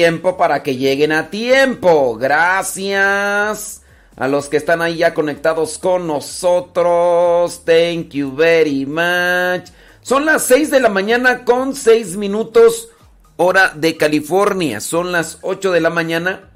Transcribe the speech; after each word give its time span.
Tiempo 0.00 0.38
para 0.38 0.62
que 0.62 0.78
lleguen 0.78 1.12
a 1.12 1.28
tiempo. 1.28 2.16
Gracias 2.16 3.82
a 4.16 4.28
los 4.28 4.48
que 4.48 4.56
están 4.56 4.80
ahí 4.80 4.96
ya 4.96 5.12
conectados 5.12 5.76
con 5.76 6.06
nosotros. 6.06 7.66
Thank 7.66 8.08
you 8.12 8.34
very 8.34 8.86
much. 8.86 9.68
Son 10.00 10.24
las 10.24 10.44
6 10.44 10.70
de 10.70 10.80
la 10.80 10.88
mañana 10.88 11.44
con 11.44 11.74
6 11.74 12.16
minutos 12.16 12.88
hora 13.36 13.74
de 13.76 13.98
California. 13.98 14.80
Son 14.80 15.12
las 15.12 15.36
8 15.42 15.70
de 15.70 15.82
la 15.82 15.90
mañana 15.90 16.48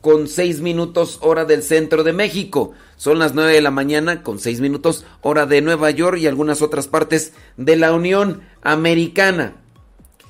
con 0.00 0.28
6 0.28 0.60
minutos 0.60 1.18
hora 1.20 1.44
del 1.44 1.64
centro 1.64 2.04
de 2.04 2.12
México. 2.12 2.74
Son 2.96 3.18
las 3.18 3.34
9 3.34 3.54
de 3.54 3.60
la 3.60 3.72
mañana 3.72 4.22
con 4.22 4.38
6 4.38 4.60
minutos 4.60 5.04
hora 5.22 5.46
de 5.46 5.62
Nueva 5.62 5.90
York 5.90 6.18
y 6.18 6.28
algunas 6.28 6.62
otras 6.62 6.86
partes 6.86 7.32
de 7.56 7.74
la 7.74 7.92
Unión 7.92 8.42
Americana. 8.62 9.56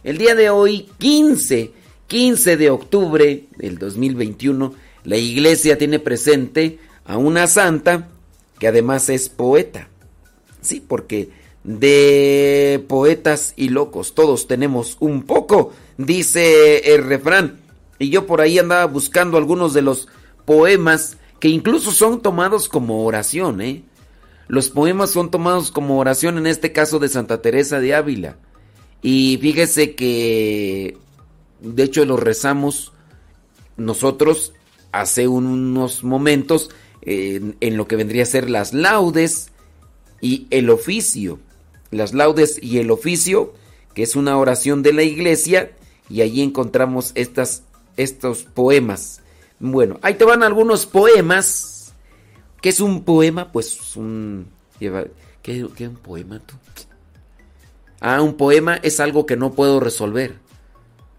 El 0.03 0.17
día 0.17 0.35
de 0.35 0.49
hoy, 0.49 0.89
15, 0.97 1.77
15 2.09 2.57
de 2.57 2.71
octubre 2.71 3.45
del 3.57 3.79
2021, 3.79 4.75
la 5.05 5.17
iglesia 5.17 5.79
tiene 5.79 5.99
presente 5.99 6.79
a 7.05 7.19
una 7.19 7.47
santa 7.47 8.09
que 8.59 8.67
además 8.67 9.09
es 9.11 9.29
poeta. 9.29 9.89
Sí, 10.61 10.83
porque 10.87 11.31
de 11.65 12.83
poetas 12.89 13.53
y 13.57 13.69
locos 13.69 14.15
todos 14.15 14.47
tenemos 14.47 14.97
un 15.01 15.23
poco, 15.23 15.73
dice 15.99 16.95
el 16.95 17.05
refrán. 17.05 17.61
Y 17.99 18.09
yo 18.09 18.27
por 18.27 18.41
ahí 18.41 18.59
andaba 18.59 18.87
buscando 18.87 19.37
algunos 19.37 19.75
de 19.75 19.83
los 19.83 20.09
poemas 20.47 21.19
que 21.41 21.49
incluso 21.49 21.93
son 21.93 22.23
tomados 22.23 22.69
como 22.69 23.05
oración, 23.05 23.61
¿eh? 23.61 23.83
Los 24.47 24.71
poemas 24.71 25.11
son 25.11 25.31
tomados 25.31 25.71
como 25.71 25.99
oración 25.99 26.39
en 26.39 26.47
este 26.47 26.73
caso 26.73 26.99
de 26.99 27.11
Santa 27.11 27.43
Teresa 27.43 27.81
de 27.81 27.95
Ávila. 27.95 28.37
Y 29.03 29.39
fíjese 29.43 29.95
que, 29.95 30.97
de 31.61 31.83
hecho, 31.83 32.05
los 32.05 32.21
rezamos 32.21 32.93
nosotros 33.77 34.53
hace 34.93 35.29
unos 35.29 36.03
momentos 36.03 36.71
en, 37.03 37.57
en 37.61 37.77
lo 37.77 37.87
que 37.87 37.97
vendría 37.97 38.25
a 38.25 38.27
ser 38.27 38.51
las 38.51 38.73
laudes 38.73 39.51
y 40.21 40.47
el 40.51 40.71
oficio. 40.71 41.39
Las 41.91 42.13
laudes 42.13 42.59
y 42.63 42.79
el 42.79 42.91
oficio, 42.91 43.55
que 43.95 44.03
es 44.03 44.17
una 44.17 44.37
oración 44.37 44.83
de 44.83 44.93
la 44.93 45.03
iglesia, 45.03 45.73
y 46.11 46.23
allí 46.23 46.43
encontramos 46.43 47.13
estas, 47.15 47.63
estos 47.97 48.45
poemas. 48.45 49.21
Bueno, 49.59 49.99
ahí 50.03 50.15
te 50.15 50.25
van 50.25 50.43
algunos 50.43 50.87
poemas. 50.87 51.93
¿Qué 52.61 52.69
es 52.71 52.81
un 52.81 53.05
poema? 53.05 53.53
Pues 53.53 53.97
un... 53.97 54.47
¿Qué, 54.79 55.09
qué 55.43 55.57
es 55.57 55.89
un 55.89 55.97
poema 55.97 56.41
tú? 56.41 56.55
Ah, 58.01 58.23
un 58.23 58.35
poema 58.35 58.77
es 58.77 59.01
algo 59.01 59.27
que 59.27 59.37
no 59.37 59.53
puedo 59.53 59.81
resolver. 59.81 60.37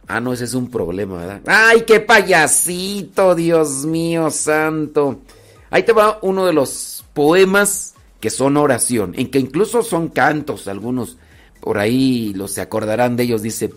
Ah, 0.09 0.19
no, 0.19 0.33
ese 0.33 0.45
es 0.45 0.55
un 0.55 0.71
problema, 0.71 1.17
¿verdad? 1.17 1.41
¡Ay, 1.45 1.83
qué 1.85 1.99
payasito, 1.99 3.35
Dios 3.35 3.85
mío 3.85 4.31
santo! 4.31 5.21
Ahí 5.69 5.83
te 5.83 5.93
va 5.93 6.17
uno 6.23 6.47
de 6.47 6.53
los 6.53 7.05
poemas 7.13 7.93
que 8.19 8.31
son 8.31 8.57
oración, 8.57 9.13
en 9.15 9.29
que 9.29 9.37
incluso 9.37 9.83
son 9.83 10.07
cantos, 10.09 10.67
algunos 10.67 11.17
por 11.61 11.77
ahí 11.77 12.33
los 12.33 12.53
se 12.53 12.61
acordarán 12.61 13.17
de 13.17 13.23
ellos. 13.23 13.43
Dice, 13.43 13.71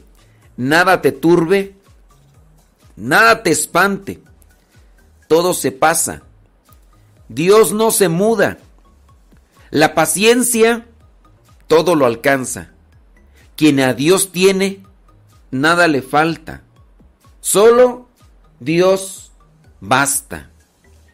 nada 0.57 1.03
te 1.03 1.13
turbe, 1.13 1.77
nada 2.97 3.43
te 3.43 3.51
espante, 3.51 4.23
todo 5.29 5.53
se 5.53 5.71
pasa, 5.71 6.23
Dios 7.29 7.73
no 7.73 7.91
se 7.91 8.09
muda, 8.09 8.57
la 9.71 9.95
paciencia 9.95 10.87
todo 11.67 11.95
lo 11.95 12.07
alcanza, 12.07 12.71
quien 13.55 13.81
a 13.81 13.93
Dios 13.93 14.33
tiene, 14.33 14.81
nada 15.53 15.87
le 15.87 16.03
falta, 16.03 16.63
solo 17.41 18.09
Dios 18.59 19.31
basta. 19.81 20.51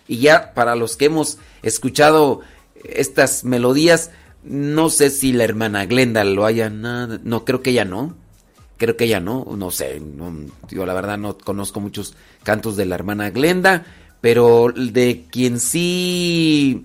Y 0.06 0.20
ya 0.20 0.54
para 0.54 0.74
los 0.74 0.96
que 0.96 1.06
hemos 1.06 1.38
escuchado 1.62 2.40
estas 2.82 3.44
melodías, 3.44 4.10
no 4.42 4.88
sé 4.88 5.10
si 5.10 5.32
la 5.32 5.44
hermana 5.44 5.84
Glenda 5.84 6.24
lo 6.24 6.46
haya, 6.46 6.70
no, 6.70 7.44
creo 7.44 7.60
que 7.60 7.70
ella 7.70 7.84
no. 7.84 8.14
Creo 8.78 8.96
que 8.96 9.06
ella 9.06 9.18
no, 9.18 9.44
no 9.56 9.72
sé, 9.72 10.00
yo 10.70 10.86
la 10.86 10.94
verdad 10.94 11.18
no 11.18 11.36
conozco 11.36 11.80
muchos 11.80 12.14
cantos 12.44 12.76
de 12.76 12.86
la 12.86 12.94
hermana 12.94 13.30
Glenda, 13.30 13.84
pero 14.20 14.72
de 14.72 15.26
quien 15.32 15.58
sí 15.58 16.84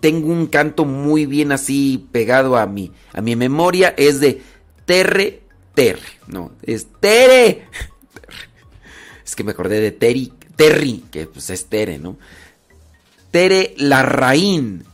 tengo 0.00 0.28
un 0.28 0.46
canto 0.46 0.86
muy 0.86 1.26
bien 1.26 1.52
así 1.52 2.08
pegado 2.10 2.56
a 2.56 2.64
mi, 2.64 2.92
a 3.12 3.20
mi 3.20 3.36
memoria 3.36 3.94
es 3.98 4.20
de 4.20 4.40
Terre 4.86 5.42
Terre, 5.74 6.00
no, 6.26 6.52
es 6.62 6.86
Tere. 7.00 7.66
Es 9.24 9.36
que 9.36 9.44
me 9.44 9.52
acordé 9.52 9.80
de 9.80 9.92
Terry, 9.92 10.32
Terry, 10.56 11.04
que 11.10 11.26
pues 11.28 11.50
es 11.50 11.66
Tere, 11.66 11.98
¿no? 11.98 12.18
Tere 13.30 13.74
Larraín. 13.78 14.84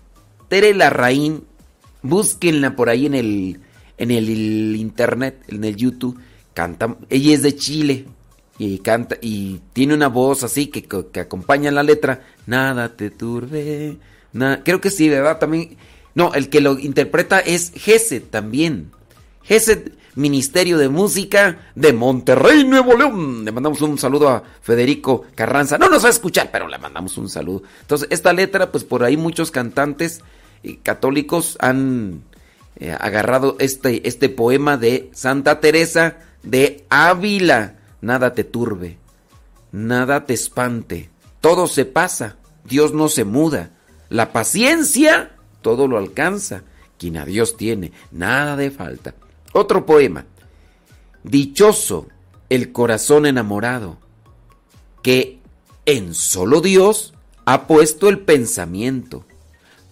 Tere 0.48 0.74
Larraín, 0.74 1.44
búsquenla 2.02 2.76
por 2.76 2.88
ahí 2.88 3.06
en 3.06 3.14
el, 3.14 3.60
en 3.98 4.10
el, 4.10 4.76
internet, 4.76 5.42
en 5.48 5.64
el 5.64 5.74
YouTube. 5.74 6.20
Canta, 6.54 6.96
ella 7.10 7.34
es 7.34 7.42
de 7.42 7.56
Chile 7.56 8.06
y 8.58 8.78
canta 8.78 9.16
y 9.20 9.60
tiene 9.72 9.94
una 9.94 10.08
voz 10.08 10.42
así 10.42 10.68
que, 10.68 10.84
que, 10.84 11.20
acompaña 11.20 11.70
la 11.70 11.82
letra. 11.82 12.24
Nada 12.46 12.94
te 12.94 13.10
turbe. 13.10 13.98
Creo 14.64 14.80
que 14.80 14.90
sí, 14.90 15.08
¿verdad? 15.08 15.38
También. 15.38 15.76
No, 16.14 16.32
el 16.34 16.48
que 16.48 16.60
lo 16.60 16.78
interpreta 16.78 17.40
es 17.40 17.72
Geset 17.74 18.30
también. 18.30 18.90
Geset 19.42 19.92
Ministerio 20.16 20.78
de 20.78 20.88
Música 20.88 21.70
de 21.74 21.92
Monterrey, 21.92 22.64
Nuevo 22.64 22.96
León. 22.96 23.44
Le 23.44 23.52
mandamos 23.52 23.80
un 23.82 23.96
saludo 23.98 24.28
a 24.28 24.42
Federico 24.60 25.24
Carranza. 25.34 25.78
No 25.78 25.88
nos 25.88 26.02
va 26.02 26.08
a 26.08 26.10
escuchar, 26.10 26.50
pero 26.50 26.66
le 26.66 26.78
mandamos 26.78 27.16
un 27.16 27.28
saludo. 27.28 27.62
Entonces, 27.82 28.08
esta 28.10 28.32
letra, 28.32 28.72
pues 28.72 28.82
por 28.82 29.04
ahí 29.04 29.16
muchos 29.16 29.50
cantantes 29.50 30.22
católicos 30.82 31.56
han 31.60 32.22
eh, 32.76 32.96
agarrado 32.98 33.56
este, 33.60 34.08
este 34.08 34.28
poema 34.28 34.76
de 34.76 35.10
Santa 35.12 35.60
Teresa 35.60 36.16
de 36.42 36.84
Ávila. 36.88 37.76
Nada 38.00 38.34
te 38.34 38.44
turbe, 38.44 38.98
nada 39.72 40.26
te 40.26 40.34
espante, 40.34 41.10
todo 41.40 41.66
se 41.66 41.84
pasa, 41.84 42.36
Dios 42.64 42.92
no 42.92 43.08
se 43.08 43.24
muda. 43.24 43.70
La 44.08 44.32
paciencia 44.32 45.32
todo 45.62 45.88
lo 45.88 45.98
alcanza. 45.98 46.62
Quien 46.98 47.16
a 47.16 47.24
Dios 47.24 47.56
tiene, 47.56 47.92
nada 48.10 48.56
de 48.56 48.70
falta. 48.70 49.14
Otro 49.52 49.86
poema. 49.86 50.26
Dichoso 51.22 52.08
el 52.48 52.72
corazón 52.72 53.26
enamorado, 53.26 53.98
que 55.02 55.40
en 55.84 56.14
solo 56.14 56.60
Dios 56.60 57.14
ha 57.44 57.66
puesto 57.66 58.08
el 58.08 58.20
pensamiento. 58.20 59.24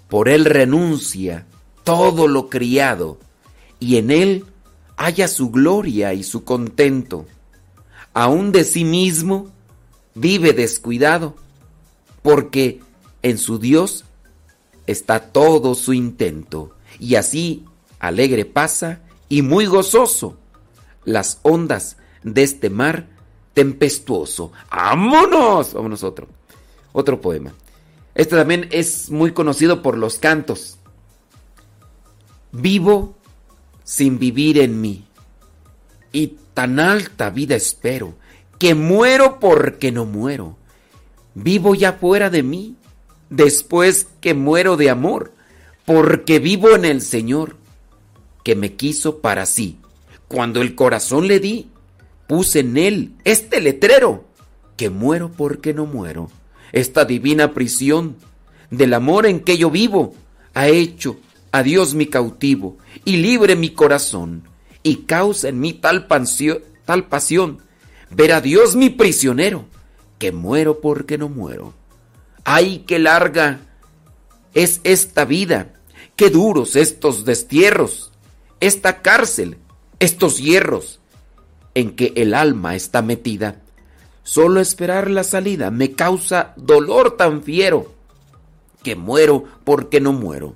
Por 0.08 0.28
él 0.28 0.44
renuncia 0.44 1.46
todo 1.82 2.28
lo 2.28 2.48
criado, 2.48 3.18
y 3.80 3.96
en 3.96 4.10
él 4.10 4.44
haya 4.96 5.28
su 5.28 5.50
gloria 5.50 6.14
y 6.14 6.22
su 6.22 6.44
contento. 6.44 7.26
Aún 8.12 8.52
de 8.52 8.64
sí 8.64 8.84
mismo 8.84 9.50
vive 10.14 10.52
descuidado, 10.52 11.34
porque 12.22 12.80
en 13.22 13.38
su 13.38 13.58
Dios 13.58 14.04
está 14.86 15.32
todo 15.32 15.74
su 15.74 15.92
intento, 15.92 16.74
y 17.00 17.16
así 17.16 17.64
alegre 17.98 18.44
pasa 18.44 19.00
y 19.28 19.42
muy 19.42 19.66
gozoso 19.66 20.36
las 21.04 21.40
ondas 21.42 21.96
de 22.22 22.42
este 22.42 22.70
mar 22.70 23.08
tempestuoso. 23.52 24.52
¡Vámonos! 24.70 25.72
Vámonos 25.72 26.02
otro. 26.02 26.26
Otro 26.92 27.20
poema. 27.20 27.52
Este 28.14 28.36
también 28.36 28.68
es 28.70 29.10
muy 29.10 29.32
conocido 29.32 29.82
por 29.82 29.98
los 29.98 30.18
cantos. 30.18 30.78
Vivo 32.52 33.16
sin 33.82 34.18
vivir 34.18 34.58
en 34.58 34.80
mí. 34.80 35.04
Y 36.12 36.38
tan 36.54 36.78
alta 36.78 37.30
vida 37.30 37.56
espero, 37.56 38.14
que 38.58 38.74
muero 38.74 39.40
porque 39.40 39.90
no 39.90 40.04
muero. 40.04 40.56
Vivo 41.34 41.74
ya 41.74 41.94
fuera 41.94 42.30
de 42.30 42.44
mí, 42.44 42.76
después 43.28 44.06
que 44.20 44.34
muero 44.34 44.76
de 44.76 44.90
amor, 44.90 45.32
porque 45.84 46.38
vivo 46.38 46.70
en 46.76 46.84
el 46.84 47.02
Señor 47.02 47.56
que 48.44 48.54
me 48.54 48.74
quiso 48.74 49.18
para 49.18 49.46
sí. 49.46 49.78
Cuando 50.28 50.62
el 50.62 50.76
corazón 50.76 51.26
le 51.26 51.40
di, 51.40 51.70
puse 52.28 52.60
en 52.60 52.76
él 52.76 53.14
este 53.24 53.60
letrero, 53.60 54.24
que 54.76 54.90
muero 54.90 55.32
porque 55.32 55.74
no 55.74 55.86
muero. 55.86 56.30
Esta 56.70 57.04
divina 57.04 57.52
prisión 57.52 58.16
del 58.70 58.94
amor 58.94 59.26
en 59.26 59.40
que 59.40 59.58
yo 59.58 59.70
vivo 59.70 60.14
ha 60.54 60.68
hecho 60.68 61.16
a 61.50 61.62
Dios 61.62 61.94
mi 61.94 62.06
cautivo 62.06 62.76
y 63.04 63.16
libre 63.16 63.56
mi 63.56 63.70
corazón 63.70 64.44
y 64.82 64.96
causa 65.06 65.48
en 65.48 65.60
mí 65.60 65.72
tal, 65.72 66.06
tal 66.84 67.08
pasión 67.08 67.58
ver 68.10 68.32
a 68.32 68.40
Dios 68.40 68.76
mi 68.76 68.90
prisionero, 68.90 69.64
que 70.18 70.32
muero 70.32 70.80
porque 70.80 71.18
no 71.18 71.28
muero. 71.28 71.74
¡Ay, 72.44 72.84
qué 72.86 72.98
larga 72.98 73.60
es 74.52 74.80
esta 74.84 75.24
vida! 75.24 75.72
¡Qué 76.16 76.30
duros 76.30 76.76
estos 76.76 77.24
destierros! 77.24 78.12
Esta 78.66 79.02
cárcel, 79.02 79.58
estos 79.98 80.38
hierros, 80.38 81.00
en 81.74 81.96
que 81.96 82.12
el 82.16 82.34
alma 82.34 82.74
está 82.76 83.02
metida. 83.02 83.60
Solo 84.22 84.60
esperar 84.60 85.10
la 85.10 85.22
salida 85.22 85.70
me 85.70 85.92
causa 85.92 86.54
dolor 86.56 87.16
tan 87.16 87.42
fiero 87.42 87.92
que 88.82 88.96
muero 88.96 89.44
porque 89.64 90.00
no 90.00 90.12
muero. 90.12 90.54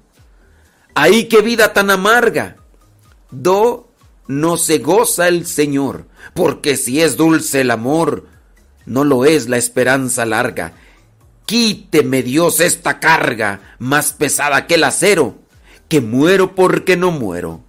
Ahí 0.94 1.28
qué 1.28 1.42
vida 1.42 1.72
tan 1.72 1.90
amarga. 1.90 2.56
Do 3.30 3.88
no 4.26 4.56
se 4.56 4.78
goza 4.78 5.28
el 5.28 5.46
Señor, 5.46 6.06
porque 6.34 6.76
si 6.76 7.00
es 7.00 7.16
dulce 7.16 7.60
el 7.60 7.70
amor, 7.70 8.26
no 8.86 9.04
lo 9.04 9.24
es 9.24 9.48
la 9.48 9.58
esperanza 9.58 10.24
larga. 10.24 10.72
Quíteme 11.46 12.22
Dios 12.22 12.60
esta 12.60 13.00
carga 13.00 13.76
más 13.78 14.12
pesada 14.12 14.66
que 14.66 14.74
el 14.76 14.84
acero, 14.84 15.36
que 15.88 16.00
muero 16.00 16.54
porque 16.54 16.96
no 16.96 17.10
muero. 17.10 17.67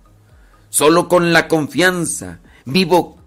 Solo 0.70 1.08
con 1.08 1.34
la 1.34 1.48
confianza 1.48 2.40
vivo 2.66 3.18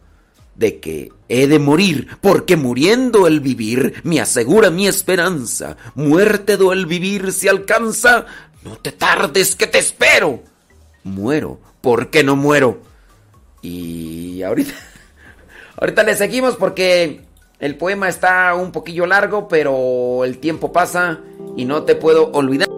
de 0.54 0.80
que 0.80 1.10
he 1.28 1.46
de 1.46 1.58
morir, 1.58 2.08
porque 2.20 2.56
muriendo 2.56 3.26
el 3.26 3.40
vivir 3.40 4.00
me 4.04 4.20
asegura 4.20 4.70
mi 4.70 4.86
esperanza. 4.86 5.76
Muerte 5.94 6.56
do 6.56 6.72
el 6.72 6.86
vivir 6.86 7.32
si 7.32 7.48
alcanza, 7.48 8.26
no 8.62 8.76
te 8.76 8.92
tardes 8.92 9.56
que 9.56 9.66
te 9.66 9.78
espero. 9.78 10.42
Muero, 11.04 11.58
porque 11.80 12.22
no 12.22 12.36
muero. 12.36 12.80
Y 13.62 14.42
ahorita, 14.42 14.74
ahorita 15.76 16.02
le 16.02 16.16
seguimos 16.16 16.56
porque 16.56 17.22
el 17.58 17.76
poema 17.76 18.08
está 18.08 18.54
un 18.54 18.72
poquillo 18.72 19.06
largo, 19.06 19.48
pero 19.48 20.24
el 20.24 20.38
tiempo 20.38 20.72
pasa 20.72 21.20
y 21.56 21.64
no 21.64 21.84
te 21.84 21.94
puedo 21.94 22.30
olvidar. 22.32 22.68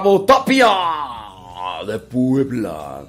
Gustavo 0.00 1.84
de 1.86 1.98
Puebla. 1.98 3.04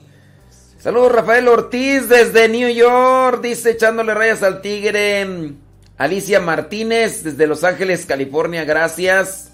Saludos 0.80 1.12
Rafael 1.12 1.48
Ortiz 1.48 2.10
desde 2.10 2.50
New 2.50 2.70
York, 2.70 3.42
dice 3.42 3.72
echándole 3.72 4.14
rayas 4.14 4.44
al 4.44 4.62
tigre. 4.62 5.54
Alicia 5.98 6.40
Martínez 6.40 7.24
desde 7.24 7.46
Los 7.48 7.64
Ángeles, 7.64 8.06
California, 8.06 8.64
gracias. 8.64 9.52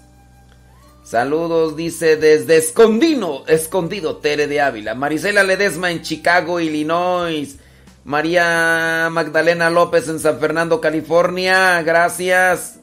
Saludos, 1.02 1.76
dice 1.76 2.16
desde 2.16 2.56
Escondino, 2.56 3.44
Escondido, 3.46 4.16
Tere 4.16 4.46
de 4.46 4.60
Ávila. 4.60 4.94
Marisela 4.94 5.42
Ledesma 5.42 5.90
en 5.90 6.02
Chicago, 6.02 6.60
Illinois. 6.60 7.56
María 8.04 9.08
Magdalena 9.10 9.68
López 9.68 10.08
en 10.08 10.18
San 10.18 10.38
Fernando, 10.38 10.80
California, 10.80 11.82
gracias. 11.82 12.77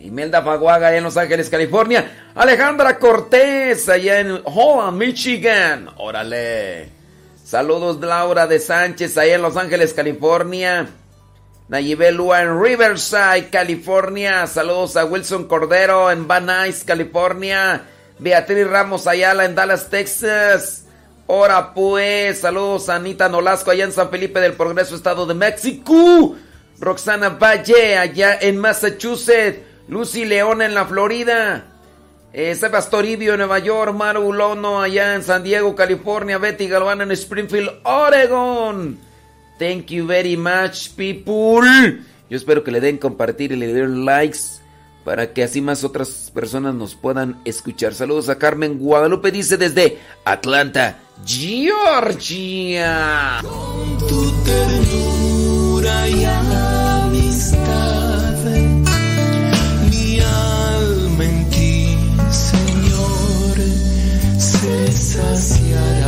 Imelda 0.00 0.42
Faguaga 0.42 0.88
allá 0.88 0.98
en 0.98 1.04
Los 1.04 1.16
Ángeles, 1.16 1.50
California. 1.50 2.30
Alejandra 2.34 2.98
Cortés 2.98 3.88
allá 3.88 4.20
en 4.20 4.40
Holland, 4.44 4.96
Michigan. 4.96 5.90
Órale. 5.96 6.90
Saludos 7.44 7.98
Laura 8.00 8.46
de 8.46 8.60
Sánchez 8.60 9.16
allá 9.18 9.34
en 9.34 9.42
Los 9.42 9.56
Ángeles, 9.56 9.92
California. 9.94 10.88
Nayibel 11.68 12.14
Lua 12.14 12.42
en 12.42 12.62
Riverside, 12.62 13.48
California. 13.50 14.46
Saludos 14.46 14.96
a 14.96 15.04
Wilson 15.04 15.48
Cordero 15.48 16.10
en 16.10 16.28
Van 16.28 16.46
Nuys, 16.46 16.84
California. 16.84 17.82
Beatriz 18.18 18.66
Ramos 18.66 19.06
Ayala 19.06 19.44
en 19.44 19.54
Dallas, 19.54 19.90
Texas. 19.90 20.84
Ahora 21.28 21.74
pues, 21.74 22.40
saludos 22.40 22.88
a 22.88 22.94
Anita 22.94 23.28
Nolasco 23.28 23.70
allá 23.70 23.84
en 23.84 23.92
San 23.92 24.08
Felipe 24.08 24.40
del 24.40 24.54
Progreso, 24.54 24.94
Estado 24.94 25.26
de 25.26 25.34
México. 25.34 26.36
Roxana 26.80 27.30
Valle 27.30 27.98
allá 27.98 28.38
en 28.40 28.56
Massachusetts. 28.56 29.67
Lucy 29.88 30.24
León 30.24 30.62
en 30.62 30.74
la 30.74 30.84
Florida. 30.84 31.64
Eh, 32.32 32.54
Sebas 32.54 32.90
Toribio 32.90 33.32
en 33.32 33.38
Nueva 33.38 33.58
York. 33.58 33.94
Maru 33.94 34.32
Lono 34.32 34.80
allá 34.80 35.14
en 35.14 35.22
San 35.22 35.42
Diego, 35.42 35.74
California. 35.74 36.38
Betty 36.38 36.68
Galván 36.68 37.00
en 37.00 37.10
Springfield, 37.12 37.70
Oregon. 37.84 38.98
Thank 39.58 39.86
you 39.86 40.06
very 40.06 40.36
much, 40.36 40.90
people. 40.94 41.66
Yo 42.30 42.36
espero 42.36 42.62
que 42.62 42.70
le 42.70 42.80
den 42.80 42.98
compartir 42.98 43.52
y 43.52 43.56
le 43.56 43.72
den 43.72 44.04
likes 44.04 44.60
para 45.04 45.32
que 45.32 45.42
así 45.42 45.62
más 45.62 45.84
otras 45.84 46.30
personas 46.34 46.74
nos 46.74 46.94
puedan 46.94 47.40
escuchar. 47.46 47.94
Saludos 47.94 48.28
a 48.28 48.38
Carmen 48.38 48.78
Guadalupe, 48.78 49.32
dice 49.32 49.56
desde 49.56 49.98
Atlanta, 50.24 50.98
Georgia. 51.24 53.40
Con 53.42 54.06
tu 54.06 54.30
ternura 54.44 56.08
y 56.08 56.24
Tengo 65.28 66.07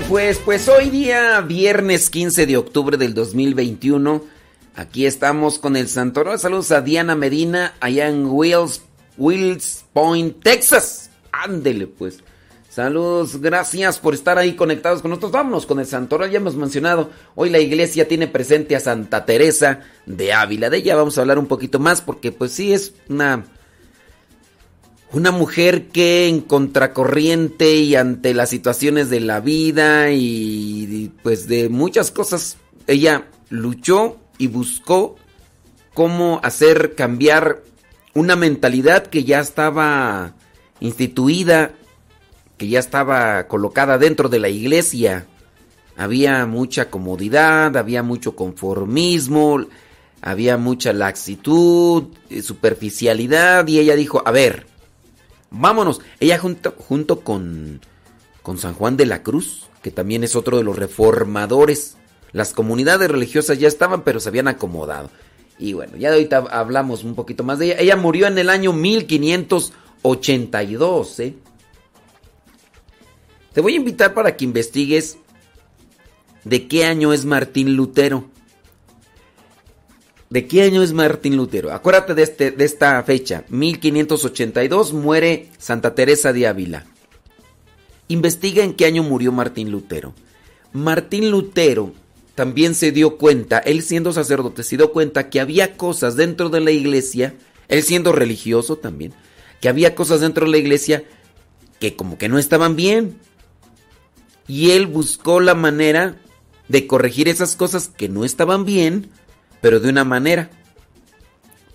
Pues, 0.00 0.38
pues 0.38 0.68
hoy 0.68 0.88
día, 0.88 1.42
viernes 1.42 2.08
15 2.08 2.46
de 2.46 2.56
octubre 2.56 2.96
del 2.96 3.12
2021, 3.12 4.24
aquí 4.74 5.04
estamos 5.04 5.58
con 5.58 5.76
el 5.76 5.86
Santoral. 5.86 6.38
Saludos 6.38 6.72
a 6.72 6.80
Diana 6.80 7.14
Medina, 7.14 7.74
allá 7.78 8.08
en 8.08 8.24
Wills, 8.24 8.80
Wills 9.18 9.84
Point, 9.92 10.42
Texas. 10.42 11.10
Ándele 11.30 11.88
pues. 11.88 12.20
Saludos, 12.70 13.38
gracias 13.42 13.98
por 13.98 14.14
estar 14.14 14.38
ahí 14.38 14.54
conectados 14.54 15.02
con 15.02 15.10
nosotros. 15.10 15.32
Vámonos 15.32 15.66
con 15.66 15.78
el 15.78 15.86
Santoral, 15.86 16.30
ya 16.30 16.38
hemos 16.38 16.56
mencionado. 16.56 17.10
Hoy 17.34 17.50
la 17.50 17.58
iglesia 17.58 18.08
tiene 18.08 18.28
presente 18.28 18.74
a 18.74 18.80
Santa 18.80 19.26
Teresa 19.26 19.80
de 20.06 20.32
Ávila. 20.32 20.70
De 20.70 20.78
ella 20.78 20.96
vamos 20.96 21.18
a 21.18 21.20
hablar 21.20 21.38
un 21.38 21.48
poquito 21.48 21.78
más 21.78 22.00
porque 22.00 22.32
pues 22.32 22.52
sí 22.52 22.72
es 22.72 22.94
una 23.10 23.44
una 25.12 25.30
mujer 25.30 25.88
que 25.88 26.28
en 26.28 26.40
contracorriente 26.40 27.76
y 27.76 27.96
ante 27.96 28.32
las 28.34 28.48
situaciones 28.48 29.10
de 29.10 29.20
la 29.20 29.40
vida 29.40 30.10
y 30.10 31.12
pues 31.22 31.48
de 31.48 31.68
muchas 31.68 32.10
cosas, 32.10 32.56
ella 32.86 33.26
luchó 33.50 34.18
y 34.38 34.46
buscó 34.46 35.16
cómo 35.92 36.40
hacer 36.42 36.94
cambiar 36.94 37.62
una 38.14 38.36
mentalidad 38.36 39.06
que 39.06 39.24
ya 39.24 39.40
estaba 39.40 40.34
instituida, 40.80 41.72
que 42.56 42.68
ya 42.68 42.78
estaba 42.78 43.46
colocada 43.48 43.98
dentro 43.98 44.28
de 44.28 44.38
la 44.38 44.48
iglesia. 44.48 45.26
Había 45.96 46.46
mucha 46.46 46.88
comodidad, 46.88 47.76
había 47.76 48.02
mucho 48.02 48.34
conformismo, 48.34 49.66
había 50.22 50.56
mucha 50.56 50.94
laxitud, 50.94 52.04
eh, 52.30 52.40
superficialidad 52.40 53.66
y 53.68 53.78
ella 53.78 53.94
dijo, 53.94 54.22
a 54.24 54.30
ver, 54.30 54.71
Vámonos. 55.52 56.00
Ella 56.18 56.38
junto, 56.38 56.74
junto 56.76 57.20
con, 57.20 57.80
con 58.42 58.58
San 58.58 58.74
Juan 58.74 58.96
de 58.96 59.06
la 59.06 59.22
Cruz, 59.22 59.68
que 59.82 59.90
también 59.90 60.24
es 60.24 60.34
otro 60.34 60.56
de 60.56 60.64
los 60.64 60.76
reformadores. 60.76 61.98
Las 62.32 62.54
comunidades 62.54 63.10
religiosas 63.10 63.58
ya 63.58 63.68
estaban, 63.68 64.02
pero 64.02 64.20
se 64.20 64.30
habían 64.30 64.48
acomodado. 64.48 65.10
Y 65.58 65.74
bueno, 65.74 65.96
ya 65.96 66.08
de 66.10 66.16
ahorita 66.16 66.38
hablamos 66.50 67.04
un 67.04 67.14
poquito 67.14 67.44
más 67.44 67.58
de 67.58 67.66
ella. 67.66 67.76
Ella 67.78 67.96
murió 67.96 68.26
en 68.26 68.38
el 68.38 68.48
año 68.48 68.72
1582. 68.72 71.20
¿eh? 71.20 71.34
Te 73.52 73.60
voy 73.60 73.74
a 73.74 73.76
invitar 73.76 74.14
para 74.14 74.34
que 74.36 74.44
investigues 74.44 75.18
de 76.44 76.66
qué 76.66 76.86
año 76.86 77.12
es 77.12 77.26
Martín 77.26 77.76
Lutero. 77.76 78.31
¿De 80.32 80.46
qué 80.46 80.62
año 80.62 80.82
es 80.82 80.94
Martín 80.94 81.36
Lutero? 81.36 81.74
Acuérdate 81.74 82.14
de, 82.14 82.22
este, 82.22 82.50
de 82.52 82.64
esta 82.64 83.02
fecha. 83.02 83.44
1582 83.50 84.94
muere 84.94 85.50
Santa 85.58 85.94
Teresa 85.94 86.32
de 86.32 86.46
Ávila. 86.46 86.86
Investiga 88.08 88.64
en 88.64 88.72
qué 88.72 88.86
año 88.86 89.02
murió 89.02 89.30
Martín 89.30 89.70
Lutero. 89.70 90.14
Martín 90.72 91.30
Lutero 91.30 91.92
también 92.34 92.74
se 92.74 92.92
dio 92.92 93.18
cuenta, 93.18 93.58
él 93.58 93.82
siendo 93.82 94.10
sacerdote, 94.14 94.62
se 94.62 94.78
dio 94.78 94.90
cuenta 94.90 95.28
que 95.28 95.38
había 95.38 95.76
cosas 95.76 96.16
dentro 96.16 96.48
de 96.48 96.60
la 96.60 96.70
iglesia, 96.70 97.34
él 97.68 97.82
siendo 97.82 98.10
religioso 98.12 98.76
también, 98.76 99.12
que 99.60 99.68
había 99.68 99.94
cosas 99.94 100.22
dentro 100.22 100.46
de 100.46 100.52
la 100.52 100.56
iglesia 100.56 101.04
que 101.78 101.94
como 101.94 102.16
que 102.16 102.30
no 102.30 102.38
estaban 102.38 102.74
bien. 102.74 103.18
Y 104.48 104.70
él 104.70 104.86
buscó 104.86 105.40
la 105.40 105.54
manera 105.54 106.16
de 106.68 106.86
corregir 106.86 107.28
esas 107.28 107.54
cosas 107.54 107.88
que 107.94 108.08
no 108.08 108.24
estaban 108.24 108.64
bien 108.64 109.10
pero 109.62 109.80
de 109.80 109.88
una 109.88 110.04
manera. 110.04 110.50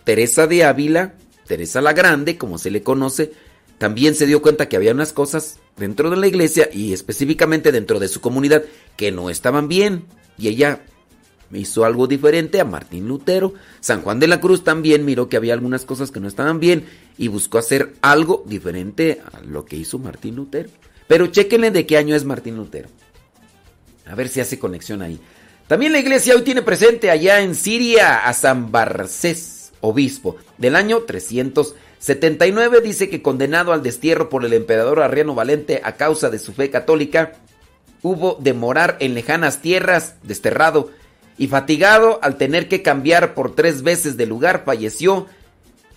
Teresa 0.04 0.46
de 0.46 0.64
Ávila, 0.64 1.16
Teresa 1.48 1.82
la 1.82 1.94
Grande, 1.94 2.38
como 2.38 2.60
se 2.60 2.70
le 2.70 2.84
conoce, 2.84 3.32
también 3.80 4.14
se 4.14 4.28
dio 4.28 4.44
cuenta 4.44 4.70
que 4.70 4.76
había 4.76 4.92
unas 4.94 5.14
cosas 5.14 5.60
dentro 5.78 6.12
de 6.12 6.18
la 6.18 6.28
iglesia 6.28 6.70
y 6.72 6.94
específicamente 6.94 7.72
dentro 7.72 8.00
de 8.00 8.08
su 8.08 8.22
comunidad 8.22 8.64
que 8.96 9.12
no 9.12 9.30
estaban 9.30 9.68
bien. 9.68 10.06
Y 10.38 10.50
ella 10.50 10.82
hizo 11.54 11.86
algo 11.86 12.08
diferente 12.08 12.60
a 12.60 12.66
Martín 12.66 13.08
Lutero. 13.08 13.54
San 13.80 14.02
Juan 14.02 14.20
de 14.20 14.28
la 14.28 14.40
Cruz 14.40 14.64
también 14.64 15.06
miró 15.06 15.30
que 15.30 15.38
había 15.38 15.54
algunas 15.54 15.86
cosas 15.86 16.12
que 16.12 16.20
no 16.20 16.28
estaban 16.28 16.60
bien 16.60 16.86
y 17.18 17.30
buscó 17.30 17.58
hacer 17.58 17.94
algo 18.02 18.44
diferente 18.46 19.22
a 19.32 19.42
lo 19.42 19.66
que 19.66 19.78
hizo 19.78 20.00
Martín 20.00 20.36
Lutero. 20.36 20.70
Pero 21.08 21.28
chéquenle 21.28 21.72
de 21.72 21.86
qué 21.86 21.98
año 21.98 22.16
es 22.16 22.26
Martín 22.26 22.58
Lutero. 22.58 22.90
A 24.06 24.16
ver 24.16 24.30
si 24.30 24.40
hace 24.40 24.60
conexión 24.60 25.02
ahí. 25.02 25.20
También 25.68 25.92
la 25.92 26.00
iglesia 26.00 26.34
hoy 26.34 26.44
tiene 26.44 26.62
presente 26.62 27.12
allá 27.12 27.42
en 27.42 27.54
Siria 27.54 28.26
a 28.26 28.32
San 28.32 28.72
Barcés, 28.72 29.74
obispo, 29.82 30.38
del 30.58 30.78
año 30.78 31.02
379. 31.02 32.80
Dice 32.80 33.10
que 33.10 33.22
condenado 33.22 33.74
al 33.74 33.84
destierro 33.84 34.30
por 34.30 34.46
el 34.46 34.54
emperador 34.54 35.02
Arriano 35.02 35.36
Valente 35.36 35.82
a 35.84 35.98
causa 35.98 36.30
de 36.30 36.40
su 36.40 36.54
fe 36.54 36.70
católica, 36.70 37.34
hubo 38.02 38.38
de 38.40 38.54
morar 38.54 38.96
en 39.02 39.14
lejanas 39.14 39.62
tierras, 39.62 40.16
desterrado 40.24 40.90
y 41.38 41.48
fatigado 41.48 42.20
al 42.22 42.38
tener 42.38 42.70
que 42.70 42.82
cambiar 42.82 43.34
por 43.34 43.54
tres 43.54 43.84
veces 43.84 44.16
de 44.16 44.26
lugar, 44.26 44.64
falleció 44.66 45.28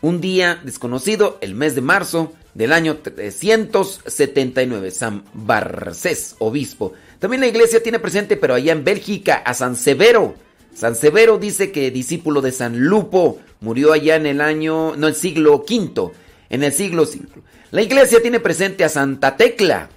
un 0.00 0.20
día 0.20 0.60
desconocido, 0.64 1.38
el 1.42 1.54
mes 1.54 1.76
de 1.76 1.80
marzo 1.80 2.32
del 2.54 2.72
año 2.72 2.98
379. 2.98 4.90
San 4.90 5.24
Barcés, 5.32 6.36
obispo. 6.38 6.92
También 7.18 7.40
la 7.40 7.48
iglesia 7.48 7.82
tiene 7.82 7.98
presente, 7.98 8.36
pero 8.36 8.54
allá 8.54 8.72
en 8.72 8.84
Bélgica, 8.84 9.36
a 9.36 9.54
San 9.54 9.76
Severo. 9.76 10.34
San 10.74 10.94
Severo 10.94 11.38
dice 11.38 11.72
que 11.72 11.90
discípulo 11.90 12.40
de 12.40 12.52
San 12.52 12.78
Lupo 12.78 13.40
murió 13.60 13.92
allá 13.92 14.16
en 14.16 14.26
el 14.26 14.40
año, 14.40 14.96
no, 14.96 15.08
el 15.08 15.14
siglo 15.14 15.64
V, 15.68 16.12
en 16.48 16.62
el 16.62 16.72
siglo 16.72 17.02
V. 17.02 17.28
La 17.70 17.82
iglesia 17.82 18.20
tiene 18.22 18.40
presente 18.40 18.84
a 18.84 18.88
Santa 18.88 19.36
Tecla. 19.36 19.90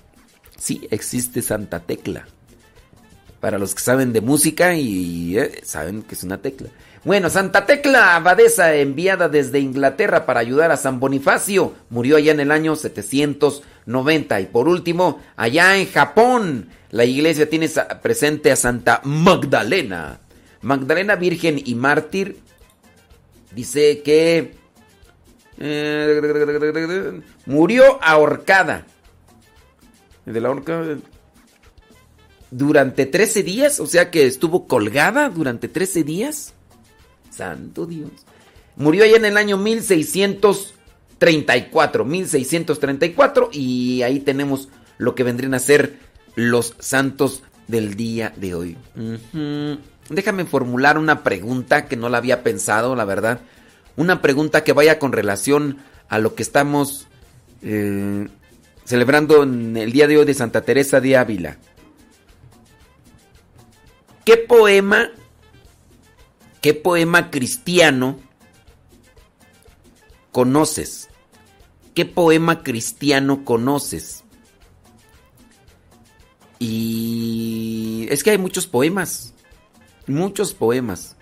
Sí, 0.58 0.88
existe 0.92 1.42
Santa 1.42 1.80
Tecla. 1.80 2.28
Para 3.40 3.58
los 3.58 3.76
que 3.76 3.82
saben 3.82 4.14
de 4.14 4.22
música 4.22 4.76
y 4.76 5.38
eh, 5.38 5.62
saben 5.64 6.04
que 6.04 6.16
es 6.16 6.24
una 6.24 6.42
tecla. 6.42 6.70
Bueno, 7.04 7.30
Santa 7.30 7.66
Tecla, 7.66 8.16
abadesa 8.16 8.76
enviada 8.76 9.28
desde 9.28 9.60
Inglaterra 9.60 10.26
para 10.26 10.40
ayudar 10.40 10.72
a 10.72 10.78
San 10.78 11.02
Bonifacio, 11.02 11.74
murió 11.90 12.16
allá 12.16 12.32
en 12.32 12.40
el 12.40 12.50
año 12.50 12.78
790. 12.78 14.40
Y 14.40 14.46
por 14.46 14.70
último, 14.70 15.22
allá 15.36 15.78
en 15.78 15.92
Japón, 15.92 16.70
la 16.92 17.04
iglesia 17.04 17.50
tiene 17.50 17.70
presente 18.02 18.54
a 18.54 18.56
Santa 18.56 19.02
Magdalena. 19.04 20.22
Magdalena 20.62 21.18
Virgen 21.18 21.62
y 21.64 21.76
Mártir. 21.76 22.38
Dice 23.52 24.02
que 24.02 24.56
eh, 25.60 27.22
murió 27.46 28.00
ahorcada. 28.02 28.86
De 30.26 30.40
la 30.40 30.50
horca 30.50 30.82
durante 32.50 33.06
13 33.06 33.44
días, 33.44 33.80
o 33.80 33.88
sea 33.88 34.10
que 34.12 34.26
estuvo 34.26 34.68
colgada 34.68 35.30
durante 35.30 35.68
13 35.68 36.04
días. 36.04 36.54
Santo 37.36 37.86
Dios. 37.86 38.12
Murió 38.76 39.04
allá 39.04 39.18
en 39.18 39.26
el 39.26 39.38
año 39.38 39.58
1634, 39.58 42.06
1634 42.06 43.50
y 43.52 44.02
ahí 44.02 44.20
tenemos 44.20 44.70
lo 44.98 45.14
que 45.16 45.24
vendrían 45.24 45.54
a 45.54 45.60
ser 45.60 46.00
los 46.36 46.76
santos 46.80 47.44
del 47.68 47.96
día 47.96 48.34
de 48.36 48.56
hoy. 48.56 48.78
Déjame 50.10 50.46
formular 50.46 50.98
una 50.98 51.24
pregunta 51.24 51.86
que 51.86 51.96
no 51.96 52.10
la 52.10 52.18
había 52.18 52.44
pensado, 52.44 52.96
la 52.96 53.06
verdad. 53.06 53.42
Una 53.96 54.22
pregunta 54.22 54.64
que 54.64 54.74
vaya 54.74 55.00
con 55.00 55.12
relación 55.12 55.78
a 56.10 56.20
lo 56.20 56.36
que 56.36 56.44
estamos 56.44 57.08
eh, 57.62 58.28
celebrando 58.86 59.44
en 59.44 59.78
el 59.78 59.92
día 59.92 60.08
de 60.08 60.18
hoy 60.18 60.26
de 60.26 60.34
Santa 60.34 60.62
Teresa 60.62 61.00
de 61.00 61.18
Ávila. 61.18 61.58
¿Qué 64.26 64.38
poema, 64.38 65.10
qué 66.64 66.74
poema 66.74 67.30
cristiano 67.30 68.18
conoces 70.32 71.10
¿qué 71.94 72.06
poema 72.06 72.64
cristiano 72.64 73.46
conoces? 73.46 74.24
Y 76.60 78.08
es 78.10 78.24
que 78.24 78.32
hay 78.32 78.38
muchos 78.38 78.68
poemas, 78.68 79.34
muchos 80.08 80.54
poemas. 80.54 81.16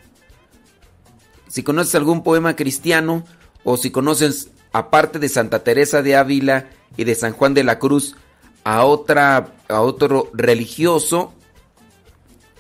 Si 1.48 1.64
conoces 1.64 1.96
algún 1.96 2.24
poema 2.24 2.56
cristiano 2.56 3.26
o 3.64 3.76
si 3.78 3.92
conoces, 3.92 4.50
aparte 4.72 5.20
de 5.20 5.30
Santa 5.30 5.64
Teresa 5.64 6.02
de 6.02 6.16
Ávila 6.16 6.70
y 6.96 7.04
de 7.04 7.16
San 7.16 7.34
Juan 7.34 7.54
de 7.54 7.64
la 7.64 7.80
Cruz, 7.80 8.16
a, 8.64 8.86
otra, 8.86 9.56
a 9.68 9.82
otro 9.82 10.30
religioso 10.34 11.34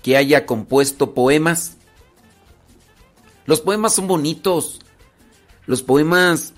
que 0.02 0.17
haya 0.17 0.46
compuesto 0.46 1.13
poemas. 1.13 1.78
Los 3.46 3.62
poemas 3.62 3.96
son 3.96 4.08
bonitos. 4.08 4.80
Los 5.66 5.82
poemas... 5.82 6.54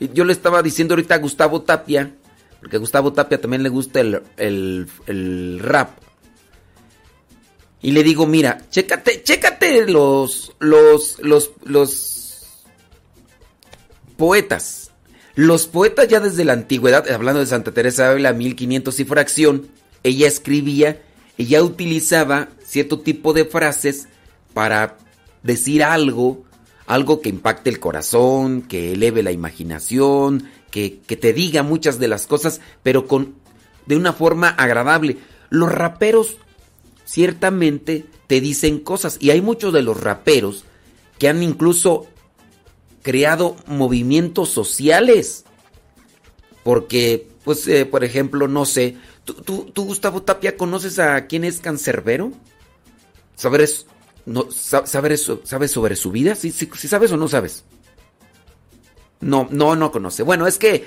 Yo 0.00 0.24
le 0.24 0.32
estaba 0.32 0.62
diciendo 0.62 0.94
ahorita 0.94 1.14
a 1.14 1.18
Gustavo 1.18 1.62
Tapia, 1.62 2.12
porque 2.60 2.76
a 2.76 2.80
Gustavo 2.80 3.12
Tapia 3.12 3.40
también 3.40 3.62
le 3.62 3.68
gusta 3.68 4.00
el, 4.00 4.22
el, 4.36 4.88
el 5.06 5.60
rap. 5.60 5.90
Y 7.82 7.92
le 7.92 8.02
digo, 8.02 8.26
mira, 8.26 8.62
chécate, 8.70 9.22
chécate 9.22 9.86
los, 9.88 10.52
los, 10.60 11.18
los, 11.20 11.50
los 11.64 12.12
poetas. 14.16 14.90
Los 15.34 15.66
poetas 15.66 16.08
ya 16.08 16.20
desde 16.20 16.44
la 16.44 16.52
antigüedad, 16.52 17.10
hablando 17.10 17.40
de 17.40 17.46
Santa 17.46 17.72
Teresa 17.72 18.04
de 18.04 18.10
Ávila, 18.10 18.32
1500 18.32 19.00
y 19.00 19.04
fracción, 19.04 19.68
ella 20.02 20.28
escribía, 20.28 21.02
ella 21.38 21.62
utilizaba 21.62 22.48
cierto 22.64 23.00
tipo 23.00 23.32
de 23.32 23.46
frases 23.46 24.08
para 24.54 24.96
decir 25.42 25.82
algo, 25.82 26.44
algo 26.86 27.20
que 27.20 27.28
impacte 27.28 27.70
el 27.70 27.80
corazón, 27.80 28.62
que 28.62 28.92
eleve 28.92 29.22
la 29.22 29.32
imaginación, 29.32 30.48
que, 30.70 31.00
que 31.00 31.16
te 31.16 31.32
diga 31.32 31.62
muchas 31.62 31.98
de 31.98 32.08
las 32.08 32.26
cosas, 32.26 32.60
pero 32.82 33.06
con 33.06 33.34
de 33.86 33.96
una 33.96 34.12
forma 34.12 34.48
agradable. 34.48 35.18
Los 35.50 35.72
raperos 35.72 36.36
ciertamente 37.04 38.06
te 38.26 38.40
dicen 38.40 38.78
cosas 38.78 39.18
y 39.20 39.30
hay 39.30 39.40
muchos 39.40 39.72
de 39.72 39.82
los 39.82 40.00
raperos 40.00 40.64
que 41.18 41.28
han 41.28 41.42
incluso 41.42 42.06
creado 43.02 43.56
movimientos 43.66 44.48
sociales. 44.48 45.44
Porque, 46.62 47.28
pues, 47.44 47.66
eh, 47.66 47.86
por 47.86 48.04
ejemplo, 48.04 48.46
no 48.46 48.64
sé, 48.64 48.96
¿tú, 49.24 49.34
tú, 49.72 49.84
Gustavo 49.84 50.22
Tapia, 50.22 50.56
conoces 50.56 50.98
a 50.98 51.26
quién 51.26 51.44
es 51.44 51.60
Cancerbero? 51.60 52.32
¿Sabes, 53.34 53.86
no, 54.26 54.48
sabes, 54.50 55.30
¿Sabes 55.44 55.70
sobre 55.70 55.96
su 55.96 56.10
vida? 56.10 56.34
¿Sí, 56.34 56.50
sí, 56.50 56.70
sí 56.76 56.88
sabes 56.88 57.10
o 57.12 57.16
no 57.16 57.28
sabes? 57.28 57.64
No, 59.20 59.46
no, 59.50 59.76
no 59.76 59.92
conoce. 59.92 60.22
Bueno, 60.24 60.46
es 60.46 60.58
que, 60.58 60.84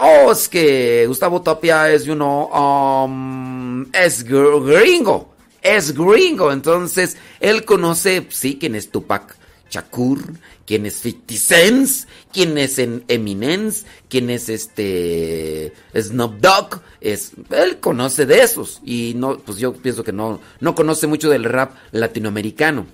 oh, 0.00 0.30
es 0.32 0.48
que 0.48 1.06
Gustavo 1.06 1.40
Tapia 1.40 1.90
es, 1.90 2.04
you 2.04 2.14
know, 2.14 2.50
um, 2.52 3.86
es 3.94 4.24
gringo. 4.24 5.34
Es 5.62 5.94
gringo. 5.94 6.52
Entonces, 6.52 7.16
él 7.40 7.64
conoce, 7.64 8.26
sí, 8.30 8.58
quién 8.60 8.74
es 8.74 8.90
Tupac 8.90 9.36
Shakur, 9.70 10.20
quién 10.68 10.84
es 10.84 11.00
50 11.00 11.34
Cent, 11.34 11.88
quién 12.30 12.58
es 12.58 12.78
en 12.78 13.02
Eminence, 13.08 13.86
quién 14.10 14.28
es 14.28 14.50
este 14.50 15.72
Snoop 15.98 16.40
Dogg, 16.40 16.82
es 17.00 17.32
él 17.48 17.78
conoce 17.80 18.26
de 18.26 18.42
esos 18.42 18.82
y 18.84 19.14
no 19.16 19.38
pues 19.38 19.56
yo 19.56 19.72
pienso 19.72 20.04
que 20.04 20.12
no 20.12 20.40
no 20.60 20.74
conoce 20.74 21.06
mucho 21.06 21.30
del 21.30 21.44
rap 21.44 21.74
latinoamericano. 21.92 22.86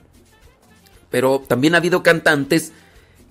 Pero 1.10 1.42
también 1.48 1.74
ha 1.74 1.78
habido 1.78 2.04
cantantes 2.04 2.70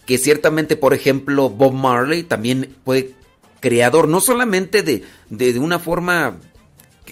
que 0.05 0.17
ciertamente, 0.17 0.75
por 0.75 0.93
ejemplo, 0.93 1.49
Bob 1.49 1.73
Marley 1.73 2.23
también 2.23 2.75
fue 2.83 3.13
creador 3.61 4.09
no 4.09 4.19
solamente 4.19 4.83
de, 4.83 5.03
de, 5.29 5.57
una 5.57 5.79
forma 5.79 6.37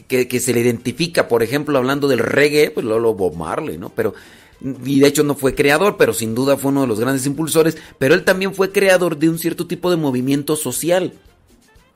que, 0.10 0.28
que, 0.28 0.40
se 0.42 0.54
le 0.54 0.60
identifica, 0.60 1.30
por 1.30 1.44
ejemplo, 1.44 1.78
hablando 1.78 2.10
del 2.10 2.20
reggae, 2.20 2.72
pues 2.72 2.86
lo 2.86 3.14
Bob 3.14 3.38
Marley, 3.38 3.78
¿no? 3.78 3.90
Pero 3.90 4.14
y 4.64 5.00
de 5.00 5.08
hecho 5.08 5.24
no 5.24 5.36
fue 5.36 5.56
creador, 5.56 5.98
pero 5.98 6.14
sin 6.14 6.36
duda 6.36 6.58
fue 6.58 6.72
uno 6.72 6.82
de 6.82 6.88
los 6.88 7.00
grandes 7.00 7.26
impulsores, 7.26 7.78
pero 7.98 8.14
él 8.14 8.24
también 8.24 8.54
fue 8.54 8.72
creador 8.72 9.18
de 9.18 9.30
un 9.30 9.40
cierto 9.40 9.68
tipo 9.68 9.90
de 9.90 9.98
movimiento 9.98 10.56
social. 10.56 11.14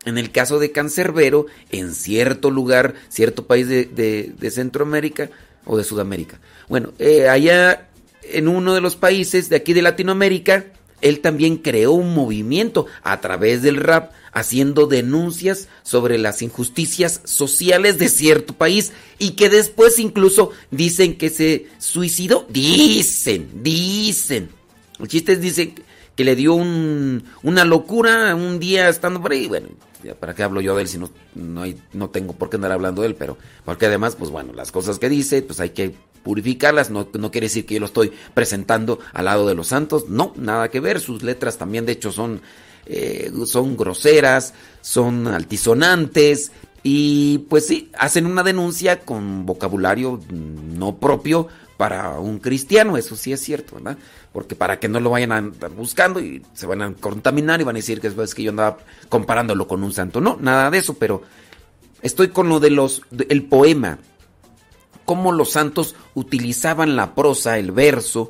En 0.05 0.17
el 0.17 0.31
caso 0.31 0.59
de 0.59 0.71
Cancerbero, 0.71 1.47
en 1.71 1.93
cierto 1.93 2.51
lugar, 2.51 2.93
cierto 3.09 3.47
país 3.47 3.67
de, 3.67 3.85
de, 3.85 4.51
Centroamérica 4.51 5.31
o 5.65 5.77
de 5.77 5.83
Sudamérica. 5.83 6.39
Bueno, 6.69 6.93
eh, 6.99 7.27
allá 7.27 7.89
en 8.21 8.47
uno 8.47 8.75
de 8.75 8.81
los 8.81 8.95
países 8.95 9.49
de 9.49 9.55
aquí 9.55 9.73
de 9.73 9.81
Latinoamérica, 9.81 10.65
él 11.01 11.19
también 11.19 11.57
creó 11.57 11.91
un 11.91 12.13
movimiento 12.13 12.87
a 13.03 13.21
través 13.21 13.61
del 13.61 13.77
rap 13.77 14.11
haciendo 14.31 14.85
denuncias 14.85 15.69
sobre 15.83 16.17
las 16.17 16.41
injusticias 16.41 17.21
sociales 17.23 17.97
de 17.97 18.09
cierto 18.09 18.53
país 18.53 18.91
y 19.17 19.31
que 19.31 19.49
después 19.49 19.97
incluso 19.97 20.51
dicen 20.71 21.17
que 21.17 21.29
se 21.29 21.67
suicidó. 21.77 22.45
Dicen, 22.49 23.49
dicen. 23.63 24.49
El 24.99 25.07
chiste 25.07 25.33
es, 25.33 25.41
dicen 25.41 25.75
que 26.15 26.23
le 26.23 26.35
dio 26.35 26.53
un, 26.53 27.23
una 27.43 27.65
locura 27.65 28.35
un 28.35 28.59
día 28.59 28.89
estando 28.89 29.21
por 29.21 29.31
ahí. 29.31 29.47
Bueno, 29.47 29.67
¿para 30.19 30.33
qué 30.33 30.43
hablo 30.43 30.61
yo 30.61 30.75
de 30.75 30.83
él 30.83 30.87
si 30.87 30.97
no, 30.97 31.09
no, 31.35 31.61
hay, 31.61 31.77
no 31.93 32.09
tengo 32.09 32.33
por 32.33 32.49
qué 32.49 32.55
andar 32.55 32.71
hablando 32.71 33.01
de 33.01 33.09
él? 33.09 33.15
Pero 33.15 33.37
porque 33.63 33.85
además, 33.85 34.15
pues 34.15 34.31
bueno, 34.31 34.53
las 34.53 34.71
cosas 34.71 34.99
que 34.99 35.09
dice, 35.09 35.41
pues 35.41 35.59
hay 35.59 35.71
que 35.71 35.95
purificarlas. 36.23 36.89
No, 36.89 37.07
no 37.13 37.31
quiere 37.31 37.45
decir 37.45 37.65
que 37.65 37.75
yo 37.75 37.79
lo 37.81 37.85
estoy 37.85 38.11
presentando 38.33 38.99
al 39.13 39.25
lado 39.25 39.47
de 39.47 39.55
los 39.55 39.67
santos. 39.67 40.09
No, 40.09 40.33
nada 40.37 40.69
que 40.69 40.79
ver. 40.79 40.99
Sus 40.99 41.21
letras 41.21 41.57
también, 41.57 41.85
de 41.85 41.93
hecho, 41.93 42.11
son, 42.11 42.41
eh, 42.85 43.31
son 43.45 43.75
groseras, 43.75 44.53
son 44.81 45.27
altisonantes. 45.27 46.51
Y 46.81 47.39
pues 47.49 47.65
sí, 47.65 47.89
hacen 47.97 48.25
una 48.25 48.43
denuncia 48.43 49.01
con 49.01 49.45
vocabulario 49.45 50.19
no 50.29 50.97
propio 50.97 51.47
para 51.77 52.19
un 52.19 52.39
cristiano, 52.39 52.95
eso 52.95 53.15
sí 53.15 53.33
es 53.33 53.41
cierto, 53.41 53.75
¿verdad? 53.75 53.97
Porque 54.35 54.53
para 54.53 54.81
que 54.81 54.89
no 54.89 54.99
lo 54.99 55.11
vayan 55.11 55.31
a 55.31 55.37
andar 55.37 55.71
buscando 55.71 56.19
y 56.19 56.41
se 56.53 56.65
van 56.65 56.81
a 56.81 56.93
contaminar 56.93 57.61
y 57.61 57.63
van 57.63 57.77
a 57.77 57.79
decir 57.79 58.01
que 58.01 58.07
es 58.07 58.35
que 58.35 58.43
yo 58.43 58.49
andaba 58.49 58.79
comparándolo 59.07 59.65
con 59.65 59.81
un 59.81 59.93
santo. 59.93 60.19
No, 60.19 60.37
nada 60.41 60.69
de 60.69 60.77
eso, 60.77 60.95
pero 60.95 61.23
estoy 62.01 62.27
con 62.27 62.49
lo 62.49 62.59
de 62.59 62.69
los 62.69 63.01
el 63.29 63.45
poema. 63.45 63.97
Cómo 65.05 65.31
los 65.31 65.51
santos 65.51 65.95
utilizaban 66.15 66.97
la 66.97 67.15
prosa, 67.15 67.57
el 67.57 67.71
verso, 67.71 68.29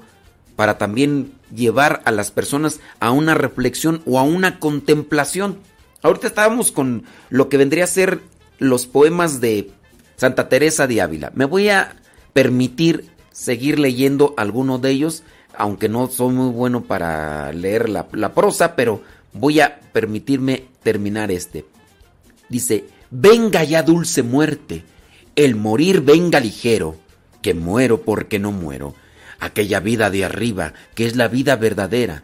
para 0.56 0.78
también 0.78 1.34
llevar 1.52 2.04
a 2.06 2.12
las 2.12 2.30
personas 2.30 2.82
a 3.00 3.10
una 3.10 3.34
reflexión 3.34 4.04
o 4.06 4.20
a 4.20 4.22
una 4.22 4.60
contemplación. 4.60 5.58
Ahorita 6.04 6.28
estábamos 6.28 6.72
con 6.72 7.06
lo 7.32 7.50
que 7.50 7.58
vendría 7.58 7.86
a 7.86 7.88
ser 7.88 8.22
los 8.60 8.86
poemas 8.86 9.42
de 9.42 9.72
Santa 10.18 10.50
Teresa 10.50 10.86
de 10.86 11.02
Ávila. 11.02 11.32
Me 11.34 11.46
voy 11.46 11.70
a 11.70 11.96
permitir 12.32 13.10
seguir 13.32 13.80
leyendo 13.80 14.36
algunos 14.38 14.84
de 14.84 14.92
ellos, 14.92 15.24
aunque 15.58 15.90
no 15.90 16.08
soy 16.08 16.34
muy 16.34 16.52
bueno 16.52 16.84
para 16.84 17.52
leer 17.52 17.90
la, 17.90 18.34
prosa, 18.34 18.76
pero 18.76 19.02
voy 19.34 19.60
a 19.60 19.80
permitirme 19.92 20.66
terminar 20.84 21.32
este. 21.32 21.66
Dice, 22.50 22.86
venga 23.12 23.64
ya 23.64 23.84
dulce 23.84 24.24
muerte, 24.24 24.84
el 25.36 25.56
morir 25.56 26.02
venga 26.02 26.40
ligero, 26.40 26.98
que 27.42 27.54
muero 27.54 28.02
porque 28.02 28.40
no 28.40 28.52
muero, 28.52 28.96
aquella 29.40 29.80
vida 29.80 30.10
de 30.10 30.26
arriba, 30.26 30.74
que 30.94 31.06
es 31.06 31.16
la 31.16 31.28
vida 31.28 31.56
verdadera, 31.56 32.24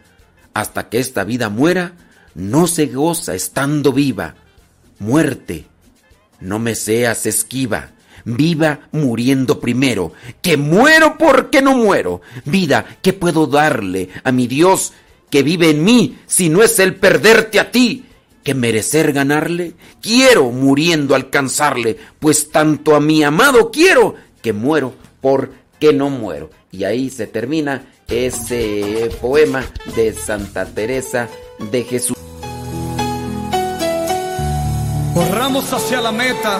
hasta 0.54 0.90
que 0.90 1.00
esta 1.00 1.24
vida 1.24 1.50
muera, 1.50 1.94
no 2.36 2.68
se 2.68 2.88
goza 2.88 3.36
estando 3.36 3.92
viva. 3.94 4.36
Muerte, 5.00 5.66
no 6.40 6.60
me 6.60 6.76
seas 6.76 7.26
esquiva, 7.26 7.92
viva 8.26 8.88
muriendo 8.92 9.60
primero, 9.60 10.14
que 10.42 10.58
muero 10.58 11.18
porque 11.18 11.62
no 11.62 11.76
muero. 11.76 12.22
Vida, 12.46 12.98
¿qué 13.02 13.14
puedo 13.14 13.48
darle 13.48 14.10
a 14.24 14.32
mi 14.32 14.48
Dios 14.48 14.94
que 15.30 15.44
vive 15.44 15.70
en 15.70 15.84
mí 15.84 16.18
si 16.28 16.50
no 16.50 16.64
es 16.64 16.80
el 16.80 16.96
perderte 16.96 17.60
a 17.60 17.72
ti? 17.72 18.06
que 18.44 18.54
merecer 18.54 19.14
ganarle? 19.14 19.74
Quiero 20.02 20.52
muriendo 20.52 21.16
alcanzarle, 21.16 21.98
pues 22.20 22.50
tanto 22.50 22.96
a 22.96 23.00
mi 23.00 23.24
amado 23.24 23.72
quiero 23.72 24.16
que 24.42 24.54
muero 24.54 24.96
porque 25.22 25.94
no 25.94 26.10
muero. 26.10 26.50
Y 26.72 26.84
ahí 26.84 27.10
se 27.10 27.28
termina 27.28 27.84
ese 28.08 29.10
poema 29.22 29.66
de 29.96 30.14
Santa 30.14 30.66
Teresa 30.66 31.30
de 31.72 31.84
Jesús. 31.84 32.18
Corramos 35.14 35.72
hacia 35.74 36.02
la 36.02 36.12
meta 36.12 36.60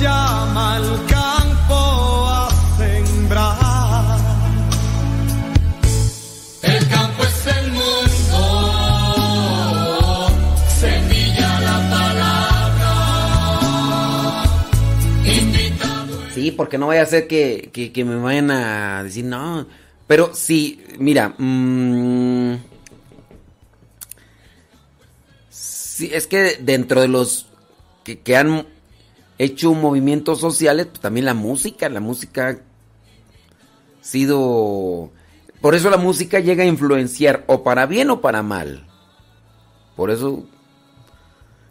Llama 0.00 0.76
al 0.76 1.06
campo 1.06 2.26
a 2.28 2.48
sembrar. 2.76 4.18
El 6.62 6.88
campo 6.88 7.22
es 7.24 7.46
el 7.46 7.72
mundo, 7.72 8.40
semilla 10.80 11.60
la 11.60 11.90
palabra. 11.90 12.92
Invitado. 15.24 16.20
Sí, 16.34 16.50
porque 16.52 16.78
no 16.78 16.86
vaya 16.88 17.02
a 17.02 17.06
ser 17.06 17.26
que, 17.28 17.70
que- 17.72 17.92
que 17.92 18.04
me 18.04 18.16
vayan 18.16 18.50
a 18.50 19.02
decir, 19.04 19.24
no. 19.24 19.66
Pero 20.06 20.30
sí, 20.34 20.82
mira. 20.98 21.34
mm, 21.36 22.54
sí, 25.50 26.10
es 26.12 26.26
que 26.26 26.56
dentro 26.60 27.00
de 27.00 27.08
los 27.08 27.46
que, 28.04 28.20
que 28.20 28.36
han 28.36 28.66
hecho 29.38 29.72
movimientos 29.74 30.40
sociales, 30.40 30.86
pues 30.86 31.00
también 31.00 31.26
la 31.26 31.34
música, 31.34 31.88
la 31.88 32.00
música 32.00 32.48
ha 32.48 32.58
sido... 34.00 35.10
Por 35.60 35.74
eso 35.74 35.90
la 35.90 35.96
música 35.96 36.40
llega 36.40 36.64
a 36.64 36.66
influenciar 36.66 37.44
o 37.46 37.62
para 37.62 37.86
bien 37.86 38.10
o 38.10 38.20
para 38.20 38.42
mal. 38.42 38.86
Por 39.96 40.10
eso, 40.10 40.46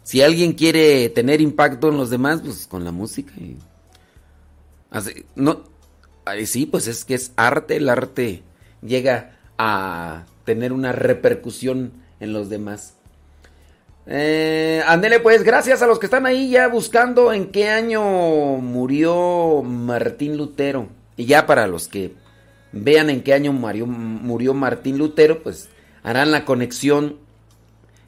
si 0.02 0.20
alguien 0.20 0.52
quiere 0.52 1.08
tener 1.08 1.40
impacto 1.40 1.88
en 1.88 1.96
los 1.96 2.10
demás, 2.10 2.42
pues 2.42 2.66
con 2.66 2.84
la 2.84 2.92
música. 2.92 3.32
no, 5.34 5.64
sí, 6.44 6.66
pues 6.66 6.88
es 6.88 7.06
que 7.06 7.14
es 7.14 7.32
arte, 7.36 7.76
el 7.76 7.88
arte 7.88 8.42
llega 8.82 9.38
a 9.56 10.26
tener 10.44 10.74
una 10.74 10.92
repercusión 10.92 11.92
en 12.20 12.34
los 12.34 12.50
demás. 12.50 12.97
Eh, 14.10 14.82
ándele 14.86 15.20
pues, 15.20 15.42
gracias 15.42 15.82
a 15.82 15.86
los 15.86 15.98
que 15.98 16.06
están 16.06 16.24
ahí 16.24 16.48
ya 16.48 16.66
buscando 16.68 17.30
en 17.30 17.48
qué 17.48 17.68
año 17.68 18.02
murió 18.56 19.62
Martín 19.62 20.38
Lutero. 20.38 20.88
Y 21.16 21.26
ya 21.26 21.46
para 21.46 21.66
los 21.66 21.88
que 21.88 22.14
vean 22.72 23.10
en 23.10 23.22
qué 23.22 23.34
año 23.34 23.52
murió, 23.52 23.86
murió 23.86 24.54
Martín 24.54 24.96
Lutero, 24.96 25.42
pues 25.42 25.68
harán 26.02 26.30
la 26.30 26.46
conexión 26.46 27.18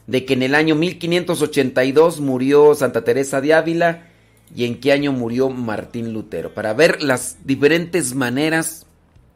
de 0.06 0.24
que 0.24 0.32
en 0.32 0.42
el 0.42 0.54
año 0.54 0.74
1582 0.74 2.20
murió 2.20 2.74
Santa 2.74 3.04
Teresa 3.04 3.40
de 3.42 3.52
Ávila 3.52 4.06
y 4.54 4.64
en 4.64 4.80
qué 4.80 4.92
año 4.92 5.12
murió 5.12 5.50
Martín 5.50 6.14
Lutero, 6.14 6.54
para 6.54 6.72
ver 6.72 7.02
las 7.02 7.36
diferentes 7.44 8.14
maneras 8.14 8.86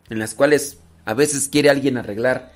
en 0.09 0.19
las 0.19 0.35
cuales 0.35 0.79
a 1.05 1.15
veces 1.15 1.49
quiere 1.49 1.71
alguien 1.71 1.99
arreglar 1.99 2.54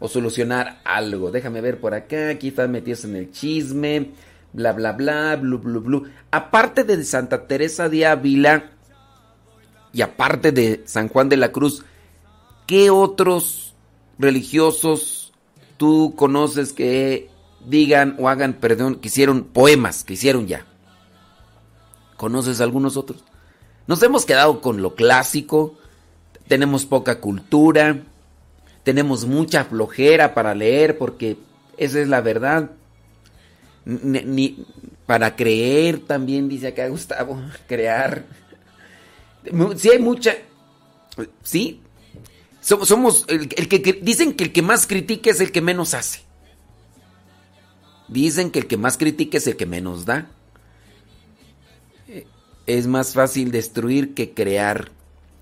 o 0.00 0.08
solucionar 0.08 0.80
algo. 0.84 1.30
Déjame 1.30 1.60
ver 1.60 1.78
por 1.78 1.94
acá, 1.94 2.30
aquí 2.30 2.48
están 2.48 2.72
metidos 2.72 3.04
en 3.04 3.14
el 3.14 3.30
chisme, 3.30 4.10
bla 4.52 4.72
bla 4.72 4.92
bla, 4.92 5.36
blu 5.36 5.58
blu 5.58 5.80
blu. 5.80 6.04
Aparte 6.32 6.82
de 6.82 7.04
Santa 7.04 7.46
Teresa 7.46 7.88
de 7.88 8.06
Ávila 8.06 8.70
y 9.92 10.02
aparte 10.02 10.50
de 10.50 10.82
San 10.86 11.08
Juan 11.08 11.28
de 11.28 11.36
la 11.36 11.52
Cruz, 11.52 11.84
¿qué 12.66 12.90
otros 12.90 13.74
religiosos 14.18 15.32
tú 15.76 16.14
conoces 16.16 16.72
que 16.72 17.28
digan 17.66 18.16
o 18.18 18.28
hagan, 18.28 18.54
perdón, 18.54 18.96
que 18.96 19.08
hicieron 19.08 19.44
poemas, 19.44 20.02
que 20.02 20.14
hicieron 20.14 20.46
ya? 20.46 20.66
¿Conoces 22.16 22.60
algunos 22.60 22.96
otros? 22.96 23.24
Nos 23.86 24.02
hemos 24.02 24.24
quedado 24.24 24.60
con 24.60 24.82
lo 24.82 24.94
clásico, 24.94 25.74
tenemos 26.48 26.86
poca 26.86 27.20
cultura, 27.20 28.02
tenemos 28.90 29.24
mucha 29.24 29.64
flojera 29.64 30.34
para 30.34 30.52
leer 30.52 30.98
porque 30.98 31.36
esa 31.76 32.00
es 32.00 32.08
la 32.08 32.20
verdad. 32.20 32.72
Ni, 33.84 34.64
para 35.06 35.36
creer 35.36 36.00
también, 36.00 36.48
dice 36.48 36.66
acá 36.66 36.88
Gustavo, 36.88 37.40
crear. 37.68 38.24
Sí 39.76 39.90
hay 39.90 40.00
mucha... 40.00 40.34
Sí. 41.44 41.80
Somos, 42.60 42.88
somos 42.88 43.24
el, 43.28 43.48
que- 43.68 44.00
dicen 44.02 44.34
que 44.34 44.42
el 44.44 44.52
que 44.52 44.60
más 44.62 44.88
critica 44.88 45.30
es 45.30 45.40
el 45.40 45.52
que 45.52 45.60
menos 45.60 45.94
hace. 45.94 46.22
Dicen 48.08 48.50
que 48.50 48.58
el 48.58 48.66
que 48.66 48.76
más 48.76 48.98
critica 48.98 49.38
es 49.38 49.46
el 49.46 49.56
que 49.56 49.66
menos 49.66 50.04
da. 50.04 50.26
Eh, 52.08 52.26
Es 52.66 52.88
más 52.88 53.14
fácil 53.14 53.52
destruir 53.52 54.14
que 54.14 54.34
crear. 54.34 54.90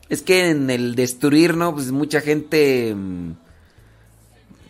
Es 0.09 0.23
que 0.23 0.51
en 0.51 0.71
el 0.71 0.95
destruir, 0.95 1.57
¿no? 1.57 1.75
Pues 1.75 1.91
mucha 1.91 2.21
gente 2.21 2.95
mm, 2.95 3.33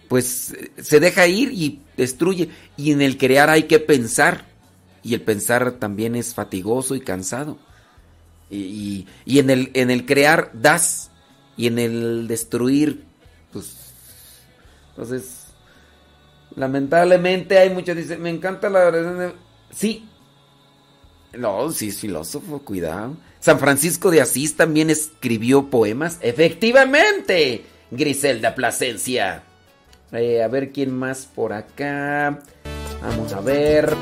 pues 0.08 0.54
se 0.80 1.00
deja 1.00 1.26
ir 1.26 1.52
y 1.52 1.80
destruye. 1.96 2.48
Y 2.76 2.92
en 2.92 3.02
el 3.02 3.18
crear 3.18 3.50
hay 3.50 3.64
que 3.64 3.78
pensar. 3.78 4.46
Y 5.02 5.14
el 5.14 5.20
pensar 5.22 5.72
también 5.72 6.16
es 6.16 6.34
fatigoso 6.34 6.94
y 6.94 7.00
cansado. 7.00 7.58
Y, 8.50 9.06
y- 9.26 9.38
en, 9.38 9.50
el, 9.50 9.70
en 9.74 9.90
el 9.90 10.06
crear 10.06 10.50
das. 10.54 11.10
Y 11.56 11.66
en 11.66 11.78
el 11.78 12.28
destruir, 12.28 13.04
pues... 13.52 13.74
Entonces, 14.90 15.46
lamentablemente 16.56 17.58
hay 17.58 17.70
muchos 17.70 17.96
dicen, 17.96 18.22
me 18.22 18.30
encanta 18.30 18.68
la 18.70 18.90
de... 18.90 19.32
Sí. 19.70 20.08
No, 21.36 21.70
sí 21.70 21.88
es 21.88 21.98
filósofo, 22.00 22.60
cuidado. 22.60 23.16
San 23.40 23.58
Francisco 23.58 24.10
de 24.10 24.20
Asís 24.20 24.56
también 24.56 24.90
escribió 24.90 25.70
poemas. 25.70 26.18
Efectivamente, 26.20 27.64
Griselda 27.90 28.54
Plasencia. 28.54 29.42
Eh, 30.12 30.42
a 30.42 30.48
ver 30.48 30.72
quién 30.72 30.90
más 30.90 31.26
por 31.26 31.52
acá. 31.52 32.40
Vamos 33.02 33.32
a 33.32 33.40
ver. 33.40 33.94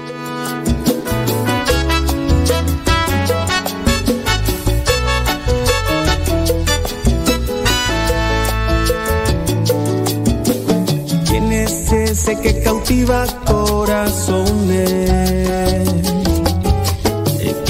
¿Quién 11.29 11.53
es 11.53 11.93
ese 11.93 12.41
que 12.41 12.63
cautiva 12.63 13.27
corazones? 13.45 15.07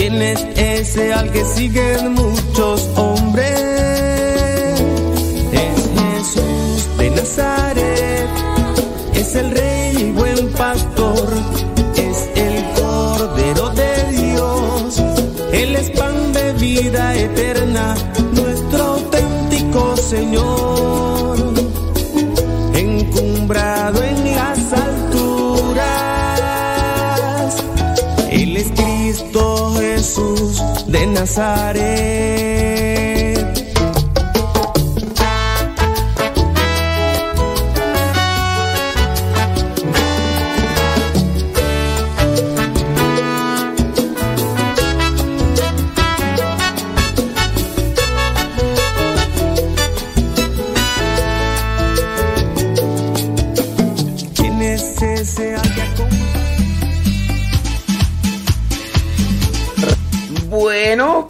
Eh, 0.07 0.09
¿Quién 0.09 0.23
es 0.23 0.47
ese 0.57 1.13
al 1.13 1.33
que 1.33 1.45
siguen 1.45 2.15
muchos 2.15 2.89
hombres? 2.97 3.59
Es 5.53 5.91
Jesús 5.99 6.99
de 6.99 7.11
Nazaret, 7.11 8.29
es 9.15 9.35
el 9.35 9.51
rey 9.51 9.97
y 9.99 10.13
buen 10.13 10.53
pastor, 10.53 11.29
es 11.97 12.29
el 12.37 12.65
cordero 12.81 13.71
de 13.71 14.13
Dios, 14.13 15.03
él 15.53 15.75
es 15.75 15.91
pan 15.91 16.33
de 16.33 16.53
vida 16.53 17.17
eterna, 17.17 17.97
nuestro 18.33 18.85
auténtico 18.85 19.97
Señor 19.97 20.76
Nazaret. 31.17 32.76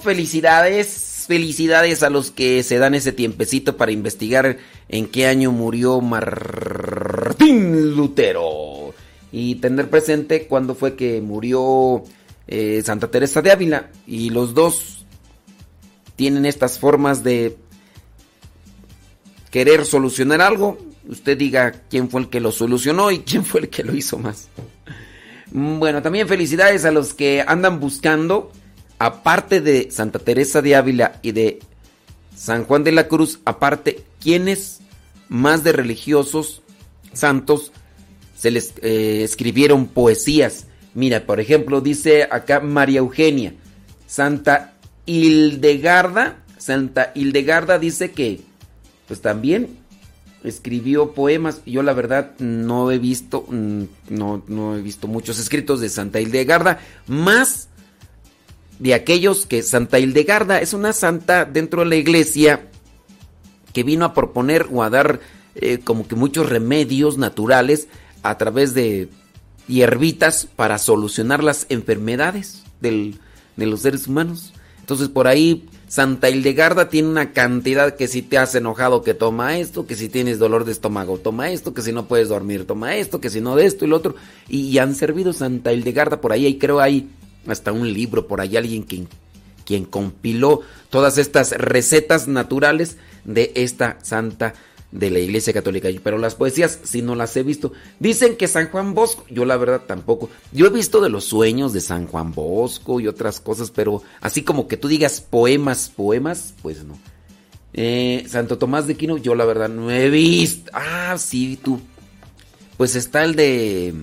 Felicidades, 0.07 1.25
felicidades 1.27 2.05
a 2.05 2.11
los 2.11 2.31
que 2.31 2.63
se 2.63 2.79
dan 2.79 2.95
ese 2.95 3.11
tiempecito 3.11 3.77
para 3.77 3.91
investigar 3.91 4.59
en 4.89 5.09
qué 5.09 5.27
año 5.27 5.51
murió 5.51 6.01
Martín 6.01 7.97
Lutero 7.97 8.95
y 9.33 9.57
tener 9.57 9.91
presente 9.91 10.47
cuándo 10.47 10.77
fue 10.77 10.95
que 10.95 11.21
murió 11.21 12.05
eh, 12.47 12.83
Santa 12.85 13.11
Teresa 13.11 13.43
de 13.43 13.51
Ávila 13.51 13.91
y 14.07 14.31
los 14.31 14.55
dos 14.55 15.05
tienen 16.15 16.47
estas 16.47 16.79
formas 16.79 17.25
de 17.25 17.57
querer 19.51 19.85
solucionar 19.87 20.41
algo. 20.41 20.79
Usted 21.09 21.37
diga 21.37 21.73
quién 21.91 22.09
fue 22.11 22.21
el 22.21 22.29
que 22.29 22.39
lo 22.39 22.53
solucionó 22.53 23.11
y 23.11 23.19
quién 23.19 23.45
fue 23.45 23.63
el 23.63 23.71
que 23.71 23.83
lo 23.83 23.93
hizo 23.93 24.19
más. 24.19 24.47
Bueno, 25.51 26.01
también 26.01 26.29
felicidades 26.29 26.85
a 26.85 26.93
los 26.93 27.13
que 27.13 27.45
andan 27.45 27.81
buscando 27.81 28.53
aparte 28.99 29.61
de 29.61 29.91
Santa 29.91 30.19
Teresa 30.19 30.63
de 30.63 30.77
Ávila 30.77 31.19
y 31.23 31.33
de 31.33 31.61
San 32.35 32.65
Juan 32.65 32.85
de 32.85 32.93
la 32.93 33.09
Cruz, 33.09 33.41
aparte, 33.45 34.05
¿quiénes 34.21 34.81
más 35.29 35.65
de 35.65 35.73
religiosos 35.73 36.63
santos 37.13 37.73
se 38.37 38.51
les 38.51 38.75
eh, 38.83 39.23
escribieron 39.25 39.87
poesías? 39.87 40.67
Mira, 40.95 41.27
por 41.27 41.41
ejemplo, 41.41 41.81
dice 41.81 42.25
acá 42.31 42.61
María 42.61 42.99
Eugenia, 42.99 43.55
Santa 44.07 44.75
Hildegarda, 45.05 46.43
Santa 46.59 47.13
Hildegarda 47.15 47.79
dice 47.79 48.13
que, 48.13 48.41
pues 49.07 49.21
también 49.21 49.79
escribió 50.43 51.13
poemas. 51.13 51.61
Yo 51.67 51.83
la 51.83 51.93
verdad 51.93 52.33
no 52.39 52.91
he 52.91 52.99
visto, 52.99 53.47
mm, 53.49 53.83
no, 54.11 54.43
no 54.47 54.77
he 54.77 54.83
visto 54.83 55.09
muchos 55.09 55.39
escritos 55.39 55.81
de 55.81 55.89
Santa 55.89 56.21
Hildegarda, 56.21 56.81
más 57.07 57.69
de 58.79 58.95
aquellos 58.95 59.47
que 59.47 59.63
Santa 59.63 59.99
Hildegarda 59.99 60.61
es 60.61 60.73
una 60.73 60.93
santa 60.93 61.45
dentro 61.45 61.81
de 61.81 61.87
la 61.87 61.97
iglesia 61.97 62.69
que 63.73 63.83
vino 63.83 64.05
a 64.05 64.15
proponer 64.15 64.67
o 64.73 64.83
a 64.83 64.91
dar 64.91 65.21
eh, 65.55 65.79
como 65.83 66.07
que 66.07 66.15
muchos 66.15 66.49
remedios 66.49 67.19
naturales 67.19 67.89
a 68.23 68.37
través 68.39 68.75
de 68.75 69.09
hierbitas 69.69 70.47
para 70.57 70.79
solucionar 70.79 71.43
las 71.43 71.67
enfermedades 71.69 72.65
del, 72.81 73.19
de 73.57 73.67
los 73.67 73.83
seres 73.83 74.07
humanos. 74.07 74.53
Entonces 74.81 75.09
por 75.09 75.27
ahí 75.27 75.69
Santa 75.89 76.29
Hildegarda 76.31 76.89
tiene 76.89 77.09
una 77.09 77.33
cantidad 77.33 77.95
que 77.95 78.09
si 78.09 78.23
te 78.23 78.39
has 78.39 78.55
enojado 78.55 79.03
que 79.03 79.15
toma 79.15 79.59
esto, 79.59 79.87
que 79.87 79.95
si 79.95 80.09
tienes 80.09 80.39
dolor 80.39 80.65
de 80.65 80.73
estómago 80.73 81.19
toma 81.19 81.51
esto, 81.51 81.75
que 81.75 81.83
si 81.83 81.93
no 81.93 82.07
puedes 82.07 82.29
dormir 82.29 82.67
toma 82.67 82.97
esto, 82.97 83.21
que 83.21 83.31
si 83.31 83.41
no 83.41 83.55
de 83.55 83.67
esto 83.67 83.85
y 83.85 83.89
lo 83.89 83.97
otro. 83.97 84.17
Y, 84.49 84.77
han 84.79 84.95
servido 84.95 85.33
Santa 85.33 85.73
Hildegarda 85.73 86.21
por 86.21 86.33
ahí, 86.33 86.47
y 86.47 86.59
creo 86.59 86.81
hay 86.81 87.09
hasta 87.47 87.73
un 87.73 87.93
libro 87.93 88.27
por 88.27 88.41
ahí, 88.41 88.57
alguien 88.57 88.83
quien, 88.85 89.85
compiló 89.87 90.61
todas 90.91 91.19
estas 91.19 91.51
recetas 91.53 92.29
naturales 92.29 92.97
de 93.25 93.53
esta 93.57 93.99
Santa 94.03 94.55
de 94.93 95.11
la 95.11 95.19
Iglesia 95.19 95.53
Católica. 95.53 95.89
Pero 96.03 96.19
las 96.19 96.35
poesías, 96.37 96.79
si 96.85 97.03
no 97.03 97.15
las 97.15 97.37
he 97.37 97.43
visto. 97.43 97.73
Dicen 97.99 98.37
que 98.37 98.49
San 98.49 98.71
Juan 98.71 98.95
Bosco, 98.95 99.25
yo 99.29 99.45
la 99.45 99.57
verdad 99.57 99.83
tampoco. 99.87 100.31
Yo 100.53 100.67
he 100.67 100.71
visto 100.71 101.01
de 101.01 101.11
los 101.11 101.25
sueños 101.25 101.73
de 101.73 101.81
San 101.81 102.07
Juan 102.07 102.33
Bosco 102.33 103.01
y 103.01 103.09
otras 103.09 103.41
cosas, 103.41 103.71
pero 103.71 104.03
así 104.21 104.43
como 104.43 104.69
que 104.69 104.77
tú 104.77 104.89
digas 104.89 105.21
poemas, 105.21 105.93
poemas, 105.95 106.55
pues 106.63 106.85
no. 106.85 106.99
Eh, 107.73 108.25
Santo 108.29 108.57
Tomás 108.57 108.87
de 108.87 108.97
Quino, 108.97 109.19
yo 109.19 109.35
la 109.35 109.45
verdad 109.45 109.69
no 109.69 109.91
he 109.91 110.09
visto. 110.09 110.71
Ah, 110.73 111.17
sí, 111.19 111.59
tú. 111.63 111.81
Pues 112.77 112.95
está 112.95 113.25
el 113.25 113.37
de. 113.37 113.95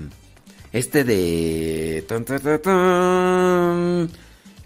Este 0.74 1.04
de. 1.04 2.04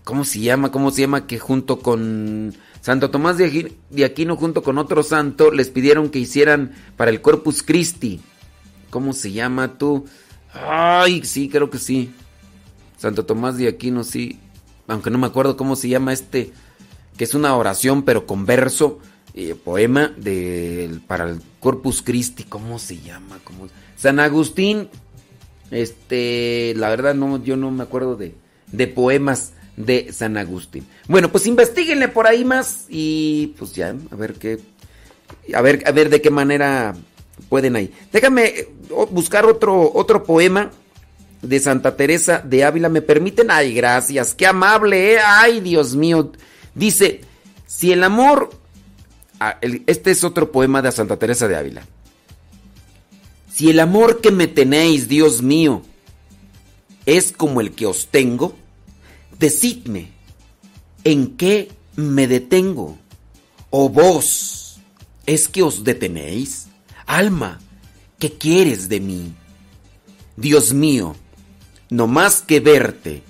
¿Cómo 0.05 0.23
se 0.23 0.39
llama? 0.39 0.71
¿Cómo 0.71 0.89
se 0.89 1.01
llama? 1.01 1.27
Que 1.27 1.37
junto 1.37 1.79
con 1.79 2.55
Santo 2.79 3.11
Tomás 3.11 3.37
de 3.37 4.05
Aquino 4.05 4.37
junto 4.37 4.63
con 4.63 4.77
otro 4.77 5.03
santo 5.03 5.51
les 5.51 5.69
pidieron 5.69 6.09
que 6.09 6.19
hicieran 6.19 6.71
para 6.95 7.11
el 7.11 7.21
Corpus 7.21 7.61
Christi. 7.61 8.21
¿Cómo 8.89 9.11
se 9.11 9.33
llama 9.33 9.77
tú? 9.77 10.05
Ay, 10.53 11.25
sí, 11.25 11.49
creo 11.49 11.69
que 11.69 11.77
sí. 11.77 12.13
Santo 12.97 13.25
Tomás 13.25 13.57
de 13.57 13.67
Aquino, 13.67 14.05
sí. 14.05 14.39
Aunque 14.87 15.09
no 15.09 15.17
me 15.17 15.27
acuerdo 15.27 15.57
cómo 15.57 15.75
se 15.75 15.89
llama 15.89 16.13
este, 16.13 16.53
que 17.17 17.25
es 17.25 17.33
una 17.33 17.53
oración 17.57 18.03
pero 18.03 18.25
con 18.25 18.45
verso, 18.45 18.99
eh, 19.33 19.55
poema 19.55 20.13
de, 20.15 20.99
para 21.05 21.29
el 21.29 21.41
Corpus 21.59 22.01
Christi. 22.01 22.43
¿Cómo 22.43 22.79
se 22.79 23.01
llama? 23.01 23.39
San 23.97 24.21
Agustín, 24.21 24.87
este, 25.71 26.73
la 26.75 26.89
verdad 26.89 27.15
no, 27.15 27.43
yo 27.43 27.57
no 27.57 27.71
me 27.71 27.83
acuerdo 27.83 28.15
de, 28.15 28.35
de 28.71 28.87
poemas 28.87 29.53
de 29.75 30.11
San 30.11 30.37
Agustín. 30.37 30.85
Bueno, 31.07 31.31
pues 31.31 31.45
investiguenle 31.47 32.07
por 32.07 32.27
ahí 32.27 32.43
más 32.43 32.85
y 32.89 33.53
pues 33.57 33.73
ya, 33.73 33.95
a 34.11 34.15
ver 34.15 34.33
qué, 34.33 34.59
a 35.53 35.61
ver, 35.61 35.83
a 35.85 35.91
ver 35.91 36.09
de 36.09 36.21
qué 36.21 36.31
manera 36.31 36.95
pueden 37.49 37.75
ahí. 37.75 37.93
Déjame 38.11 38.45
eh, 38.45 38.69
buscar 39.11 39.45
otro, 39.45 39.91
otro 39.93 40.23
poema 40.23 40.71
de 41.41 41.59
Santa 41.59 41.95
Teresa 41.95 42.41
de 42.43 42.63
Ávila. 42.63 42.89
¿Me 42.89 43.01
permiten? 43.01 43.51
Ay, 43.51 43.73
gracias, 43.73 44.33
qué 44.33 44.47
amable, 44.47 45.13
¿eh? 45.13 45.19
Ay, 45.23 45.61
Dios 45.61 45.95
mío. 45.95 46.31
Dice, 46.73 47.21
si 47.65 47.91
el 47.91 48.03
amor... 48.03 48.49
Ah, 49.39 49.59
este 49.61 50.09
es 50.09 50.23
otro 50.23 50.51
poema 50.51 50.81
de 50.81 50.91
Santa 50.91 51.17
Teresa 51.17 51.47
de 51.47 51.55
Ávila. 51.55 51.83
Si 53.57 53.71
el 53.71 53.79
amor 53.79 54.21
que 54.21 54.29
me 54.29 54.45
tenéis, 54.45 55.07
Dios 55.07 55.41
mío, 55.41 55.81
es 57.07 57.31
como 57.31 57.59
el 57.59 57.71
que 57.71 57.87
os 57.87 58.05
tengo, 58.05 58.55
Decidme, 59.39 60.11
¿en 61.03 61.37
qué 61.37 61.71
me 61.95 62.27
detengo? 62.27 62.99
¿O 63.71 63.89
vos 63.89 64.79
es 65.25 65.47
que 65.47 65.63
os 65.63 65.83
detenéis? 65.83 66.67
Alma, 67.07 67.59
¿qué 68.19 68.33
quieres 68.33 68.89
de 68.89 68.99
mí? 68.99 69.33
Dios 70.35 70.71
mío, 70.71 71.15
no 71.89 72.05
más 72.05 72.43
que 72.43 72.59
verte. 72.59 73.23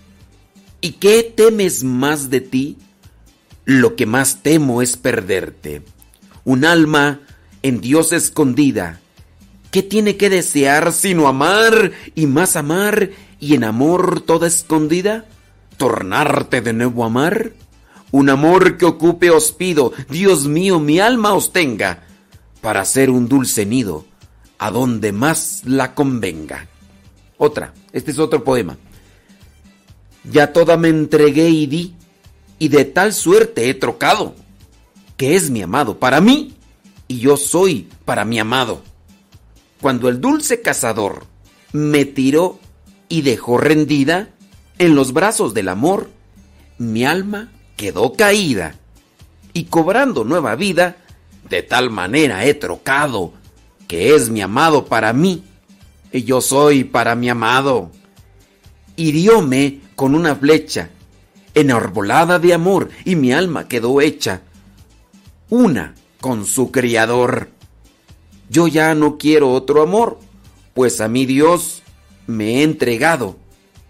¿Y 0.82 0.92
qué 0.94 1.24
temes 1.24 1.86
más 1.86 2.30
de 2.30 2.42
ti? 2.42 2.78
Lo 3.64 3.96
que 3.96 4.06
más 4.06 4.44
temo 4.44 4.82
es 4.82 4.98
perderte. 4.98 5.84
Un 6.44 6.66
alma 6.66 7.22
en 7.62 7.80
Dios 7.80 8.12
escondida. 8.12 9.00
¿Qué 9.72 9.84
tiene 9.84 10.18
que 10.18 10.30
desear 10.30 10.94
sino 10.94 11.28
amar 11.28 11.92
y 12.16 12.26
más 12.26 12.56
amar 12.56 13.12
y 13.40 13.54
en 13.56 13.64
amor 13.64 14.22
toda 14.22 14.48
escondida? 14.48 15.26
tornarte 15.78 16.62
de 16.62 16.74
nuevo 16.74 17.04
a 17.04 17.08
amar? 17.08 17.54
Un 18.12 18.30
amor 18.30 18.78
que 18.78 18.86
ocupe 18.86 19.30
os 19.30 19.52
pido, 19.52 19.94
Dios 20.10 20.48
mío, 20.48 20.80
mi 20.80 21.00
alma 21.00 21.34
os 21.34 21.54
tenga, 21.54 22.04
para 22.62 22.84
ser 22.86 23.10
un 23.10 23.28
dulce 23.28 23.66
nido, 23.66 24.06
a 24.58 24.72
donde 24.72 25.12
más 25.12 25.62
la 25.66 25.94
convenga. 25.94 26.68
Otra, 27.38 27.74
este 27.92 28.12
es 28.12 28.20
otro 28.20 28.44
poema. 28.44 28.78
Ya 30.24 30.52
toda 30.52 30.78
me 30.78 30.90
entregué 30.90 31.50
y 31.50 31.68
di, 31.68 31.96
y 32.60 32.70
de 32.70 32.86
tal 32.86 33.14
suerte 33.14 33.70
he 33.70 33.74
trocado, 33.74 34.36
que 35.16 35.36
es 35.36 35.50
mi 35.50 35.62
amado 35.62 36.00
para 36.00 36.22
mí, 36.22 36.56
y 37.08 37.20
yo 37.20 37.38
soy 37.38 37.88
para 38.06 38.26
mi 38.26 38.40
amado. 38.40 38.82
Cuando 39.82 40.10
el 40.10 40.20
dulce 40.20 40.62
cazador 40.62 41.26
me 41.72 42.06
tiró 42.06 42.60
y 43.10 43.22
dejó 43.22 43.58
rendida, 43.58 44.30
en 44.80 44.96
los 44.96 45.14
brazos 45.14 45.54
del 45.54 45.70
amor, 45.70 46.10
mi 46.78 47.06
alma 47.06 47.52
quedó 47.76 48.14
caída 48.14 48.76
y 49.54 49.66
cobrando 49.66 50.24
nueva 50.24 50.56
vida, 50.56 50.98
de 51.50 51.64
tal 51.64 51.90
manera 51.90 52.46
he 52.46 52.54
trocado 52.54 53.34
que 53.88 54.16
es 54.16 54.30
mi 54.30 54.42
amado 54.42 54.86
para 54.86 55.14
mí 55.14 55.44
y 56.12 56.24
yo 56.24 56.42
soy 56.42 56.84
para 56.84 57.16
mi 57.16 57.30
amado. 57.30 57.92
Hirióme 58.96 59.82
con 59.96 60.16
una 60.16 60.36
flecha 60.36 60.90
enarbolada 61.54 62.40
de 62.40 62.54
amor 62.54 62.90
y 63.06 63.16
mi 63.16 63.32
alma 63.32 63.68
quedó 63.68 64.02
hecha 64.02 64.42
una 65.50 65.96
con 66.20 66.46
su 66.46 66.72
criador. 66.72 67.50
Yo 68.50 68.68
ya 68.68 68.96
no 68.96 69.18
quiero 69.18 69.52
otro 69.52 69.82
amor, 69.82 70.20
pues 70.74 71.02
a 71.02 71.08
mi 71.08 71.26
Dios 71.26 71.84
me 72.28 72.60
he 72.60 72.64
entregado 72.64 73.38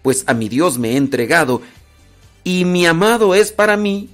pues 0.08 0.24
a 0.26 0.34
mi 0.34 0.48
Dios 0.48 0.78
me 0.78 0.92
he 0.92 0.96
entregado, 0.96 1.60
y 2.42 2.64
mi 2.64 2.86
amado 2.86 3.34
es 3.34 3.52
para 3.52 3.76
mí, 3.76 4.08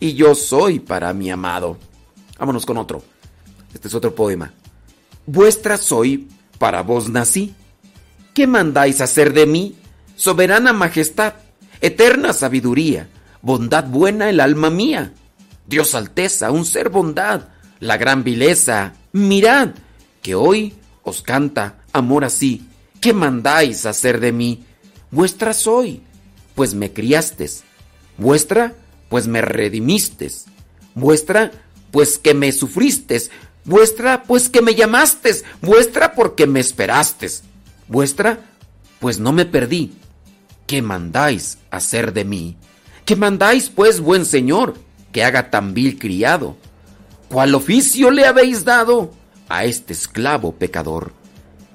y 0.00 0.14
yo 0.14 0.34
soy 0.34 0.80
para 0.80 1.12
mi 1.12 1.30
amado. 1.30 1.78
Vámonos 2.38 2.66
con 2.66 2.78
otro. 2.78 3.02
Este 3.72 3.86
es 3.88 3.94
otro 3.94 4.14
poema. 4.14 4.52
Vuestra 5.26 5.76
soy, 5.76 6.28
para 6.58 6.82
vos 6.82 7.08
nací. 7.08 7.54
¿Qué 8.34 8.46
mandáis 8.46 9.00
hacer 9.00 9.32
de 9.32 9.46
mí? 9.46 9.76
Soberana 10.16 10.72
majestad, 10.72 11.34
eterna 11.80 12.32
sabiduría, 12.32 13.08
bondad 13.40 13.84
buena 13.84 14.28
el 14.30 14.40
alma 14.40 14.68
mía. 14.68 15.12
Dios 15.66 15.94
alteza, 15.94 16.50
un 16.50 16.64
ser 16.64 16.88
bondad, 16.88 17.48
la 17.78 17.96
gran 17.96 18.24
vileza. 18.24 18.94
Mirad, 19.12 19.70
que 20.26 20.34
hoy 20.34 20.74
os 21.04 21.22
canta 21.22 21.84
amor 21.92 22.24
así. 22.24 22.66
¿Qué 23.00 23.12
mandáis 23.12 23.86
hacer 23.86 24.18
de 24.18 24.32
mí? 24.32 24.64
Vuestra 25.12 25.54
soy, 25.54 26.02
pues 26.56 26.74
me 26.74 26.92
criastes. 26.92 27.62
Vuestra, 28.18 28.74
pues 29.08 29.28
me 29.28 29.40
redimistes. 29.40 30.46
Vuestra, 30.96 31.52
pues 31.92 32.18
que 32.18 32.34
me 32.34 32.50
sufristes. 32.50 33.30
Vuestra, 33.64 34.24
pues 34.24 34.48
que 34.48 34.62
me 34.62 34.74
llamastes. 34.74 35.44
Vuestra, 35.62 36.16
porque 36.16 36.48
me 36.48 36.58
esperastes. 36.58 37.44
Vuestra, 37.86 38.40
pues 38.98 39.20
no 39.20 39.32
me 39.32 39.44
perdí. 39.44 39.92
¿Qué 40.66 40.82
mandáis 40.82 41.58
hacer 41.70 42.12
de 42.12 42.24
mí? 42.24 42.56
¿Qué 43.04 43.14
mandáis, 43.14 43.70
pues, 43.70 44.00
buen 44.00 44.24
señor, 44.24 44.74
que 45.12 45.22
haga 45.22 45.50
tan 45.50 45.72
vil 45.72 46.00
criado? 46.00 46.56
¿Cuál 47.28 47.54
oficio 47.54 48.10
le 48.10 48.26
habéis 48.26 48.64
dado 48.64 49.12
a 49.48 49.64
este 49.64 49.92
esclavo 49.92 50.52
pecador? 50.52 51.12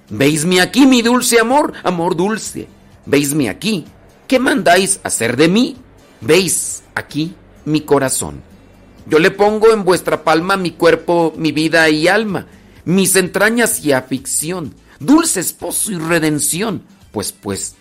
Veisme 0.10 0.62
aquí, 0.62 0.86
mi 0.86 1.02
dulce 1.02 1.40
amor, 1.40 1.74
amor 1.84 2.16
dulce 2.16 2.68
Veisme 3.06 3.50
aquí. 3.50 3.86
¿Qué 4.28 4.40
mandáis 4.40 5.00
hacer 5.04 5.36
de 5.36 5.48
mí? 5.48 5.78
Veis 6.22 6.84
aquí 6.96 7.34
mi 7.66 7.82
corazón. 7.82 8.42
Yo 9.08 9.20
le 9.20 9.32
pongo 9.32 9.74
en 9.74 9.84
vuestra 9.84 10.24
palma 10.24 10.58
mi 10.58 10.72
cuerpo, 10.72 11.34
mi 11.36 11.52
vida 11.52 11.90
y 11.90 12.08
alma, 12.08 12.48
mis 12.86 13.16
entrañas 13.16 13.84
y 13.84 13.92
afición, 13.92 14.76
dulce 15.00 15.40
esposo 15.40 15.92
y 15.92 15.98
redención, 15.98 16.84
pues, 17.12 17.32
pues, 17.32 17.76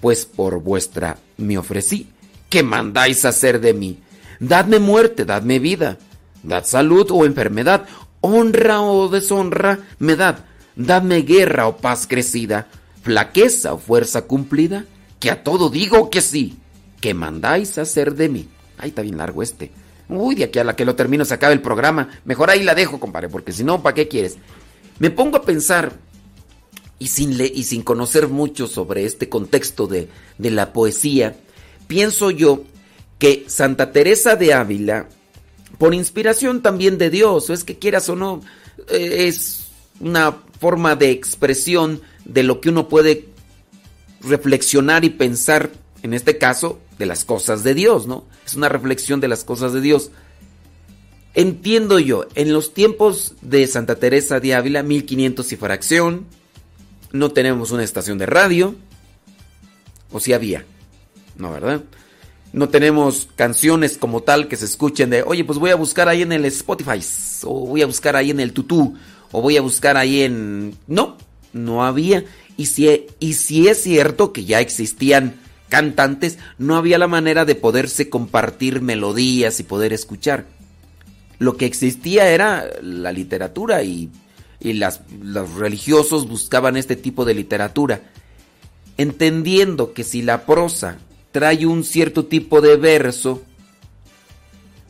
pues 0.00 0.24
por 0.24 0.60
vuestra 0.62 1.18
me 1.36 1.58
ofrecí. 1.58 2.08
¿Qué 2.48 2.62
mandáis 2.62 3.24
hacer 3.24 3.60
de 3.60 3.74
mí? 3.74 3.98
Dadme 4.40 4.78
muerte, 4.78 5.24
dadme 5.24 5.58
vida, 5.58 5.98
dad 6.42 6.64
salud 6.64 7.06
o 7.10 7.26
enfermedad, 7.26 7.86
honra 8.26 8.82
o 8.82 9.08
deshonra 9.08 9.80
me 9.98 10.16
dad, 10.16 10.38
dadme 10.74 11.22
guerra 11.22 11.68
o 11.68 11.76
paz 11.76 12.06
crecida, 12.06 12.68
flaqueza 13.02 13.74
o 13.74 13.78
fuerza 13.78 14.22
cumplida, 14.22 14.84
que 15.18 15.30
a 15.30 15.42
todo 15.42 15.70
digo 15.70 16.10
que 16.10 16.20
sí. 16.20 16.58
¿Qué 17.00 17.14
mandáis 17.14 17.78
hacer 17.78 18.14
de 18.14 18.28
mí? 18.28 18.48
Ay, 18.78 18.90
está 18.90 19.02
bien 19.02 19.18
largo 19.18 19.42
este. 19.42 19.70
Uy, 20.08 20.34
de 20.34 20.44
aquí 20.44 20.58
a 20.58 20.64
la 20.64 20.76
que 20.76 20.84
lo 20.84 20.94
termino 20.94 21.24
se 21.24 21.34
acaba 21.34 21.52
el 21.52 21.60
programa. 21.60 22.08
Mejor 22.24 22.50
ahí 22.50 22.62
la 22.62 22.74
dejo, 22.74 23.00
compadre, 23.00 23.28
porque 23.28 23.52
si 23.52 23.64
no, 23.64 23.82
¿para 23.82 23.94
qué 23.94 24.08
quieres? 24.08 24.36
Me 24.98 25.10
pongo 25.10 25.36
a 25.36 25.42
pensar, 25.42 25.92
y 26.98 27.08
sin, 27.08 27.38
y 27.40 27.64
sin 27.64 27.82
conocer 27.82 28.28
mucho 28.28 28.66
sobre 28.66 29.04
este 29.04 29.28
contexto 29.28 29.86
de, 29.86 30.08
de 30.38 30.50
la 30.50 30.72
poesía, 30.72 31.36
pienso 31.86 32.30
yo 32.30 32.64
que 33.18 33.44
Santa 33.48 33.92
Teresa 33.92 34.36
de 34.36 34.54
Ávila, 34.54 35.08
por 35.78 35.94
inspiración 35.94 36.62
también 36.62 36.98
de 36.98 37.10
Dios, 37.10 37.50
o 37.50 37.52
es 37.52 37.64
que 37.64 37.78
quieras 37.78 38.08
o 38.08 38.16
no, 38.16 38.40
eh, 38.88 39.26
es 39.28 39.66
una 40.00 40.36
forma 40.60 40.96
de 40.96 41.10
expresión 41.10 42.00
de 42.24 42.42
lo 42.42 42.60
que 42.60 42.70
uno 42.70 42.88
puede 42.88 43.28
reflexionar 44.20 45.04
y 45.04 45.10
pensar, 45.10 45.70
en 46.02 46.14
este 46.14 46.38
caso, 46.38 46.80
de 46.98 47.06
las 47.06 47.24
cosas 47.24 47.62
de 47.62 47.74
Dios, 47.74 48.06
¿no? 48.06 48.24
Es 48.44 48.54
una 48.54 48.68
reflexión 48.68 49.20
de 49.20 49.28
las 49.28 49.44
cosas 49.44 49.72
de 49.72 49.80
Dios. 49.80 50.10
Entiendo 51.34 51.98
yo, 51.98 52.26
en 52.34 52.52
los 52.52 52.72
tiempos 52.72 53.34
de 53.42 53.66
Santa 53.66 53.96
Teresa 53.96 54.40
de 54.40 54.54
Ávila, 54.54 54.82
1500 54.82 55.52
y 55.52 55.56
fracción, 55.56 56.26
no 57.12 57.30
tenemos 57.32 57.70
una 57.70 57.84
estación 57.84 58.16
de 58.16 58.26
radio, 58.26 58.74
o 60.10 60.20
si 60.20 60.32
había, 60.32 60.64
no, 61.36 61.52
¿verdad? 61.52 61.82
No 62.56 62.70
tenemos 62.70 63.28
canciones 63.36 63.98
como 63.98 64.22
tal 64.22 64.48
que 64.48 64.56
se 64.56 64.64
escuchen 64.64 65.10
de, 65.10 65.22
oye, 65.22 65.44
pues 65.44 65.58
voy 65.58 65.72
a 65.72 65.76
buscar 65.76 66.08
ahí 66.08 66.22
en 66.22 66.32
el 66.32 66.46
Spotify, 66.46 67.02
o 67.44 67.66
voy 67.66 67.82
a 67.82 67.86
buscar 67.86 68.16
ahí 68.16 68.30
en 68.30 68.40
el 68.40 68.54
Tutú, 68.54 68.96
o 69.30 69.42
voy 69.42 69.58
a 69.58 69.60
buscar 69.60 69.98
ahí 69.98 70.22
en... 70.22 70.74
No, 70.86 71.18
no 71.52 71.84
había. 71.84 72.24
Y 72.56 72.64
si, 72.64 73.08
y 73.20 73.34
si 73.34 73.68
es 73.68 73.82
cierto 73.82 74.32
que 74.32 74.46
ya 74.46 74.60
existían 74.60 75.34
cantantes, 75.68 76.38
no 76.56 76.76
había 76.76 76.96
la 76.96 77.08
manera 77.08 77.44
de 77.44 77.56
poderse 77.56 78.08
compartir 78.08 78.80
melodías 78.80 79.60
y 79.60 79.62
poder 79.62 79.92
escuchar. 79.92 80.46
Lo 81.38 81.58
que 81.58 81.66
existía 81.66 82.30
era 82.30 82.70
la 82.80 83.12
literatura 83.12 83.82
y, 83.82 84.08
y 84.60 84.72
las, 84.72 85.02
los 85.20 85.56
religiosos 85.56 86.26
buscaban 86.26 86.78
este 86.78 86.96
tipo 86.96 87.26
de 87.26 87.34
literatura, 87.34 88.00
entendiendo 88.96 89.92
que 89.92 90.04
si 90.04 90.22
la 90.22 90.46
prosa 90.46 91.00
trae 91.36 91.66
un 91.66 91.84
cierto 91.84 92.24
tipo 92.24 92.62
de 92.62 92.78
verso, 92.78 93.42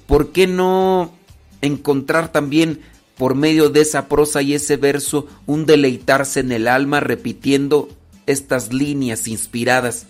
¿por 0.06 0.30
qué 0.30 0.46
no 0.46 1.12
encontrar 1.60 2.30
también 2.30 2.80
por 3.18 3.34
medio 3.34 3.68
de 3.68 3.80
esa 3.80 4.06
prosa 4.06 4.42
y 4.42 4.54
ese 4.54 4.76
verso 4.76 5.26
un 5.46 5.66
deleitarse 5.66 6.38
en 6.38 6.52
el 6.52 6.68
alma 6.68 7.00
repitiendo 7.00 7.88
estas 8.26 8.72
líneas 8.72 9.26
inspiradas? 9.26 10.06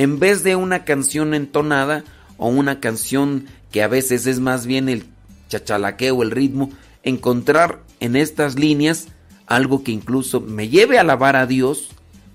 en 0.00 0.18
vez 0.18 0.42
de 0.42 0.56
una 0.56 0.84
canción 0.86 1.34
entonada 1.34 2.04
o 2.38 2.48
una 2.48 2.80
canción 2.80 3.44
que 3.70 3.82
a 3.82 3.86
veces 3.86 4.26
es 4.26 4.40
más 4.40 4.64
bien 4.64 4.88
el 4.88 5.04
chachalaqueo, 5.50 6.22
el 6.22 6.30
ritmo, 6.30 6.70
encontrar 7.02 7.82
en 8.00 8.16
estas 8.16 8.58
líneas 8.58 9.08
algo 9.46 9.84
que 9.84 9.92
incluso 9.92 10.40
me 10.40 10.70
lleve 10.70 10.96
a 10.96 11.02
alabar 11.02 11.36
a 11.36 11.46
Dios, 11.46 11.90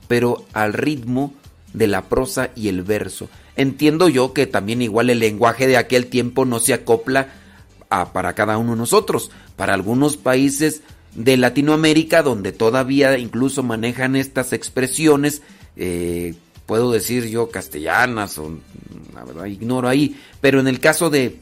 pero 0.08 0.45
al 0.53 0.74
ritmo 0.74 1.34
de 1.76 1.88
la 1.88 2.03
prosa 2.03 2.51
y 2.55 2.69
el 2.69 2.84
verso. 2.84 3.30
Entiendo 3.55 4.09
yo 4.09 4.34
que 4.34 4.47
también 4.47 4.82
igual 4.82 5.09
el 5.09 5.19
lenguaje 5.19 5.67
de 5.67 5.78
aquel 5.78 6.07
tiempo 6.07 6.45
no 6.45 6.59
se 6.59 6.73
acopla 6.73 7.28
a, 7.89 8.13
para 8.13 8.34
cada 8.34 8.57
uno 8.57 8.71
de 8.71 8.78
nosotros. 8.78 9.32
Para 9.55 9.73
algunos 9.73 10.17
países 10.17 10.82
de 11.13 11.38
Latinoamérica, 11.38 12.23
donde 12.23 12.51
todavía 12.51 13.17
incluso 13.17 13.63
manejan 13.63 14.15
estas 14.15 14.53
expresiones, 14.53 15.41
eh, 15.76 16.34
puedo 16.65 16.91
decir 16.91 17.28
yo 17.28 17.49
castellanas 17.49 18.38
o 18.38 18.57
la 19.13 19.23
verdad 19.23 19.45
ignoro 19.45 19.88
ahí, 19.88 20.19
pero 20.41 20.59
en 20.59 20.67
el 20.67 20.80
caso 20.80 21.09
de 21.09 21.39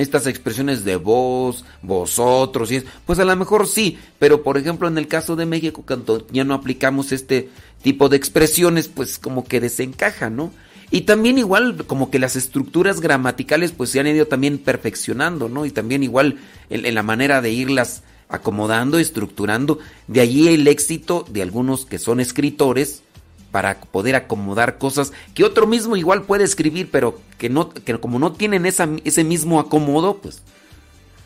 estas 0.00 0.26
expresiones 0.26 0.84
de 0.84 0.96
vos, 0.96 1.64
vosotros 1.82 2.72
y 2.72 2.76
es, 2.76 2.84
pues 3.06 3.18
a 3.18 3.24
lo 3.24 3.36
mejor 3.36 3.66
sí, 3.66 3.98
pero 4.18 4.42
por 4.42 4.58
ejemplo 4.58 4.88
en 4.88 4.98
el 4.98 5.08
caso 5.08 5.36
de 5.36 5.46
México 5.46 5.84
cuando 5.86 6.26
ya 6.28 6.44
no 6.44 6.54
aplicamos 6.54 7.12
este 7.12 7.48
tipo 7.82 8.08
de 8.08 8.16
expresiones, 8.16 8.88
pues 8.88 9.18
como 9.18 9.44
que 9.44 9.60
desencaja, 9.60 10.30
¿no? 10.30 10.52
Y 10.90 11.02
también 11.02 11.38
igual 11.38 11.84
como 11.86 12.10
que 12.10 12.18
las 12.18 12.34
estructuras 12.34 13.00
gramaticales 13.00 13.72
pues 13.72 13.90
se 13.90 14.00
han 14.00 14.08
ido 14.08 14.26
también 14.26 14.58
perfeccionando, 14.58 15.48
¿no? 15.48 15.64
Y 15.64 15.70
también 15.70 16.02
igual 16.02 16.38
en, 16.68 16.84
en 16.84 16.94
la 16.94 17.02
manera 17.02 17.40
de 17.40 17.50
irlas 17.50 18.02
acomodando, 18.28 18.98
estructurando, 18.98 19.78
de 20.06 20.20
allí 20.20 20.48
el 20.48 20.66
éxito 20.66 21.24
de 21.28 21.42
algunos 21.42 21.84
que 21.84 21.98
son 21.98 22.20
escritores, 22.20 23.02
para 23.50 23.80
poder 23.80 24.14
acomodar 24.14 24.78
cosas 24.78 25.12
que 25.34 25.44
otro 25.44 25.66
mismo 25.66 25.96
igual 25.96 26.22
puede 26.22 26.44
escribir, 26.44 26.90
pero 26.90 27.20
que 27.38 27.48
no 27.48 27.70
que 27.70 27.98
como 27.98 28.18
no 28.18 28.32
tienen 28.32 28.66
esa, 28.66 28.88
ese 29.04 29.24
mismo 29.24 29.60
acomodo, 29.60 30.18
pues 30.18 30.42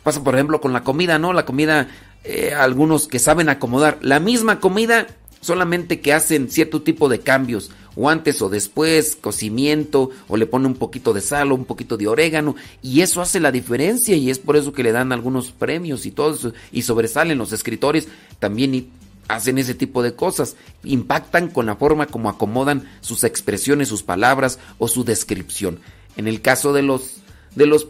pasa 0.03 0.23
por 0.23 0.35
ejemplo 0.35 0.61
con 0.61 0.73
la 0.73 0.83
comida, 0.83 1.19
¿no? 1.19 1.33
La 1.33 1.45
comida 1.45 1.87
eh, 2.23 2.53
algunos 2.57 3.07
que 3.07 3.19
saben 3.19 3.49
acomodar 3.49 3.99
la 4.01 4.19
misma 4.19 4.59
comida 4.59 5.07
solamente 5.41 5.99
que 5.99 6.13
hacen 6.13 6.49
cierto 6.49 6.81
tipo 6.81 7.07
de 7.07 7.19
cambios 7.19 7.69
o 7.95 8.09
antes 8.09 8.41
o 8.41 8.49
después, 8.49 9.15
cocimiento 9.15 10.09
o 10.27 10.37
le 10.37 10.47
ponen 10.47 10.67
un 10.67 10.75
poquito 10.75 11.13
de 11.13 11.21
sal 11.21 11.51
o 11.51 11.55
un 11.55 11.65
poquito 11.65 11.97
de 11.97 12.07
orégano 12.07 12.55
y 12.81 13.01
eso 13.01 13.21
hace 13.21 13.39
la 13.39 13.51
diferencia 13.51 14.15
y 14.15 14.29
es 14.29 14.39
por 14.39 14.57
eso 14.57 14.73
que 14.73 14.83
le 14.83 14.91
dan 14.91 15.11
algunos 15.11 15.51
premios 15.51 16.05
y 16.05 16.11
todo 16.11 16.33
eso 16.33 16.53
y 16.71 16.81
sobresalen 16.81 17.37
los 17.37 17.53
escritores 17.53 18.07
también 18.39 18.89
hacen 19.27 19.57
ese 19.57 19.73
tipo 19.73 20.03
de 20.03 20.15
cosas, 20.15 20.55
impactan 20.83 21.49
con 21.49 21.65
la 21.65 21.75
forma 21.75 22.07
como 22.07 22.29
acomodan 22.29 22.89
sus 23.01 23.23
expresiones, 23.23 23.87
sus 23.87 24.03
palabras 24.03 24.59
o 24.77 24.87
su 24.87 25.03
descripción. 25.03 25.79
En 26.17 26.27
el 26.27 26.41
caso 26.41 26.73
de 26.73 26.81
los 26.81 27.17
de 27.55 27.65
los, 27.65 27.87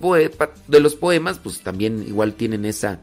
de 0.67 0.79
los 0.79 0.95
poemas, 0.95 1.39
pues 1.39 1.61
también 1.61 2.03
igual 2.07 2.33
tienen 2.35 2.65
esa 2.65 2.99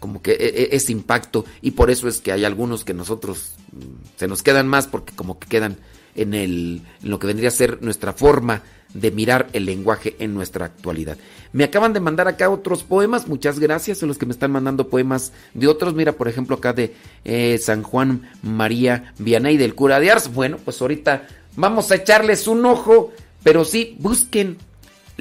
como 0.00 0.22
que 0.22 0.32
e, 0.32 0.46
e, 0.48 0.68
ese 0.76 0.92
impacto 0.92 1.44
y 1.60 1.72
por 1.72 1.90
eso 1.90 2.08
es 2.08 2.20
que 2.20 2.32
hay 2.32 2.44
algunos 2.44 2.84
que 2.84 2.94
nosotros 2.94 3.52
mm, 3.72 4.18
se 4.18 4.28
nos 4.28 4.42
quedan 4.42 4.66
más 4.66 4.86
porque 4.86 5.14
como 5.14 5.38
que 5.38 5.46
quedan 5.46 5.76
en 6.20 6.34
el 6.34 6.82
lo 7.02 7.18
que 7.18 7.26
vendría 7.26 7.48
a 7.48 7.52
ser 7.52 7.82
nuestra 7.82 8.12
forma 8.12 8.62
de 8.94 9.10
mirar 9.10 9.48
el 9.52 9.66
lenguaje 9.66 10.16
en 10.18 10.34
nuestra 10.34 10.66
actualidad. 10.66 11.16
Me 11.52 11.64
acaban 11.64 11.92
de 11.92 12.00
mandar 12.00 12.28
acá 12.28 12.50
otros 12.50 12.82
poemas, 12.82 13.28
muchas 13.28 13.58
gracias 13.58 14.02
a 14.02 14.06
los 14.06 14.18
que 14.18 14.26
me 14.26 14.32
están 14.32 14.50
mandando 14.50 14.88
poemas 14.88 15.32
de 15.54 15.68
otros. 15.68 15.94
Mira, 15.94 16.12
por 16.12 16.28
ejemplo, 16.28 16.56
acá 16.56 16.72
de 16.72 16.94
eh, 17.24 17.58
San 17.58 17.82
Juan 17.82 18.30
María 18.42 19.14
Vianey 19.18 19.56
del 19.56 19.74
cura 19.74 20.00
de 20.00 20.10
Ars. 20.10 20.32
Bueno, 20.32 20.58
pues 20.64 20.80
ahorita 20.80 21.26
vamos 21.56 21.90
a 21.90 21.96
echarles 21.96 22.46
un 22.46 22.64
ojo, 22.66 23.12
pero 23.42 23.64
sí, 23.64 23.96
busquen 23.98 24.58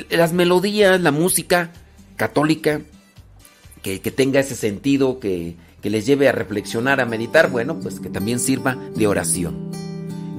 las 0.10 0.34
melodías, 0.34 1.00
la 1.02 1.12
música 1.12 1.72
católica, 2.16 2.82
que, 3.82 4.00
tenga 4.00 4.40
ese 4.40 4.56
sentido, 4.56 5.20
que 5.20 5.56
les 5.84 6.06
lleve 6.06 6.28
a 6.28 6.32
reflexionar, 6.32 7.00
a 7.00 7.06
meditar, 7.06 7.50
bueno, 7.50 7.80
pues 7.80 8.00
que 8.00 8.10
también 8.10 8.40
sirva 8.40 8.76
de 8.96 9.08
oración. 9.08 9.89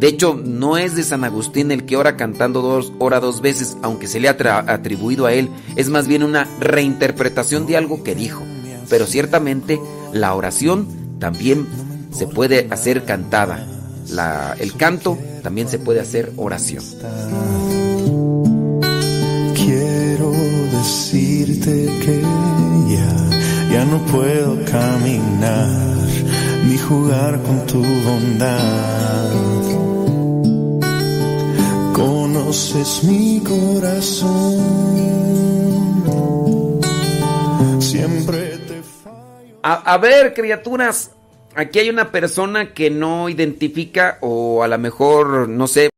De 0.01 0.09
hecho, 0.09 0.41
no 0.43 0.79
es 0.79 0.97
de 0.97 1.03
San 1.03 1.25
Agustín 1.25 1.71
el 1.71 1.85
que 1.85 1.99
ora 1.99 2.17
cantando 2.17 2.63
dos, 2.63 2.91
ora 2.99 3.21
dos 3.21 3.43
veces, 3.43 3.77
aunque 3.83 4.07
se 4.07 4.19
le 4.19 4.31
ha 4.31 4.65
atribuido 4.67 5.27
a 5.27 5.35
él. 5.35 5.51
Es 5.77 5.91
más 5.91 6.09
bien 6.09 6.23
una 6.23 6.49
reinterpretación 6.59 7.67
de 7.67 7.77
algo 7.77 8.03
que 8.03 8.15
dijo. 8.15 8.43
Pero 8.89 9.07
ciertamente 9.07 9.79
la 10.15 10.35
oración 10.35 10.89
también 11.19 11.67
se 12.13 12.27
puede 12.27 12.67
hacer 12.71 13.05
cantada. 13.05 13.67
El 14.59 14.75
canto 14.75 15.19
también 15.43 15.69
se 15.69 15.79
puede 15.79 16.01
hacer 16.01 16.33
oración. 16.39 16.83
Quiero 19.55 20.33
decirte 20.33 21.85
que 22.07 22.23
ya, 22.89 23.71
ya 23.71 23.85
no 23.85 23.99
puedo 24.07 24.65
caminar 24.65 26.09
ni 26.67 26.79
jugar 26.79 27.43
con 27.43 27.67
tu 27.67 27.83
bondad 27.83 29.50
conoces 32.01 33.05
mi 33.05 33.41
corazón. 33.41 34.59
Siempre 37.81 38.59
te 38.59 38.83
fallo. 38.83 39.59
A, 39.63 39.99
ver, 39.99 40.33
criaturas, 40.35 41.11
aquí 41.55 41.81
hay 41.81 41.91
una 41.91 42.11
persona 42.11 42.73
que 42.73 42.91
no 42.91 43.29
identifica 43.29 44.19
o 44.21 44.63
a 44.63 44.69
lo 44.69 44.79
mejor 44.79 45.49
no 45.49 45.67
sé 45.67 45.91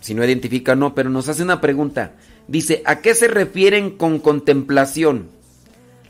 si 0.00 0.14
no 0.14 0.24
identifica 0.24 0.72
o 0.72 0.76
no, 0.76 0.94
pero 0.94 1.10
nos 1.10 1.28
hace 1.28 1.42
una 1.42 1.60
pregunta. 1.60 2.12
Dice, 2.48 2.82
¿a 2.84 3.00
qué 3.00 3.14
se 3.14 3.28
refieren 3.28 3.96
con 3.96 4.18
contemplación? 4.18 5.30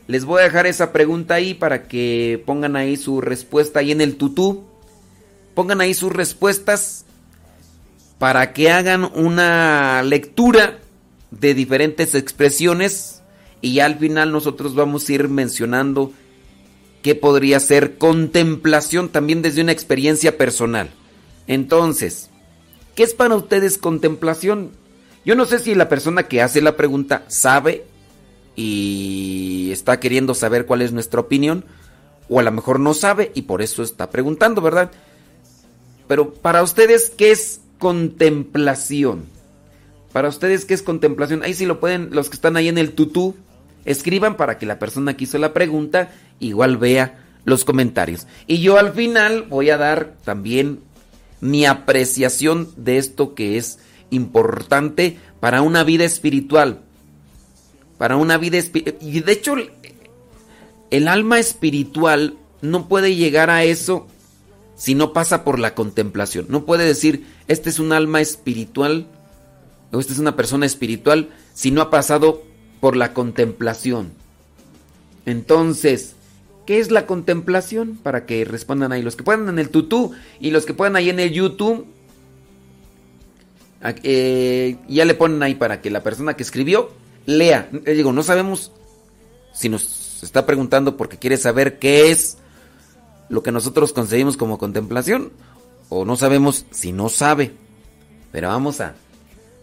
Les 0.07 0.25
voy 0.25 0.41
a 0.41 0.45
dejar 0.45 0.67
esa 0.67 0.91
pregunta 0.91 1.35
ahí 1.35 1.53
para 1.53 1.87
que 1.87 2.43
pongan 2.45 2.75
ahí 2.75 2.97
su 2.97 3.21
respuesta 3.21 3.79
ahí 3.79 3.91
en 3.91 4.01
el 4.01 4.17
tutú. 4.17 4.65
Pongan 5.53 5.81
ahí 5.81 5.93
sus 5.93 6.11
respuestas 6.11 7.04
para 8.19 8.53
que 8.53 8.71
hagan 8.71 9.09
una 9.13 10.01
lectura 10.03 10.79
de 11.31 11.53
diferentes 11.53 12.15
expresiones 12.15 13.21
y 13.61 13.79
al 13.79 13.97
final 13.97 14.31
nosotros 14.31 14.75
vamos 14.75 15.07
a 15.07 15.13
ir 15.13 15.27
mencionando 15.27 16.13
qué 17.01 17.15
podría 17.15 17.59
ser 17.59 17.97
contemplación 17.97 19.09
también 19.09 19.41
desde 19.41 19.61
una 19.61 19.71
experiencia 19.71 20.37
personal. 20.37 20.89
Entonces, 21.47 22.29
¿qué 22.95 23.03
es 23.03 23.13
para 23.13 23.35
ustedes 23.35 23.77
contemplación? 23.77 24.71
Yo 25.25 25.35
no 25.35 25.45
sé 25.45 25.59
si 25.59 25.75
la 25.75 25.89
persona 25.89 26.23
que 26.23 26.41
hace 26.41 26.61
la 26.61 26.77
pregunta 26.77 27.23
sabe 27.27 27.85
y 28.55 29.69
está 29.71 29.99
queriendo 29.99 30.33
saber 30.33 30.65
cuál 30.65 30.81
es 30.81 30.93
nuestra 30.93 31.19
opinión, 31.19 31.65
o 32.29 32.39
a 32.39 32.43
lo 32.43 32.51
mejor 32.51 32.79
no 32.79 32.93
sabe 32.93 33.31
y 33.35 33.43
por 33.43 33.61
eso 33.61 33.83
está 33.83 34.09
preguntando, 34.09 34.61
¿verdad? 34.61 34.91
Pero 36.07 36.33
para 36.33 36.63
ustedes, 36.63 37.11
¿qué 37.15 37.31
es 37.31 37.61
contemplación? 37.77 39.25
Para 40.13 40.29
ustedes, 40.29 40.65
¿qué 40.65 40.73
es 40.73 40.81
contemplación? 40.81 41.43
Ahí 41.43 41.53
sí 41.53 41.65
lo 41.65 41.79
pueden, 41.79 42.09
los 42.11 42.29
que 42.29 42.35
están 42.35 42.55
ahí 42.55 42.69
en 42.69 42.77
el 42.77 42.93
tutú, 42.93 43.35
escriban 43.83 44.37
para 44.37 44.57
que 44.57 44.65
la 44.65 44.79
persona 44.79 45.15
que 45.15 45.25
hizo 45.25 45.37
la 45.37 45.53
pregunta 45.53 46.11
igual 46.39 46.77
vea 46.77 47.23
los 47.45 47.65
comentarios. 47.65 48.27
Y 48.47 48.59
yo 48.59 48.77
al 48.77 48.93
final 48.93 49.43
voy 49.43 49.69
a 49.69 49.77
dar 49.77 50.15
también 50.23 50.79
mi 51.41 51.65
apreciación 51.65 52.69
de 52.75 52.97
esto 52.97 53.35
que 53.35 53.57
es 53.57 53.79
importante 54.09 55.19
para 55.39 55.61
una 55.61 55.83
vida 55.83 56.05
espiritual. 56.05 56.81
Para 57.97 58.17
una 58.17 58.37
vida 58.37 58.57
espiritual. 58.57 58.97
Y 59.01 59.19
de 59.19 59.31
hecho, 59.31 59.55
el 60.91 61.07
alma 61.07 61.39
espiritual 61.39 62.37
no 62.61 62.87
puede 62.87 63.15
llegar 63.15 63.49
a 63.49 63.63
eso 63.63 64.07
si 64.75 64.95
no 64.95 65.13
pasa 65.13 65.43
por 65.43 65.59
la 65.59 65.75
contemplación. 65.75 66.47
No 66.49 66.65
puede 66.65 66.85
decir, 66.85 67.25
este 67.47 67.69
es 67.69 67.79
un 67.79 67.93
alma 67.93 68.21
espiritual 68.21 69.07
o 69.91 69.99
esta 69.99 70.13
es 70.13 70.19
una 70.19 70.35
persona 70.35 70.65
espiritual 70.65 71.29
si 71.53 71.71
no 71.71 71.81
ha 71.81 71.89
pasado 71.89 72.43
por 72.79 72.95
la 72.95 73.13
contemplación. 73.13 74.11
Entonces, 75.25 76.15
¿qué 76.65 76.79
es 76.79 76.91
la 76.91 77.05
contemplación? 77.05 77.97
Para 78.01 78.25
que 78.25 78.45
respondan 78.45 78.91
ahí 78.91 79.01
los 79.01 79.15
que 79.15 79.23
puedan 79.23 79.47
en 79.49 79.59
el 79.59 79.69
tutú 79.69 80.11
y 80.39 80.51
los 80.51 80.65
que 80.65 80.73
puedan 80.73 80.95
ahí 80.95 81.09
en 81.09 81.19
el 81.19 81.31
YouTube. 81.31 81.85
Eh, 84.03 84.77
ya 84.87 85.05
le 85.05 85.13
ponen 85.13 85.43
ahí 85.43 85.55
para 85.55 85.81
que 85.81 85.91
la 85.91 86.03
persona 86.03 86.35
que 86.35 86.43
escribió 86.43 86.91
lea. 87.25 87.69
Le 87.71 87.93
digo, 87.93 88.11
no 88.11 88.23
sabemos 88.23 88.71
si 89.53 89.69
nos 89.69 90.23
está 90.23 90.45
preguntando 90.45 90.97
porque 90.97 91.17
quiere 91.17 91.37
saber 91.37 91.77
qué 91.77 92.11
es 92.11 92.37
lo 93.29 93.43
que 93.43 93.51
nosotros 93.51 93.93
conseguimos 93.93 94.37
como 94.37 94.57
contemplación 94.57 95.31
o 95.89 96.05
no 96.05 96.15
sabemos 96.15 96.65
si 96.71 96.91
no 96.91 97.09
sabe. 97.09 97.53
Pero 98.31 98.49
vamos 98.49 98.81
a 98.81 98.95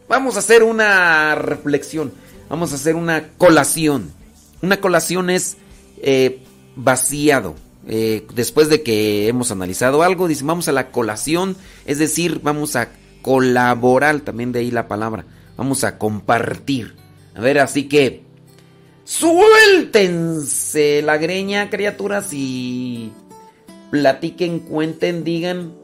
vamos 0.08 0.36
a 0.36 0.40
hacer 0.40 0.62
una 0.62 1.34
reflexión, 1.34 2.12
vamos 2.50 2.72
a 2.72 2.74
hacer 2.74 2.96
una 2.96 3.28
colación. 3.38 4.12
Una 4.60 4.80
colación 4.80 5.30
es 5.30 5.56
eh, 6.02 6.42
vaciado. 6.76 7.54
Eh, 7.88 8.26
después 8.34 8.68
de 8.68 8.82
que 8.82 9.26
hemos 9.26 9.50
analizado 9.50 10.02
algo, 10.02 10.28
dice, 10.28 10.44
vamos 10.44 10.68
a 10.68 10.72
la 10.72 10.90
colación, 10.90 11.56
es 11.86 11.98
decir, 11.98 12.40
vamos 12.42 12.76
a 12.76 12.90
colaborar, 13.22 14.20
también 14.20 14.52
de 14.52 14.60
ahí 14.60 14.70
la 14.70 14.86
palabra, 14.86 15.24
vamos 15.56 15.82
a 15.82 15.98
compartir. 15.98 16.94
A 17.34 17.40
ver, 17.40 17.58
así 17.58 17.88
que 17.88 18.22
suéltense 19.04 21.02
la 21.02 21.16
greña, 21.16 21.70
criaturas, 21.70 22.32
y 22.32 23.12
platiquen, 23.90 24.60
cuenten, 24.60 25.24
digan. 25.24 25.81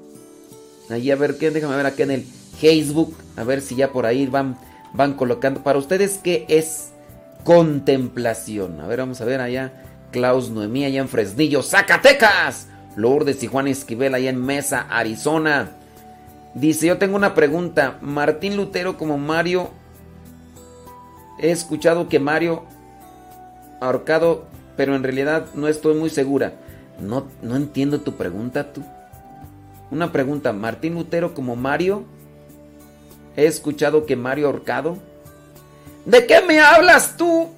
Ahí 0.90 1.10
a 1.10 1.16
ver 1.16 1.36
qué, 1.36 1.50
déjame 1.50 1.76
ver 1.76 1.86
aquí 1.86 2.02
en 2.02 2.10
el 2.10 2.24
Facebook, 2.58 3.16
a 3.36 3.44
ver 3.44 3.60
si 3.60 3.76
ya 3.76 3.92
por 3.92 4.06
ahí 4.06 4.26
van, 4.26 4.56
van 4.92 5.14
colocando. 5.14 5.62
Para 5.62 5.78
ustedes, 5.78 6.18
¿qué 6.22 6.46
es 6.48 6.90
contemplación? 7.44 8.80
A 8.80 8.86
ver, 8.86 9.00
vamos 9.00 9.20
a 9.20 9.24
ver 9.24 9.40
allá. 9.40 9.72
Klaus 10.10 10.50
Noemí 10.50 10.84
allá 10.84 11.00
en 11.00 11.08
Fresnillo, 11.08 11.62
Zacatecas. 11.62 12.68
Lourdes 12.96 13.42
y 13.42 13.46
Juan 13.46 13.68
Esquivel 13.68 14.14
allá 14.14 14.30
en 14.30 14.44
Mesa, 14.44 14.86
Arizona. 14.90 15.70
Dice, 16.54 16.86
yo 16.86 16.98
tengo 16.98 17.16
una 17.16 17.34
pregunta. 17.34 17.98
Martín 18.00 18.56
Lutero 18.56 18.96
como 18.96 19.18
Mario. 19.18 19.70
He 21.38 21.52
escuchado 21.52 22.08
que 22.08 22.18
Mario 22.18 22.64
ahorcado, 23.80 24.46
pero 24.76 24.96
en 24.96 25.04
realidad 25.04 25.46
no 25.54 25.68
estoy 25.68 25.94
muy 25.94 26.10
segura. 26.10 26.54
No, 27.00 27.28
no 27.42 27.54
entiendo 27.54 28.00
tu 28.00 28.16
pregunta, 28.16 28.72
tú. 28.72 28.82
Una 29.90 30.12
pregunta, 30.12 30.52
Martín 30.52 30.94
Lutero 30.94 31.34
como 31.34 31.56
Mario. 31.56 32.04
He 33.36 33.46
escuchado 33.46 34.04
que 34.04 34.16
Mario 34.16 34.46
ahorcado. 34.46 34.98
¿De 36.04 36.26
qué 36.26 36.42
me 36.42 36.60
hablas 36.60 37.16
tú? 37.16 37.48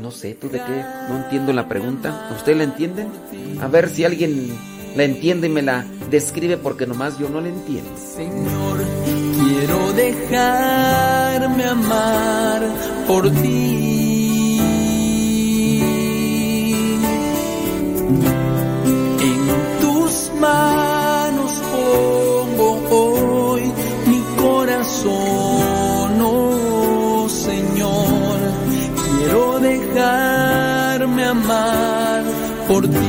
No 0.00 0.10
sé, 0.10 0.34
¿tú 0.34 0.48
de 0.48 0.58
qué? 0.58 0.84
No 1.08 1.16
entiendo 1.16 1.52
la 1.52 1.68
pregunta. 1.68 2.30
¿Usted 2.36 2.56
la 2.56 2.64
entiende? 2.64 3.06
A 3.60 3.68
ver 3.68 3.88
si 3.88 4.04
alguien 4.04 4.50
la 4.94 5.04
entiende 5.04 5.46
y 5.46 5.50
me 5.50 5.62
la 5.62 5.84
describe 6.10 6.56
porque 6.56 6.86
nomás 6.86 7.18
yo 7.18 7.28
no 7.28 7.40
la 7.40 7.48
entiendo. 7.48 7.90
Señor, 7.96 8.84
quiero 9.34 9.92
dejarme 9.92 11.64
amar 11.64 12.62
por 13.06 13.30
ti. 13.30 14.60
En 19.20 19.80
tus 19.80 20.30
manos 20.38 20.85
pongo 21.86 22.68
hoy 22.90 23.72
mi 24.06 24.20
corazón, 24.42 26.20
oh 26.22 27.28
Señor. 27.28 28.38
Quiero 29.04 29.60
dejarme 29.60 31.24
amar 31.24 32.24
por 32.68 32.86
ti. 32.88 33.05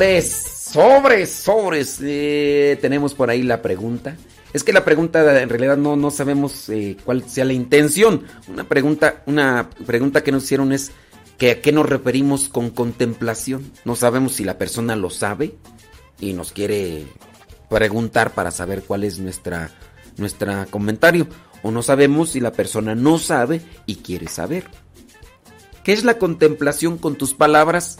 Sobres, 0.00 0.32
sobres, 0.72 1.30
sobres. 1.30 1.98
Eh, 2.00 2.78
tenemos 2.80 3.12
por 3.12 3.28
ahí 3.28 3.42
la 3.42 3.60
pregunta. 3.60 4.16
Es 4.54 4.64
que 4.64 4.72
la 4.72 4.82
pregunta 4.82 5.42
en 5.42 5.50
realidad 5.50 5.76
no, 5.76 5.94
no 5.94 6.10
sabemos 6.10 6.70
eh, 6.70 6.96
cuál 7.04 7.28
sea 7.28 7.44
la 7.44 7.52
intención. 7.52 8.24
Una 8.48 8.64
pregunta, 8.64 9.22
una 9.26 9.68
pregunta 9.84 10.22
que 10.24 10.32
nos 10.32 10.44
hicieron 10.44 10.72
es 10.72 10.92
que 11.36 11.50
a 11.50 11.60
qué 11.60 11.70
nos 11.72 11.86
referimos 11.86 12.48
con 12.48 12.70
contemplación. 12.70 13.70
No 13.84 13.94
sabemos 13.94 14.32
si 14.32 14.44
la 14.44 14.56
persona 14.56 14.96
lo 14.96 15.10
sabe 15.10 15.56
y 16.18 16.32
nos 16.32 16.52
quiere 16.52 17.04
preguntar 17.68 18.32
para 18.32 18.52
saber 18.52 18.84
cuál 18.84 19.04
es 19.04 19.18
nuestra 19.18 19.70
nuestra 20.16 20.64
comentario 20.64 21.26
o 21.62 21.70
no 21.70 21.82
sabemos 21.82 22.30
si 22.30 22.40
la 22.40 22.52
persona 22.52 22.94
no 22.94 23.18
sabe 23.18 23.60
y 23.84 23.96
quiere 23.96 24.28
saber. 24.28 24.64
¿Qué 25.84 25.92
es 25.92 26.04
la 26.04 26.16
contemplación 26.16 26.96
con 26.96 27.16
tus 27.16 27.34
palabras? 27.34 27.98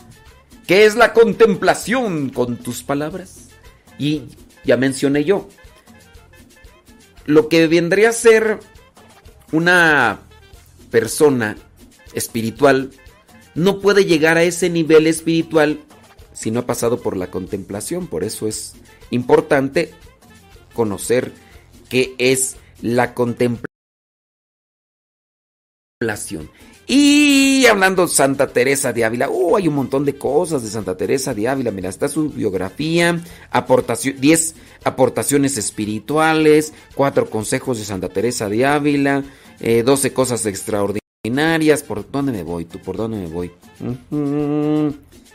¿Qué 0.71 0.85
es 0.85 0.95
la 0.95 1.12
contemplación 1.12 2.31
con 2.31 2.57
tus 2.57 2.85
palabras? 2.85 3.49
Y 3.99 4.27
ya 4.64 4.77
mencioné 4.77 5.25
yo. 5.25 5.49
Lo 7.27 7.49
que 7.49 7.66
vendría 7.66 8.11
a 8.11 8.12
ser 8.12 8.61
una 9.51 10.21
persona 10.93 11.57
espiritual 12.12 12.93
no 13.57 13.81
puede 13.81 14.05
llegar 14.05 14.39
a 14.39 14.45
ese 14.45 14.71
nivel 14.71 15.09
espiritual 15.09 15.81
si 16.33 16.53
no 16.53 16.61
ha 16.61 16.66
pasado 16.66 17.03
por 17.03 17.16
la 17.16 17.33
contemplación. 17.33 18.07
Por 18.07 18.23
eso 18.23 18.47
es 18.47 18.75
importante 19.11 19.93
conocer 20.73 21.33
qué 21.89 22.14
es 22.18 22.59
la 22.81 23.12
contemplación. 23.14 23.68
Y 26.93 27.66
hablando 27.66 28.09
Santa 28.09 28.49
Teresa 28.49 28.93
de 28.93 29.05
Ávila, 29.05 29.30
uh, 29.30 29.57
hay 29.57 29.68
un 29.68 29.76
montón 29.76 30.05
de 30.05 30.16
cosas 30.16 30.64
de 30.64 30.70
Santa 30.70 30.97
Teresa 30.97 31.32
de 31.32 31.47
Ávila. 31.47 31.70
Mira, 31.70 31.88
está 31.88 32.09
su 32.09 32.30
biografía, 32.30 33.20
aportación, 33.53 34.20
10 34.20 34.57
aportaciones 34.82 35.57
espirituales, 35.57 36.72
4 36.97 37.30
consejos 37.30 37.78
de 37.78 37.84
Santa 37.84 38.09
Teresa 38.09 38.49
de 38.49 38.66
Ávila, 38.66 39.22
12 39.61 40.09
eh, 40.09 40.12
cosas 40.12 40.45
extraordinarias. 40.47 41.84
¿Por 41.84 42.11
dónde 42.11 42.32
me 42.32 42.43
voy? 42.43 42.64
¿Tú 42.64 42.80
por 42.80 42.97
dónde 42.97 43.18
me 43.18 43.28
voy? 43.28 43.53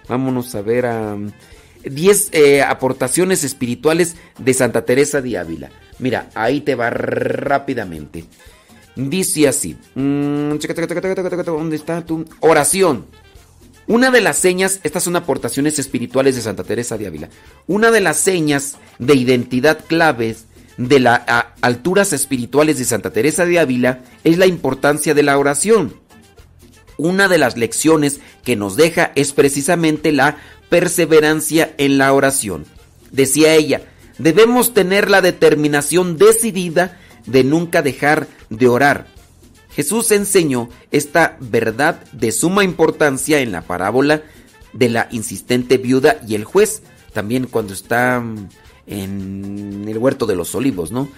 Vámonos 0.10 0.56
a 0.56 0.62
ver 0.62 0.88
a 0.88 1.18
10 1.86 2.30
eh, 2.34 2.64
aportaciones 2.64 3.46
espirituales 3.46 4.18
de 4.38 4.54
Santa 4.54 4.84
Teresa 4.84 5.22
de 5.22 5.38
Ávila. 5.38 5.72
Mira, 6.00 6.30
ahí 6.36 6.60
te 6.60 6.76
va 6.76 6.90
rápidamente. 6.90 8.26
Dice 8.96 9.48
así. 9.48 9.78
Mm, 9.96 10.58
¿Dónde 11.46 11.76
está 11.76 12.06
tu 12.06 12.26
oración? 12.40 13.06
Una 13.88 14.10
de 14.10 14.22
las 14.22 14.38
señas, 14.38 14.80
estas 14.84 15.04
son 15.04 15.16
aportaciones 15.16 15.78
espirituales 15.78 16.36
de 16.36 16.42
Santa 16.42 16.64
Teresa 16.64 16.98
de 16.98 17.06
Ávila. 17.06 17.30
Una 17.68 17.92
de 17.92 18.02
las 18.02 18.18
señas 18.18 18.78
de 18.98 19.16
identidad 19.16 19.80
claves 19.86 20.46
de 20.78 21.00
las 21.00 21.22
alturas 21.62 22.12
espirituales 22.12 22.80
de 22.80 22.86
Santa 22.86 23.12
Teresa 23.12 23.46
de 23.46 23.60
Ávila 23.60 24.02
es 24.24 24.38
la 24.38 24.48
importancia 24.48 25.14
de 25.14 25.24
la 25.24 25.38
oración. 25.38 25.96
Una 26.98 27.28
de 27.28 27.38
las 27.38 27.58
lecciones 27.58 28.22
que 28.44 28.56
nos 28.56 28.76
deja 28.76 29.12
es 29.16 29.34
precisamente 29.34 30.12
la 30.12 30.38
perseverancia 30.70 31.74
en 31.78 31.98
la 31.98 32.12
oración. 32.12 32.66
Decía 33.12 33.54
ella, 33.54 33.82
debemos 34.18 34.74
tener 34.74 35.10
la 35.12 35.22
determinación 35.22 36.18
decidida 36.18 36.98
de 37.26 37.44
nunca 37.44 37.82
dejar 37.82 38.28
de 38.50 38.68
orar. 38.68 39.08
Jesús 39.76 40.12
enseñó 40.12 40.70
esta 40.92 41.38
verdad 41.40 42.02
de 42.14 42.32
suma 42.32 42.64
importancia 42.64 43.40
en 43.40 43.52
la 43.52 43.62
parábola 43.62 44.24
de 44.72 44.90
la 44.90 45.08
insistente 45.12 45.78
viuda 45.78 46.18
y 46.28 46.36
el 46.36 46.46
juez, 46.46 46.82
también 47.14 47.48
cuando 47.48 47.74
está 47.74 48.20
mm, 48.20 48.50
en 48.88 49.86
el 49.88 49.98
huerto 49.98 50.26
de 50.26 50.36
los 50.36 50.56
olivos, 50.56 50.92
¿no? 50.92 51.10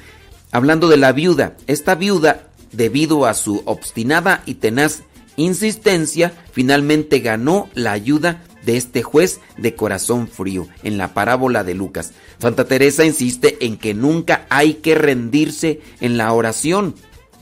Hablando 0.52 0.88
de 0.88 0.98
la 0.98 1.12
viuda, 1.12 1.58
esta 1.68 1.96
viuda, 1.96 2.48
debido 2.72 3.26
a 3.26 3.34
su 3.34 3.62
obstinada 3.66 4.44
y 4.46 4.56
tenaz 4.56 5.04
insistencia, 5.36 6.34
finalmente 6.52 7.20
ganó 7.20 7.70
la 7.74 7.92
ayuda 7.92 8.44
de 8.68 8.76
este 8.76 9.02
juez 9.02 9.40
de 9.58 9.76
corazón 9.76 10.28
frío 10.28 10.68
en 10.84 10.98
la 10.98 11.14
parábola 11.14 11.64
de 11.64 11.74
Lucas. 11.74 12.12
Santa 12.38 12.66
Teresa 12.66 13.06
insiste 13.06 13.66
en 13.66 13.78
que 13.78 13.94
nunca 13.94 14.46
hay 14.50 14.76
que 14.76 14.94
rendirse 14.94 15.80
en 16.02 16.18
la 16.18 16.32
oración. 16.34 16.94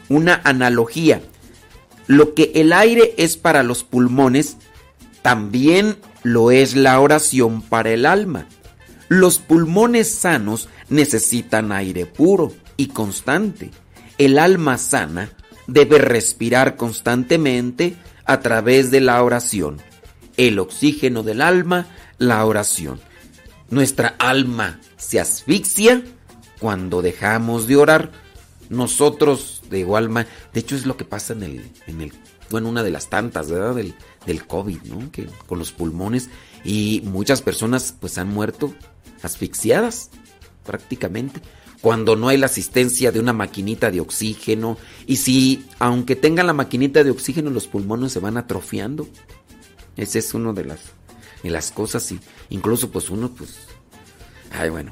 Una 0.07 0.39
analogía. 0.43 1.21
Lo 2.05 2.35
que 2.35 2.51
el 2.53 2.71
aire 2.71 3.15
es 3.17 3.37
para 3.37 3.63
los 3.63 3.83
pulmones, 3.83 4.57
también 5.23 5.97
lo 6.21 6.51
es 6.51 6.75
la 6.75 6.99
oración 6.99 7.63
para 7.63 7.89
el 7.89 8.05
alma. 8.05 8.47
Los 9.09 9.39
pulmones 9.39 10.11
sanos 10.11 10.69
necesitan 10.89 11.71
aire 11.71 12.05
puro 12.05 12.53
y 12.77 12.89
constante. 12.89 13.71
El 14.19 14.37
alma 14.37 14.77
sana 14.77 15.31
debe 15.65 15.97
respirar 15.97 16.75
constantemente 16.75 17.95
a 18.25 18.41
través 18.41 18.91
de 18.91 19.01
la 19.01 19.23
oración 19.23 19.81
el 20.37 20.59
oxígeno 20.59 21.23
del 21.23 21.41
alma, 21.41 21.87
la 22.17 22.45
oración. 22.45 22.99
Nuestra 23.69 24.15
alma 24.19 24.79
se 24.97 25.19
asfixia 25.19 26.03
cuando 26.59 27.01
dejamos 27.01 27.67
de 27.67 27.77
orar. 27.77 28.11
Nosotros 28.69 29.63
de 29.69 29.79
igual 29.79 30.09
manera, 30.09 30.33
de 30.53 30.59
hecho 30.59 30.75
es 30.75 30.85
lo 30.85 30.97
que 30.97 31.05
pasa 31.05 31.33
en 31.33 31.43
el, 31.43 31.71
en 31.87 32.01
el, 32.01 32.13
bueno, 32.49 32.69
una 32.69 32.83
de 32.83 32.91
las 32.91 33.09
tantas, 33.09 33.49
¿verdad? 33.49 33.75
Del, 33.75 33.95
del 34.25 34.45
COVID, 34.45 34.81
¿no? 34.83 35.11
Que 35.11 35.27
con 35.47 35.59
los 35.59 35.71
pulmones 35.71 36.29
y 36.63 37.01
muchas 37.05 37.41
personas 37.41 37.95
pues 37.99 38.17
han 38.17 38.29
muerto 38.29 38.73
asfixiadas 39.21 40.09
prácticamente 40.65 41.41
cuando 41.81 42.15
no 42.15 42.29
hay 42.29 42.37
la 42.37 42.47
asistencia 42.47 43.11
de 43.11 43.19
una 43.19 43.33
maquinita 43.33 43.91
de 43.91 44.01
oxígeno 44.01 44.77
y 45.05 45.17
si 45.17 45.65
aunque 45.77 46.15
tengan 46.15 46.47
la 46.47 46.53
maquinita 46.53 47.03
de 47.03 47.11
oxígeno 47.11 47.51
los 47.51 47.67
pulmones 47.67 48.11
se 48.11 48.19
van 48.19 48.37
atrofiando 48.37 49.07
ese 49.97 50.19
es 50.19 50.33
uno 50.33 50.53
de 50.53 50.65
las, 50.65 50.79
de 51.43 51.49
las 51.49 51.71
cosas 51.71 52.11
y 52.11 52.19
incluso 52.49 52.91
pues 52.91 53.09
uno 53.09 53.29
pues... 53.29 53.55
Ay, 54.51 54.69
bueno. 54.69 54.91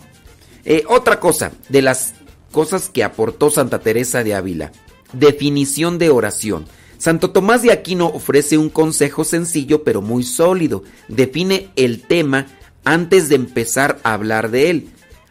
Eh, 0.65 0.83
otra 0.87 1.19
cosa, 1.19 1.51
de 1.69 1.81
las 1.81 2.13
cosas 2.51 2.89
que 2.89 3.03
aportó 3.03 3.49
Santa 3.49 3.79
Teresa 3.79 4.23
de 4.23 4.35
Ávila. 4.35 4.71
Definición 5.13 5.97
de 5.99 6.09
oración. 6.09 6.65
Santo 6.97 7.31
Tomás 7.31 7.61
de 7.61 7.71
Aquino 7.71 8.07
ofrece 8.07 8.57
un 8.57 8.69
consejo 8.69 9.25
sencillo 9.25 9.83
pero 9.83 10.01
muy 10.01 10.23
sólido. 10.23 10.83
Define 11.09 11.69
el 11.75 12.01
tema 12.01 12.47
antes 12.85 13.29
de 13.29 13.35
empezar 13.35 13.99
a 14.03 14.13
hablar 14.13 14.51
de 14.51 14.69
él. 14.69 14.89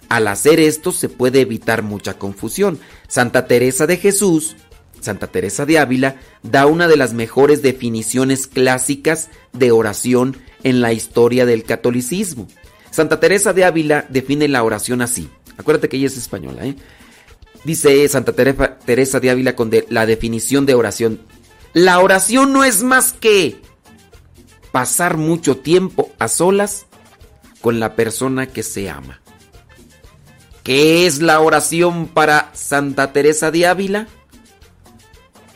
Al 0.08 0.28
hacer 0.28 0.60
esto 0.60 0.92
se 0.92 1.08
puede 1.08 1.40
evitar 1.40 1.82
mucha 1.82 2.18
confusión. 2.18 2.78
Santa 3.08 3.46
Teresa 3.46 3.86
de 3.86 3.96
Jesús 3.96 4.56
Santa 5.02 5.26
Teresa 5.26 5.66
de 5.66 5.78
Ávila 5.78 6.16
da 6.42 6.66
una 6.66 6.88
de 6.88 6.96
las 6.96 7.12
mejores 7.12 7.60
definiciones 7.60 8.46
clásicas 8.46 9.28
de 9.52 9.72
oración 9.72 10.36
en 10.62 10.80
la 10.80 10.92
historia 10.92 11.44
del 11.44 11.64
catolicismo. 11.64 12.48
Santa 12.90 13.20
Teresa 13.20 13.52
de 13.52 13.64
Ávila 13.64 14.06
define 14.08 14.48
la 14.48 14.62
oración 14.62 15.02
así. 15.02 15.28
Acuérdate 15.58 15.88
que 15.88 15.96
ella 15.96 16.06
es 16.06 16.16
española, 16.16 16.64
¿eh? 16.66 16.76
Dice 17.64 18.08
Santa 18.08 18.32
Teresa 18.32 19.20
de 19.20 19.30
Ávila 19.30 19.54
con 19.54 19.70
la 19.88 20.06
definición 20.06 20.66
de 20.66 20.74
oración. 20.74 21.20
La 21.74 22.00
oración 22.00 22.52
no 22.52 22.64
es 22.64 22.82
más 22.82 23.12
que 23.12 23.60
pasar 24.72 25.16
mucho 25.16 25.58
tiempo 25.58 26.10
a 26.18 26.28
solas 26.28 26.86
con 27.60 27.78
la 27.80 27.94
persona 27.94 28.46
que 28.46 28.62
se 28.62 28.90
ama. 28.90 29.20
¿Qué 30.64 31.06
es 31.06 31.22
la 31.22 31.40
oración 31.40 32.08
para 32.08 32.50
Santa 32.52 33.12
Teresa 33.12 33.50
de 33.50 33.66
Ávila? 33.66 34.08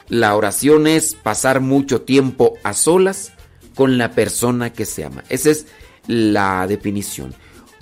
La 0.08 0.36
oración 0.36 0.86
es 0.86 1.14
pasar 1.14 1.60
mucho 1.60 2.02
tiempo 2.02 2.54
a 2.62 2.74
solas 2.74 3.32
con 3.74 3.98
la 3.98 4.12
persona 4.12 4.72
que 4.72 4.84
se 4.84 5.04
ama. 5.04 5.24
Esa 5.28 5.50
es 5.50 5.66
la 6.06 6.66
definición. 6.66 7.34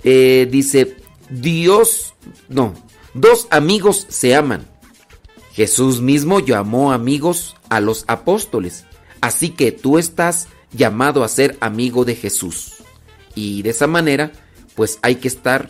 Eh, 0.03 0.47
dice, 0.49 0.97
Dios, 1.29 2.13
no, 2.49 2.73
dos 3.13 3.47
amigos 3.51 4.07
se 4.09 4.35
aman. 4.35 4.67
Jesús 5.53 6.01
mismo 6.01 6.39
llamó 6.39 6.91
amigos 6.91 7.55
a 7.69 7.79
los 7.79 8.03
apóstoles. 8.07 8.85
Así 9.21 9.49
que 9.49 9.71
tú 9.71 9.97
estás 9.97 10.47
llamado 10.71 11.23
a 11.23 11.29
ser 11.29 11.57
amigo 11.61 12.05
de 12.05 12.15
Jesús. 12.15 12.73
Y 13.35 13.61
de 13.61 13.69
esa 13.69 13.87
manera, 13.87 14.31
pues 14.75 14.99
hay 15.01 15.15
que 15.15 15.27
estar 15.27 15.69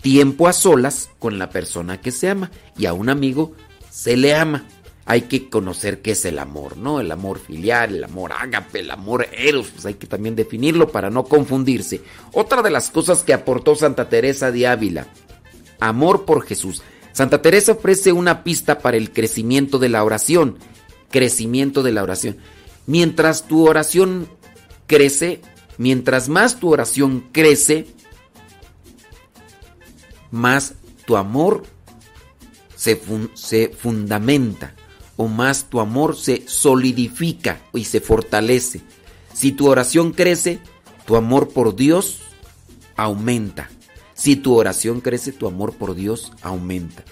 tiempo 0.00 0.48
a 0.48 0.52
solas 0.52 1.10
con 1.18 1.38
la 1.38 1.50
persona 1.50 2.00
que 2.00 2.10
se 2.10 2.30
ama. 2.30 2.50
Y 2.76 2.86
a 2.86 2.94
un 2.94 3.10
amigo 3.10 3.52
se 3.90 4.16
le 4.16 4.34
ama 4.34 4.66
hay 5.04 5.22
que 5.22 5.48
conocer 5.48 6.00
qué 6.00 6.12
es 6.12 6.24
el 6.24 6.38
amor, 6.38 6.76
¿no? 6.76 7.00
El 7.00 7.10
amor 7.10 7.38
filial, 7.38 7.96
el 7.96 8.04
amor 8.04 8.32
ágape, 8.32 8.80
el 8.80 8.90
amor 8.90 9.28
eros, 9.32 9.68
pues 9.68 9.86
hay 9.86 9.94
que 9.94 10.06
también 10.06 10.36
definirlo 10.36 10.90
para 10.90 11.10
no 11.10 11.24
confundirse. 11.24 12.02
Otra 12.32 12.62
de 12.62 12.70
las 12.70 12.90
cosas 12.90 13.22
que 13.22 13.34
aportó 13.34 13.74
Santa 13.74 14.08
Teresa 14.08 14.52
de 14.52 14.66
Ávila, 14.66 15.06
amor 15.80 16.24
por 16.24 16.46
Jesús. 16.46 16.82
Santa 17.12 17.42
Teresa 17.42 17.72
ofrece 17.72 18.12
una 18.12 18.44
pista 18.44 18.78
para 18.78 18.96
el 18.96 19.12
crecimiento 19.12 19.78
de 19.78 19.88
la 19.88 20.04
oración, 20.04 20.58
crecimiento 21.10 21.82
de 21.82 21.92
la 21.92 22.02
oración. 22.02 22.38
Mientras 22.86 23.46
tu 23.46 23.68
oración 23.68 24.28
crece, 24.86 25.40
Mientras 25.78 26.28
más 26.28 26.60
tu 26.60 26.72
oración 26.72 27.28
crece, 27.32 27.86
más 30.30 30.74
tu 31.06 31.16
amor 31.16 31.64
se, 32.76 33.00
se 33.34 33.68
fundamenta 33.68 34.74
o 35.16 35.28
más 35.28 35.64
tu 35.64 35.80
amor 35.80 36.16
se 36.16 36.44
solidifica 36.46 37.60
y 37.74 37.84
se 37.84 38.00
fortalece. 38.00 38.80
Si 39.34 39.52
tu 39.52 39.68
oración 39.68 40.12
crece, 40.12 40.58
tu 41.06 41.16
amor 41.16 41.48
por 41.48 41.74
Dios 41.74 42.20
aumenta. 42.96 43.70
Si 44.14 44.36
tu 44.36 44.54
oración 44.54 45.00
crece, 45.00 45.32
tu 45.32 45.46
amor 45.46 45.74
por 45.74 45.94
Dios 45.94 46.32
aumenta. 46.42 47.04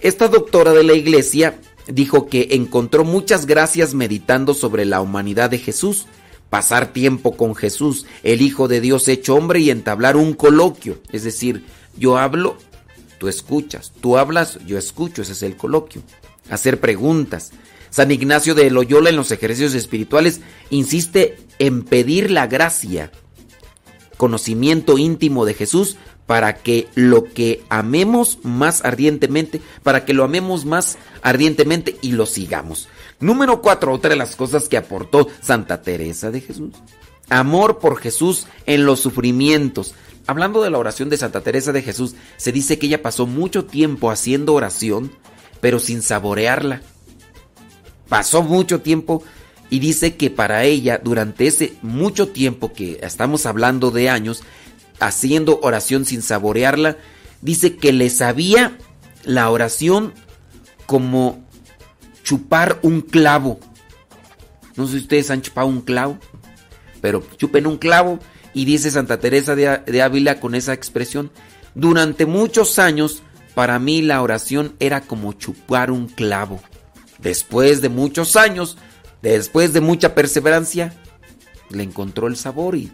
Esta 0.00 0.28
doctora 0.28 0.72
de 0.72 0.82
la 0.82 0.94
iglesia 0.94 1.60
dijo 1.86 2.26
que 2.26 2.48
encontró 2.52 3.04
muchas 3.04 3.46
gracias 3.46 3.94
meditando 3.94 4.54
sobre 4.54 4.84
la 4.84 5.00
humanidad 5.00 5.50
de 5.50 5.58
Jesús, 5.58 6.06
pasar 6.48 6.92
tiempo 6.92 7.36
con 7.36 7.54
Jesús, 7.54 8.06
el 8.22 8.42
Hijo 8.42 8.66
de 8.66 8.80
Dios 8.80 9.08
hecho 9.08 9.34
hombre 9.34 9.60
y 9.60 9.70
entablar 9.70 10.16
un 10.16 10.32
coloquio. 10.32 10.98
Es 11.12 11.22
decir, 11.22 11.64
yo 11.96 12.18
hablo, 12.18 12.56
tú 13.18 13.28
escuchas, 13.28 13.92
tú 14.00 14.16
hablas, 14.16 14.58
yo 14.66 14.78
escucho, 14.78 15.22
ese 15.22 15.32
es 15.32 15.42
el 15.42 15.56
coloquio. 15.56 16.02
Hacer 16.50 16.80
preguntas. 16.80 17.52
San 17.90 18.10
Ignacio 18.10 18.54
de 18.54 18.70
Loyola 18.70 19.10
en 19.10 19.16
los 19.16 19.30
ejercicios 19.32 19.74
espirituales 19.74 20.40
insiste 20.70 21.38
en 21.58 21.82
pedir 21.82 22.30
la 22.30 22.46
gracia, 22.46 23.10
conocimiento 24.16 24.98
íntimo 24.98 25.44
de 25.44 25.54
Jesús 25.54 25.96
para 26.26 26.54
que 26.54 26.86
lo 26.94 27.24
que 27.24 27.64
amemos 27.70 28.38
más 28.44 28.84
ardientemente, 28.84 29.60
para 29.82 30.04
que 30.04 30.14
lo 30.14 30.22
amemos 30.22 30.64
más 30.64 30.96
ardientemente 31.22 31.96
y 32.02 32.12
lo 32.12 32.24
sigamos. 32.24 32.88
Número 33.18 33.60
cuatro, 33.60 33.92
otra 33.92 34.10
de 34.10 34.16
las 34.16 34.36
cosas 34.36 34.68
que 34.68 34.76
aportó 34.76 35.26
Santa 35.42 35.82
Teresa 35.82 36.30
de 36.30 36.40
Jesús. 36.40 36.70
Amor 37.30 37.80
por 37.80 37.98
Jesús 37.98 38.46
en 38.66 38.86
los 38.86 39.00
sufrimientos. 39.00 39.94
Hablando 40.28 40.62
de 40.62 40.70
la 40.70 40.78
oración 40.78 41.08
de 41.08 41.16
Santa 41.16 41.40
Teresa 41.40 41.72
de 41.72 41.82
Jesús, 41.82 42.14
se 42.36 42.52
dice 42.52 42.78
que 42.78 42.86
ella 42.86 43.02
pasó 43.02 43.26
mucho 43.26 43.64
tiempo 43.64 44.12
haciendo 44.12 44.54
oración, 44.54 45.10
pero 45.60 45.78
sin 45.78 46.02
saborearla. 46.02 46.82
Pasó 48.08 48.42
mucho 48.42 48.80
tiempo 48.80 49.22
y 49.70 49.78
dice 49.78 50.16
que 50.16 50.30
para 50.30 50.64
ella, 50.64 51.00
durante 51.02 51.46
ese 51.46 51.74
mucho 51.82 52.28
tiempo 52.28 52.72
que 52.72 52.98
estamos 53.02 53.46
hablando 53.46 53.90
de 53.90 54.10
años, 54.10 54.42
haciendo 54.98 55.60
oración 55.62 56.04
sin 56.04 56.22
saborearla, 56.22 56.96
dice 57.40 57.76
que 57.76 57.92
le 57.92 58.10
sabía 58.10 58.76
la 59.24 59.48
oración 59.50 60.12
como 60.86 61.44
chupar 62.24 62.78
un 62.82 63.00
clavo. 63.00 63.60
No 64.76 64.86
sé 64.86 64.94
si 64.94 64.98
ustedes 65.00 65.30
han 65.30 65.42
chupado 65.42 65.68
un 65.68 65.80
clavo, 65.80 66.18
pero 67.00 67.22
chupen 67.36 67.66
un 67.66 67.78
clavo 67.78 68.18
y 68.54 68.64
dice 68.64 68.90
Santa 68.90 69.20
Teresa 69.20 69.54
de, 69.54 70.02
Ávila 70.02 70.40
con 70.40 70.54
esa 70.54 70.72
expresión, 70.72 71.30
durante 71.74 72.26
muchos 72.26 72.78
años 72.78 73.22
para 73.54 73.78
mí 73.78 74.02
la 74.02 74.22
oración 74.22 74.74
era 74.80 75.00
como 75.00 75.32
chupar 75.32 75.90
un 75.90 76.06
clavo. 76.06 76.60
Después 77.18 77.80
de 77.82 77.88
muchos 77.88 78.36
años, 78.36 78.78
después 79.22 79.72
de 79.72 79.80
mucha 79.80 80.14
perseverancia, 80.14 80.94
le 81.70 81.82
encontró 81.82 82.26
el 82.26 82.36
sabor 82.36 82.76
y 82.76 82.90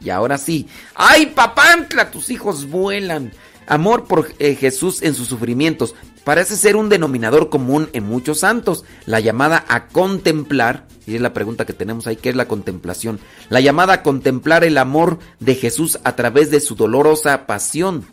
y 0.00 0.10
ahora 0.10 0.38
sí, 0.38 0.68
¡ay, 0.94 1.26
papantla! 1.26 2.10
Tus 2.10 2.30
hijos 2.30 2.68
vuelan. 2.68 3.32
Amor 3.66 4.04
por 4.04 4.32
eh, 4.38 4.54
Jesús 4.54 5.02
en 5.02 5.14
sus 5.14 5.28
sufrimientos. 5.28 5.94
Parece 6.22 6.56
ser 6.56 6.76
un 6.76 6.88
denominador 6.88 7.48
común 7.48 7.88
en 7.92 8.04
muchos 8.04 8.40
santos. 8.40 8.84
La 9.06 9.20
llamada 9.20 9.64
a 9.68 9.88
contemplar, 9.88 10.86
y 11.06 11.14
es 11.14 11.20
la 11.20 11.32
pregunta 11.32 11.66
que 11.66 11.72
tenemos 11.72 12.06
ahí, 12.06 12.16
¿qué 12.16 12.28
es 12.28 12.36
la 12.36 12.48
contemplación? 12.48 13.18
La 13.48 13.60
llamada 13.60 13.94
a 13.94 14.02
contemplar 14.02 14.64
el 14.64 14.78
amor 14.78 15.18
de 15.40 15.54
Jesús 15.54 15.98
a 16.04 16.14
través 16.14 16.50
de 16.50 16.60
su 16.60 16.74
dolorosa 16.74 17.46
pasión. 17.46 18.06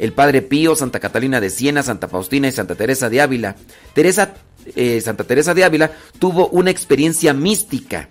El 0.00 0.12
Padre 0.12 0.42
Pío, 0.42 0.74
Santa 0.74 0.98
Catalina 0.98 1.40
de 1.40 1.50
Siena, 1.50 1.82
Santa 1.82 2.08
Faustina 2.08 2.48
y 2.48 2.52
Santa 2.52 2.74
Teresa 2.74 3.08
de 3.08 3.20
Ávila. 3.20 3.54
Teresa, 3.94 4.34
eh, 4.74 5.00
Santa 5.00 5.24
Teresa 5.24 5.54
de 5.54 5.62
Ávila 5.62 5.92
tuvo 6.18 6.48
una 6.48 6.70
experiencia 6.70 7.34
mística 7.34 8.08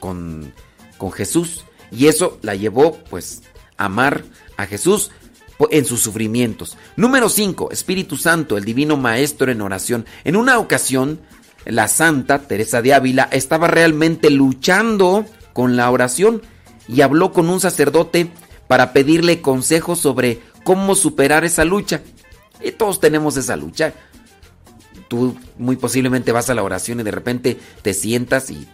con, 0.00 0.52
con 0.98 1.12
Jesús 1.12 1.64
y 1.90 2.08
eso 2.08 2.38
la 2.42 2.56
llevó 2.56 2.96
pues 3.08 3.42
a 3.76 3.86
amar 3.86 4.24
a 4.56 4.66
Jesús 4.66 5.10
en 5.70 5.84
sus 5.84 6.00
sufrimientos. 6.00 6.76
Número 6.96 7.28
5. 7.28 7.70
Espíritu 7.70 8.16
Santo, 8.16 8.56
el 8.56 8.64
divino 8.64 8.96
maestro 8.96 9.52
en 9.52 9.60
oración. 9.60 10.06
En 10.24 10.36
una 10.36 10.58
ocasión, 10.58 11.20
la 11.64 11.88
santa 11.88 12.40
Teresa 12.40 12.82
de 12.82 12.94
Ávila 12.94 13.28
estaba 13.30 13.68
realmente 13.68 14.30
luchando 14.30 15.26
con 15.52 15.76
la 15.76 15.90
oración 15.90 16.42
y 16.88 17.02
habló 17.02 17.32
con 17.32 17.48
un 17.50 17.60
sacerdote 17.60 18.30
para 18.66 18.92
pedirle 18.92 19.40
consejos 19.40 19.98
sobre 19.98 20.40
cómo 20.64 20.94
superar 20.94 21.44
esa 21.44 21.64
lucha. 21.64 22.02
Y 22.62 22.72
todos 22.72 23.00
tenemos 23.00 23.36
esa 23.36 23.56
lucha. 23.56 23.92
Tú 25.08 25.36
muy 25.58 25.76
posiblemente 25.76 26.32
vas 26.32 26.50
a 26.50 26.54
la 26.54 26.62
oración 26.62 27.00
y 27.00 27.02
de 27.02 27.10
repente 27.10 27.58
te 27.82 27.94
sientas 27.94 28.50
y 28.50 28.68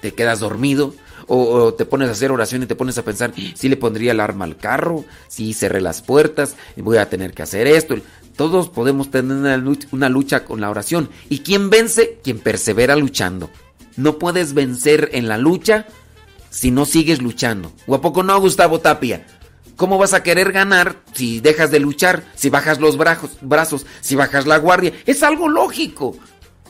te 0.00 0.12
quedas 0.12 0.40
dormido 0.40 0.94
o, 1.26 1.74
te 1.74 1.84
pones 1.84 2.08
a 2.08 2.12
hacer 2.12 2.32
oración 2.32 2.62
y 2.64 2.66
te 2.66 2.74
pones 2.74 2.98
a 2.98 3.04
pensar 3.04 3.32
si 3.54 3.68
le 3.68 3.76
pondría 3.76 4.12
el 4.12 4.20
arma 4.20 4.44
al 4.44 4.56
carro, 4.56 5.04
si 5.28 5.52
cerré 5.52 5.80
las 5.80 6.02
puertas, 6.02 6.56
voy 6.76 6.96
a 6.96 7.08
tener 7.08 7.32
que 7.32 7.42
hacer 7.42 7.68
esto. 7.68 7.96
Todos 8.36 8.68
podemos 8.68 9.10
tener 9.10 9.36
una 9.92 10.08
lucha, 10.08 10.44
con 10.44 10.60
la 10.60 10.70
oración. 10.70 11.08
¿Y 11.28 11.40
quién 11.40 11.70
vence? 11.70 12.18
Quien 12.24 12.40
persevera 12.40 12.96
luchando. 12.96 13.50
No 13.96 14.18
puedes 14.18 14.54
vencer 14.54 15.10
en 15.12 15.28
la 15.28 15.38
lucha 15.38 15.86
si 16.48 16.70
no 16.70 16.84
sigues 16.84 17.22
luchando. 17.22 17.72
¿O 17.86 17.94
a 17.94 18.22
no, 18.22 18.40
Gustavo 18.40 18.80
Tapia? 18.80 19.24
¿Cómo 19.80 19.96
vas 19.96 20.12
a 20.12 20.22
querer 20.22 20.52
ganar 20.52 20.96
si 21.14 21.40
dejas 21.40 21.70
de 21.70 21.80
luchar, 21.80 22.22
si 22.34 22.50
bajas 22.50 22.80
los 22.80 22.98
brazos, 22.98 23.38
brazos, 23.40 23.86
si 24.02 24.14
bajas 24.14 24.46
la 24.46 24.58
guardia? 24.58 24.92
Es 25.06 25.22
algo 25.22 25.48
lógico. 25.48 26.18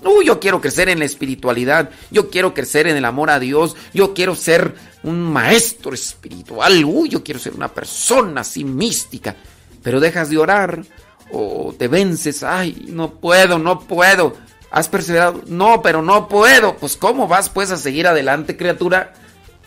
Uy, 0.04 0.26
yo 0.26 0.38
quiero 0.38 0.60
crecer 0.60 0.88
en 0.88 1.00
la 1.00 1.06
espiritualidad, 1.06 1.90
yo 2.12 2.30
quiero 2.30 2.54
crecer 2.54 2.86
en 2.86 2.96
el 2.96 3.04
amor 3.04 3.30
a 3.30 3.40
Dios, 3.40 3.74
yo 3.92 4.14
quiero 4.14 4.36
ser 4.36 4.76
un 5.02 5.22
maestro 5.22 5.92
espiritual, 5.92 6.84
uy, 6.84 7.08
yo 7.08 7.24
quiero 7.24 7.40
ser 7.40 7.54
una 7.54 7.66
persona 7.74 8.42
así 8.42 8.62
mística. 8.62 9.34
Pero 9.82 9.98
dejas 9.98 10.30
de 10.30 10.38
orar 10.38 10.84
o 11.32 11.74
te 11.76 11.88
vences, 11.88 12.44
ay, 12.44 12.86
no 12.90 13.14
puedo, 13.14 13.58
no 13.58 13.80
puedo. 13.80 14.36
¿Has 14.70 14.88
perseverado? 14.88 15.42
No, 15.48 15.82
pero 15.82 16.00
no 16.00 16.28
puedo. 16.28 16.76
Pues 16.76 16.96
¿cómo 16.96 17.26
vas 17.26 17.48
pues 17.48 17.72
a 17.72 17.76
seguir 17.76 18.06
adelante, 18.06 18.56
criatura? 18.56 19.14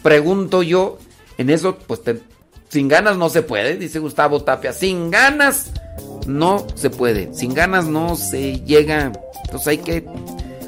Pregunto 0.01 0.63
yo. 0.63 0.97
En 1.37 1.49
eso, 1.49 1.77
pues 1.79 2.03
sin 2.73 2.87
ganas 2.87 3.17
no 3.17 3.29
se 3.29 3.43
puede, 3.43 3.77
dice 3.77 3.99
Gustavo 3.99 4.43
Tapia. 4.43 4.73
Sin 4.73 5.11
ganas 5.11 5.71
no 6.25 6.65
se 6.75 6.89
puede. 6.89 7.33
Sin 7.33 7.53
ganas 7.53 7.85
no 7.85 8.15
se 8.15 8.59
llega 8.61 9.11
entonces 9.53 9.67
hay 9.67 9.77
que, 9.77 10.03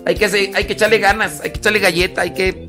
hay 0.06 0.14
que, 0.14 0.26
hay 0.54 0.66
que 0.66 0.74
echarle 0.74 1.00
ganas, 1.00 1.42
hay 1.42 1.50
que 1.50 1.58
echarle 1.58 1.80
galleta, 1.80 2.22
hay 2.22 2.34
que... 2.36 2.68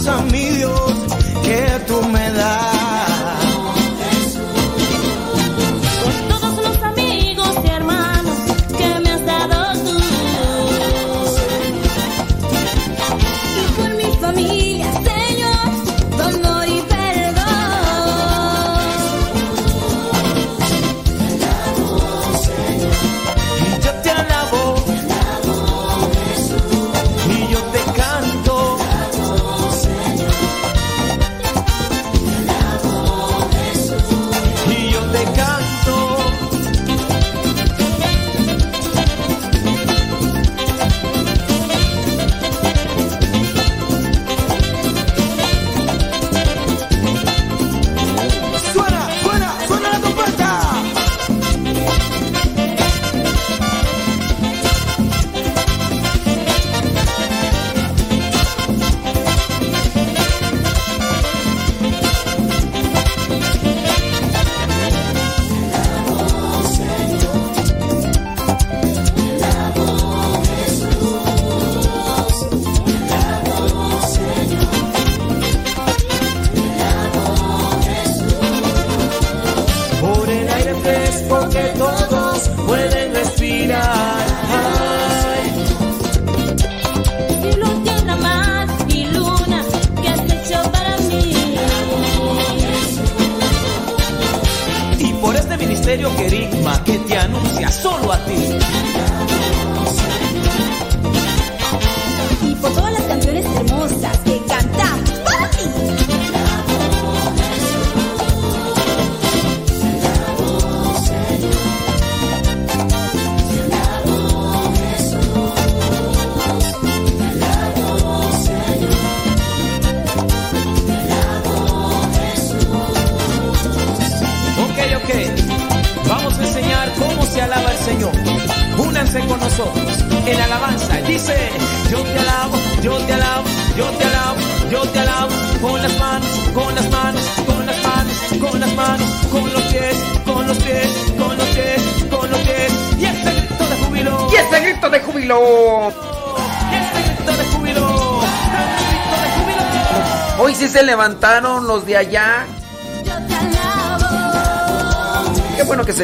esperanza, 0.00 0.24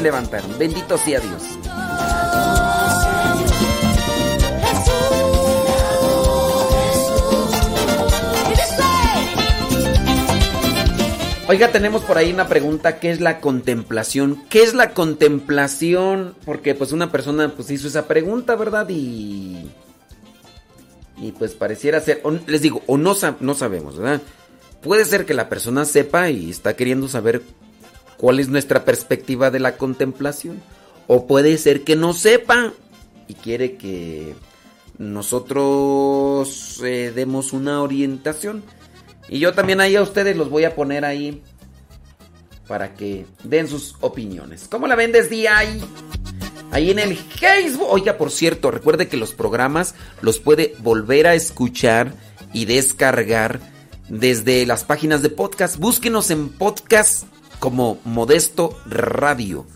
levantaron. 0.07 0.57
Bendito 0.57 0.96
sea 0.98 1.18
Dios. 1.18 1.42
Oiga, 11.48 11.70
tenemos 11.70 12.02
por 12.02 12.18
ahí 12.18 12.32
una 12.32 12.48
pregunta, 12.48 12.98
¿qué 12.98 13.11
es 13.11 13.20
la 13.20 13.40
contemplación? 13.40 14.42
¿Qué 14.48 14.62
es 14.62 14.74
la 14.74 14.90
contemplación? 14.90 16.34
Porque 16.44 16.74
pues 16.74 16.92
una 16.92 17.11
persona 17.11 17.52
pues 17.54 17.70
hizo 17.70 17.88
esa 17.88 18.07
pregunta, 18.07 18.54
¿verdad? 18.57 18.88
Y 18.88 19.66
y 21.18 21.32
pues 21.32 21.54
pareciera 21.54 22.00
ser, 22.00 22.22
les 22.46 22.62
digo, 22.62 22.82
o 22.86 22.98
no, 22.98 23.16
no 23.40 23.54
sabemos, 23.54 23.96
¿verdad? 23.96 24.20
Puede 24.82 25.04
ser 25.04 25.24
que 25.24 25.34
la 25.34 25.48
persona 25.48 25.84
sepa 25.84 26.30
y 26.30 26.50
está 26.50 26.76
queriendo 26.76 27.09
saber 27.09 27.42
cuál 28.17 28.41
es 28.41 28.49
nuestra 28.49 28.85
perspectiva 28.85 29.51
de 29.51 29.61
la 29.61 29.77
contemplación. 29.77 30.62
O 31.07 31.27
puede 31.27 31.57
ser 31.59 31.85
que 31.85 31.97
no 31.97 32.12
sepa 32.12 32.73
y 33.29 33.35
quiere 33.35 33.77
que 33.77 34.35
nosotros 34.99 36.81
eh, 36.85 37.12
demos 37.14 37.53
una 37.53 37.83
orientación. 37.83 38.62
Y 39.29 39.39
yo 39.39 39.53
también 39.53 39.81
ahí 39.81 39.97
a 39.97 40.03
ustedes 40.03 40.37
los 40.37 40.51
voy 40.51 40.64
a 40.64 40.75
poner 40.75 41.05
ahí 41.05 41.43
para 42.67 42.95
que 42.95 43.27
den 43.45 43.69
sus 43.69 43.97
opiniones. 44.01 44.67
¿Cómo 44.69 44.87
la 44.87 44.97
ven 44.97 45.12
desde 45.12 45.49
ahí? 45.49 45.81
Ahí 46.73 46.91
en 46.91 46.99
el 46.99 47.17
Facebook. 47.17 47.89
Oiga, 47.89 48.19
por 48.19 48.31
cierto, 48.31 48.71
recuerde 48.71 49.09
que 49.09 49.17
los 49.17 49.33
programas 49.33 49.95
los 50.21 50.41
puede 50.41 50.75
volver 50.81 51.27
a 51.27 51.35
escuchar 51.35 52.14
y 52.53 52.64
descargar 52.64 53.61
desde 54.09 54.67
las 54.67 54.85
páginas 54.85 55.23
de 55.23 55.31
podcast. 55.31 55.77
Búsquenos 55.77 56.31
en 56.31 56.49
podcast 56.49 57.25
como 57.59 57.98
Modesto 58.04 58.78
Radio. 58.86 59.66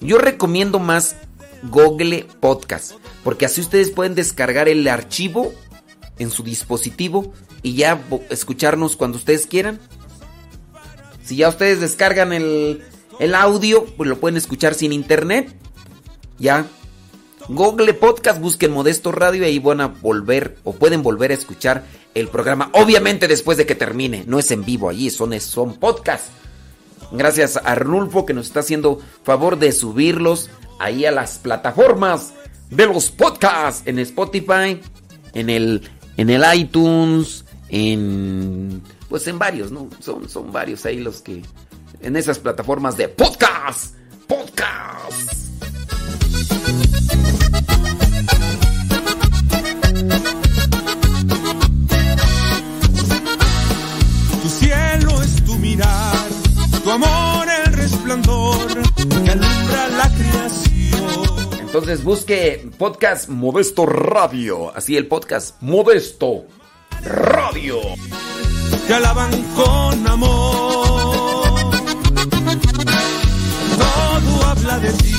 Yo 0.00 0.18
recomiendo 0.18 0.78
más 0.78 1.16
Google 1.62 2.26
Podcast, 2.40 2.92
porque 3.24 3.46
así 3.46 3.60
ustedes 3.60 3.90
pueden 3.90 4.14
descargar 4.14 4.68
el 4.68 4.86
archivo 4.88 5.52
en 6.18 6.30
su 6.30 6.42
dispositivo 6.42 7.32
y 7.62 7.74
ya 7.74 8.02
escucharnos 8.30 8.96
cuando 8.96 9.18
ustedes 9.18 9.46
quieran. 9.46 9.80
Si 11.24 11.36
ya 11.36 11.48
ustedes 11.48 11.80
descargan 11.80 12.32
el, 12.32 12.82
el 13.18 13.34
audio, 13.34 13.84
pues 13.96 14.08
lo 14.08 14.18
pueden 14.18 14.36
escuchar 14.36 14.74
sin 14.74 14.92
internet. 14.92 15.52
Ya. 16.38 16.66
Google 17.48 17.94
Podcast, 17.94 18.40
busquen 18.40 18.72
Modesto 18.72 19.12
Radio 19.12 19.42
y 19.42 19.46
ahí 19.46 19.58
van 19.58 19.80
a 19.80 19.86
volver 19.86 20.58
o 20.64 20.72
pueden 20.72 21.02
volver 21.02 21.30
a 21.30 21.34
escuchar 21.34 21.84
el 22.14 22.28
programa. 22.28 22.70
Obviamente 22.72 23.28
después 23.28 23.56
de 23.56 23.66
que 23.66 23.74
termine. 23.74 24.24
No 24.26 24.38
es 24.38 24.50
en 24.50 24.64
vivo 24.64 24.88
allí, 24.88 25.10
son, 25.10 25.38
son 25.40 25.74
podcasts. 25.74 26.30
Gracias 27.16 27.56
a 27.56 27.60
Arnulfo 27.60 28.26
que 28.26 28.34
nos 28.34 28.46
está 28.46 28.60
haciendo 28.60 29.00
favor 29.22 29.58
de 29.58 29.72
subirlos 29.72 30.50
ahí 30.78 31.04
a 31.04 31.10
las 31.10 31.38
plataformas 31.38 32.34
de 32.70 32.86
los 32.86 33.10
podcasts 33.10 33.82
en 33.86 33.98
Spotify, 33.98 34.80
en 35.34 35.50
el, 35.50 35.88
en 36.16 36.30
el 36.30 36.44
iTunes, 36.54 37.44
en 37.68 38.82
pues 39.08 39.26
en 39.28 39.38
varios, 39.38 39.70
¿no? 39.70 39.88
Son, 40.00 40.28
son 40.28 40.52
varios 40.52 40.84
ahí 40.84 40.98
los 40.98 41.22
que 41.22 41.42
en 42.00 42.16
esas 42.16 42.38
plataformas 42.38 42.96
de 42.96 43.08
podcast, 43.08 43.94
podcast. 44.26 45.32
Tu 54.42 54.48
cielo 54.48 55.22
es 55.22 55.44
tu 55.44 55.54
mirar, 55.56 56.25
tu 56.86 56.92
amor 56.92 57.48
el 57.66 57.72
resplandor 57.72 58.68
que 59.24 59.30
alumbra 59.30 59.88
la 59.88 60.08
creación. 60.08 61.58
Entonces 61.60 62.04
busque 62.04 62.70
podcast 62.78 63.28
Modesto 63.28 63.86
Radio, 63.86 64.72
así 64.72 64.96
el 64.96 65.08
podcast 65.08 65.60
Modesto 65.62 66.44
Radio. 67.02 67.80
Te 68.86 68.94
alaban 68.94 69.32
con 69.56 70.06
amor. 70.06 71.58
Todo 73.78 74.44
habla 74.46 74.78
de 74.78 74.92
ti. 74.92 75.16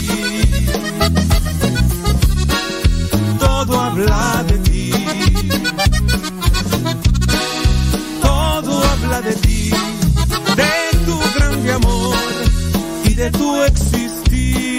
Todo 3.40 3.78
habla 3.78 4.46
de 4.48 4.58
ti. 4.60 5.67
Y 13.28 13.32
de 13.32 13.38
tu 13.38 14.77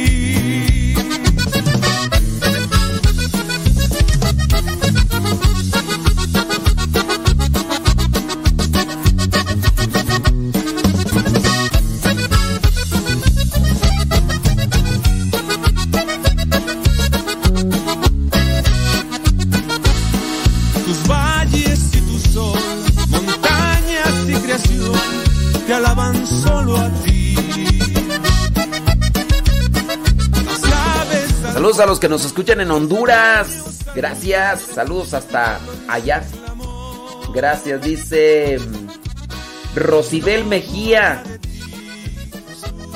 Saludos 31.68 31.84
a 31.84 31.86
los 31.86 32.00
que 32.00 32.08
nos 32.08 32.24
escuchan 32.24 32.62
en 32.62 32.70
Honduras. 32.70 33.84
Gracias. 33.94 34.62
Saludos 34.74 35.12
hasta 35.12 35.60
allá. 35.86 36.24
Gracias, 37.34 37.82
dice 37.82 38.58
mm, 38.58 39.76
Rosibel 39.76 40.46
Mejía. 40.46 41.22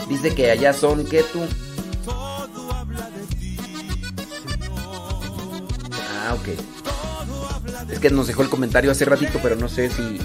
Dice 0.09 0.35
que 0.35 0.51
allá 0.51 0.73
son, 0.73 1.05
¿qué 1.05 1.23
tú? 1.23 1.41
Ah, 6.09 6.35
ok. 6.35 6.49
Es 7.91 7.99
que 7.99 8.09
nos 8.09 8.27
dejó 8.27 8.41
el 8.41 8.49
comentario 8.49 8.91
hace 8.91 9.05
ratito, 9.05 9.39
pero 9.43 9.55
no 9.55 9.69
sé 9.69 9.91
si... 9.91 10.19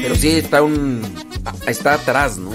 Pero 0.00 0.14
sí 0.14 0.30
está 0.30 0.62
un... 0.62 1.02
Está 1.66 1.92
atrás, 1.92 2.38
¿no? 2.38 2.52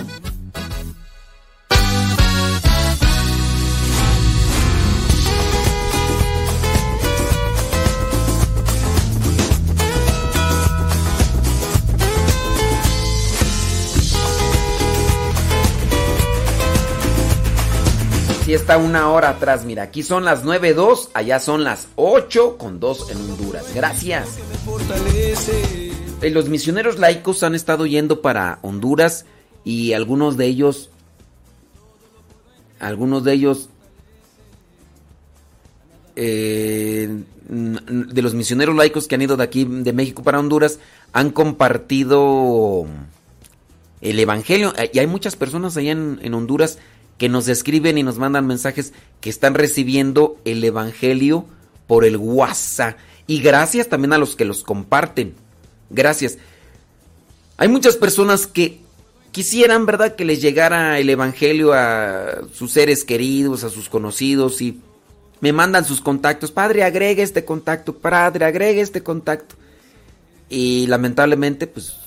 Está 18.53 18.77
una 18.77 19.09
hora 19.09 19.29
atrás, 19.29 19.63
mira, 19.63 19.83
aquí 19.83 20.03
son 20.03 20.25
las 20.25 20.43
9.2, 20.43 21.09
allá 21.13 21.39
son 21.39 21.63
las 21.63 21.87
8 21.95 22.57
con 22.57 22.79
2 22.79 23.11
en 23.11 23.17
Honduras. 23.17 23.73
Gracias. 23.73 24.39
Eh, 26.21 26.29
Los 26.29 26.49
misioneros 26.49 26.99
laicos 26.99 27.43
han 27.43 27.55
estado 27.55 27.85
yendo 27.85 28.21
para 28.21 28.59
Honduras 28.61 29.25
y 29.63 29.93
algunos 29.93 30.35
de 30.35 30.47
ellos, 30.47 30.89
algunos 32.79 33.23
de 33.23 33.33
ellos, 33.33 33.69
eh, 36.15 37.23
de 37.47 38.21
los 38.21 38.33
misioneros 38.33 38.75
laicos 38.75 39.07
que 39.07 39.15
han 39.15 39.21
ido 39.21 39.37
de 39.37 39.43
aquí, 39.43 39.65
de 39.65 39.93
México 39.93 40.23
para 40.23 40.39
Honduras, 40.39 40.79
han 41.13 41.31
compartido 41.31 42.85
el 44.01 44.19
Evangelio. 44.19 44.73
Y 44.91 44.99
hay 44.99 45.07
muchas 45.07 45.35
personas 45.35 45.77
allá 45.77 45.91
en, 45.91 46.19
en 46.21 46.33
Honduras 46.33 46.79
que 47.21 47.29
nos 47.29 47.47
escriben 47.47 47.99
y 47.99 48.03
nos 48.03 48.17
mandan 48.17 48.47
mensajes 48.47 48.93
que 49.19 49.29
están 49.29 49.53
recibiendo 49.53 50.39
el 50.43 50.63
Evangelio 50.63 51.45
por 51.85 52.03
el 52.03 52.17
WhatsApp. 52.17 52.97
Y 53.27 53.41
gracias 53.41 53.89
también 53.89 54.11
a 54.13 54.17
los 54.17 54.35
que 54.35 54.43
los 54.43 54.63
comparten. 54.63 55.35
Gracias. 55.91 56.39
Hay 57.57 57.67
muchas 57.67 57.95
personas 57.95 58.47
que 58.47 58.79
quisieran, 59.31 59.85
¿verdad?, 59.85 60.15
que 60.15 60.25
les 60.25 60.41
llegara 60.41 60.97
el 60.97 61.11
Evangelio 61.11 61.73
a 61.73 62.41
sus 62.55 62.71
seres 62.71 63.03
queridos, 63.03 63.63
a 63.63 63.69
sus 63.69 63.87
conocidos 63.87 64.59
y 64.63 64.81
me 65.41 65.53
mandan 65.53 65.85
sus 65.85 66.01
contactos. 66.01 66.51
Padre, 66.51 66.83
agregue 66.83 67.21
este 67.21 67.45
contacto. 67.45 67.93
Padre, 67.93 68.45
agregue 68.45 68.81
este 68.81 69.03
contacto. 69.03 69.53
Y 70.49 70.87
lamentablemente, 70.87 71.67
pues, 71.67 71.97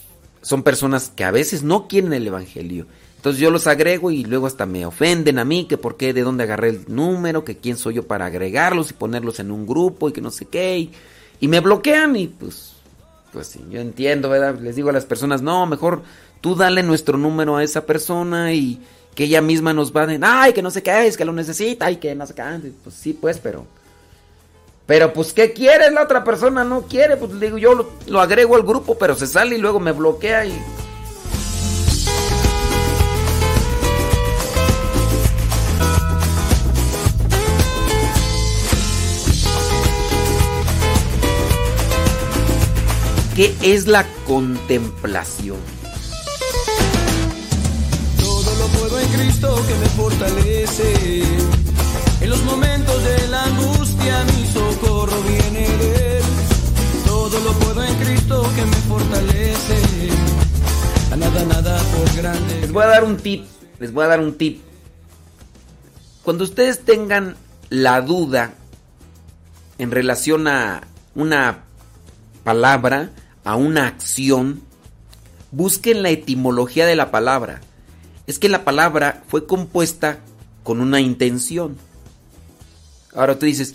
son 0.42 0.64
personas 0.64 1.12
que 1.14 1.22
a 1.22 1.30
veces 1.30 1.62
no 1.62 1.86
quieren 1.86 2.12
el 2.14 2.26
Evangelio. 2.26 2.88
Entonces 3.24 3.40
yo 3.40 3.50
los 3.50 3.66
agrego 3.66 4.10
y 4.10 4.22
luego 4.22 4.46
hasta 4.46 4.66
me 4.66 4.84
ofenden 4.84 5.38
a 5.38 5.46
mí, 5.46 5.64
que 5.64 5.78
por 5.78 5.96
qué, 5.96 6.12
de 6.12 6.20
dónde 6.20 6.44
agarré 6.44 6.68
el 6.68 6.84
número, 6.88 7.42
que 7.42 7.56
quién 7.56 7.78
soy 7.78 7.94
yo 7.94 8.06
para 8.06 8.26
agregarlos 8.26 8.90
y 8.90 8.92
ponerlos 8.92 9.40
en 9.40 9.50
un 9.50 9.66
grupo 9.66 10.10
y 10.10 10.12
que 10.12 10.20
no 10.20 10.30
sé 10.30 10.44
qué. 10.44 10.90
Y, 11.40 11.48
me 11.48 11.60
bloquean 11.60 12.16
y 12.16 12.26
pues, 12.26 12.74
pues 13.32 13.46
sí, 13.46 13.64
yo 13.70 13.80
entiendo, 13.80 14.28
¿verdad? 14.28 14.58
Les 14.60 14.76
digo 14.76 14.90
a 14.90 14.92
las 14.92 15.06
personas, 15.06 15.40
no, 15.40 15.64
mejor 15.64 16.02
tú 16.42 16.54
dale 16.54 16.82
nuestro 16.82 17.16
número 17.16 17.56
a 17.56 17.64
esa 17.64 17.86
persona 17.86 18.52
y 18.52 18.78
que 19.14 19.24
ella 19.24 19.40
misma 19.40 19.72
nos 19.72 19.90
va 19.90 20.02
a 20.02 20.42
ay, 20.42 20.52
que 20.52 20.60
no 20.60 20.70
sé 20.70 20.82
qué 20.82 21.06
es, 21.06 21.16
que 21.16 21.24
lo 21.24 21.32
necesita 21.32 21.90
y 21.90 21.96
que 21.96 22.14
no 22.14 22.26
sé 22.26 22.34
qué. 22.34 22.72
Pues 22.82 22.94
sí, 22.94 23.14
pues, 23.14 23.38
pero... 23.38 23.64
Pero 24.84 25.14
pues, 25.14 25.32
¿qué 25.32 25.54
quiere? 25.54 25.90
La 25.90 26.02
otra 26.02 26.22
persona 26.22 26.62
no 26.62 26.82
quiere. 26.82 27.16
Pues 27.16 27.40
digo, 27.40 27.56
yo 27.56 27.74
lo, 27.74 27.90
lo 28.06 28.20
agrego 28.20 28.54
al 28.54 28.64
grupo, 28.64 28.98
pero 28.98 29.14
se 29.14 29.26
sale 29.26 29.56
y 29.56 29.60
luego 29.62 29.80
me 29.80 29.92
bloquea 29.92 30.44
y... 30.44 30.52
¿Qué 43.34 43.52
es 43.62 43.88
la 43.88 44.06
contemplación? 44.28 45.58
Todo 48.20 48.54
lo 48.54 48.66
puedo 48.78 49.00
en 49.00 49.08
Cristo 49.08 49.60
que 49.66 49.74
me 49.74 49.86
fortalece. 49.86 51.22
En 52.20 52.30
los 52.30 52.44
momentos 52.44 53.02
de 53.02 53.26
la 53.26 53.42
angustia 53.42 54.24
mi 54.24 54.46
socorro 54.46 55.20
viene 55.22 55.66
de 55.66 56.18
Él. 56.18 56.24
Todo 57.04 57.40
lo 57.40 57.52
puedo 57.54 57.82
en 57.82 57.94
Cristo 57.96 58.48
que 58.54 58.64
me 58.66 58.76
fortalece. 58.76 59.80
A 61.10 61.16
nada, 61.16 61.44
nada 61.44 61.82
por 61.92 62.16
grande. 62.16 62.60
Les 62.60 62.70
voy 62.70 62.84
a 62.84 62.86
dar 62.86 63.02
un 63.02 63.16
tip, 63.16 63.46
les 63.80 63.92
voy 63.92 64.04
a 64.04 64.08
dar 64.08 64.20
un 64.20 64.38
tip. 64.38 64.62
Cuando 66.22 66.44
ustedes 66.44 66.84
tengan 66.84 67.34
la 67.68 68.00
duda 68.00 68.54
en 69.78 69.90
relación 69.90 70.46
a 70.46 70.86
una 71.16 71.64
palabra, 72.44 73.10
a 73.44 73.56
una 73.56 73.86
acción, 73.86 74.62
busquen 75.50 76.02
la 76.02 76.10
etimología 76.10 76.86
de 76.86 76.96
la 76.96 77.10
palabra. 77.10 77.60
Es 78.26 78.38
que 78.38 78.48
la 78.48 78.64
palabra 78.64 79.22
fue 79.28 79.46
compuesta 79.46 80.20
con 80.62 80.80
una 80.80 81.00
intención. 81.00 81.76
Ahora 83.14 83.38
tú 83.38 83.46
dices, 83.46 83.74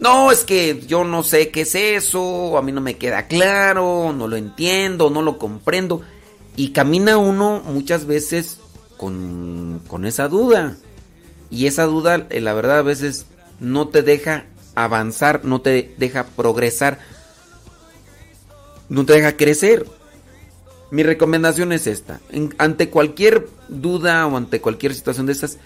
no, 0.00 0.32
es 0.32 0.44
que 0.44 0.82
yo 0.86 1.04
no 1.04 1.22
sé 1.22 1.50
qué 1.50 1.62
es 1.62 1.74
eso, 1.74 2.56
a 2.56 2.62
mí 2.62 2.72
no 2.72 2.80
me 2.80 2.96
queda 2.96 3.26
claro, 3.26 4.12
no 4.16 4.26
lo 4.26 4.36
entiendo, 4.36 5.10
no 5.10 5.22
lo 5.22 5.38
comprendo. 5.38 6.02
Y 6.56 6.70
camina 6.70 7.18
uno 7.18 7.62
muchas 7.64 8.06
veces 8.06 8.58
con, 8.96 9.82
con 9.88 10.04
esa 10.04 10.28
duda. 10.28 10.76
Y 11.50 11.66
esa 11.66 11.84
duda, 11.84 12.26
eh, 12.30 12.40
la 12.40 12.54
verdad, 12.54 12.78
a 12.78 12.82
veces 12.82 13.26
no 13.60 13.88
te 13.88 14.02
deja 14.02 14.46
avanzar, 14.74 15.44
no 15.44 15.60
te 15.60 15.94
deja 15.98 16.24
progresar, 16.24 16.98
no 18.88 19.04
te 19.06 19.14
deja 19.14 19.36
crecer. 19.36 19.86
Mi 20.90 21.02
recomendación 21.02 21.72
es 21.72 21.86
esta. 21.86 22.20
Ante 22.58 22.90
cualquier 22.90 23.48
duda 23.68 24.26
o 24.26 24.36
ante 24.36 24.60
cualquier 24.60 24.94
situación 24.94 25.26
de 25.26 25.32
esas, 25.32 25.58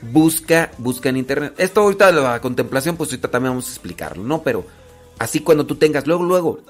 busca, 0.00 0.70
busca 0.78 1.08
en 1.08 1.18
internet. 1.18 1.54
Esto 1.58 1.82
ahorita 1.82 2.12
de 2.12 2.20
la 2.20 2.40
contemplación, 2.40 2.96
pues 2.96 3.10
ahorita 3.10 3.30
también 3.30 3.52
vamos 3.52 3.66
a 3.68 3.70
explicarlo, 3.70 4.24
¿no? 4.24 4.42
Pero 4.42 4.64
así 5.18 5.40
cuando 5.40 5.66
tú 5.66 5.76
tengas, 5.76 6.06
luego, 6.06 6.24
luego. 6.24 6.60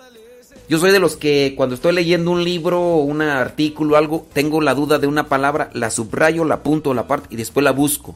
Yo 0.69 0.79
soy 0.79 0.93
de 0.93 1.01
los 1.01 1.17
que 1.17 1.55
cuando 1.57 1.75
estoy 1.75 1.93
leyendo 1.93 2.31
un 2.31 2.45
libro 2.45 2.97
un 2.97 3.23
artículo 3.23 3.97
algo, 3.97 4.27
tengo 4.33 4.61
la 4.61 4.75
duda 4.75 4.99
de 4.99 5.09
una 5.09 5.29
palabra, 5.29 5.71
la 5.73 5.91
subrayo, 5.91 6.45
la 6.45 6.57
apunto, 6.57 6.95
la 6.95 7.09
parte 7.09 7.29
y 7.31 7.37
después 7.37 7.65
la 7.65 7.73
busco. 7.73 8.15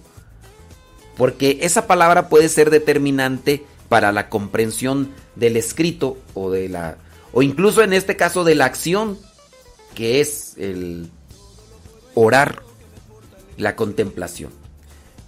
Porque 1.16 1.58
esa 1.62 1.86
palabra 1.86 2.28
puede 2.28 2.48
ser 2.48 2.70
determinante 2.70 3.64
para 3.94 4.10
la 4.10 4.28
comprensión 4.28 5.12
del 5.36 5.56
escrito 5.56 6.18
o 6.34 6.50
de 6.50 6.68
la 6.68 6.96
o 7.32 7.42
incluso 7.42 7.80
en 7.80 7.92
este 7.92 8.16
caso 8.16 8.42
de 8.42 8.56
la 8.56 8.64
acción 8.64 9.16
que 9.94 10.20
es 10.20 10.54
el 10.58 11.12
orar, 12.14 12.64
la 13.56 13.76
contemplación. 13.76 14.50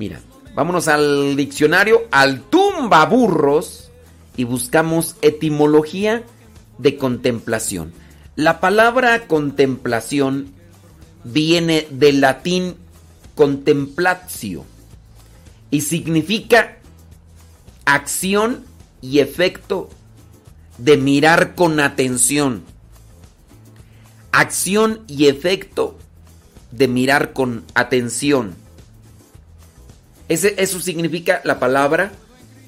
Mira, 0.01 0.21
vámonos 0.57 0.89
al 0.89 1.37
diccionario, 1.37 2.09
al 2.11 2.41
tumbaburros 2.41 3.93
y 4.37 4.43
buscamos 4.43 5.15
etimología 5.23 6.25
de 6.79 6.97
contemplación. 6.97 7.93
La 8.35 8.59
palabra 8.59 9.29
contemplación 9.29 10.53
viene 11.23 11.87
del 11.91 12.21
latín 12.21 12.75
contemplatio 13.37 14.65
y 15.71 15.83
significa 15.83 16.79
acción 17.87 18.65
y 19.01 19.21
efecto 19.21 19.89
de 20.77 20.99
mirar 20.99 21.55
con 21.55 21.81
atención. 21.81 22.65
Acción 24.33 25.01
y 25.07 25.29
efecto 25.29 25.97
de 26.73 26.89
mirar 26.89 27.33
con 27.33 27.65
atención. 27.75 28.55
Ese, 30.29 30.55
eso 30.59 30.81
significa 30.81 31.41
la 31.45 31.59
palabra 31.59 32.13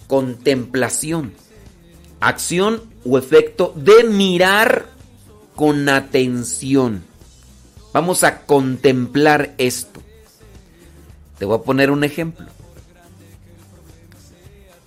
contemplación. 0.06 1.34
Acción 2.20 2.82
o 3.04 3.18
efecto 3.18 3.74
de 3.76 4.04
mirar 4.04 4.86
con 5.54 5.88
atención. 5.88 7.04
Vamos 7.92 8.22
a 8.22 8.42
contemplar 8.42 9.54
esto. 9.58 10.00
Te 11.38 11.44
voy 11.44 11.58
a 11.58 11.62
poner 11.62 11.90
un 11.90 12.04
ejemplo. 12.04 12.46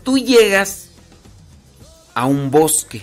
Tú 0.04 0.18
llegas 0.18 0.90
a 2.14 2.26
un 2.26 2.52
bosque. 2.52 3.02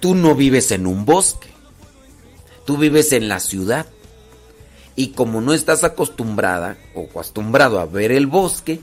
Tú 0.00 0.14
no 0.14 0.34
vives 0.34 0.70
en 0.70 0.86
un 0.86 1.04
bosque. 1.04 1.48
Tú 2.64 2.76
vives 2.76 3.12
en 3.12 3.28
la 3.28 3.40
ciudad. 3.40 3.86
Y 4.96 5.08
como 5.08 5.40
no 5.40 5.52
estás 5.52 5.84
acostumbrada 5.84 6.76
o 6.94 7.04
acostumbrado 7.04 7.80
a 7.80 7.86
ver 7.86 8.12
el 8.12 8.26
bosque, 8.26 8.80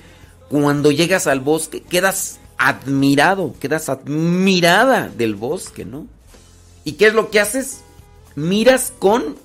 cuando 0.49 0.91
llegas 0.91 1.27
al 1.27 1.39
bosque 1.39 1.81
quedas 1.81 2.39
admirado, 2.57 3.55
quedas 3.59 3.89
admirada 3.89 5.07
del 5.07 5.35
bosque, 5.35 5.85
¿no? 5.85 6.07
¿Y 6.83 6.93
qué 6.93 7.07
es 7.07 7.13
lo 7.13 7.31
que 7.31 7.39
haces? 7.39 7.81
Miras 8.35 8.93
con 8.99 9.37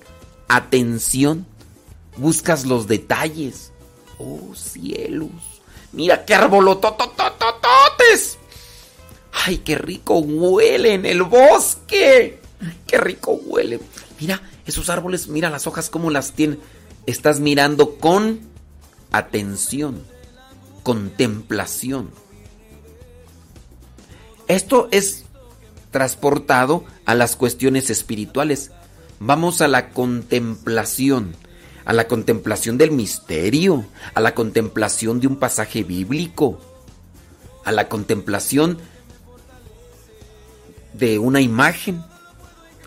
atención, 0.47 1.45
buscas 2.17 2.65
los 2.65 2.87
detalles. 2.87 3.71
Oh 4.19 4.53
cielos, 4.55 5.29
mira 5.97 6.23
qué 6.23 6.35
arbolotototototes. 6.35 8.37
Ay, 9.45 9.57
qué 9.57 9.75
rico 9.75 10.19
huele 10.19 10.93
en 10.93 11.05
el 11.05 11.23
bosque. 11.23 12.39
Qué 12.85 12.97
rico 12.97 13.33
huele. 13.33 13.79
Mira, 14.19 14.41
esos 14.65 14.89
árboles, 14.89 15.27
mira 15.27 15.49
las 15.49 15.67
hojas 15.67 15.89
cómo 15.89 16.09
las 16.09 16.33
tienen. 16.33 16.59
Estás 17.05 17.39
mirando 17.39 17.95
con 17.95 18.41
atención, 19.11 20.03
contemplación. 20.83 22.09
Esto 24.47 24.87
es 24.91 25.25
transportado 25.91 26.85
a 27.05 27.15
las 27.15 27.35
cuestiones 27.35 27.89
espirituales. 27.89 28.71
Vamos 29.19 29.61
a 29.61 29.67
la 29.67 29.89
contemplación, 29.89 31.35
a 31.87 31.93
la 31.93 32.09
contemplación 32.09 32.77
del 32.77 32.91
misterio, 32.91 33.85
a 34.13 34.19
la 34.19 34.35
contemplación 34.35 35.21
de 35.21 35.27
un 35.27 35.37
pasaje 35.37 35.83
bíblico, 35.83 36.59
a 37.63 37.71
la 37.71 37.87
contemplación 37.87 38.77
de 40.91 41.17
una 41.17 41.39
imagen. 41.39 42.03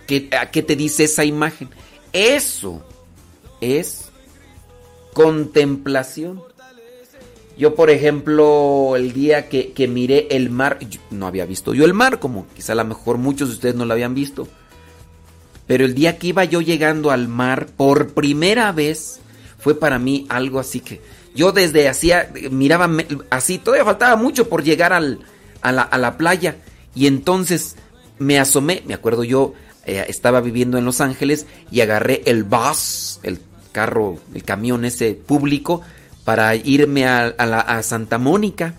¿Qué, 0.06 0.28
a 0.38 0.50
¿Qué 0.50 0.62
te 0.62 0.76
dice 0.76 1.04
esa 1.04 1.24
imagen? 1.24 1.70
Eso 2.12 2.84
es 3.62 4.10
contemplación. 5.14 6.42
Yo, 7.56 7.74
por 7.74 7.88
ejemplo, 7.88 8.96
el 8.96 9.14
día 9.14 9.48
que, 9.48 9.72
que 9.72 9.88
miré 9.88 10.28
el 10.30 10.50
mar, 10.50 10.78
no 11.10 11.26
había 11.26 11.46
visto 11.46 11.72
yo 11.72 11.86
el 11.86 11.94
mar, 11.94 12.20
como 12.20 12.46
quizá 12.54 12.74
a 12.74 12.76
lo 12.76 12.84
mejor 12.84 13.16
muchos 13.16 13.48
de 13.48 13.54
ustedes 13.54 13.74
no 13.76 13.86
lo 13.86 13.94
habían 13.94 14.14
visto. 14.14 14.46
Pero 15.70 15.84
el 15.84 15.94
día 15.94 16.18
que 16.18 16.26
iba 16.26 16.42
yo 16.42 16.60
llegando 16.60 17.12
al 17.12 17.28
mar 17.28 17.68
por 17.76 18.12
primera 18.12 18.72
vez, 18.72 19.20
fue 19.56 19.78
para 19.78 20.00
mí 20.00 20.26
algo 20.28 20.58
así 20.58 20.80
que 20.80 21.00
yo 21.32 21.52
desde 21.52 21.88
hacía, 21.88 22.28
miraba 22.50 22.90
así, 23.30 23.58
todavía 23.58 23.84
faltaba 23.84 24.16
mucho 24.16 24.48
por 24.48 24.64
llegar 24.64 24.92
al, 24.92 25.20
a, 25.62 25.70
la, 25.70 26.16
playa. 26.16 26.56
Y 26.92 27.06
entonces 27.06 27.76
me 28.18 28.40
asomé, 28.40 28.82
me 28.84 28.94
acuerdo 28.94 29.22
yo, 29.22 29.54
eh, 29.86 30.04
estaba 30.08 30.40
viviendo 30.40 30.76
en 30.76 30.84
Los 30.84 31.00
Ángeles 31.00 31.46
y 31.70 31.82
agarré 31.82 32.22
el 32.26 32.42
bus, 32.42 33.20
el 33.22 33.38
carro, 33.70 34.18
el 34.34 34.42
camión 34.42 34.84
ese 34.84 35.14
público, 35.14 35.82
para 36.24 36.56
irme 36.56 37.06
a, 37.06 37.26
a 37.28 37.82
Santa 37.84 38.18
Mónica. 38.18 38.74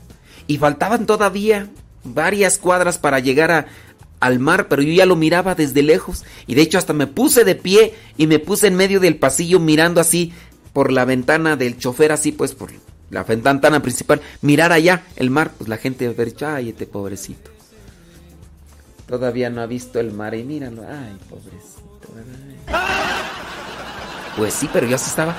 Y 0.45 0.57
faltaban 0.57 1.05
todavía 1.05 1.69
varias 2.03 2.57
cuadras 2.57 2.97
para 2.97 3.19
llegar 3.19 3.51
a, 3.51 3.67
al 4.21 4.39
mar, 4.39 4.69
pero 4.69 4.81
yo 4.81 4.93
ya 4.93 5.05
lo 5.05 5.17
miraba 5.17 5.55
desde 5.55 5.83
lejos. 5.83 6.23
Y 6.47 6.55
de 6.55 6.61
hecho 6.61 6.77
hasta 6.77 6.93
me 6.93 7.07
puse 7.07 7.43
de 7.43 7.55
pie 7.55 7.93
y 8.15 8.27
me 8.27 8.39
puse 8.39 8.67
en 8.67 8.75
medio 8.75 9.01
del 9.01 9.17
pasillo 9.17 9.59
mirando 9.59 9.99
así 9.99 10.31
por 10.71 10.91
la 10.91 11.03
ventana 11.03 11.57
del 11.57 11.77
chofer, 11.77 12.13
así 12.13 12.31
pues 12.31 12.53
por 12.55 12.71
la 13.09 13.23
ventana 13.23 13.81
principal, 13.81 14.21
mirar 14.41 14.71
allá 14.71 15.03
el 15.17 15.29
mar. 15.29 15.51
Pues 15.57 15.67
la 15.69 15.77
gente 15.77 16.07
va 16.07 16.13
a 16.13 16.15
ver, 16.15 16.33
ay, 16.45 16.69
este 16.69 16.85
pobrecito. 16.85 17.51
Todavía 19.07 19.49
no 19.49 19.61
ha 19.61 19.65
visto 19.65 19.99
el 19.99 20.13
mar 20.13 20.33
y 20.35 20.43
míralo, 20.43 20.83
ay, 20.87 21.17
pobrecito. 21.29 21.81
ay". 22.15 22.75
Pues 24.37 24.53
sí, 24.53 24.69
pero 24.71 24.87
ya 24.87 24.97
se 24.97 25.09
estaba. 25.09 25.35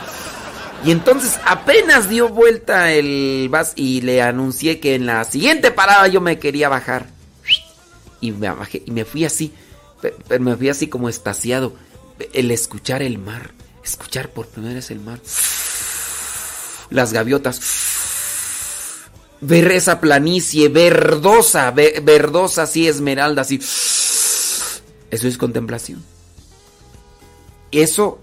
Y 0.84 0.90
entonces 0.90 1.38
apenas 1.46 2.08
dio 2.08 2.28
vuelta 2.28 2.92
el 2.92 3.48
bus 3.48 3.72
y 3.76 4.00
le 4.00 4.20
anuncié 4.20 4.80
que 4.80 4.96
en 4.96 5.06
la 5.06 5.24
siguiente 5.24 5.70
parada 5.70 6.08
yo 6.08 6.20
me 6.20 6.38
quería 6.38 6.68
bajar. 6.68 7.06
Y 8.22 8.32
me 8.32 8.48
bajé 8.50 8.82
y 8.86 8.90
me 8.92 9.04
fui 9.04 9.26
así, 9.26 9.52
me 10.40 10.56
fui 10.56 10.70
así 10.70 10.86
como 10.88 11.10
estaciado. 11.10 11.74
El 12.32 12.50
escuchar 12.50 13.02
el 13.02 13.18
mar, 13.18 13.50
escuchar 13.84 14.30
por 14.30 14.46
primera 14.46 14.74
vez 14.74 14.90
el 14.90 15.00
mar. 15.00 15.20
Las 16.88 17.12
gaviotas. 17.12 17.60
Ver 19.40 19.72
esa 19.72 20.00
planicie 20.00 20.68
verdosa, 20.68 21.70
ve- 21.72 22.00
verdosa 22.02 22.62
así, 22.62 22.86
esmeralda 22.86 23.42
así. 23.42 23.56
Eso 23.56 25.28
es 25.28 25.36
contemplación. 25.36 26.02
Eso 27.72 28.20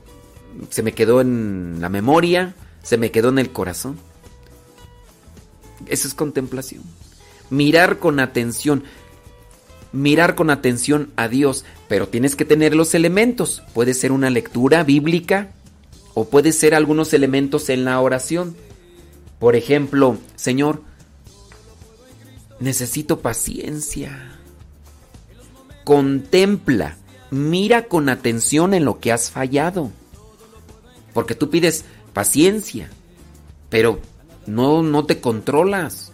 se 0.69 0.81
me 0.81 0.93
quedó 0.93 1.19
en 1.21 1.77
la 1.81 1.89
memoria, 1.89 2.55
se 2.83 2.97
me 2.97 3.11
quedó 3.11 3.29
en 3.29 3.39
el 3.39 3.51
corazón. 3.51 3.99
Eso 5.87 6.07
es 6.07 6.13
contemplación. 6.13 6.83
Mirar 7.49 7.99
con 7.99 8.19
atención. 8.19 8.83
Mirar 9.91 10.35
con 10.35 10.49
atención 10.49 11.11
a 11.15 11.27
Dios, 11.27 11.65
pero 11.87 12.07
tienes 12.07 12.35
que 12.35 12.45
tener 12.45 12.75
los 12.75 12.93
elementos. 12.93 13.63
Puede 13.73 13.93
ser 13.93 14.11
una 14.11 14.29
lectura 14.29 14.83
bíblica 14.83 15.49
o 16.13 16.25
puede 16.25 16.51
ser 16.51 16.75
algunos 16.75 17.13
elementos 17.13 17.69
en 17.69 17.85
la 17.85 17.99
oración. 17.99 18.55
Por 19.39 19.55
ejemplo, 19.55 20.17
Señor, 20.35 20.83
necesito 22.59 23.19
paciencia. 23.21 24.31
Contempla, 25.83 26.97
mira 27.31 27.85
con 27.85 28.09
atención 28.09 28.73
en 28.73 28.85
lo 28.85 28.99
que 28.99 29.11
has 29.11 29.31
fallado. 29.31 29.91
Porque 31.13 31.35
tú 31.35 31.49
pides 31.49 31.85
paciencia, 32.13 32.89
pero 33.69 33.99
no, 34.45 34.83
no 34.83 35.05
te 35.05 35.19
controlas. 35.19 36.11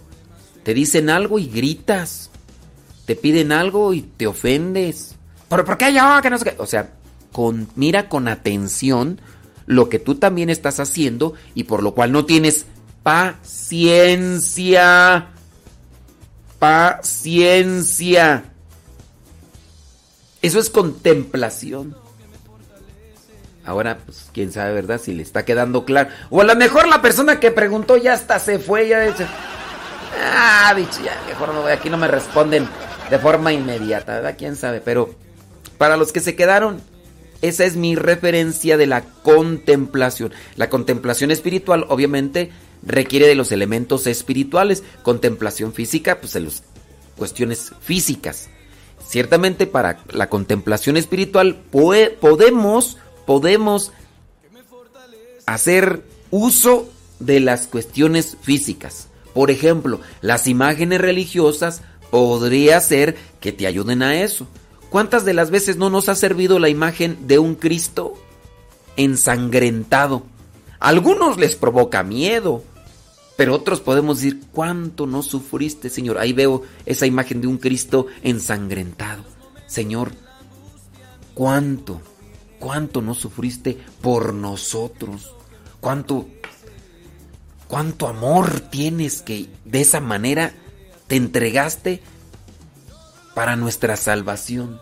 Te 0.63 0.73
dicen 0.73 1.09
algo 1.09 1.39
y 1.39 1.47
gritas. 1.47 2.29
Te 3.05 3.15
piden 3.15 3.51
algo 3.51 3.93
y 3.93 4.01
te 4.01 4.27
ofendes. 4.27 5.15
¿Pero 5.49 5.63
por 5.63 5.77
qué 5.77 5.93
yo? 5.93 6.21
Que 6.21 6.29
no 6.29 6.37
sé 6.37 6.45
qué? 6.45 6.55
O 6.57 6.65
sea, 6.65 6.89
mira 7.75 8.09
con 8.09 8.27
atención 8.27 9.21
lo 9.67 9.89
que 9.89 9.99
tú 9.99 10.15
también 10.15 10.49
estás 10.49 10.79
haciendo 10.79 11.33
y 11.53 11.65
por 11.65 11.83
lo 11.83 11.93
cual 11.93 12.11
no 12.11 12.25
tienes 12.25 12.65
paciencia. 13.03 14.07
Paciencia. 16.59 18.45
Eso 20.41 20.59
es 20.59 20.69
contemplación. 20.69 21.95
Ahora, 23.65 23.97
pues, 24.05 24.29
quién 24.31 24.51
sabe, 24.51 24.73
¿verdad? 24.73 25.01
Si 25.03 25.13
le 25.13 25.23
está 25.23 25.43
quedando 25.43 25.85
claro. 25.85 26.09
O 26.29 26.41
a 26.41 26.43
lo 26.43 26.55
mejor 26.55 26.87
la 26.87 27.01
persona 27.01 27.39
que 27.39 27.49
preguntó 27.49 27.97
ya 27.97 28.13
hasta 28.13 28.37
se 28.39 28.59
fue, 28.59 28.87
ya 28.87 28.99
Ah, 30.23 30.73
bicho, 30.75 31.03
ya, 31.03 31.19
mejor 31.27 31.53
no 31.53 31.63
voy, 31.63 31.71
aquí 31.71 31.89
no 31.89 31.97
me 31.97 32.07
responden 32.07 32.67
de 33.09 33.19
forma 33.19 33.53
inmediata, 33.53 34.15
¿verdad? 34.15 34.35
Quién 34.37 34.55
sabe, 34.55 34.81
pero 34.81 35.15
para 35.77 35.97
los 35.97 36.11
que 36.11 36.19
se 36.19 36.35
quedaron, 36.35 36.81
esa 37.41 37.65
es 37.65 37.75
mi 37.75 37.95
referencia 37.95 38.77
de 38.77 38.87
la 38.87 39.01
contemplación. 39.01 40.31
La 40.55 40.69
contemplación 40.69 41.31
espiritual, 41.31 41.85
obviamente, 41.89 42.51
requiere 42.83 43.27
de 43.27 43.35
los 43.35 43.51
elementos 43.51 44.07
espirituales. 44.07 44.83
Contemplación 45.03 45.73
física, 45.73 46.19
pues 46.19 46.33
de 46.33 46.41
las 46.41 46.63
cuestiones 47.17 47.73
físicas. 47.81 48.49
Ciertamente 49.05 49.67
para 49.67 49.99
la 50.11 50.29
contemplación 50.29 50.97
espiritual 50.97 51.61
podemos, 51.69 52.97
podemos 53.25 53.91
hacer 55.45 56.03
uso 56.31 56.89
de 57.19 57.39
las 57.39 57.67
cuestiones 57.67 58.37
físicas. 58.41 59.09
Por 59.33 59.51
ejemplo, 59.51 59.99
las 60.21 60.47
imágenes 60.47 61.01
religiosas 61.01 61.81
podría 62.09 62.79
ser 62.81 63.15
que 63.39 63.51
te 63.51 63.67
ayuden 63.67 64.01
a 64.01 64.21
eso. 64.21 64.47
¿Cuántas 64.89 65.25
de 65.25 65.33
las 65.33 65.51
veces 65.51 65.77
no 65.77 65.89
nos 65.89 66.09
ha 66.09 66.15
servido 66.15 66.59
la 66.59 66.69
imagen 66.69 67.27
de 67.27 67.39
un 67.39 67.55
Cristo 67.55 68.13
ensangrentado? 68.95 70.23
Algunos 70.79 71.37
les 71.37 71.55
provoca 71.55 72.03
miedo, 72.03 72.63
pero 73.37 73.53
otros 73.53 73.81
podemos 73.81 74.17
decir, 74.17 74.43
¿cuánto 74.51 75.07
no 75.07 75.21
sufriste, 75.21 75.89
Señor? 75.89 76.17
Ahí 76.17 76.31
veo 76.31 76.63
esa 76.85 77.05
imagen 77.05 77.41
de 77.41 77.47
un 77.47 77.57
Cristo 77.57 78.07
ensangrentado. 78.23 79.23
Señor, 79.67 80.11
¿cuánto, 81.33 82.01
cuánto 82.59 83.01
no 83.01 83.13
sufriste 83.13 83.77
por 84.01 84.33
nosotros? 84.33 85.33
¿Cuánto, 85.81 86.27
cuánto 87.67 88.07
amor 88.07 88.61
tienes 88.61 89.21
que 89.21 89.49
de 89.65 89.81
esa 89.81 89.99
manera 89.99 90.53
te 91.07 91.15
entregaste 91.15 92.01
para 93.33 93.55
nuestra 93.55 93.95
salvación? 93.97 94.79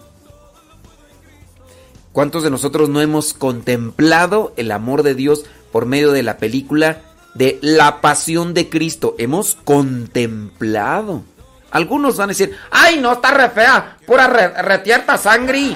¿Cuántos 2.12 2.44
de 2.44 2.52
nosotros 2.52 2.90
no 2.90 3.02
hemos 3.02 3.34
contemplado 3.34 4.54
el 4.56 4.72
amor 4.72 5.02
de 5.04 5.16
Dios 5.16 5.46
por 5.72 5.86
medio 5.88 6.12
de 6.12 6.22
la 6.24 6.38
película 6.38 7.02
de 7.34 7.58
La 7.62 8.02
Pasión 8.02 8.54
de 8.54 8.70
Cristo? 8.70 9.16
Hemos 9.18 9.56
contemplado. 9.56 11.24
Algunos 11.72 12.18
van 12.18 12.30
a 12.30 12.34
decir, 12.34 12.56
ay, 12.70 13.00
no, 13.00 13.14
está 13.14 13.32
re 13.32 13.50
fea, 13.50 13.98
pura 14.06 14.28
re- 14.28 14.62
retierta 14.62 15.18
sangre. 15.18 15.76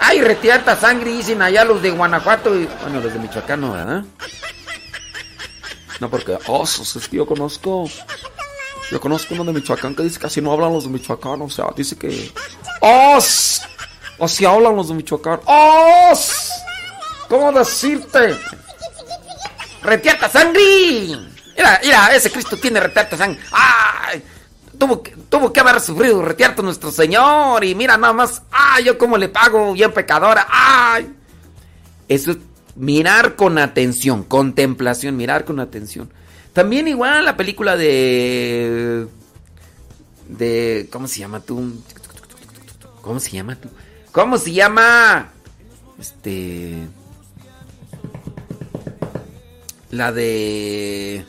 Ay, 0.00 0.20
retierta 0.20 0.74
sangre, 0.74 1.12
dicen 1.12 1.40
allá 1.40 1.64
los 1.64 1.80
de 1.80 1.92
Guanajuato 1.92 2.58
y, 2.58 2.68
bueno, 2.82 3.00
los 3.00 3.12
de 3.12 3.20
Michoacán, 3.20 3.60
no, 3.60 3.70
¿verdad? 3.72 4.02
No, 6.00 6.10
porque 6.10 6.36
osos, 6.48 6.96
es 6.96 7.06
que 7.06 7.18
yo 7.18 7.26
conozco, 7.26 7.88
yo 8.92 9.00
conozco 9.00 9.32
uno 9.32 9.44
de 9.44 9.54
Michoacán 9.54 9.94
que 9.94 10.02
dice 10.02 10.20
que 10.20 10.26
así 10.26 10.42
no 10.42 10.52
hablan 10.52 10.70
los 10.70 10.84
de 10.84 10.90
Michoacán, 10.90 11.40
o 11.40 11.48
sea, 11.48 11.68
dice 11.74 11.96
que, 11.96 12.30
os, 12.82 13.62
o 14.18 14.28
si 14.28 14.44
hablan 14.44 14.76
los 14.76 14.88
de 14.88 14.94
Michoacán, 14.94 15.40
os, 15.46 16.50
¿cómo 17.26 17.50
decirte? 17.52 18.36
¡Retierta 19.82 20.28
sangre! 20.28 20.60
Mira, 21.56 21.80
mira, 21.82 22.14
ese 22.14 22.30
Cristo 22.30 22.58
tiene 22.58 22.80
retierta 22.80 23.16
sangre. 23.16 23.40
¡Ay! 23.50 24.22
Tuvo 24.78 25.02
que, 25.02 25.12
tuvo 25.30 25.50
que 25.50 25.60
haber 25.60 25.80
sufrido 25.80 26.20
retierto 26.22 26.62
nuestro 26.62 26.90
Señor. 26.90 27.64
Y 27.64 27.74
mira 27.74 27.96
nada 27.96 28.12
más. 28.12 28.42
¡Ay! 28.50 28.84
Yo 28.84 28.98
cómo 28.98 29.16
le 29.16 29.28
pago, 29.28 29.72
bien 29.72 29.92
pecadora. 29.92 30.46
¡Ay! 30.48 31.14
Eso 32.08 32.32
es 32.32 32.38
mirar 32.76 33.36
con 33.36 33.58
atención, 33.58 34.22
contemplación, 34.22 35.16
mirar 35.16 35.44
con 35.44 35.60
atención. 35.60 36.12
También 36.52 36.88
igual 36.88 37.24
la 37.24 37.36
película 37.36 37.76
de... 37.76 39.06
de 40.28 40.88
¿Cómo 40.90 41.08
se 41.08 41.20
llama 41.20 41.40
tú? 41.40 41.82
¿Cómo 43.00 43.20
se 43.20 43.30
llama 43.30 43.56
tú? 43.56 43.68
¿Cómo 44.12 44.38
se 44.38 44.52
llama? 44.52 45.32
Este... 45.98 46.88
La 49.92 50.10
de. 50.10 51.24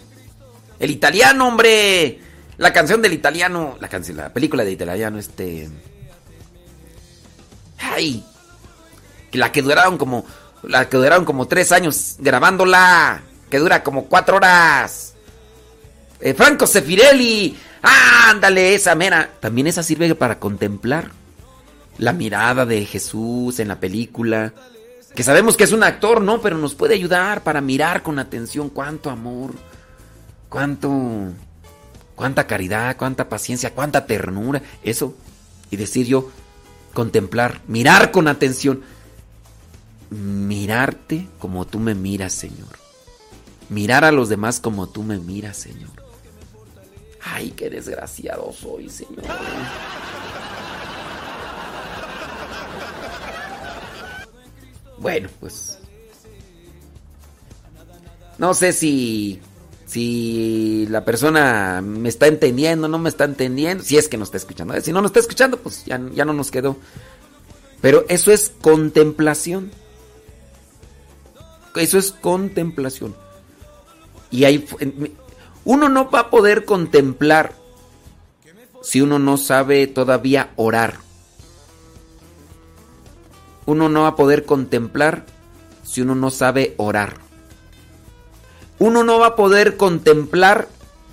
El 0.79 0.89
italiano, 0.89 1.47
hombre. 1.47 2.19
La 2.57 2.71
canción 2.71 3.01
del 3.01 3.13
italiano. 3.13 3.77
La 3.79 3.89
canción, 3.89 4.17
la 4.17 4.31
película 4.31 4.63
de 4.63 4.71
italiano, 4.71 5.19
este. 5.19 5.69
Ay. 7.77 8.25
La 9.33 9.51
que 9.51 9.61
duraron 9.61 9.97
como 9.97 10.25
La 10.63 10.87
que 10.87 10.95
duraron 10.95 11.25
como 11.25 11.45
tres 11.45 11.73
años 11.73 12.15
grabándola. 12.19 13.21
Que 13.49 13.59
dura 13.59 13.83
como 13.83 14.05
cuatro 14.05 14.37
horas. 14.37 15.12
Eh, 16.25 16.33
Franco 16.33 16.65
Sefirelli. 16.65 17.53
ándale, 17.81 18.75
esa 18.75 18.95
mera. 18.95 19.29
También 19.41 19.67
esa 19.67 19.83
sirve 19.83 20.15
para 20.15 20.39
contemplar 20.39 21.11
la 21.97 22.13
mirada 22.13 22.65
de 22.65 22.85
Jesús 22.85 23.59
en 23.59 23.67
la 23.67 23.81
película. 23.81 24.53
Que 25.13 25.21
sabemos 25.21 25.57
que 25.57 25.65
es 25.65 25.73
un 25.73 25.83
actor, 25.83 26.21
¿no? 26.21 26.41
Pero 26.41 26.57
nos 26.57 26.75
puede 26.75 26.95
ayudar 26.95 27.43
para 27.43 27.59
mirar 27.59 28.03
con 28.03 28.19
atención 28.19 28.69
cuánto 28.69 29.09
amor, 29.09 29.51
cuánto, 30.47 31.33
cuánta 32.15 32.47
caridad, 32.47 32.95
cuánta 32.95 33.27
paciencia, 33.27 33.73
cuánta 33.73 34.05
ternura. 34.05 34.61
Eso. 34.81 35.15
Y 35.71 35.75
decir 35.75 36.07
yo, 36.07 36.31
contemplar, 36.93 37.59
mirar 37.67 38.11
con 38.11 38.29
atención. 38.29 38.81
Mirarte 40.09 41.27
como 41.37 41.65
tú 41.65 41.79
me 41.79 41.95
miras, 41.95 42.31
Señor. 42.31 42.79
Mirar 43.67 44.05
a 44.05 44.13
los 44.13 44.29
demás 44.29 44.61
como 44.61 44.87
tú 44.87 45.03
me 45.03 45.19
miras, 45.19 45.57
Señor. 45.57 46.02
Ay, 47.23 47.51
qué 47.51 47.69
desgraciado 47.69 48.51
soy, 48.53 48.89
Señor. 48.89 49.23
Bueno, 54.97 55.29
pues. 55.39 55.79
No 58.37 58.53
sé 58.53 58.73
si. 58.73 59.41
Si 59.85 60.87
la 60.89 61.05
persona 61.05 61.81
me 61.81 62.09
está 62.09 62.25
entendiendo, 62.25 62.87
no 62.87 62.97
me 62.97 63.09
está 63.09 63.25
entendiendo. 63.25 63.83
Si 63.83 63.97
es 63.97 64.09
que 64.09 64.17
no 64.17 64.23
está 64.23 64.37
escuchando. 64.37 64.79
Si 64.81 64.91
no 64.91 65.01
nos 65.01 65.09
está 65.09 65.19
escuchando, 65.19 65.59
pues 65.59 65.85
ya, 65.85 66.01
ya 66.13 66.25
no 66.25 66.33
nos 66.33 66.49
quedó. 66.49 66.77
Pero 67.79 68.05
eso 68.09 68.31
es 68.31 68.51
contemplación. 68.61 69.71
Eso 71.75 71.99
es 71.99 72.11
contemplación. 72.11 73.15
Y 74.31 74.45
hay. 74.45 74.65
Uno 75.65 75.89
no 75.89 76.09
va 76.09 76.19
a 76.19 76.29
poder 76.29 76.65
contemplar 76.65 77.53
si 78.81 79.01
uno 79.01 79.17
no 79.17 79.37
sabe 79.37 79.87
todavía 79.87 80.51
orar. 80.57 80.99
Uno 83.65 83.87
no 83.87 84.01
va 84.01 84.09
a 84.09 84.15
poder 84.15 84.45
contemplar 84.45 85.25
si 85.83 86.01
uno 86.01 86.15
no 86.15 86.29
sabe 86.31 86.73
orar. 86.77 87.15
Uno 88.79 89.03
no 89.03 89.19
va 89.19 89.27
a 89.27 89.35
poder 89.35 89.77
contemplar 89.77 90.67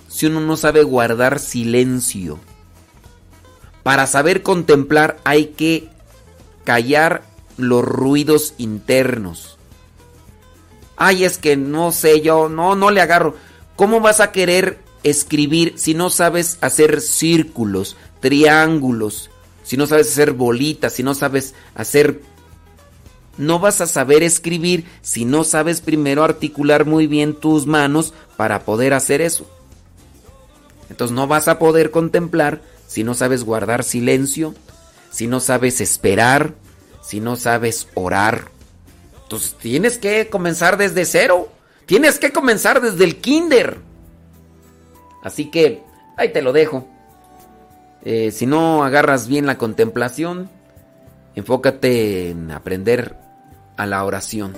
si 0.09 0.25
uno 0.25 0.41
no 0.41 0.57
sabe 0.57 0.83
guardar 0.83 1.39
silencio. 1.39 2.39
Para 3.83 4.05
saber 4.05 4.43
contemplar 4.43 5.17
hay 5.23 5.47
que 5.47 5.89
callar 6.65 7.23
los 7.57 7.85
ruidos 7.85 8.53
internos. 8.57 9.57
Ay, 10.97 11.23
es 11.23 11.37
que 11.37 11.55
no 11.55 11.91
sé 11.91 12.21
yo, 12.21 12.49
no, 12.49 12.75
no 12.75 12.91
le 12.91 13.01
agarro. 13.01 13.35
¿Cómo 13.75 13.99
vas 13.99 14.19
a 14.19 14.31
querer 14.31 14.79
escribir 15.03 15.73
si 15.77 15.93
no 15.93 16.09
sabes 16.09 16.57
hacer 16.61 17.01
círculos, 17.01 17.97
triángulos, 18.19 19.29
si 19.63 19.77
no 19.77 19.87
sabes 19.87 20.11
hacer 20.11 20.33
bolitas, 20.33 20.93
si 20.93 21.03
no 21.03 21.13
sabes 21.13 21.53
hacer 21.75 22.21
no 23.37 23.59
vas 23.59 23.81
a 23.81 23.87
saber 23.87 24.23
escribir 24.23 24.85
si 25.01 25.25
no 25.25 25.43
sabes 25.43 25.81
primero 25.81 26.23
articular 26.23 26.85
muy 26.85 27.07
bien 27.07 27.33
tus 27.33 27.65
manos 27.65 28.13
para 28.37 28.65
poder 28.65 28.93
hacer 28.93 29.21
eso. 29.21 29.49
Entonces 30.89 31.15
no 31.15 31.27
vas 31.27 31.47
a 31.47 31.57
poder 31.57 31.91
contemplar 31.91 32.61
si 32.87 33.03
no 33.03 33.13
sabes 33.13 33.43
guardar 33.43 33.83
silencio, 33.83 34.53
si 35.09 35.27
no 35.27 35.39
sabes 35.39 35.79
esperar, 35.79 36.53
si 37.01 37.21
no 37.21 37.35
sabes 37.37 37.87
orar. 37.93 38.51
Entonces 39.23 39.55
tienes 39.55 39.97
que 39.97 40.27
comenzar 40.29 40.77
desde 40.77 41.05
cero. 41.05 41.49
Tienes 41.85 42.19
que 42.19 42.31
comenzar 42.31 42.81
desde 42.81 43.03
el 43.03 43.17
kinder. 43.17 43.77
Así 45.23 45.51
que 45.51 45.83
ahí 46.17 46.31
te 46.31 46.41
lo 46.41 46.53
dejo. 46.53 46.87
Eh, 48.03 48.31
si 48.31 48.45
no 48.45 48.83
agarras 48.83 49.27
bien 49.27 49.45
la 49.45 49.57
contemplación, 49.57 50.49
enfócate 51.35 52.31
en 52.31 52.51
aprender 52.51 53.15
a 53.77 53.85
la 53.85 54.03
oración. 54.05 54.53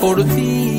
Por 0.00 0.24
ti. 0.24 0.69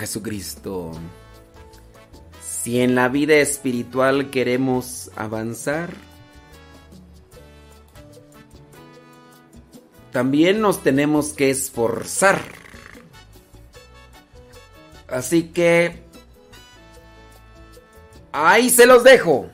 Jesucristo. 0.00 0.92
Si 2.42 2.80
en 2.80 2.94
la 2.94 3.08
vida 3.08 3.34
espiritual 3.34 4.30
queremos 4.30 5.10
avanzar, 5.14 5.94
también 10.10 10.60
nos 10.60 10.82
tenemos 10.82 11.32
que 11.32 11.50
esforzar. 11.50 12.42
Así 15.08 15.44
que 15.50 16.02
ahí 18.32 18.70
se 18.70 18.86
los 18.86 19.04
dejo. 19.04 19.48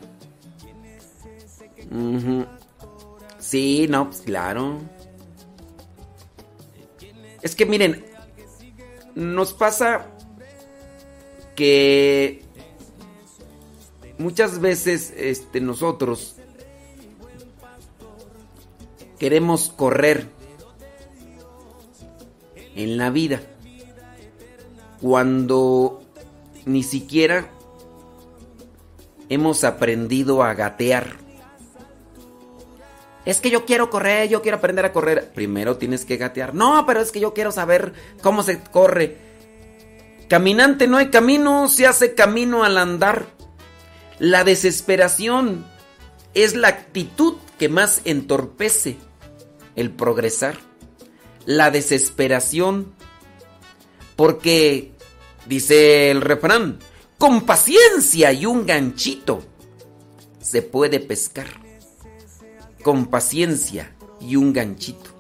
Sí, 3.38 3.86
no, 3.88 4.10
pues 4.10 4.22
claro. 4.22 4.80
Es 7.42 7.54
que 7.54 7.66
miren, 7.66 8.04
nos 9.14 9.52
pasa 9.52 10.06
que 11.56 12.42
muchas 14.18 14.60
veces 14.60 15.12
este, 15.16 15.60
nosotros 15.60 16.36
queremos 19.18 19.70
correr 19.70 20.28
en 22.74 22.98
la 22.98 23.10
vida 23.10 23.40
cuando 25.00 26.02
ni 26.64 26.82
siquiera 26.82 27.50
hemos 29.28 29.64
aprendido 29.64 30.42
a 30.42 30.54
gatear. 30.54 31.16
Es 33.24 33.40
que 33.40 33.50
yo 33.50 33.64
quiero 33.64 33.90
correr, 33.90 34.28
yo 34.28 34.40
quiero 34.40 34.58
aprender 34.58 34.84
a 34.84 34.92
correr. 34.92 35.32
Primero 35.32 35.78
tienes 35.78 36.04
que 36.04 36.16
gatear. 36.16 36.54
No, 36.54 36.84
pero 36.86 37.00
es 37.00 37.10
que 37.10 37.18
yo 37.18 37.34
quiero 37.34 37.50
saber 37.50 37.92
cómo 38.22 38.44
se 38.44 38.60
corre. 38.60 39.25
Caminante 40.28 40.88
no 40.88 40.96
hay 40.96 41.10
camino, 41.10 41.68
se 41.68 41.86
hace 41.86 42.14
camino 42.14 42.64
al 42.64 42.78
andar. 42.78 43.26
La 44.18 44.42
desesperación 44.42 45.64
es 46.34 46.56
la 46.56 46.68
actitud 46.68 47.34
que 47.58 47.68
más 47.68 48.00
entorpece 48.04 48.96
el 49.76 49.90
progresar. 49.90 50.56
La 51.44 51.70
desesperación, 51.70 52.92
porque, 54.16 54.92
dice 55.46 56.10
el 56.10 56.20
refrán, 56.20 56.80
con 57.18 57.42
paciencia 57.46 58.32
y 58.32 58.46
un 58.46 58.66
ganchito 58.66 59.42
se 60.40 60.62
puede 60.62 60.98
pescar. 60.98 61.46
Con 62.82 63.06
paciencia 63.06 63.94
y 64.20 64.36
un 64.36 64.52
ganchito. 64.52 65.10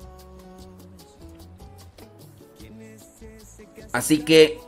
Así 3.92 4.18
que 4.18 4.65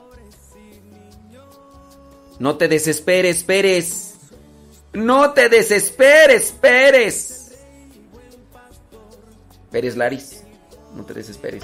no 2.39 2.57
te 2.57 2.69
desesperes, 2.69 3.45
Pérez. 3.45 4.15
No 4.93 5.33
te 5.33 5.49
desesperes, 5.49 6.53
Pérez. 6.53 7.57
Pérez 9.71 9.97
Laris, 9.97 10.43
no 10.95 11.05
te 11.05 11.15
desesperes. 11.15 11.63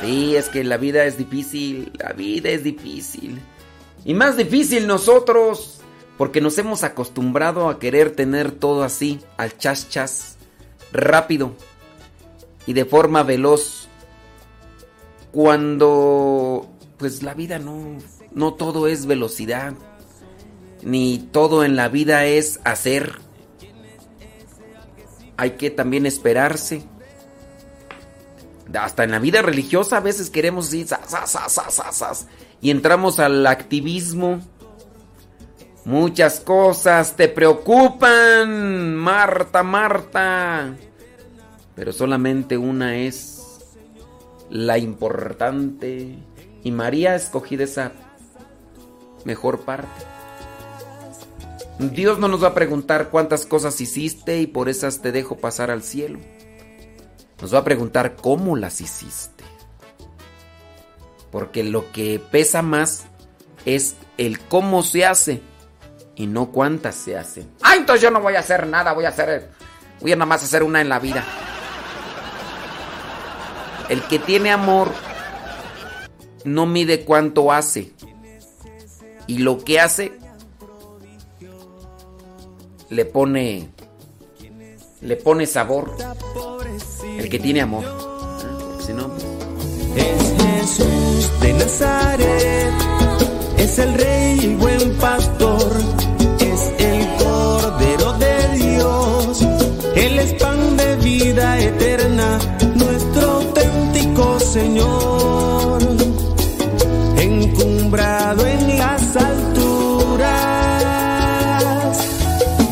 Sí, 0.00 0.36
es 0.36 0.48
que 0.50 0.64
la 0.64 0.76
vida 0.76 1.04
es 1.04 1.16
difícil, 1.16 1.90
la 1.98 2.12
vida 2.12 2.50
es 2.50 2.62
difícil. 2.62 3.40
Y 4.04 4.12
más 4.12 4.36
difícil 4.36 4.86
nosotros, 4.86 5.80
porque 6.18 6.42
nos 6.42 6.58
hemos 6.58 6.84
acostumbrado 6.84 7.70
a 7.70 7.78
querer 7.78 8.14
tener 8.14 8.52
todo 8.52 8.82
así, 8.82 9.20
al 9.38 9.56
chas 9.56 9.88
chas, 9.88 10.36
rápido 10.92 11.54
y 12.66 12.74
de 12.74 12.84
forma 12.84 13.22
veloz. 13.22 13.83
Cuando, 15.34 16.70
pues 16.96 17.24
la 17.24 17.34
vida 17.34 17.58
no, 17.58 17.98
no 18.34 18.54
todo 18.54 18.86
es 18.86 19.06
velocidad, 19.06 19.74
ni 20.84 21.18
todo 21.18 21.64
en 21.64 21.74
la 21.74 21.88
vida 21.88 22.24
es 22.24 22.60
hacer. 22.62 23.18
Hay 25.36 25.50
que 25.56 25.72
también 25.72 26.06
esperarse. 26.06 26.84
Hasta 28.78 29.02
en 29.02 29.10
la 29.10 29.18
vida 29.18 29.42
religiosa 29.42 29.96
a 29.96 30.00
veces 30.00 30.30
queremos 30.30 30.72
ir 30.72 30.86
y 32.60 32.70
entramos 32.70 33.18
al 33.18 33.44
activismo. 33.48 34.40
Muchas 35.84 36.38
cosas 36.38 37.16
te 37.16 37.26
preocupan, 37.26 38.94
Marta, 38.94 39.64
Marta. 39.64 40.76
Pero 41.74 41.92
solamente 41.92 42.56
una 42.56 42.98
es 42.98 43.33
la 44.50 44.78
importante. 44.78 46.18
Y 46.62 46.70
María 46.70 47.12
ha 47.12 47.16
escogido 47.16 47.64
esa 47.64 47.92
mejor 49.24 49.60
parte. 49.60 49.88
Dios 51.78 52.18
no 52.18 52.28
nos 52.28 52.42
va 52.42 52.48
a 52.48 52.54
preguntar 52.54 53.10
cuántas 53.10 53.46
cosas 53.46 53.80
hiciste 53.80 54.38
y 54.38 54.46
por 54.46 54.68
esas 54.68 55.02
te 55.02 55.12
dejo 55.12 55.36
pasar 55.36 55.70
al 55.70 55.82
cielo. 55.82 56.20
Nos 57.40 57.52
va 57.52 57.58
a 57.58 57.64
preguntar 57.64 58.16
cómo 58.16 58.56
las 58.56 58.80
hiciste. 58.80 59.44
Porque 61.32 61.64
lo 61.64 61.90
que 61.90 62.20
pesa 62.30 62.62
más 62.62 63.06
es 63.64 63.96
el 64.18 64.38
cómo 64.38 64.82
se 64.84 65.04
hace 65.04 65.42
y 66.14 66.28
no 66.28 66.52
cuántas 66.52 66.94
se 66.94 67.18
hacen. 67.18 67.50
Ah, 67.60 67.74
entonces 67.76 68.02
yo 68.02 68.10
no 68.10 68.20
voy 68.20 68.36
a 68.36 68.40
hacer 68.40 68.68
nada, 68.68 68.92
voy 68.92 69.04
a 69.04 69.08
hacer 69.08 69.50
voy 70.00 70.12
a 70.12 70.16
nada 70.16 70.26
más 70.26 70.44
hacer 70.44 70.62
una 70.62 70.80
en 70.80 70.88
la 70.88 71.00
vida. 71.00 71.24
El 73.88 74.02
que 74.08 74.18
tiene 74.18 74.50
amor 74.50 74.90
no 76.44 76.66
mide 76.66 77.04
cuánto 77.04 77.52
hace. 77.52 77.92
Y 79.26 79.38
lo 79.38 79.64
que 79.64 79.80
hace 79.80 80.12
le 82.90 83.04
pone 83.04 83.68
le 85.04 85.16
pone 85.16 85.46
sabor. 85.46 85.96
El 87.18 87.28
que 87.28 87.38
tiene 87.38 87.60
amor. 87.60 87.84
Si 88.84 88.92
no, 88.92 89.10
Es 89.96 90.34
Jesús 90.42 91.40
de 91.40 91.52
Nazaret, 91.54 92.74
es 93.58 93.78
el 93.78 93.94
rey 93.94 94.40
y 94.42 94.54
buen 94.56 94.96
pastor, 94.98 95.72
es 96.40 96.72
el 96.78 97.06
cordero 97.16 98.12
de 98.14 98.48
Dios, 98.58 99.42
él 99.94 100.18
es 100.18 100.32
pan 100.34 100.76
de 100.76 100.96
vida 100.96 101.58
eterna, 101.58 102.03
Señor, 104.54 105.82
encumbrado 107.18 108.46
en 108.46 108.78
las 108.78 109.16
alturas, 109.16 110.30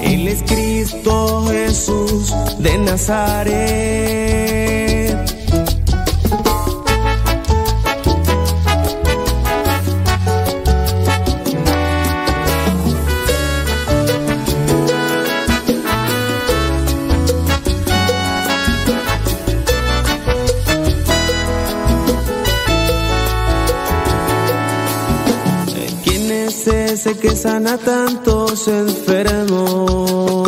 él 0.01 0.29
es 0.29 0.45
Cristo 0.45 1.45
Jesús 1.49 2.33
de 2.61 2.79
Nazaret. 2.79 4.13
Sana 27.43 27.77
tantos 27.77 28.69
enfermos? 28.69 30.47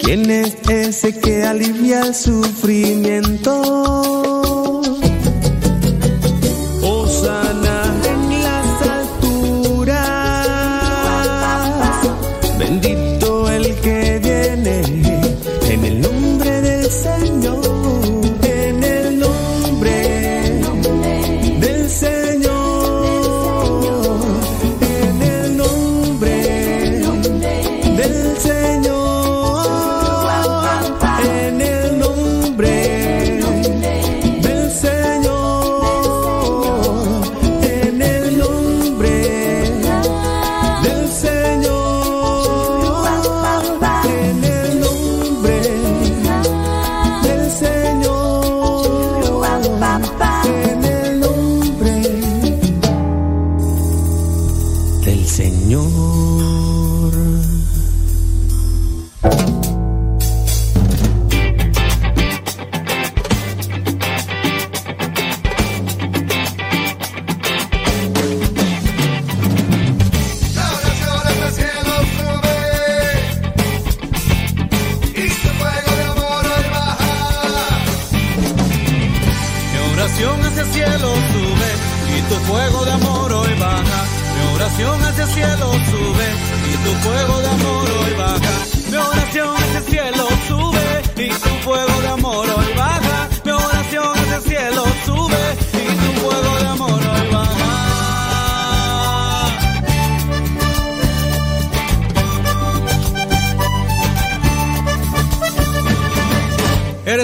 ¿Quién 0.00 0.28
es 0.28 0.56
ese 0.68 1.16
que 1.20 1.44
alivia 1.44 2.00
el 2.00 2.16
sufrimiento? 2.16 4.37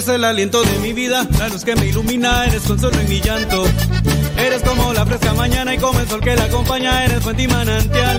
Eres 0.05 0.17
el 0.17 0.25
aliento 0.25 0.63
de 0.63 0.79
mi 0.81 0.93
vida, 0.93 1.27
la 1.39 1.49
luz 1.49 1.65
que 1.65 1.75
me 1.77 1.87
ilumina, 1.87 2.45
eres 2.45 2.65
consuelo 2.65 3.01
en 3.01 3.09
mi 3.09 3.23
llanto. 3.23 3.65
Eres 4.37 4.61
como 4.61 4.93
la 4.93 5.07
fresca 5.07 5.33
mañana 5.33 5.75
y 5.75 5.79
como 5.79 5.99
el 5.99 6.07
sol 6.07 6.21
que 6.21 6.37
la 6.37 6.45
acompaña, 6.45 7.07
eres 7.07 7.23
fuente 7.23 7.45
y 7.45 7.49
manantial. 7.49 8.19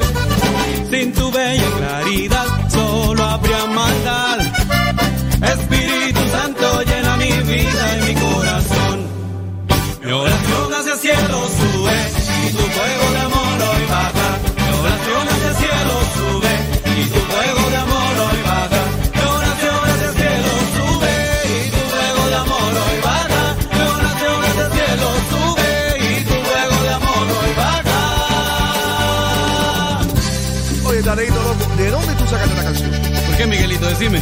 Sin 0.90 1.14
tu 1.14 1.32
bella 1.32 1.70
claridad 1.78 2.48
solo 2.72 3.24
habría 3.24 3.66
maldad. 3.68 4.40
Espíritu 5.44 6.22
Santo 6.32 6.82
llena 6.82 7.18
mi 7.18 7.32
vida 7.32 7.98
y 8.00 8.14
mi 8.14 8.20
corazón. 8.20 9.08
Mi 10.04 10.12
oración 10.12 10.74
hacia 10.74 10.94
el 10.94 11.00
cielo 11.00 11.48
sube 11.60 11.98
y 12.48 12.52
tu 12.52 12.64
fuego 12.64 13.05
qué, 33.46 33.52
Miguelito? 33.52 33.86
Decime. 33.88 34.22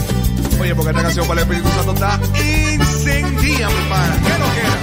Oye, 0.60 0.76
porque 0.76 0.92
esta 0.92 1.04
canción 1.04 1.28
para 1.28 1.42
el 1.42 1.48
Espíritu 1.48 1.70
Santo 1.76 1.94
está 1.94 2.20
incendía, 2.36 3.70
mi 3.70 3.90
pana. 3.90 4.18
¿Qué 4.24 4.30
lo 4.40 4.46
que 4.54 4.60
era? 4.60 4.78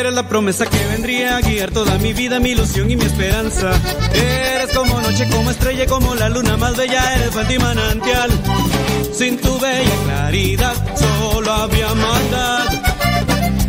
Eres 0.00 0.14
la 0.14 0.28
promesa 0.28 0.66
que 0.66 0.86
vendría 0.86 1.36
a 1.36 1.40
guiar 1.40 1.70
toda 1.70 1.98
mi 1.98 2.12
vida, 2.12 2.40
mi 2.40 2.50
ilusión 2.50 2.90
y 2.90 2.96
mi 2.96 3.04
esperanza. 3.04 3.72
Eres 4.12 4.72
como 4.74 5.00
noche, 5.00 5.28
como 5.30 5.50
estrella, 5.50 5.86
como 5.86 6.14
la 6.14 6.28
luna 6.28 6.56
más 6.56 6.76
bella, 6.76 7.14
eres 7.16 7.30
fuente 7.30 7.54
y 7.54 7.58
manantial. 7.58 8.30
Sin 9.12 9.38
tu 9.40 9.58
bella 9.58 9.96
claridad 10.04 10.74
solo 10.96 11.52
había 11.52 11.94
maldad. 11.94 12.77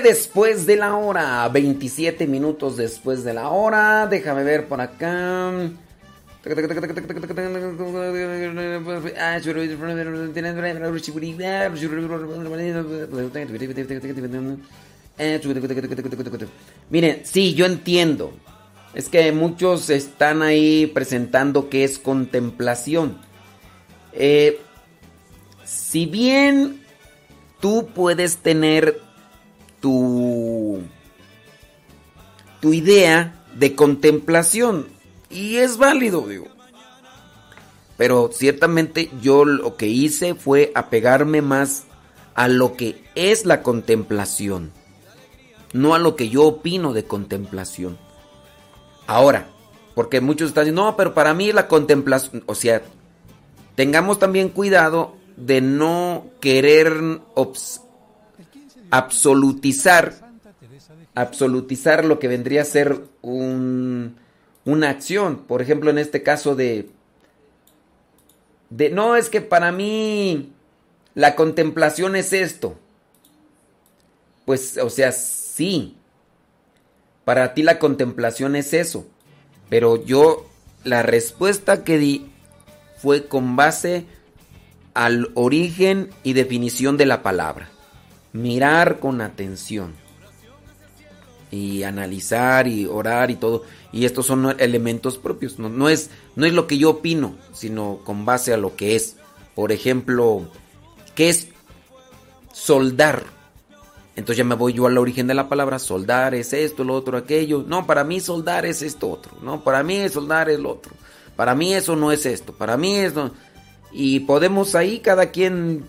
después 0.00 0.66
de 0.66 0.76
la 0.76 0.96
hora. 0.96 1.48
27 1.48 2.26
minutos 2.26 2.76
después 2.76 3.24
de 3.24 3.34
la 3.34 3.48
hora. 3.48 4.06
Déjame 4.06 4.42
ver 4.42 4.66
por 4.66 4.80
acá. 4.80 5.52
Miren, 16.90 17.20
sí, 17.24 17.54
yo 17.54 17.66
entiendo. 17.66 18.32
Es 18.94 19.08
que 19.08 19.32
muchos 19.32 19.88
están 19.88 20.42
ahí 20.42 20.86
presentando 20.86 21.68
que 21.68 21.84
es 21.84 21.98
contemplación. 21.98 23.18
Eh, 24.12 24.60
si 25.64 26.06
bien 26.06 26.82
tú 27.60 27.88
puedes 27.94 28.38
tener 28.38 29.00
tu, 29.82 30.80
tu 32.60 32.72
idea 32.72 33.44
de 33.54 33.74
contemplación 33.74 34.86
y 35.28 35.56
es 35.56 35.76
válido, 35.76 36.26
digo. 36.26 36.46
Pero 37.98 38.30
ciertamente 38.32 39.10
yo 39.20 39.44
lo 39.44 39.76
que 39.76 39.88
hice 39.88 40.34
fue 40.34 40.72
apegarme 40.74 41.42
más 41.42 41.84
a 42.34 42.48
lo 42.48 42.76
que 42.76 43.04
es 43.14 43.44
la 43.44 43.62
contemplación, 43.62 44.72
no 45.74 45.94
a 45.94 45.98
lo 45.98 46.16
que 46.16 46.30
yo 46.30 46.44
opino 46.44 46.94
de 46.94 47.04
contemplación. 47.04 47.98
Ahora, 49.06 49.48
porque 49.94 50.20
muchos 50.20 50.48
están 50.48 50.64
diciendo, 50.64 50.84
no, 50.84 50.96
pero 50.96 51.12
para 51.12 51.34
mí 51.34 51.52
la 51.52 51.68
contemplación, 51.68 52.44
o 52.46 52.54
sea, 52.54 52.82
tengamos 53.74 54.18
también 54.18 54.48
cuidado 54.48 55.16
de 55.36 55.60
no 55.60 56.26
querer 56.40 57.20
absolutizar 58.92 60.14
absolutizar 61.14 62.04
lo 62.04 62.18
que 62.18 62.28
vendría 62.28 62.62
a 62.62 62.66
ser 62.66 63.02
un, 63.20 64.16
una 64.64 64.90
acción. 64.90 65.38
Por 65.46 65.62
ejemplo, 65.62 65.90
en 65.90 65.98
este 65.98 66.22
caso 66.22 66.54
de, 66.54 66.88
de, 68.70 68.90
no, 68.90 69.16
es 69.16 69.28
que 69.28 69.40
para 69.40 69.72
mí 69.72 70.52
la 71.14 71.34
contemplación 71.34 72.16
es 72.16 72.32
esto. 72.32 72.78
Pues, 74.44 74.78
o 74.78 74.90
sea, 74.90 75.12
sí. 75.12 75.96
Para 77.24 77.54
ti 77.54 77.62
la 77.62 77.78
contemplación 77.78 78.56
es 78.56 78.72
eso. 78.72 79.06
Pero 79.68 80.02
yo, 80.04 80.46
la 80.84 81.02
respuesta 81.02 81.84
que 81.84 81.98
di 81.98 82.30
fue 82.96 83.26
con 83.26 83.56
base 83.56 84.06
al 84.94 85.30
origen 85.34 86.10
y 86.22 86.32
definición 86.32 86.96
de 86.96 87.06
la 87.06 87.22
palabra. 87.22 87.71
Mirar 88.32 88.98
con 88.98 89.20
atención. 89.20 89.94
Y 91.50 91.82
analizar 91.82 92.66
y 92.66 92.86
orar 92.86 93.30
y 93.30 93.36
todo. 93.36 93.62
Y 93.92 94.06
estos 94.06 94.26
son 94.26 94.56
elementos 94.58 95.18
propios. 95.18 95.58
No, 95.58 95.68
no 95.68 95.88
es, 95.88 96.10
no 96.34 96.46
es 96.46 96.52
lo 96.52 96.66
que 96.66 96.78
yo 96.78 96.90
opino, 96.90 97.36
sino 97.52 98.00
con 98.04 98.24
base 98.24 98.54
a 98.54 98.56
lo 98.56 98.74
que 98.74 98.96
es. 98.96 99.16
Por 99.54 99.70
ejemplo, 99.70 100.48
¿qué 101.14 101.28
es 101.28 101.48
soldar? 102.52 103.24
Entonces 104.14 104.38
ya 104.38 104.44
me 104.44 104.54
voy 104.54 104.74
yo 104.74 104.86
al 104.86 104.98
origen 104.98 105.26
de 105.26 105.34
la 105.34 105.48
palabra. 105.48 105.78
Soldar 105.78 106.34
es 106.34 106.52
esto, 106.52 106.84
lo 106.84 106.94
otro, 106.94 107.16
aquello. 107.16 107.64
No, 107.66 107.86
para 107.86 108.04
mí 108.04 108.20
soldar 108.20 108.66
es 108.66 108.82
esto 108.82 109.10
otro. 109.10 109.32
No, 109.42 109.62
para 109.62 109.82
mí 109.82 110.08
soldar 110.08 110.50
es 110.50 110.58
lo 110.58 110.70
otro. 110.70 110.92
Para 111.36 111.54
mí 111.54 111.74
eso 111.74 111.96
no 111.96 112.12
es 112.12 112.26
esto. 112.26 112.52
Para 112.52 112.76
mí 112.76 112.96
es... 112.96 113.14
No. 113.14 113.32
Y 113.90 114.20
podemos 114.20 114.74
ahí 114.74 115.00
cada 115.00 115.30
quien... 115.30 115.84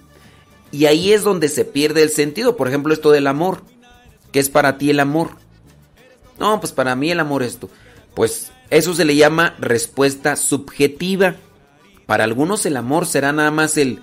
Y 0.73 0.87
ahí 0.87 1.13
es 1.13 1.23
donde 1.23 1.49
se 1.49 1.65
pierde 1.65 2.01
el 2.01 2.09
sentido. 2.09 2.57
Por 2.57 2.67
ejemplo, 2.67 2.93
esto 2.93 3.11
del 3.11 3.27
amor. 3.27 3.61
¿Qué 4.31 4.39
es 4.39 4.49
para 4.49 4.79
ti 4.79 4.89
el 4.89 4.99
amor? 4.99 5.29
No, 6.39 6.59
pues 6.59 6.73
para 6.73 6.95
mí 6.95 7.11
el 7.11 7.19
amor 7.19 7.43
es 7.43 7.53
esto. 7.53 7.69
Pues 8.15 8.51
eso 8.71 8.95
se 8.95 9.05
le 9.05 9.15
llama 9.15 9.55
respuesta 9.59 10.35
subjetiva. 10.35 11.35
Para 12.07 12.23
algunos 12.23 12.65
el 12.65 12.75
amor 12.75 13.05
será 13.05 13.31
nada 13.31 13.51
más 13.51 13.77
el, 13.77 14.01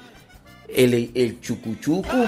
el, 0.69 1.11
el 1.13 1.41
chucuchucu. 1.41 2.25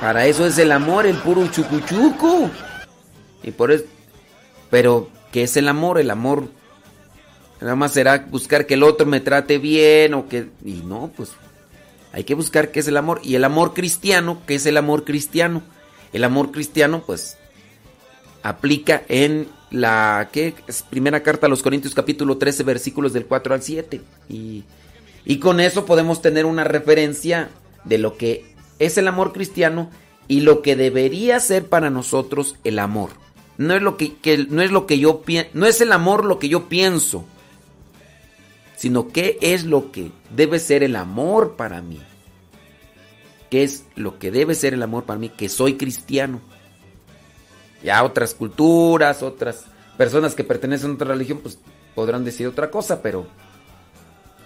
Para 0.00 0.26
eso 0.26 0.44
es 0.44 0.58
el 0.58 0.72
amor, 0.72 1.06
el 1.06 1.18
puro 1.18 1.46
chucuchucu. 1.46 2.50
Y 3.44 3.52
por 3.52 3.70
eso. 3.70 3.84
Pero, 4.70 5.08
¿qué 5.30 5.44
es 5.44 5.56
el 5.56 5.68
amor? 5.68 6.00
El 6.00 6.10
amor 6.10 6.48
nada 7.60 7.76
más 7.76 7.92
será 7.92 8.26
buscar 8.28 8.66
que 8.66 8.74
el 8.74 8.82
otro 8.82 9.06
me 9.06 9.20
trate 9.20 9.58
bien 9.58 10.14
o 10.14 10.28
que. 10.28 10.48
Y 10.64 10.82
no, 10.84 11.12
pues. 11.16 11.30
Hay 12.12 12.24
que 12.24 12.34
buscar 12.34 12.70
qué 12.70 12.80
es 12.80 12.88
el 12.88 12.96
amor. 12.96 13.20
Y 13.22 13.34
el 13.34 13.44
amor 13.44 13.74
cristiano, 13.74 14.42
¿qué 14.46 14.56
es 14.56 14.66
el 14.66 14.76
amor 14.76 15.04
cristiano? 15.04 15.62
El 16.12 16.24
amor 16.24 16.50
cristiano, 16.50 17.02
pues. 17.06 17.36
Aplica 18.42 19.02
en 19.08 19.48
la 19.70 20.30
¿qué? 20.32 20.54
Es 20.66 20.82
primera 20.82 21.22
carta 21.22 21.46
a 21.46 21.50
los 21.50 21.62
Corintios 21.62 21.94
capítulo 21.94 22.38
13 22.38 22.62
versículos 22.64 23.12
del 23.12 23.26
4 23.26 23.54
al 23.54 23.62
7 23.62 24.00
y, 24.28 24.64
y 25.24 25.38
con 25.38 25.60
eso 25.60 25.86
podemos 25.86 26.22
tener 26.22 26.44
una 26.44 26.64
referencia 26.64 27.50
de 27.84 27.98
lo 27.98 28.16
que 28.16 28.54
es 28.78 28.98
el 28.98 29.08
amor 29.08 29.32
cristiano 29.32 29.90
y 30.26 30.40
lo 30.40 30.62
que 30.62 30.76
debería 30.76 31.38
ser 31.40 31.66
para 31.66 31.90
nosotros 31.90 32.56
el 32.64 32.78
amor. 32.78 33.10
No 33.58 33.74
es 33.74 33.82
lo 33.82 33.96
que, 33.96 34.16
que 34.16 34.46
no 34.48 34.62
es 34.62 34.70
lo 34.70 34.86
que 34.86 34.98
yo 34.98 35.22
no 35.52 35.66
es 35.66 35.80
el 35.80 35.92
amor 35.92 36.24
lo 36.24 36.38
que 36.38 36.48
yo 36.48 36.68
pienso, 36.68 37.24
sino 38.80 39.08
qué 39.08 39.36
es 39.42 39.64
lo 39.64 39.92
que 39.92 40.10
debe 40.30 40.58
ser 40.58 40.82
el 40.82 40.96
amor 40.96 41.54
para 41.54 41.82
mí. 41.82 42.00
¿Qué 43.50 43.62
es 43.62 43.84
lo 43.94 44.18
que 44.18 44.30
debe 44.30 44.54
ser 44.54 44.72
el 44.72 44.82
amor 44.82 45.04
para 45.04 45.18
mí? 45.18 45.28
Que 45.28 45.50
soy 45.50 45.76
cristiano. 45.76 46.40
Ya 47.82 48.02
otras 48.02 48.32
culturas, 48.32 49.22
otras 49.22 49.66
personas 49.98 50.34
que 50.34 50.44
pertenecen 50.44 50.92
a 50.92 50.94
otra 50.94 51.08
religión, 51.08 51.40
pues 51.42 51.58
podrán 51.94 52.24
decir 52.24 52.46
otra 52.46 52.70
cosa, 52.70 53.02
pero 53.02 53.26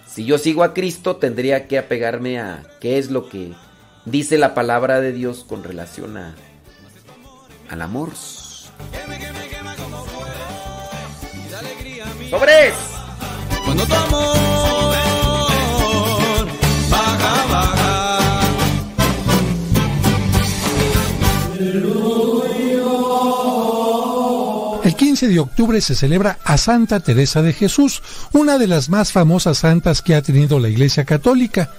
si 0.05 0.25
yo 0.25 0.37
sigo 0.37 0.65
a 0.65 0.73
Cristo, 0.73 1.15
tendría 1.15 1.69
que 1.69 1.77
apegarme 1.77 2.37
a 2.37 2.61
qué 2.81 2.97
es 2.97 3.11
lo 3.11 3.29
que 3.29 3.53
dice 4.03 4.37
la 4.37 4.53
palabra 4.53 4.99
de 4.99 5.13
Dios 5.13 5.45
con 5.47 5.63
relación 5.63 6.17
a, 6.17 6.35
al 7.69 7.81
amor. 7.81 8.09
¡Sobres! 12.29 12.73
Cuando 13.65 13.85
baja, 16.89 17.45
baja. 17.51 17.95
El 24.83 24.95
15 24.95 25.27
de 25.29 25.39
octubre 25.39 25.81
se 25.81 25.95
celebra 25.95 26.37
a 26.43 26.57
Santa 26.57 26.99
Teresa 26.99 27.41
de 27.41 27.53
Jesús, 27.53 28.03
una 28.33 28.59
de 28.59 28.67
las 28.67 28.89
más 28.89 29.11
famosas 29.11 29.57
santas 29.57 30.03
que 30.03 30.13
ha 30.13 30.21
tenido 30.21 30.59
la 30.59 30.69
Iglesia 30.69 31.05
Católica. 31.05 31.71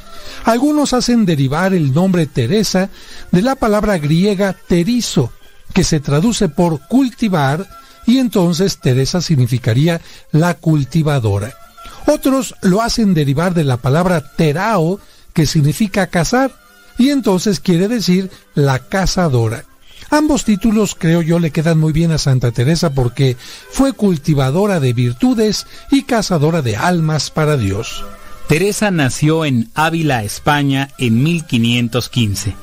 Algunos 0.44 0.92
hacen 0.92 1.24
derivar 1.24 1.72
el 1.72 1.94
nombre 1.94 2.26
Teresa 2.26 2.90
de 3.30 3.42
la 3.42 3.54
palabra 3.54 3.98
griega 3.98 4.56
terizo, 4.66 5.32
que 5.72 5.84
se 5.84 6.00
traduce 6.00 6.48
por 6.48 6.80
cultivar, 6.88 7.66
y 8.06 8.18
entonces 8.18 8.78
Teresa 8.78 9.20
significaría 9.20 10.00
la 10.32 10.54
cultivadora. 10.54 11.65
Otros 12.06 12.54
lo 12.62 12.82
hacen 12.82 13.14
derivar 13.14 13.54
de 13.54 13.64
la 13.64 13.78
palabra 13.78 14.32
terao, 14.36 15.00
que 15.32 15.46
significa 15.46 16.06
cazar, 16.06 16.52
y 16.98 17.10
entonces 17.10 17.60
quiere 17.60 17.88
decir 17.88 18.30
la 18.54 18.78
cazadora. 18.78 19.64
Ambos 20.10 20.44
títulos 20.44 20.94
creo 20.96 21.20
yo 21.20 21.38
le 21.38 21.50
quedan 21.50 21.78
muy 21.78 21.92
bien 21.92 22.12
a 22.12 22.18
Santa 22.18 22.52
Teresa 22.52 22.90
porque 22.90 23.36
fue 23.70 23.92
cultivadora 23.92 24.78
de 24.78 24.92
virtudes 24.92 25.66
y 25.90 26.04
cazadora 26.04 26.62
de 26.62 26.76
almas 26.76 27.30
para 27.30 27.56
Dios. 27.56 28.04
Teresa 28.46 28.92
nació 28.92 29.44
en 29.44 29.70
Ávila, 29.74 30.22
España, 30.22 30.90
en 30.98 31.24
1515. 31.24 32.54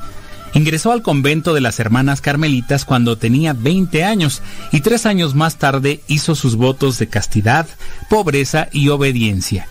Ingresó 0.53 0.91
al 0.91 1.01
convento 1.01 1.53
de 1.53 1.61
las 1.61 1.79
hermanas 1.79 2.21
carmelitas 2.21 2.85
cuando 2.85 3.17
tenía 3.17 3.53
20 3.53 4.03
años 4.03 4.41
y 4.71 4.81
tres 4.81 5.05
años 5.05 5.33
más 5.33 5.57
tarde 5.57 6.01
hizo 6.07 6.35
sus 6.35 6.55
votos 6.55 6.99
de 6.99 7.07
castidad, 7.07 7.67
pobreza 8.09 8.67
y 8.71 8.89
obediencia. 8.89 9.67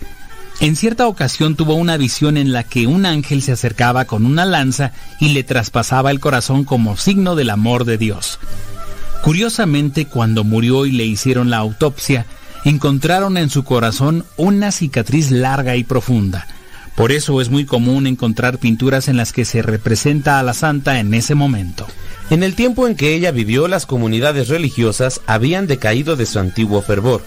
En 0.60 0.76
cierta 0.76 1.06
ocasión 1.06 1.56
tuvo 1.56 1.74
una 1.74 1.96
visión 1.96 2.36
en 2.36 2.52
la 2.52 2.64
que 2.64 2.86
un 2.86 3.06
ángel 3.06 3.42
se 3.42 3.52
acercaba 3.52 4.04
con 4.04 4.26
una 4.26 4.44
lanza 4.44 4.92
y 5.18 5.30
le 5.30 5.44
traspasaba 5.44 6.10
el 6.10 6.20
corazón 6.20 6.64
como 6.64 6.96
signo 6.96 7.34
del 7.36 7.50
amor 7.50 7.84
de 7.84 7.98
Dios. 7.98 8.38
Curiosamente, 9.22 10.06
cuando 10.06 10.44
murió 10.44 10.84
y 10.84 10.92
le 10.92 11.04
hicieron 11.04 11.48
la 11.48 11.59
autopsia, 11.59 12.26
encontraron 12.64 13.36
en 13.36 13.50
su 13.50 13.64
corazón 13.64 14.24
una 14.36 14.72
cicatriz 14.72 15.30
larga 15.30 15.76
y 15.76 15.84
profunda. 15.84 16.46
Por 16.97 17.10
eso 17.12 17.40
es 17.40 17.48
muy 17.48 17.64
común 17.64 18.06
encontrar 18.06 18.59
pinturas 18.59 19.09
en 19.09 19.16
las 19.16 19.32
que 19.32 19.44
se 19.44 19.62
representa 19.62 20.39
a 20.39 20.43
la 20.43 20.55
santa 20.55 21.01
en 21.01 21.14
ese 21.14 21.35
momento. 21.35 21.86
En 22.31 22.43
el 22.43 22.55
tiempo 22.55 22.86
en 22.86 22.97
que 22.97 23.14
ella 23.14 23.31
vivió, 23.31 23.69
las 23.69 23.86
comunidades 23.86 24.48
religiosas 24.48 25.20
habían 25.27 25.66
decaído 25.66 26.16
de 26.16 26.27
su 26.27 26.39
antiguo 26.39 26.82
fervor. 26.82 27.23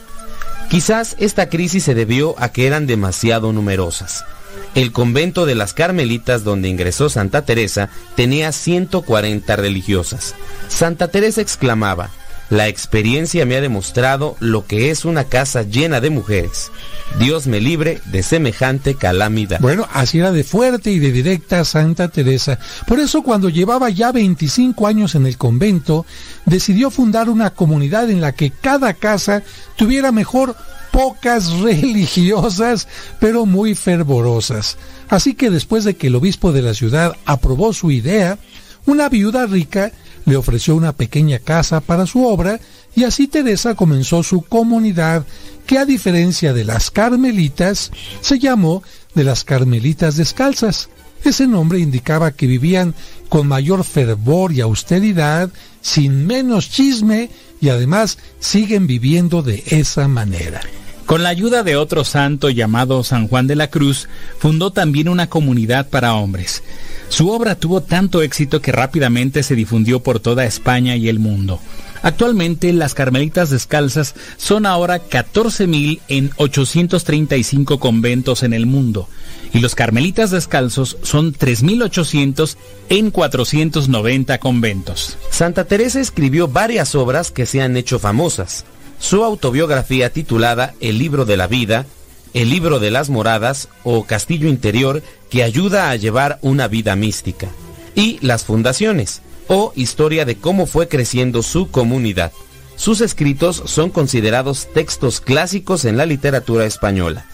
Quizás 0.70 1.16
esta 1.20 1.50
crisis 1.50 1.84
se 1.84 1.96
debió 1.96 2.36
a 2.38 2.50
que 2.50 2.68
eran 2.68 2.88
demasiado 2.88 3.54
numerosas. 3.54 4.26
El 4.74 4.92
convento 4.92 5.46
de 5.46 5.56
las 5.56 5.74
Carmelitas 5.74 6.44
donde 6.44 6.70
ingresó 6.70 7.10
Santa 7.10 7.44
Teresa 7.44 7.90
tenía 8.16 8.52
140 8.52 9.56
religiosas. 9.56 10.36
Santa 10.68 11.08
Teresa 11.08 11.42
exclamaba, 11.42 12.10
la 12.50 12.68
experiencia 12.68 13.46
me 13.46 13.56
ha 13.56 13.62
demostrado 13.62 14.36
lo 14.40 14.66
que 14.66 14.92
es 14.92 15.06
una 15.06 15.26
casa 15.26 15.64
llena 15.64 16.02
de 16.02 16.10
mujeres. 16.10 16.72
Dios 17.20 17.48
me 17.48 17.60
libre 17.60 18.02
de 18.06 18.24
semejante 18.24 18.96
calamidad. 18.96 19.60
Bueno, 19.60 19.88
así 19.94 20.20
era 20.20 20.32
de 20.32 20.44
fuerte 20.44 20.92
y 20.92 21.00
de 21.00 21.12
directa 21.12 21.66
Santa 21.66 22.10
Teresa. 22.10 22.60
Por 22.88 23.00
eso 23.00 23.24
cuando 23.24 23.50
llevaba 23.50 23.90
ya 23.90 24.12
25 24.12 24.88
años 24.88 25.16
en 25.16 25.26
el 25.26 25.38
convento, 25.38 26.06
decidió 26.46 26.92
fundar 26.92 27.30
una 27.30 27.52
comunidad 27.52 28.10
en 28.10 28.22
la 28.22 28.34
que 28.34 28.52
cada 28.52 28.94
casa 28.94 29.44
tuviera 29.76 30.12
mejor 30.12 30.56
pocas 30.92 31.52
religiosas, 31.60 32.88
pero 33.20 33.46
muy 33.46 33.76
fervorosas. 33.76 34.78
Así 35.10 35.34
que 35.34 35.50
después 35.50 35.84
de 35.84 35.96
que 35.96 36.08
el 36.08 36.16
obispo 36.16 36.52
de 36.52 36.62
la 36.62 36.74
ciudad 36.74 37.16
aprobó 37.26 37.74
su 37.74 37.92
idea, 37.92 38.38
una 38.86 39.10
viuda 39.10 39.46
rica 39.46 39.92
le 40.26 40.36
ofreció 40.36 40.76
una 40.76 40.94
pequeña 40.94 41.40
casa 41.40 41.82
para 41.82 42.06
su 42.06 42.26
obra 42.26 42.60
y 42.96 43.04
así 43.04 43.28
Teresa 43.28 43.76
comenzó 43.76 44.24
su 44.24 44.42
comunidad 44.42 45.26
que 45.66 45.78
a 45.78 45.86
diferencia 45.86 46.54
de 46.54 46.64
las 46.64 46.92
carmelitas 46.92 47.92
se 48.22 48.40
llamó 48.40 48.84
de 49.14 49.24
las 49.24 49.44
carmelitas 49.44 50.16
descalzas. 50.16 50.90
Ese 51.24 51.48
nombre 51.48 51.80
indicaba 51.80 52.32
que 52.32 52.46
vivían 52.46 52.94
con 53.30 53.48
mayor 53.48 53.84
fervor 53.84 54.52
y 54.54 54.62
austeridad, 54.62 55.50
sin 55.82 56.28
menos 56.28 56.70
chisme 56.70 57.30
y 57.60 57.70
además 57.70 58.18
siguen 58.40 58.86
viviendo 58.86 59.42
de 59.42 59.64
esa 59.68 60.08
manera. 60.08 60.62
Con 61.06 61.22
la 61.22 61.30
ayuda 61.30 61.62
de 61.62 61.76
otro 61.76 62.04
santo 62.04 62.50
llamado 62.50 63.04
San 63.04 63.28
Juan 63.28 63.46
de 63.46 63.56
la 63.56 63.70
Cruz, 63.70 64.10
fundó 64.40 64.72
también 64.72 65.08
una 65.08 65.28
comunidad 65.28 65.88
para 65.90 66.16
hombres. 66.16 66.64
Su 67.10 67.30
obra 67.30 67.56
tuvo 67.56 67.82
tanto 67.82 68.24
éxito 68.24 68.60
que 68.60 68.72
rápidamente 68.72 69.44
se 69.44 69.56
difundió 69.56 70.02
por 70.02 70.20
toda 70.20 70.46
España 70.46 70.96
y 70.96 71.08
el 71.08 71.20
mundo. 71.20 71.60
Actualmente 72.02 72.74
las 72.74 72.94
Carmelitas 72.94 73.52
Descalzas 73.52 74.16
son 74.38 74.66
ahora 74.66 75.02
14.000 75.08 76.02
en 76.08 76.32
835 76.38 77.80
conventos 77.80 78.44
en 78.44 78.54
el 78.54 78.66
mundo 78.66 79.08
y 79.54 79.60
los 79.60 79.74
Carmelitas 79.74 80.32
Descalzos 80.32 80.98
son 81.02 81.34
3.800 81.34 82.58
en 82.90 83.10
490 83.10 84.38
conventos. 84.40 85.18
Santa 85.32 85.66
Teresa 85.66 86.00
escribió 86.00 86.48
varias 86.48 86.94
obras 86.94 87.32
que 87.32 87.46
se 87.46 87.62
han 87.62 87.78
hecho 87.78 87.98
famosas. 87.98 88.66
Su 89.00 89.24
autobiografía 89.24 90.10
titulada 90.12 90.74
El 90.80 90.98
libro 90.98 91.26
de 91.26 91.38
la 91.38 91.48
vida, 91.48 91.86
El 92.34 92.50
libro 92.50 92.80
de 92.80 92.92
las 92.92 93.10
moradas 93.10 93.70
o 93.84 94.06
Castillo 94.06 94.48
interior 94.48 95.04
que 95.30 95.44
ayuda 95.44 95.90
a 95.90 95.96
llevar 95.96 96.40
una 96.42 96.68
vida 96.68 96.96
mística. 96.96 97.48
Y 97.96 98.20
Las 98.22 98.44
fundaciones 98.44 99.22
o 99.48 99.74
Historia 99.76 100.26
de 100.26 100.38
cómo 100.38 100.66
fue 100.66 100.88
creciendo 100.88 101.44
su 101.44 101.70
comunidad. 101.70 102.32
Sus 102.76 103.02
escritos 103.02 103.64
son 103.66 103.90
considerados 103.90 104.68
textos 104.74 105.22
clásicos 105.22 105.86
en 105.86 105.98
la 105.98 106.06
literatura 106.06 106.66
española. 106.66 107.26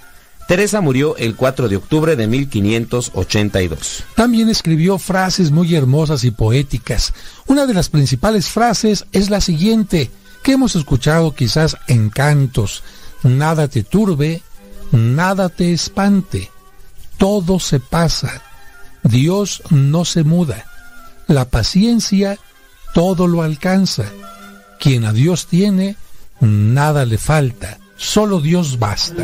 Teresa 0.48 0.82
murió 0.82 1.16
el 1.16 1.36
4 1.36 1.70
de 1.70 1.78
octubre 1.78 2.16
de 2.16 2.28
1582. 2.28 4.04
También 4.16 4.50
escribió 4.50 4.98
frases 4.98 5.50
muy 5.50 5.74
hermosas 5.76 6.24
y 6.26 6.32
poéticas. 6.32 7.14
Una 7.48 7.66
de 7.66 7.74
las 7.74 7.90
principales 7.90 8.48
frases 8.50 9.06
es 9.14 9.30
la 9.30 9.40
siguiente, 9.40 10.12
que 10.44 10.54
hemos 10.54 10.76
escuchado 10.76 11.34
quizás 11.34 11.78
en 11.88 12.10
cantos. 12.10 12.84
Nada 13.24 13.68
te 13.68 13.84
turbe, 13.84 14.42
nada 14.92 15.50
te 15.50 15.74
espante, 15.74 16.50
todo 17.18 17.60
se 17.60 17.80
pasa, 17.80 18.42
Dios 19.04 19.62
no 19.70 20.06
se 20.06 20.24
muda, 20.24 20.66
la 21.28 21.46
paciencia 21.46 22.40
todo 22.94 23.28
lo 23.28 23.42
alcanza, 23.42 24.06
quien 24.80 25.06
a 25.06 25.14
Dios 25.14 25.48
tiene, 25.48 25.96
nada 26.40 27.06
le 27.06 27.18
falta, 27.18 27.80
solo 27.96 28.42
Dios 28.42 28.80
basta. 28.80 29.24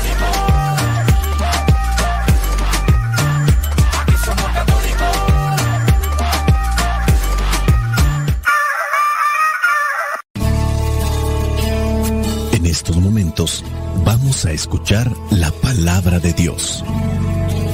momentos 12.97 13.63
vamos 14.05 14.45
a 14.45 14.51
escuchar 14.51 15.11
la 15.29 15.51
palabra 15.51 16.19
de 16.19 16.33
Dios. 16.33 16.83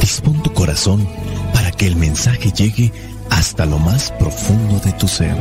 Dispón 0.01 0.41
tu 0.43 0.53
corazón 0.53 1.07
para 1.53 1.71
que 1.71 1.87
el 1.87 1.95
mensaje 1.95 2.51
llegue 2.51 2.91
hasta 3.29 3.65
lo 3.65 3.79
más 3.79 4.11
profundo 4.19 4.79
de 4.79 4.91
tu 4.93 5.07
ser. 5.07 5.35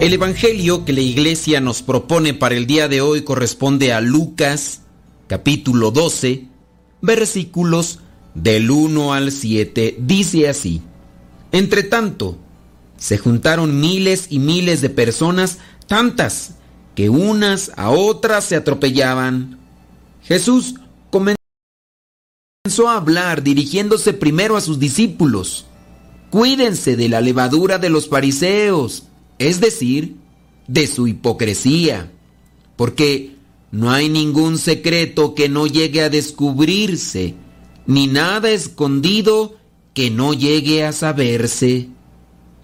El 0.00 0.12
Evangelio 0.12 0.84
que 0.84 0.92
la 0.92 1.00
iglesia 1.00 1.60
nos 1.60 1.82
propone 1.82 2.32
para 2.32 2.54
el 2.54 2.66
día 2.66 2.86
de 2.86 3.00
hoy 3.00 3.22
corresponde 3.22 3.92
a 3.92 4.00
Lucas 4.00 4.82
capítulo 5.26 5.90
12 5.90 6.46
versículos 7.02 8.00
del 8.34 8.70
1 8.70 9.14
al 9.14 9.32
7. 9.32 9.96
Dice 9.98 10.48
así, 10.48 10.82
Entre 11.52 11.82
tanto, 11.82 12.38
se 12.96 13.18
juntaron 13.18 13.80
miles 13.80 14.26
y 14.30 14.38
miles 14.38 14.80
de 14.80 14.90
personas, 14.90 15.58
tantas 15.86 16.56
que 16.94 17.08
unas 17.10 17.72
a 17.76 17.90
otras 17.90 18.44
se 18.44 18.56
atropellaban. 18.56 19.58
Jesús 20.22 20.74
comenzó 21.10 21.38
a 22.88 22.96
hablar 22.96 23.42
dirigiéndose 23.42 24.12
primero 24.12 24.56
a 24.56 24.60
sus 24.60 24.78
discípulos. 24.78 25.66
Cuídense 26.30 26.96
de 26.96 27.08
la 27.08 27.20
levadura 27.20 27.78
de 27.78 27.90
los 27.90 28.08
fariseos, 28.08 29.04
es 29.38 29.60
decir, 29.60 30.16
de 30.66 30.86
su 30.86 31.06
hipocresía, 31.06 32.10
porque 32.76 33.35
no 33.70 33.90
hay 33.90 34.08
ningún 34.08 34.58
secreto 34.58 35.34
que 35.34 35.48
no 35.48 35.66
llegue 35.66 36.02
a 36.02 36.10
descubrirse, 36.10 37.34
ni 37.86 38.06
nada 38.06 38.50
escondido 38.50 39.56
que 39.94 40.10
no 40.10 40.34
llegue 40.34 40.84
a 40.84 40.92
saberse. 40.92 41.88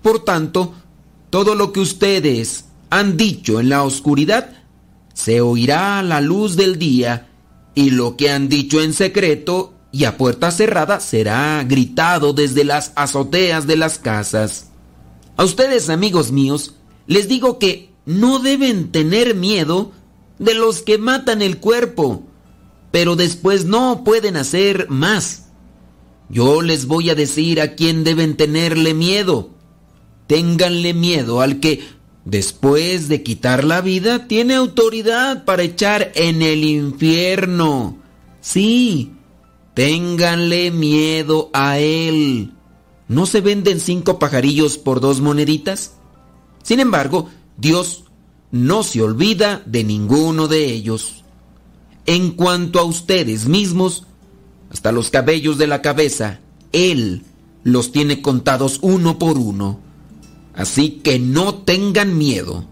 Por 0.03 0.25
tanto, 0.25 0.75
todo 1.31 1.55
lo 1.55 1.73
que 1.73 1.81
ustedes 1.81 2.67
han 2.91 3.17
dicho 3.17 3.61
en 3.61 3.69
la 3.69 3.83
oscuridad 3.85 4.51
se 5.15 5.41
oirá 5.41 5.99
a 5.99 6.03
la 6.03 6.21
luz 6.21 6.57
del 6.57 6.79
día, 6.79 7.29
y 7.75 7.91
lo 7.91 8.17
que 8.17 8.31
han 8.31 8.49
dicho 8.49 8.83
en 8.83 8.93
secreto 8.93 9.75
y 9.93 10.05
a 10.05 10.17
puerta 10.17 10.51
cerrada 10.51 11.01
será 11.01 11.63
gritado 11.65 12.33
desde 12.33 12.65
las 12.65 12.93
azoteas 12.97 13.67
de 13.67 13.77
las 13.77 13.99
casas. 13.99 14.69
A 15.37 15.45
ustedes, 15.45 15.91
amigos 15.91 16.33
míos, 16.33 16.75
les 17.07 17.29
digo 17.29 17.59
que 17.59 17.91
no 18.05 18.39
deben 18.39 18.91
tener 18.91 19.35
miedo 19.35 19.93
de 20.43 20.55
los 20.55 20.83
que 20.83 20.99
matan 20.99 21.41
el 21.41 21.59
cuerpo, 21.59 22.25
pero 22.91 23.17
después 23.17 23.65
no 23.65 24.03
pueden 24.05 24.37
hacer 24.37 24.89
más. 24.89 25.47
Yo 26.29 26.63
les 26.63 26.87
voy 26.87 27.11
a 27.11 27.15
decir 27.15 27.61
a 27.61 27.75
quién 27.75 28.05
deben 28.05 28.37
tenerle 28.37 28.95
miedo. 28.95 29.51
Ténganle 30.27 30.95
miedo 30.95 31.41
al 31.41 31.61
que, 31.61 31.83
después 32.25 33.09
de 33.09 33.23
quitar 33.23 33.65
la 33.65 33.81
vida, 33.81 34.27
tiene 34.27 34.55
autoridad 34.55 35.45
para 35.45 35.63
echar 35.63 36.11
en 36.15 36.43
el 36.43 36.65
infierno. 36.65 37.99
Sí, 38.41 39.13
ténganle 39.75 40.71
miedo 40.71 41.51
a 41.53 41.79
él. 41.79 42.53
¿No 43.09 43.27
se 43.27 43.41
venden 43.41 43.79
cinco 43.79 44.19
pajarillos 44.19 44.79
por 44.79 45.01
dos 45.01 45.21
moneditas? 45.21 45.95
Sin 46.63 46.81
embargo, 46.81 47.29
Dios 47.59 48.05
no 48.53 48.85
se 48.85 49.03
olvida 49.03 49.63
de 49.67 49.83
ninguno 49.83 50.47
de 50.47 50.67
ellos. 50.67 51.25
En 52.07 52.33
cuanto 52.33 52.79
a 52.79 52.85
ustedes 52.85 53.49
mismos, 53.49 54.05
hasta 54.71 54.93
los 54.93 55.11
cabellos 55.11 55.59
de 55.59 55.67
la 55.67 55.83
cabeza, 55.83 56.39
Él 56.71 57.25
los 57.65 57.91
tiene 57.91 58.23
contados 58.23 58.79
uno 58.83 59.19
por 59.19 59.39
uno. 59.39 59.81
Así 60.55 61.01
que 61.03 61.19
no 61.19 61.55
tengan 61.55 62.17
miedo. 62.17 62.67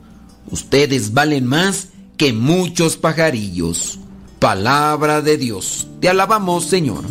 Ustedes 0.50 1.14
valen 1.14 1.46
más 1.46 1.88
que 2.16 2.32
muchos 2.32 2.96
pajarillos. 2.96 3.98
Palabra 4.38 5.22
de 5.22 5.38
Dios. 5.38 5.86
Te 6.00 6.08
alabamos, 6.08 6.64
Señor. 6.64 7.04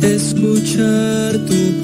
Escuchar 0.00 1.38
tu 1.46 1.83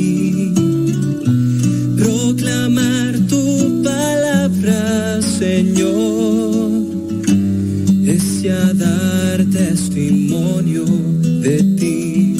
Señor, 5.41 6.69
es 8.05 8.43
dar 8.77 9.43
testimonio 9.51 10.85
de 10.85 11.63
ti, 11.79 12.37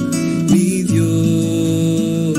mi 0.52 0.84
Dios. 0.84 2.38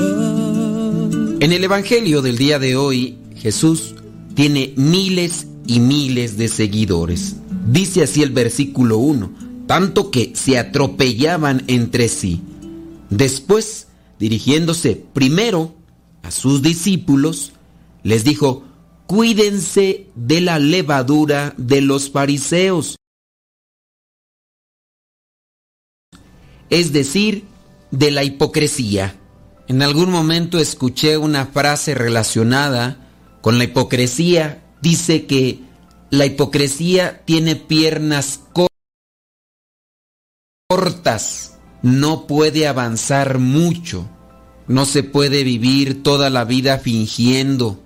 En 1.41 1.51
el 1.51 1.65
Evangelio 1.65 2.21
del 2.21 2.37
día 2.37 2.59
de 2.59 2.77
hoy, 2.77 3.17
Jesús 3.35 3.95
tiene 4.35 4.73
miles 4.77 5.47
y 5.67 5.81
miles 5.81 6.37
de 6.37 6.47
seguidores. 6.47 7.35
Dice 7.69 8.03
así 8.03 8.23
el 8.23 8.31
versículo 8.31 8.99
1, 8.99 9.33
tanto 9.67 10.11
que 10.11 10.31
se 10.33 10.57
atropellaban 10.57 11.63
entre 11.67 12.07
sí. 12.07 12.39
Después, 13.09 13.87
dirigiéndose 14.17 15.03
primero 15.11 15.75
a 16.21 16.31
sus 16.31 16.61
discípulos, 16.61 17.51
les 18.03 18.23
dijo, 18.23 18.63
cuídense 19.07 20.07
de 20.15 20.41
la 20.41 20.59
levadura 20.59 21.53
de 21.57 21.81
los 21.81 22.09
fariseos, 22.09 22.95
es 26.69 26.93
decir, 26.93 27.45
de 27.91 28.11
la 28.11 28.23
hipocresía. 28.23 29.19
En 29.67 29.81
algún 29.81 30.09
momento 30.09 30.59
escuché 30.59 31.17
una 31.17 31.45
frase 31.45 31.93
relacionada 31.93 32.97
con 33.41 33.57
la 33.57 33.65
hipocresía. 33.65 34.63
Dice 34.81 35.25
que 35.25 35.59
la 36.09 36.25
hipocresía 36.25 37.23
tiene 37.25 37.55
piernas 37.55 38.41
cortas, 40.67 41.57
no 41.81 42.25
puede 42.27 42.67
avanzar 42.67 43.37
mucho, 43.37 44.09
no 44.67 44.85
se 44.85 45.03
puede 45.03 45.43
vivir 45.43 46.01
toda 46.03 46.29
la 46.29 46.45
vida 46.45 46.79
fingiendo, 46.79 47.82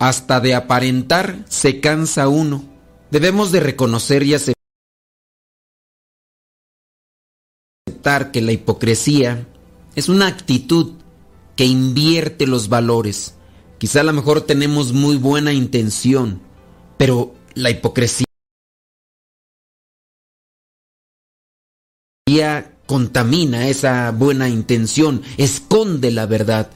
hasta 0.00 0.40
de 0.40 0.54
aparentar 0.54 1.44
se 1.48 1.78
cansa 1.78 2.26
uno. 2.26 2.64
Debemos 3.10 3.52
de 3.52 3.60
reconocer 3.60 4.22
y 4.22 4.34
aceptar 4.34 4.56
que 8.32 8.40
la 8.40 8.52
hipocresía 8.52 9.46
es 9.94 10.08
una 10.08 10.26
actitud 10.26 10.94
que 11.54 11.66
invierte 11.66 12.46
los 12.46 12.70
valores. 12.70 13.34
Quizá 13.76 14.00
a 14.00 14.04
lo 14.04 14.14
mejor 14.14 14.40
tenemos 14.40 14.94
muy 14.94 15.16
buena 15.16 15.52
intención, 15.52 16.40
pero 16.96 17.34
la 17.54 17.68
hipocresía 17.68 18.24
contamina 22.86 23.68
esa 23.68 24.10
buena 24.12 24.48
intención, 24.48 25.22
esconde 25.36 26.10
la 26.10 26.24
verdad 26.24 26.70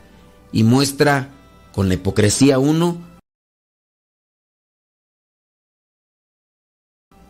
y 0.53 0.63
muestra 0.63 1.31
con 1.73 1.89
la 1.89 1.95
hipocresía 1.95 2.59
uno 2.59 3.14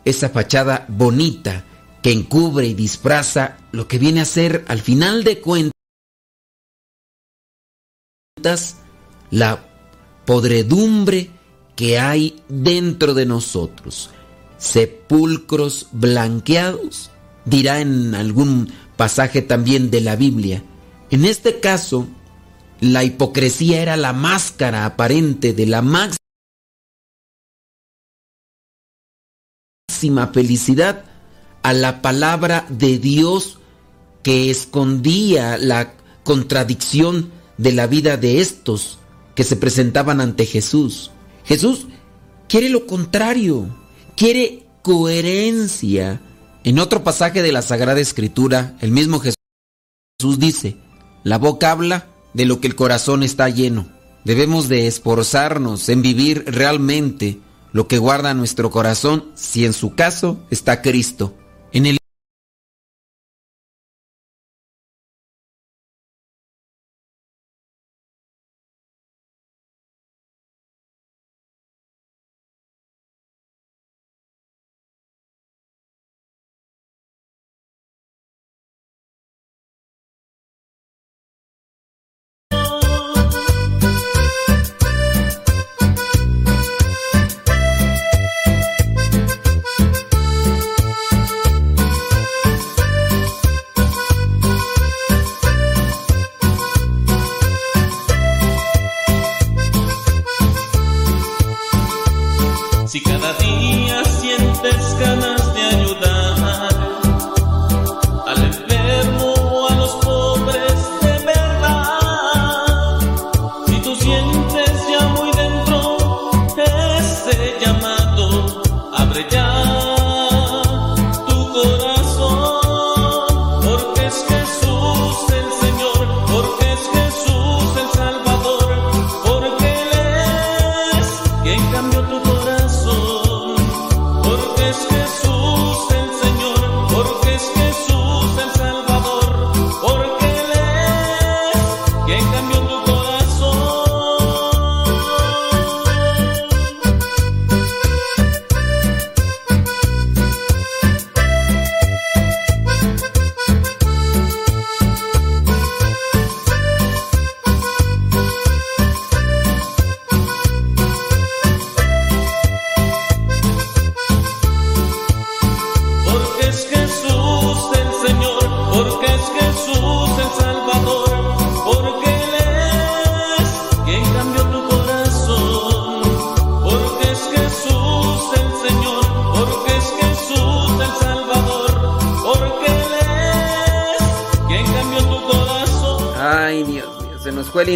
esa 0.05 0.29
fachada 0.29 0.85
bonita 0.87 1.65
que 2.01 2.11
encubre 2.11 2.67
y 2.67 2.75
disfraza 2.75 3.57
lo 3.71 3.87
que 3.87 3.97
viene 3.97 4.21
a 4.21 4.25
ser 4.25 4.63
al 4.67 4.79
final 4.79 5.23
de 5.23 5.41
cuentas 5.41 5.71
la 9.31 9.65
podredumbre 10.25 11.31
que 11.75 11.99
hay 11.99 12.41
dentro 12.47 13.15
de 13.15 13.25
nosotros. 13.25 14.11
Sepulcros 14.57 15.87
blanqueados, 15.91 17.11
dirá 17.43 17.81
en 17.81 18.15
algún 18.15 18.71
pasaje 18.95 19.41
también 19.41 19.89
de 19.89 20.01
la 20.01 20.15
Biblia. 20.15 20.63
En 21.09 21.25
este 21.25 21.59
caso, 21.59 22.07
la 22.79 23.03
hipocresía 23.03 23.81
era 23.81 23.97
la 23.97 24.13
máscara 24.13 24.85
aparente 24.85 25.53
de 25.53 25.65
la 25.65 25.81
máxima 25.81 26.24
felicidad 30.33 31.05
a 31.63 31.73
la 31.73 32.01
palabra 32.01 32.65
de 32.69 32.99
Dios 32.99 33.57
que 34.23 34.49
escondía 34.49 35.57
la 35.57 35.93
contradicción 36.23 37.31
de 37.57 37.71
la 37.71 37.87
vida 37.87 38.17
de 38.17 38.41
estos 38.41 38.99
que 39.35 39.43
se 39.43 39.55
presentaban 39.55 40.21
ante 40.21 40.45
Jesús. 40.45 41.11
Jesús 41.43 41.87
quiere 42.47 42.69
lo 42.69 42.85
contrario, 42.87 43.67
quiere 44.15 44.67
coherencia. 44.81 46.21
En 46.63 46.79
otro 46.79 47.03
pasaje 47.03 47.41
de 47.41 47.51
la 47.51 47.61
Sagrada 47.61 47.99
Escritura, 47.99 48.77
el 48.81 48.91
mismo 48.91 49.19
Jesús 49.19 50.39
dice, 50.39 50.77
la 51.23 51.37
boca 51.37 51.71
habla 51.71 52.07
de 52.33 52.45
lo 52.45 52.59
que 52.59 52.67
el 52.67 52.75
corazón 52.75 53.23
está 53.23 53.49
lleno. 53.49 53.87
Debemos 54.23 54.67
de 54.69 54.87
esforzarnos 54.87 55.87
en 55.89 56.01
vivir 56.01 56.45
realmente 56.47 57.39
lo 57.75 57.89
que 57.89 57.97
guarda 57.97 58.33
nuestro 58.33 58.71
corazón 58.71 59.33
si 59.35 59.65
en 59.65 59.73
su 59.73 59.95
caso 59.95 60.39
está 60.49 60.81
Cristo. 60.81 61.33
En 61.73 61.85
el 61.85 61.97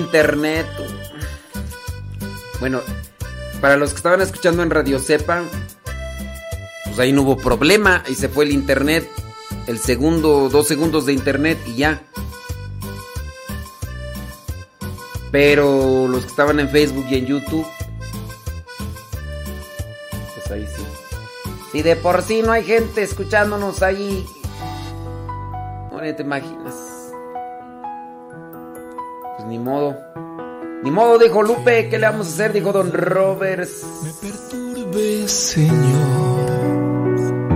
internet. 0.09 0.65
Bueno, 2.59 2.81
para 3.61 3.77
los 3.77 3.91
que 3.91 3.97
estaban 3.97 4.21
escuchando 4.21 4.63
en 4.63 4.71
Radio 4.71 4.97
Cepa, 4.97 5.43
pues 6.85 6.97
ahí 6.97 7.13
no 7.13 7.21
hubo 7.21 7.37
problema 7.37 8.03
y 8.07 8.15
se 8.15 8.27
fue 8.27 8.45
el 8.45 8.51
internet. 8.51 9.07
El 9.67 9.77
segundo, 9.77 10.49
dos 10.49 10.67
segundos 10.67 11.05
de 11.05 11.13
internet 11.13 11.59
y 11.67 11.75
ya. 11.75 12.01
Pero 15.31 16.07
los 16.07 16.23
que 16.23 16.29
estaban 16.31 16.59
en 16.59 16.69
Facebook 16.69 17.05
y 17.11 17.15
en 17.15 17.25
YouTube, 17.27 17.67
pues 20.33 20.51
ahí 20.51 20.67
sí. 20.75 20.83
Si 21.71 21.83
de 21.83 21.95
por 21.95 22.23
sí 22.23 22.41
no 22.41 22.51
hay 22.51 22.63
gente 22.63 23.03
escuchándonos 23.03 23.83
ahí, 23.83 24.25
no 25.91 25.99
te 25.99 26.23
imaginas. 26.23 26.88
Ni 29.49 29.57
modo. 29.57 29.97
Ni 30.83 30.91
modo, 30.91 31.17
dijo 31.17 31.41
Lupe, 31.41 31.89
¿qué 31.89 31.97
le 31.97 32.05
vamos 32.05 32.27
a 32.27 32.29
hacer? 32.29 32.53
Dijo 32.53 32.71
Don 32.71 32.93
Roberts. 32.93 33.83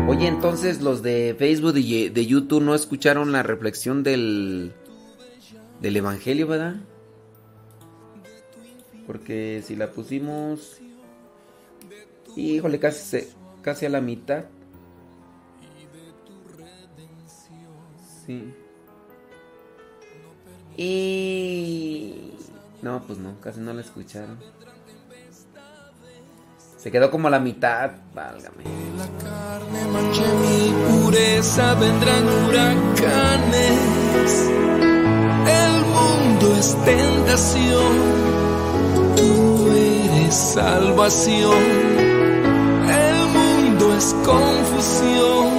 Oye, 0.08 0.28
entonces 0.28 0.82
los 0.82 1.04
de 1.04 1.36
Facebook 1.38 1.78
y 1.78 2.10
de 2.10 2.26
YouTube 2.26 2.64
no 2.64 2.74
escucharon 2.74 3.32
la 3.32 3.44
reflexión 3.44 4.02
del, 4.02 4.74
del 5.82 5.96
Evangelio, 5.96 6.48
¿verdad? 6.48 6.78
Porque 9.06 9.62
si 9.64 9.76
la 9.76 9.92
pusimos... 9.92 10.80
Híjole, 12.36 12.80
casi, 12.80 13.28
casi 13.62 13.86
a 13.86 13.90
la 13.90 14.02
mitad. 14.02 14.46
Sí. 18.26 18.52
Y... 20.78 22.34
No, 22.82 23.02
pues 23.06 23.20
no, 23.20 23.40
casi 23.40 23.60
no 23.60 23.74
la 23.74 23.82
escucharon. 23.82 24.38
Se 26.84 26.92
quedó 26.92 27.10
como 27.10 27.30
a 27.30 27.32
la 27.32 27.40
mitad, 27.40 27.92
válgame. 28.14 28.66
manche 29.94 30.22
mi 30.22 30.74
pureza 30.90 31.76
vendrán 31.76 32.28
huracanes. 32.28 33.80
El 35.48 35.86
mundo 35.96 36.56
es 36.60 36.76
tentación, 36.84 37.94
tú 39.16 39.72
eres 39.72 40.36
salvación. 40.36 41.64
El 42.90 43.28
mundo 43.38 43.96
es 43.96 44.14
confusión, 44.26 45.50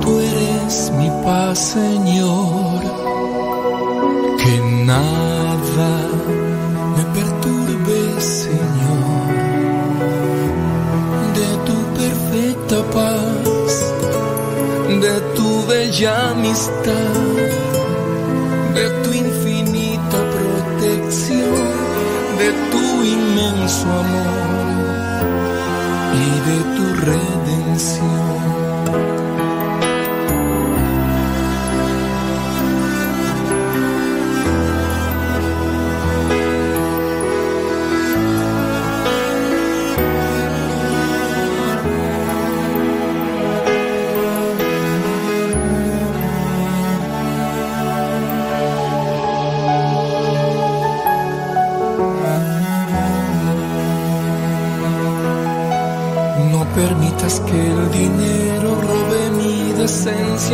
tú 0.00 0.20
eres 0.20 0.90
mi 0.92 1.10
paz, 1.22 1.58
Señor. 1.58 2.77
Nada 4.88 5.92
me 6.96 7.04
perturbe, 7.16 8.20
Señor 8.20 9.28
de 11.38 11.48
tu 11.66 11.76
perfecta 12.00 12.78
paz, 12.96 13.72
de 15.04 15.14
tu 15.36 15.66
bella 15.66 16.30
amistad, 16.30 17.14
de 18.78 18.86
tu 19.02 19.10
infinita 19.12 20.18
protección, 20.36 21.66
de 22.40 22.48
tu 22.70 22.84
inmenso 23.16 23.86
amor 24.04 25.22
y 26.24 26.30
de 26.48 26.58
tu 26.76 26.84
redención. 27.10 28.17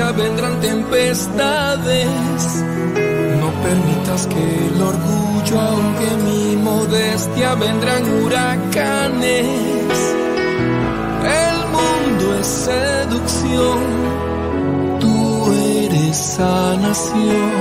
Vendrán 0.03 0.61
tempestades. 0.61 2.07
No 3.41 3.51
permitas 3.63 4.27
que 4.27 4.67
el 4.67 4.83
orgullo 4.83 5.61
ahogue 5.61 6.17
mi 6.25 6.57
modestia, 6.57 7.55
vendrán 7.55 8.03
huracanes. 8.23 9.47
El 11.47 11.59
mundo 11.77 12.39
es 12.41 12.47
seducción, 12.47 13.79
tú 15.01 15.53
eres 15.53 16.17
sanación. 16.17 17.53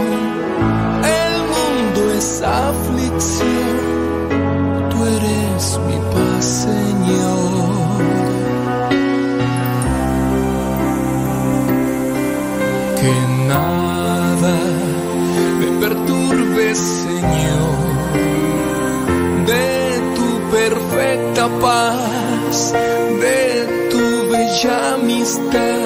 El 1.04 1.34
mundo 1.54 2.14
es 2.18 2.42
aflicción, 2.42 3.78
tú 4.90 5.06
eres 5.06 5.80
mi 5.88 5.98
paz, 6.14 6.46
Señor. 6.46 7.43
Paz, 21.64 22.74
de 23.22 23.90
tu 23.90 24.30
bella 24.30 24.96
amistad, 24.96 25.83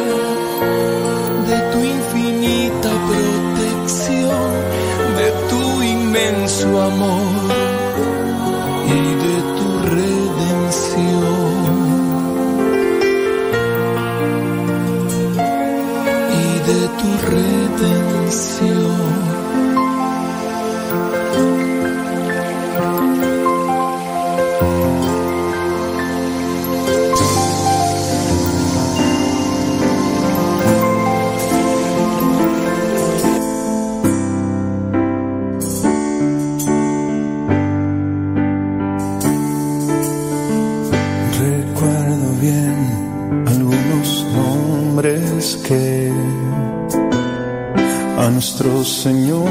Señor 48.87 49.43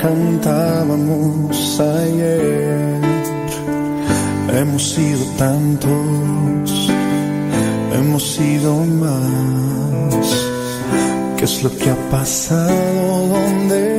cantábamos 0.00 1.80
ayer. 1.80 2.98
Hemos 4.54 4.82
sido 4.94 5.24
tantos, 5.36 6.90
hemos 7.94 8.22
sido 8.22 8.76
más. 8.86 10.26
¿Qué 11.36 11.44
es 11.44 11.62
lo 11.62 11.70
que 11.76 11.90
ha 11.90 12.10
pasado? 12.10 13.28
¿Dónde 13.28 13.91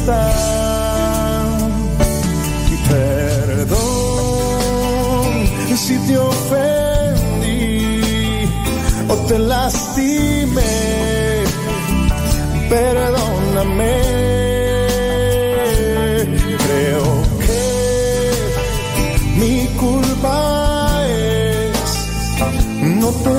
está. 0.00 0.22
Perdón 2.88 3.90
si 5.76 5.96
te 6.06 6.18
ofendí 6.18 7.68
o 9.08 9.14
te 9.28 9.38
lastimé, 9.38 10.62
perdóname. 12.68 13.94
Creo 16.64 17.04
que 17.44 17.62
mi 19.40 19.66
culpa 19.78 20.36
es 21.06 21.78
no 22.82 23.08
te 23.24 23.30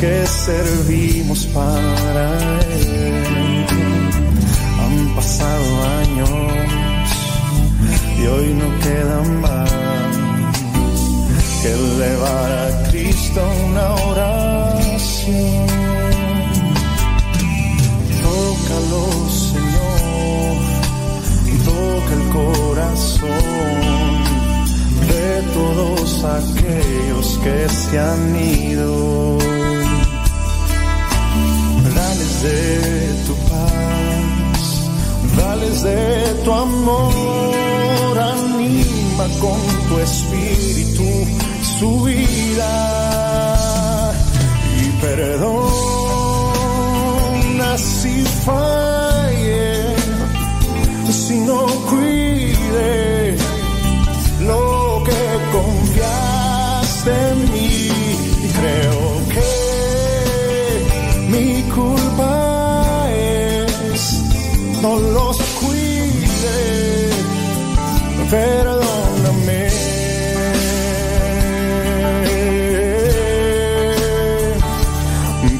que 0.00 0.26
servimos 0.26 1.44
para 1.46 2.60
Él. 2.62 3.66
Han 4.80 5.14
pasado 5.14 5.64
años 6.00 6.30
y 8.18 8.26
hoy 8.26 8.54
no 8.54 8.68
queda 8.80 9.18
más 9.42 9.70
que 11.60 11.72
elevar 11.72 12.50
a 12.50 12.88
Cristo 12.90 13.40
una 13.68 13.94
oración. 14.10 15.66
Tócalo, 18.22 19.04
Señor, 19.48 20.56
toca 21.66 22.12
el 22.20 22.24
corazón 22.38 23.50
de 25.10 25.28
todos 25.52 26.24
aquellos 26.24 27.38
que 27.44 27.68
se 27.68 27.98
han 27.98 28.36
ido. 28.36 29.49
Dales 32.40 32.56
de 32.56 33.12
tu 33.26 33.34
paz, 33.50 34.88
dales 35.36 35.82
de 35.82 36.34
tu 36.42 36.50
amor, 36.52 38.18
anima 38.18 39.24
con 39.40 39.60
tu 39.88 39.98
espíritu 39.98 41.04
su 41.78 42.04
vida 42.04 42.74
y 44.80 44.84
perdona 45.02 45.60
si 47.76 48.24
falle, 48.46 49.96
si 51.10 51.40
no 51.40 51.66
cuide 51.90 53.36
lo 54.46 55.02
que 55.04 55.38
confiaste 55.52 57.12
en 57.32 57.52
mí. 57.52 57.69
Perdóname. 68.30 69.68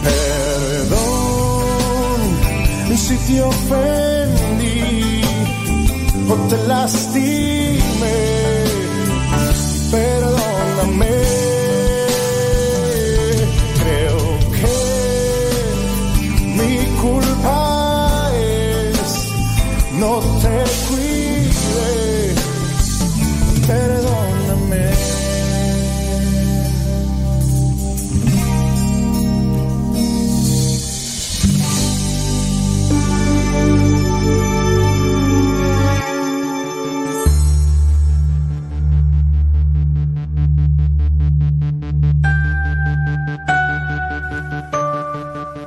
Perdón 0.05 1.11
si 2.97 3.17
te 3.17 3.43
ofendí 3.43 5.23
o 6.29 6.35
te 6.49 6.57
lastimé. 6.69 7.60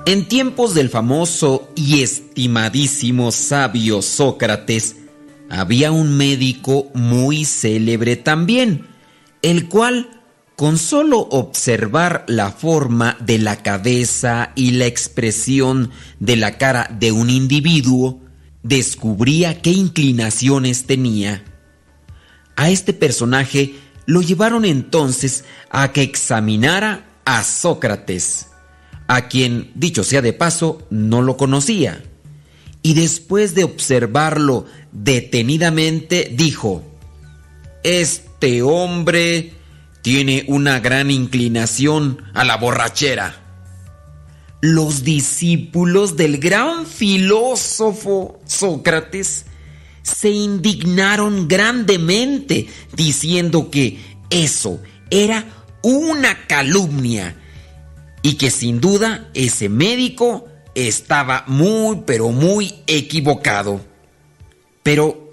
En 0.05 0.27
tiempos 0.27 0.73
del 0.73 0.89
famoso 0.89 1.69
y 1.75 2.01
estimadísimo 2.01 3.31
sabio 3.31 4.01
Sócrates, 4.01 4.97
había 5.49 5.93
un 5.93 6.17
médico 6.17 6.91
muy 6.93 7.45
célebre 7.45 8.17
también, 8.17 8.85
el 9.41 9.69
cual, 9.69 10.21
con 10.57 10.77
solo 10.77 11.19
observar 11.19 12.25
la 12.27 12.51
forma 12.51 13.15
de 13.21 13.37
la 13.37 13.63
cabeza 13.63 14.51
y 14.55 14.71
la 14.71 14.87
expresión 14.87 15.91
de 16.19 16.35
la 16.35 16.57
cara 16.57 16.89
de 16.99 17.13
un 17.13 17.29
individuo, 17.29 18.19
descubría 18.61 19.61
qué 19.61 19.69
inclinaciones 19.69 20.85
tenía. 20.85 21.45
A 22.57 22.69
este 22.69 22.91
personaje 22.91 23.75
lo 24.05 24.21
llevaron 24.21 24.65
entonces 24.65 25.45
a 25.69 25.93
que 25.93 26.01
examinara 26.01 27.05
a 27.23 27.41
Sócrates, 27.41 28.47
a 29.15 29.27
quien, 29.27 29.71
dicho 29.75 30.03
sea 30.03 30.23
de 30.23 30.33
paso, 30.33 30.87
no 30.89 31.21
lo 31.21 31.37
conocía. 31.37 32.03
Y 32.81 32.95
después 32.95 33.53
de 33.53 33.63
observarlo 33.63 34.65
detenidamente, 34.91 36.31
dijo, 36.35 36.83
Este 37.83 38.63
hombre 38.63 39.53
tiene 40.01 40.45
una 40.47 40.79
gran 40.79 41.11
inclinación 41.11 42.23
a 42.33 42.43
la 42.43 42.57
borrachera. 42.57 43.35
Los 44.61 45.03
discípulos 45.03 46.17
del 46.17 46.39
gran 46.39 46.87
filósofo 46.87 48.41
Sócrates 48.45 49.45
se 50.01 50.29
indignaron 50.29 51.47
grandemente 51.47 52.67
diciendo 52.95 53.69
que 53.69 53.99
eso 54.29 54.81
era 55.11 55.45
una 55.83 56.47
calumnia 56.47 57.37
y 58.23 58.35
que 58.35 58.49
sin 58.49 58.81
duda 58.81 59.29
ese 59.35 59.69
médico 59.69 60.47
estaba 60.73 61.43
muy 61.45 62.01
pero 62.07 62.29
muy 62.29 62.73
equivocado. 62.87 63.81
Pero 64.81 65.31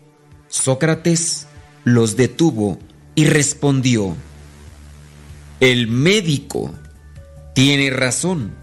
Sócrates 0.49 1.47
los 1.85 2.17
detuvo 2.17 2.79
y 3.15 3.25
respondió, 3.25 4.17
el 5.61 5.87
médico 5.87 6.75
tiene 7.55 7.91
razón. 7.91 8.55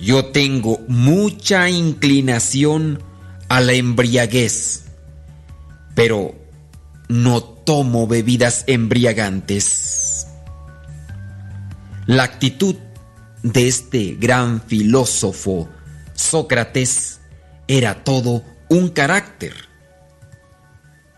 Yo 0.00 0.26
tengo 0.26 0.80
mucha 0.88 1.70
inclinación 1.70 3.00
a 3.48 3.60
la 3.60 3.74
embriaguez, 3.74 4.86
pero 5.94 6.34
no 7.08 7.42
tomo 7.42 8.08
bebidas 8.08 8.64
embriagantes. 8.66 10.26
La 12.06 12.24
actitud 12.24 12.76
de 13.44 13.68
este 13.68 14.16
gran 14.18 14.60
filósofo 14.62 15.68
Sócrates 16.14 17.20
era 17.68 18.02
todo 18.02 18.42
un 18.68 18.88
carácter. 18.88 19.52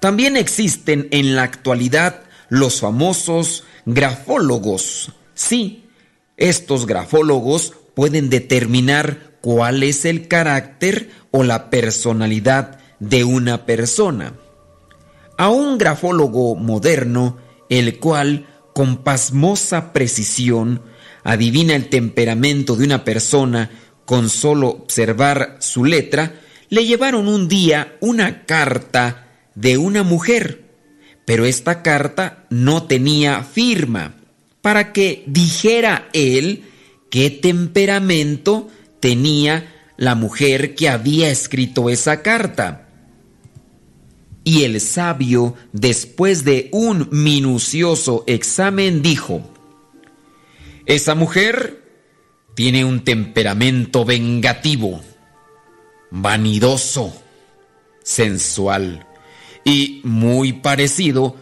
También 0.01 0.37
existen 0.37 1.09
en 1.13 1.37
la 1.37 1.45
actualidad 1.45 2.23
los 2.49 2.81
famosos 2.81 3.65
grafólogos. 3.87 5.13
Sí, 5.35 5.89
estos 6.37 6.87
grafólogos 6.87 7.75
pueden 7.95 8.29
determinar 8.29 9.39
cuál 9.41 9.83
es 9.83 10.05
el 10.05 10.27
carácter 10.27 11.11
o 11.31 11.45
la 11.45 11.71
personalidad 11.71 12.81
de 12.99 13.23
una 13.25 13.67
persona. 13.67 14.35
A 15.39 15.51
un 15.51 15.79
grafólogo 15.79 16.57
moderno, 16.57 17.37
el 17.69 17.99
cual 18.01 18.47
con 18.75 18.99
pasmosa 18.99 19.93
precisión 19.93 20.83
adivina 21.27 21.75
el 21.75 21.89
temperamento 21.89 22.77
de 22.77 22.85
una 22.85 23.03
persona 23.05 23.69
con 24.05 24.31
solo 24.31 24.69
observar 24.69 25.57
su 25.59 25.85
letra, 25.85 26.41
le 26.69 26.87
llevaron 26.87 27.27
un 27.27 27.49
día 27.49 27.97
una 28.01 28.47
carta 28.47 29.27
de 29.57 29.77
una 29.77 30.05
mujer, 30.05 30.71
pero 31.25 31.45
esta 31.45 31.83
carta 31.83 32.47
no 32.49 32.85
tenía 32.85 33.43
firma, 33.43 34.15
para 34.63 34.93
que 34.93 35.25
dijera 35.27 36.09
él 36.13 36.63
qué 37.11 37.31
temperamento 37.31 38.69
tenía 39.01 39.75
la 39.97 40.15
mujer 40.15 40.77
que 40.77 40.89
había 40.89 41.29
escrito 41.29 41.91
esa 41.91 42.23
carta. 42.23 42.89
Y 44.45 44.63
el 44.63 44.81
sabio, 44.81 45.55
después 45.73 46.45
de 46.45 46.69
un 46.71 47.09
minucioso 47.11 48.23
examen, 48.29 49.03
dijo, 49.03 49.56
esa 50.87 51.15
mujer 51.17 51.83
tiene 52.55 52.85
un 52.85 53.05
temperamento 53.05 54.05
vengativo, 54.05 55.03
vanidoso, 56.11 57.13
sensual 58.03 59.07
y 59.65 60.01
muy 60.05 60.53
parecido 60.55 61.37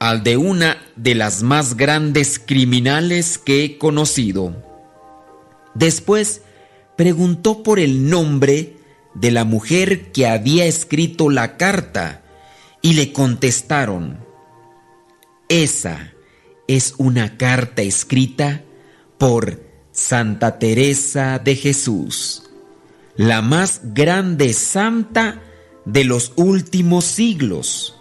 al 0.00 0.24
de 0.24 0.36
una 0.36 0.78
de 0.96 1.14
las 1.14 1.42
más 1.42 1.76
grandes 1.76 2.40
criminales 2.40 3.38
que 3.38 3.64
he 3.64 3.78
conocido. 3.78 4.64
Después 5.74 6.42
preguntó 6.96 7.62
por 7.62 7.78
el 7.78 8.10
nombre 8.10 8.76
de 9.14 9.30
la 9.30 9.44
mujer 9.44 10.10
que 10.10 10.26
había 10.26 10.66
escrito 10.66 11.30
la 11.30 11.56
carta 11.56 12.22
y 12.82 12.94
le 12.94 13.12
contestaron, 13.12 14.24
esa 15.48 16.12
es 16.66 16.94
una 16.98 17.38
carta 17.38 17.82
escrita 17.82 18.64
por 19.18 19.60
Santa 19.92 20.58
Teresa 20.58 21.40
de 21.40 21.56
Jesús, 21.56 22.44
la 23.16 23.42
más 23.42 23.80
grande 23.94 24.52
santa 24.52 25.42
de 25.84 26.04
los 26.04 26.32
últimos 26.36 27.04
siglos. 27.04 27.96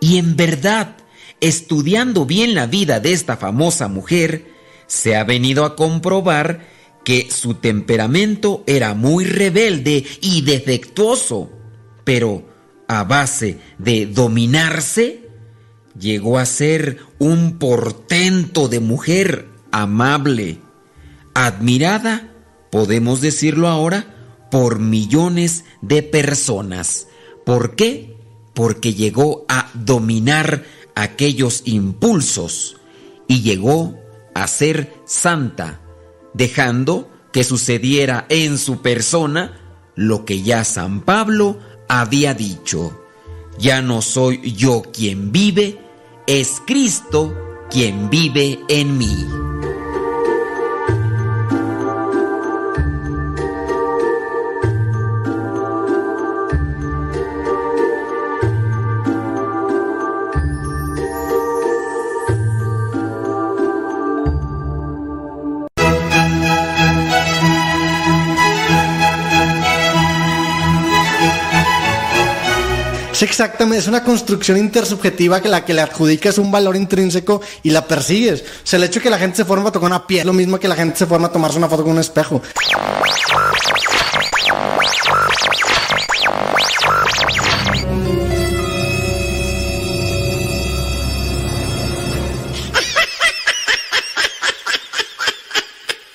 Y 0.00 0.18
en 0.18 0.36
verdad, 0.36 0.96
estudiando 1.40 2.26
bien 2.26 2.54
la 2.54 2.66
vida 2.66 3.00
de 3.00 3.12
esta 3.12 3.36
famosa 3.36 3.88
mujer, 3.88 4.52
se 4.86 5.16
ha 5.16 5.24
venido 5.24 5.64
a 5.64 5.76
comprobar 5.76 6.66
que 7.04 7.28
su 7.30 7.54
temperamento 7.54 8.64
era 8.66 8.94
muy 8.94 9.24
rebelde 9.24 10.04
y 10.20 10.42
defectuoso, 10.42 11.50
pero 12.04 12.46
a 12.86 13.04
base 13.04 13.58
de 13.78 14.06
dominarse, 14.06 15.28
llegó 15.98 16.38
a 16.38 16.46
ser 16.46 16.98
un 17.18 17.58
portento 17.58 18.68
de 18.68 18.80
mujer 18.80 19.57
amable, 19.82 20.60
admirada, 21.34 22.32
podemos 22.70 23.20
decirlo 23.20 23.68
ahora, 23.68 24.14
por 24.50 24.78
millones 24.78 25.64
de 25.80 26.02
personas. 26.02 27.06
¿Por 27.44 27.76
qué? 27.76 28.16
Porque 28.54 28.94
llegó 28.94 29.44
a 29.48 29.70
dominar 29.74 30.64
aquellos 30.94 31.62
impulsos 31.64 32.76
y 33.28 33.42
llegó 33.42 33.98
a 34.34 34.46
ser 34.48 34.94
santa, 35.06 35.80
dejando 36.34 37.10
que 37.32 37.44
sucediera 37.44 38.26
en 38.28 38.58
su 38.58 38.82
persona 38.82 39.60
lo 39.94 40.24
que 40.24 40.42
ya 40.42 40.64
San 40.64 41.02
Pablo 41.02 41.58
había 41.88 42.34
dicho. 42.34 43.04
Ya 43.58 43.82
no 43.82 44.02
soy 44.02 44.52
yo 44.52 44.82
quien 44.82 45.32
vive, 45.32 45.78
es 46.26 46.60
Cristo 46.66 47.34
quien 47.70 48.08
vive 48.08 48.60
en 48.68 48.96
mí. 48.96 49.26
Es 73.18 73.22
exactamente, 73.22 73.78
es 73.78 73.88
una 73.88 74.04
construcción 74.04 74.58
intersubjetiva 74.58 75.40
que 75.40 75.48
la 75.48 75.64
que 75.64 75.74
le 75.74 75.80
adjudicas 75.80 76.38
un 76.38 76.52
valor 76.52 76.76
intrínseco 76.76 77.40
y 77.64 77.70
la 77.70 77.84
persigues. 77.84 78.42
O 78.42 78.44
sea, 78.62 78.76
el 78.76 78.84
hecho 78.84 79.00
de 79.00 79.02
que 79.02 79.10
la 79.10 79.18
gente 79.18 79.38
se 79.38 79.44
forma 79.44 79.70
a 79.70 79.72
tocar 79.72 79.88
una 79.88 80.06
piel, 80.06 80.24
lo 80.24 80.32
mismo 80.32 80.60
que 80.60 80.68
la 80.68 80.76
gente 80.76 80.98
se 80.98 81.06
forma 81.06 81.26
a 81.26 81.32
tomarse 81.32 81.58
una 81.58 81.68
foto 81.68 81.82
con 81.82 81.94
un 81.94 81.98
espejo. 81.98 82.40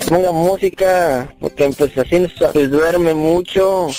Ponga 0.08 0.32
música, 0.32 1.36
porque 1.42 1.70
pues 1.78 1.98
así 1.98 2.34
se 2.54 2.68
duerme 2.70 3.14
mucho. 3.14 3.90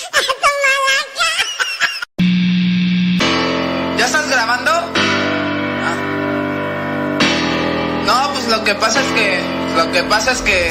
Que 8.65 8.73
pasa 8.75 8.99
es 8.99 9.07
que. 9.13 9.39
Lo 9.77 9.91
que 9.91 10.03
pasa 10.03 10.31
es 10.31 10.41
que. 10.41 10.67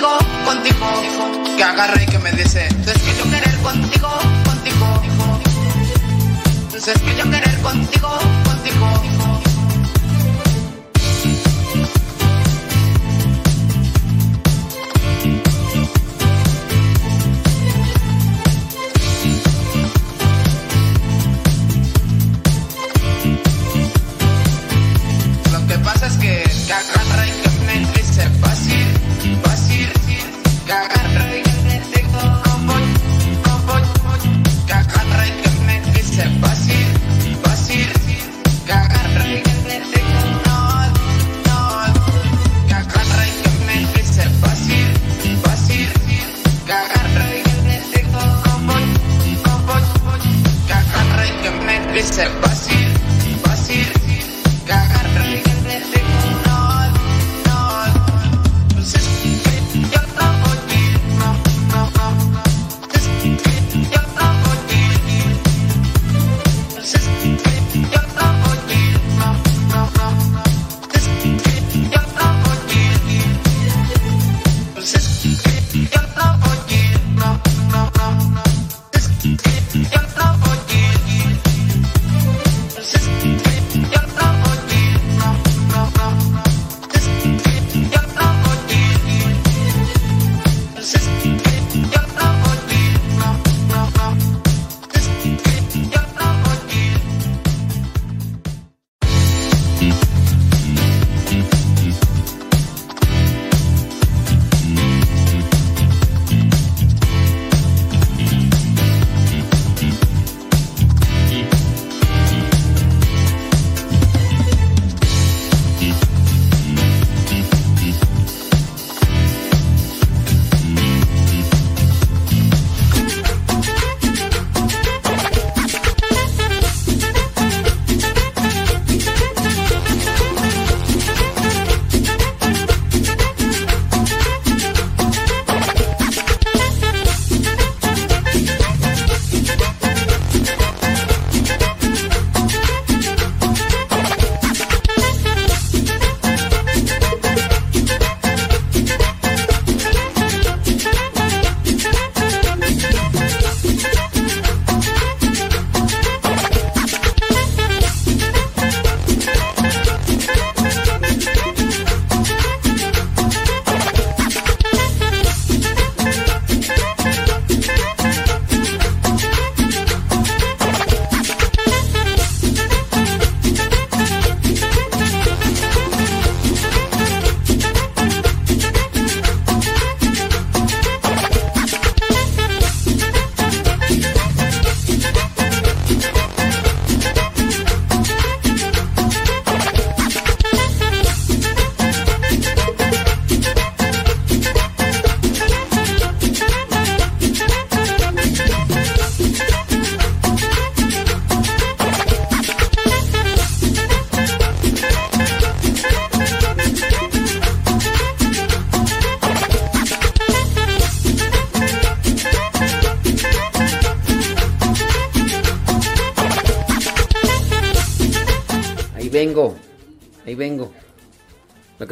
Contigo, 0.00 0.18
contigo. 0.44 1.56
Que 1.56 1.64
agarre 1.64 2.04
y 2.04 2.06
que 2.06 2.18
me 2.18 2.32
dice. 2.32 2.66
Es 2.66 3.02
que 3.02 3.16
yo 3.18 3.24
querer 3.30 3.56
contigo, 3.58 4.08
contigo. 4.44 5.02
Es 6.76 6.98
que 6.98 7.16
yo 7.16 7.30
querer 7.30 7.58
contigo, 7.60 8.18
contigo. 8.44 9.02
Lo 25.52 25.66
que 25.66 25.78
pasa 25.78 26.06
es 26.06 26.16
que, 26.16 26.42
agarra 26.42 26.82
que 26.94 26.99
me 52.20 52.59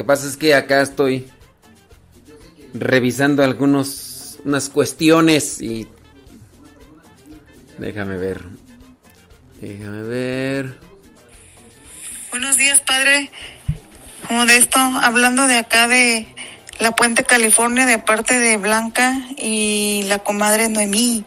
pasa 0.09 0.25
es 0.25 0.37
que 0.37 0.55
acá 0.55 0.81
estoy 0.81 1.29
revisando 2.73 3.43
algunos 3.43 4.39
unas 4.43 4.67
cuestiones 4.67 5.61
y 5.61 5.87
déjame 7.77 8.17
ver. 8.17 8.41
Déjame 9.61 10.01
ver. 10.01 10.79
Buenos 12.31 12.57
días, 12.57 12.81
padre. 12.81 13.29
Modesto, 14.31 14.79
hablando 14.79 15.45
de 15.45 15.59
acá 15.59 15.87
de 15.87 16.25
la 16.79 16.91
Puente 16.95 17.23
California 17.23 17.85
de 17.85 17.99
parte 17.99 18.39
de 18.39 18.57
Blanca 18.57 19.15
y 19.37 20.05
la 20.07 20.17
comadre 20.17 20.69
Noemí. 20.69 21.23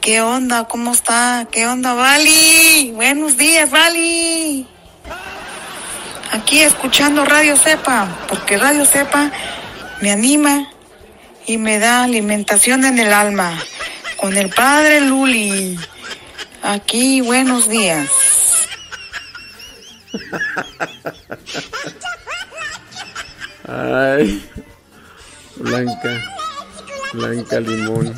¿Qué 0.00 0.22
onda? 0.22 0.64
¿Cómo 0.64 0.92
está? 0.92 1.46
¿Qué 1.52 1.66
onda, 1.66 1.92
Vali? 1.92 2.90
Buenos 2.94 3.36
días, 3.36 3.70
Vali. 3.70 4.66
Aquí 6.52 6.60
escuchando 6.60 7.24
Radio 7.24 7.56
Cepa, 7.56 8.26
porque 8.28 8.58
Radio 8.58 8.84
Cepa 8.84 9.32
me 10.02 10.12
anima 10.12 10.70
y 11.46 11.56
me 11.56 11.78
da 11.78 12.04
alimentación 12.04 12.84
en 12.84 12.98
el 12.98 13.10
alma. 13.10 13.58
Con 14.18 14.36
el 14.36 14.50
padre 14.50 15.00
Luli. 15.00 15.78
Aquí, 16.62 17.22
buenos 17.22 17.70
días. 17.70 18.10
Ay. 23.66 24.46
Blanca. 25.56 26.22
Blanca 27.14 27.60
Limón. 27.60 28.14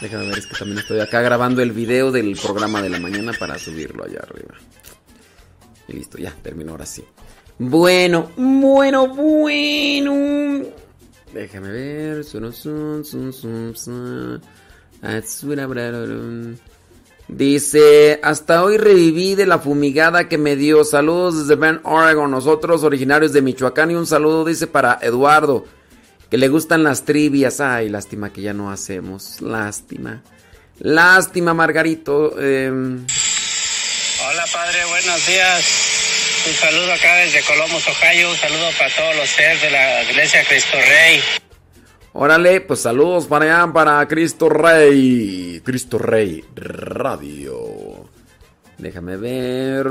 Déjame 0.00 0.28
ver, 0.28 0.38
es 0.38 0.46
que 0.46 0.56
también 0.56 0.78
estoy 0.78 1.00
acá 1.00 1.20
grabando 1.20 1.60
el 1.60 1.72
video 1.72 2.10
del 2.10 2.38
programa 2.42 2.80
de 2.80 2.88
la 2.88 2.98
mañana 2.98 3.32
para 3.38 3.58
subirlo 3.58 4.04
allá 4.04 4.20
arriba. 4.22 4.54
Y 5.88 5.94
listo, 5.94 6.18
ya, 6.18 6.34
terminó 6.42 6.72
ahora 6.72 6.86
sí. 6.86 7.04
Bueno, 7.58 8.30
bueno, 8.36 9.08
bueno. 9.08 10.66
Déjame 11.32 11.70
ver. 11.70 12.24
Dice, 17.28 18.20
hasta 18.22 18.64
hoy 18.64 18.78
reviví 18.78 19.34
de 19.34 19.46
la 19.46 19.58
fumigada 19.58 20.28
que 20.28 20.38
me 20.38 20.56
dio. 20.56 20.84
Saludos 20.84 21.40
desde 21.40 21.56
Bend, 21.56 21.80
Oregon. 21.84 22.30
Nosotros 22.30 22.84
originarios 22.84 23.32
de 23.32 23.42
Michoacán 23.42 23.90
y 23.90 23.94
un 23.94 24.06
saludo 24.06 24.44
dice 24.44 24.66
para 24.66 24.98
Eduardo, 25.02 25.64
que 26.30 26.38
le 26.38 26.48
gustan 26.48 26.84
las 26.84 27.04
trivias. 27.04 27.60
Ay, 27.60 27.88
lástima 27.90 28.32
que 28.32 28.40
ya 28.40 28.54
no 28.54 28.70
hacemos. 28.70 29.42
Lástima. 29.42 30.22
Lástima, 30.78 31.52
Margarito. 31.52 32.34
Eh, 32.38 32.72
padre, 34.52 34.84
buenos 34.86 35.26
días. 35.26 36.44
Un 36.46 36.54
saludo 36.54 36.92
acá 36.92 37.16
desde 37.16 37.42
Columbus, 37.42 37.86
Ohio. 37.88 38.30
Un 38.30 38.36
saludo 38.36 38.70
para 38.78 38.94
todos 38.94 39.16
los 39.16 39.28
seres 39.28 39.62
de 39.62 39.70
la 39.70 40.02
iglesia 40.04 40.44
Cristo 40.48 40.76
Rey. 40.76 41.20
órale, 42.12 42.60
pues 42.60 42.80
saludos 42.80 43.26
para 43.26 43.44
allá, 43.44 43.72
para 43.72 44.06
Cristo 44.06 44.48
Rey. 44.48 45.60
Cristo 45.64 45.98
Rey 45.98 46.44
Radio. 46.54 48.08
Déjame 48.78 49.16
ver. 49.16 49.86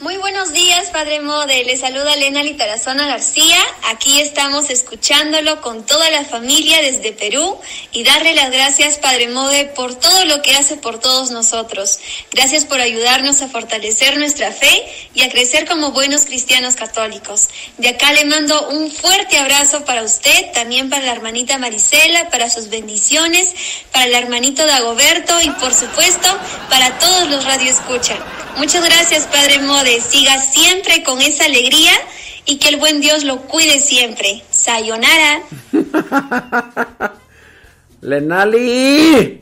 Muy 0.00 0.16
buenos 0.16 0.52
días, 0.52 0.90
Padre 0.90 1.18
Mode. 1.18 1.64
Le 1.64 1.76
saluda 1.76 2.14
Elena 2.14 2.44
Litarazona 2.44 3.08
García. 3.08 3.58
Aquí 3.88 4.20
estamos 4.20 4.70
escuchándolo 4.70 5.60
con 5.60 5.84
toda 5.84 6.08
la 6.10 6.24
familia 6.24 6.80
desde 6.82 7.10
Perú 7.10 7.58
y 7.90 8.04
darle 8.04 8.32
las 8.36 8.52
gracias, 8.52 8.98
Padre 8.98 9.26
Mode, 9.26 9.72
por 9.74 9.96
todo 9.96 10.24
lo 10.26 10.40
que 10.40 10.54
hace 10.54 10.76
por 10.76 11.00
todos 11.00 11.32
nosotros. 11.32 11.98
Gracias 12.30 12.64
por 12.64 12.80
ayudarnos 12.80 13.42
a 13.42 13.48
fortalecer 13.48 14.18
nuestra 14.18 14.52
fe 14.52 14.70
y 15.14 15.22
a 15.22 15.30
crecer 15.30 15.66
como 15.66 15.90
buenos 15.90 16.26
cristianos 16.26 16.76
católicos. 16.76 17.48
De 17.78 17.88
acá 17.88 18.12
le 18.12 18.24
mando 18.24 18.68
un 18.68 18.92
fuerte 18.92 19.36
abrazo 19.36 19.84
para 19.84 20.04
usted, 20.04 20.52
también 20.52 20.90
para 20.90 21.06
la 21.06 21.12
hermanita 21.12 21.58
Marisela, 21.58 22.30
para 22.30 22.50
sus 22.50 22.68
bendiciones, 22.68 23.52
para 23.90 24.04
el 24.04 24.14
hermanito 24.14 24.64
Dagoberto 24.64 25.42
y 25.42 25.50
por 25.50 25.74
supuesto 25.74 26.28
para 26.70 26.96
todos 27.00 27.28
los 27.30 27.44
radioescucha. 27.44 28.16
Muchas 28.58 28.84
gracias, 28.84 29.26
Padre 29.26 29.60
Mode. 29.60 29.87
Siga 30.00 30.38
siempre 30.40 31.02
con 31.02 31.20
esa 31.20 31.46
alegría 31.46 31.92
y 32.44 32.58
que 32.58 32.68
el 32.68 32.76
buen 32.76 33.00
Dios 33.00 33.24
lo 33.24 33.40
cuide 33.42 33.80
siempre. 33.80 34.42
Sayonara. 34.50 35.42
Lenali. 38.02 39.40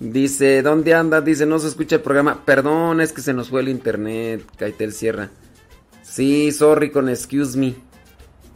Dice, 0.00 0.62
¿dónde 0.62 0.94
anda? 0.94 1.20
Dice, 1.20 1.46
no 1.46 1.58
se 1.58 1.68
escucha 1.68 1.96
el 1.96 2.02
programa. 2.02 2.44
Perdón, 2.44 3.00
es 3.00 3.12
que 3.12 3.22
se 3.22 3.32
nos 3.32 3.48
fue 3.48 3.60
el 3.60 3.68
internet. 3.68 4.44
Caitel 4.56 4.92
Sierra. 4.92 5.30
Sí, 6.02 6.52
sorry 6.52 6.90
con 6.90 7.08
excuse 7.08 7.56
me. 7.56 7.74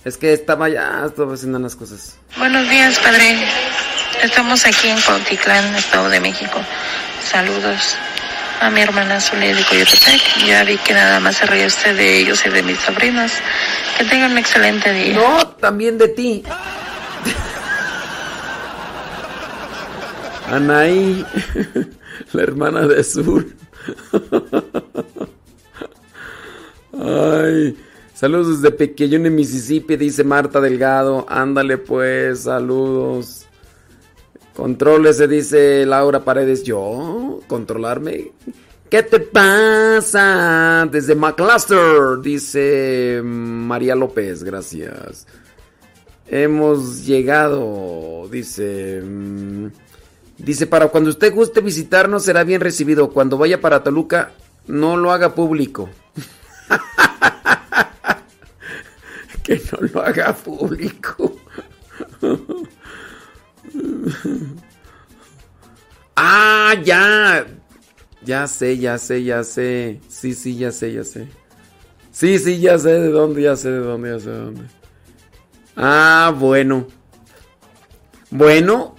Es 0.05 0.17
que 0.17 0.33
estaba 0.33 0.69
ya, 0.69 1.05
estaba 1.07 1.35
haciendo 1.35 1.59
unas 1.59 1.77
cosas. 1.77 2.17
Buenos 2.37 2.69
días, 2.69 2.99
padre. 2.99 3.45
Estamos 4.23 4.65
aquí 4.67 4.89
en 4.89 5.01
Cuautitlán, 5.01 5.77
Estado 5.77 6.09
de 6.09 6.21
México. 6.21 6.59
Saludos 7.25 7.97
a 8.63 8.71
mi 8.71 8.81
hermana 8.81 9.21
Zulia 9.21 9.55
de 9.55 9.65
Coyotepec. 9.65 10.47
Ya 10.47 10.63
vi 10.65 10.79
que 10.79 10.95
nada 10.95 11.19
más 11.19 11.37
se 11.37 11.47
ríe 11.47 11.67
usted 11.67 11.97
de 11.97 12.21
ellos 12.21 12.47
y 12.47 12.51
de 12.51 12.63
mis 12.63 12.79
sobrinos. 12.79 13.33
Que 13.99 14.05
tengan 14.05 14.31
un 14.33 14.39
excelente 14.39 14.93
día. 14.93 15.15
No, 15.15 15.49
también 15.49 15.99
de 15.99 16.09
ti. 16.09 16.45
Anaí, 20.49 21.27
la 22.33 22.43
hermana 22.43 22.87
de 22.87 23.01
Azul. 23.01 23.53
Ay, 26.95 27.77
saludos 28.15 28.63
desde 28.63 28.77
Pequeño 28.77 29.17
en 29.17 29.35
Mississippi, 29.35 29.97
dice 29.97 30.23
Marta 30.23 30.61
Delgado. 30.61 31.27
Ándale 31.29 31.79
pues, 31.79 32.45
saludos. 32.45 33.42
Contrólese, 34.55 35.29
dice 35.29 35.87
Laura 35.87 36.25
Paredes. 36.25 36.63
¿Yo? 36.63 37.41
¿Controlarme? 37.47 38.33
¿Qué 38.91 39.03
te 39.03 39.21
pasa? 39.21 40.87
Desde 40.91 41.15
McCluster, 41.15 42.21
dice 42.23 43.23
María 43.25 43.95
López, 43.95 44.45
gracias. 44.45 45.27
Hemos 46.29 47.07
llegado, 47.07 48.29
dice... 48.31 49.01
mm, 49.03 49.67
Dice, 50.43 50.67
para 50.67 50.89
cuando 50.89 51.11
usted 51.11 51.33
guste 51.33 51.61
visitarnos 51.61 52.25
será 52.25 52.43
bien 52.43 52.61
recibido. 52.61 53.11
Cuando 53.11 53.39
vaya 53.39 53.61
para 53.61 53.85
Toluca, 53.85 54.33
no 54.67 54.97
lo 54.97 55.13
haga 55.13 55.37
público. 55.37 55.89
que 59.45 59.63
no 59.71 59.87
lo 59.87 60.03
haga 60.03 60.35
público. 60.35 61.37
ah, 66.17 66.75
ya. 66.85 67.47
Ya 68.25 68.47
sé, 68.47 68.79
ya 68.79 68.99
sé, 68.99 69.25
ya 69.25 69.43
sé. 69.43 70.01
Sí, 70.09 70.35
sí, 70.35 70.57
ya 70.57 70.71
sé, 70.71 70.93
ya 70.93 71.05
sé. 71.05 71.29
Sí, 72.13 72.39
sí, 72.39 72.61
ya 72.61 72.79
sé 72.79 72.91
de 72.91 73.09
dónde, 73.09 73.43
ya 73.43 73.57
sé 73.57 73.71
de 73.71 73.79
dónde, 73.79 74.11
ya 74.11 74.19
sé 74.21 74.31
de 74.31 74.39
dónde. 74.39 74.63
Ah, 75.77 76.35
bueno. 76.39 76.87
Bueno, 78.31 78.95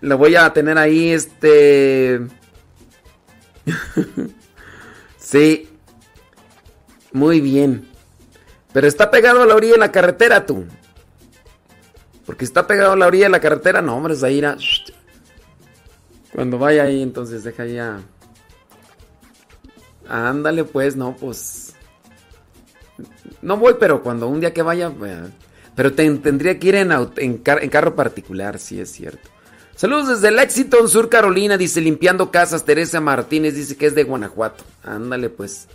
lo 0.00 0.18
voy 0.18 0.36
a 0.36 0.52
tener 0.52 0.78
ahí, 0.78 1.10
este... 1.10 2.20
sí. 5.18 5.68
Muy 7.12 7.40
bien. 7.40 7.88
Pero 8.72 8.86
está 8.86 9.10
pegado 9.10 9.42
a 9.42 9.46
la 9.46 9.54
orilla 9.54 9.74
de 9.74 9.78
la 9.78 9.92
carretera, 9.92 10.46
tú. 10.46 10.66
Porque 12.26 12.44
está 12.44 12.66
pegado 12.66 12.92
a 12.92 12.96
la 12.96 13.06
orilla 13.06 13.24
de 13.26 13.30
la 13.30 13.40
carretera, 13.40 13.82
no, 13.82 13.96
hombre, 13.96 14.16
Zaira. 14.16 14.56
Cuando 16.32 16.58
vaya 16.58 16.84
ahí, 16.84 17.02
entonces 17.02 17.44
deja 17.44 17.66
ya. 17.66 18.00
Ándale, 20.08 20.64
pues, 20.64 20.96
no, 20.96 21.16
pues. 21.16 21.74
No 23.42 23.56
voy, 23.56 23.74
pero 23.78 24.02
cuando 24.02 24.28
un 24.28 24.40
día 24.40 24.52
que 24.52 24.62
vaya. 24.62 24.90
Pero 25.74 25.92
te- 25.92 26.10
tendría 26.18 26.58
que 26.58 26.68
ir 26.68 26.74
en, 26.76 26.90
aut- 26.90 27.18
en 27.18 27.38
car- 27.38 27.62
en 27.62 27.70
carro 27.70 27.94
particular, 27.94 28.58
sí 28.58 28.80
es 28.80 28.90
cierto. 28.90 29.28
Saludos 29.76 30.08
desde 30.08 30.30
Lexington, 30.30 30.88
Sur 30.88 31.08
Carolina, 31.08 31.56
dice 31.58 31.80
limpiando 31.80 32.30
casas. 32.30 32.64
Teresa 32.64 33.00
Martínez 33.00 33.54
dice 33.54 33.76
que 33.76 33.86
es 33.86 33.94
de 33.94 34.04
Guanajuato. 34.04 34.62
Ándale, 34.84 35.30
pues. 35.30 35.66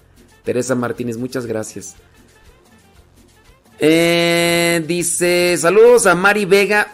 Teresa 0.43 0.73
Martínez, 0.73 1.17
muchas 1.17 1.45
gracias. 1.45 1.95
Eh, 3.79 4.83
dice, 4.85 5.55
saludos 5.57 6.05
a 6.05 6.13
Mari 6.13 6.45
Vega 6.45 6.91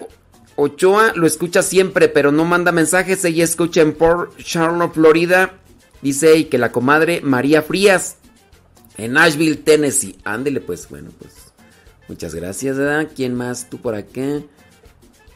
Ochoa, 0.55 1.13
lo 1.15 1.27
escucha 1.27 1.61
siempre, 1.63 2.07
pero 2.07 2.31
no 2.31 2.45
manda 2.45 2.71
mensajes. 2.71 3.25
Ella 3.25 3.43
escucha 3.43 3.81
en 3.81 3.93
Port 3.93 4.37
Charlotte, 4.37 4.93
Florida. 4.93 5.53
Dice 6.01 6.35
y 6.37 6.45
que 6.45 6.57
la 6.57 6.71
comadre 6.71 7.21
María 7.21 7.61
Frías 7.61 8.17
en 8.97 9.13
Nashville, 9.13 9.57
Tennessee. 9.57 10.17
Ándele, 10.23 10.61
pues, 10.61 10.87
bueno, 10.89 11.09
pues. 11.19 11.33
Muchas 12.07 12.35
gracias, 12.35 12.77
¿verdad? 12.77 13.09
¿Quién 13.15 13.35
más? 13.35 13.69
Tú 13.69 13.79
por 13.79 13.95
acá. 13.95 14.41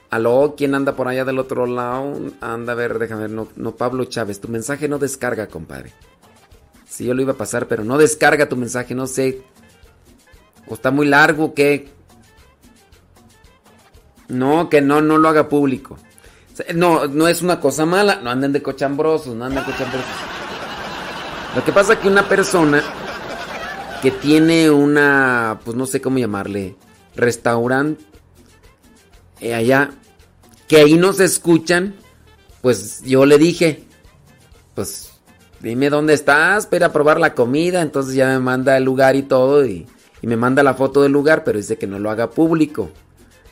Aló, 0.10 0.56
¿quién 0.58 0.74
anda 0.74 0.96
por 0.96 1.08
allá 1.08 1.26
del 1.26 1.40
otro 1.40 1.66
lado? 1.66 2.16
Anda 2.42 2.74
a 2.74 2.76
ver, 2.76 2.98
déjame 2.98 3.22
ver. 3.24 3.32
No, 3.32 3.48
no, 3.56 3.76
Pablo 3.76 4.06
Chávez, 4.06 4.40
tu 4.40 4.48
mensaje 4.48 4.88
no 4.88 5.00
descarga, 5.00 5.48
compadre. 5.48 5.92
Sí, 6.88 7.06
yo 7.06 7.14
lo 7.14 7.22
iba 7.22 7.34
a 7.34 7.38
pasar, 7.38 7.68
pero 7.68 7.84
no 7.84 7.98
descarga 7.98 8.50
tu 8.50 8.56
mensaje, 8.56 8.96
no 8.96 9.06
sé. 9.08 9.42
O 10.68 10.74
está 10.76 10.92
muy 10.92 11.08
largo, 11.08 11.54
¿qué? 11.54 11.90
No, 14.28 14.70
que 14.70 14.82
no, 14.82 15.02
no 15.02 15.18
lo 15.18 15.30
haga 15.30 15.50
público. 15.50 15.98
No, 16.76 17.08
no 17.08 17.28
es 17.28 17.42
una 17.42 17.60
cosa 17.60 17.86
mala. 17.86 18.20
No 18.22 18.30
anden 18.30 18.54
de 18.54 18.62
cochambrosos, 18.62 19.36
no 19.36 19.46
anden 19.46 19.64
de 19.64 19.72
cochambrosos. 19.72 20.12
Lo 21.56 21.64
que 21.64 21.72
pasa 21.72 21.94
es 21.94 22.00
que 22.00 22.08
una 22.08 22.28
persona 22.28 22.84
que 24.02 24.12
tiene 24.12 24.70
una, 24.70 25.60
pues 25.66 25.76
no 25.76 25.86
sé 25.86 26.00
cómo 26.00 26.20
llamarle, 26.20 26.76
restaurante 27.16 28.04
eh, 29.42 29.54
allá, 29.54 29.92
que 30.68 30.78
ahí 30.78 30.94
no 30.96 31.12
se 31.14 31.26
escuchan, 31.26 31.96
pues 32.62 33.02
yo 33.04 33.26
le 33.26 33.38
dije, 33.38 33.86
pues 34.76 35.12
dime 35.60 35.90
dónde 35.90 36.14
estás, 36.14 36.68
para 36.68 36.88
a 36.88 36.94
probar 36.94 37.20
la 37.20 37.34
comida, 37.34 37.82
entonces 37.82 38.16
ya 38.16 38.28
me 38.28 38.40
manda 38.40 38.78
el 38.78 38.84
lugar 38.84 39.16
y 39.16 39.24
todo, 39.24 39.66
y, 39.66 39.88
y 40.22 40.28
me 40.28 40.36
manda 40.38 40.64
la 40.64 40.74
foto 40.74 41.02
del 41.02 41.12
lugar, 41.12 41.44
pero 41.44 41.58
dice 41.58 41.78
que 41.78 41.88
no 41.88 42.00
lo 42.00 42.10
haga 42.10 42.30
público, 42.30 42.92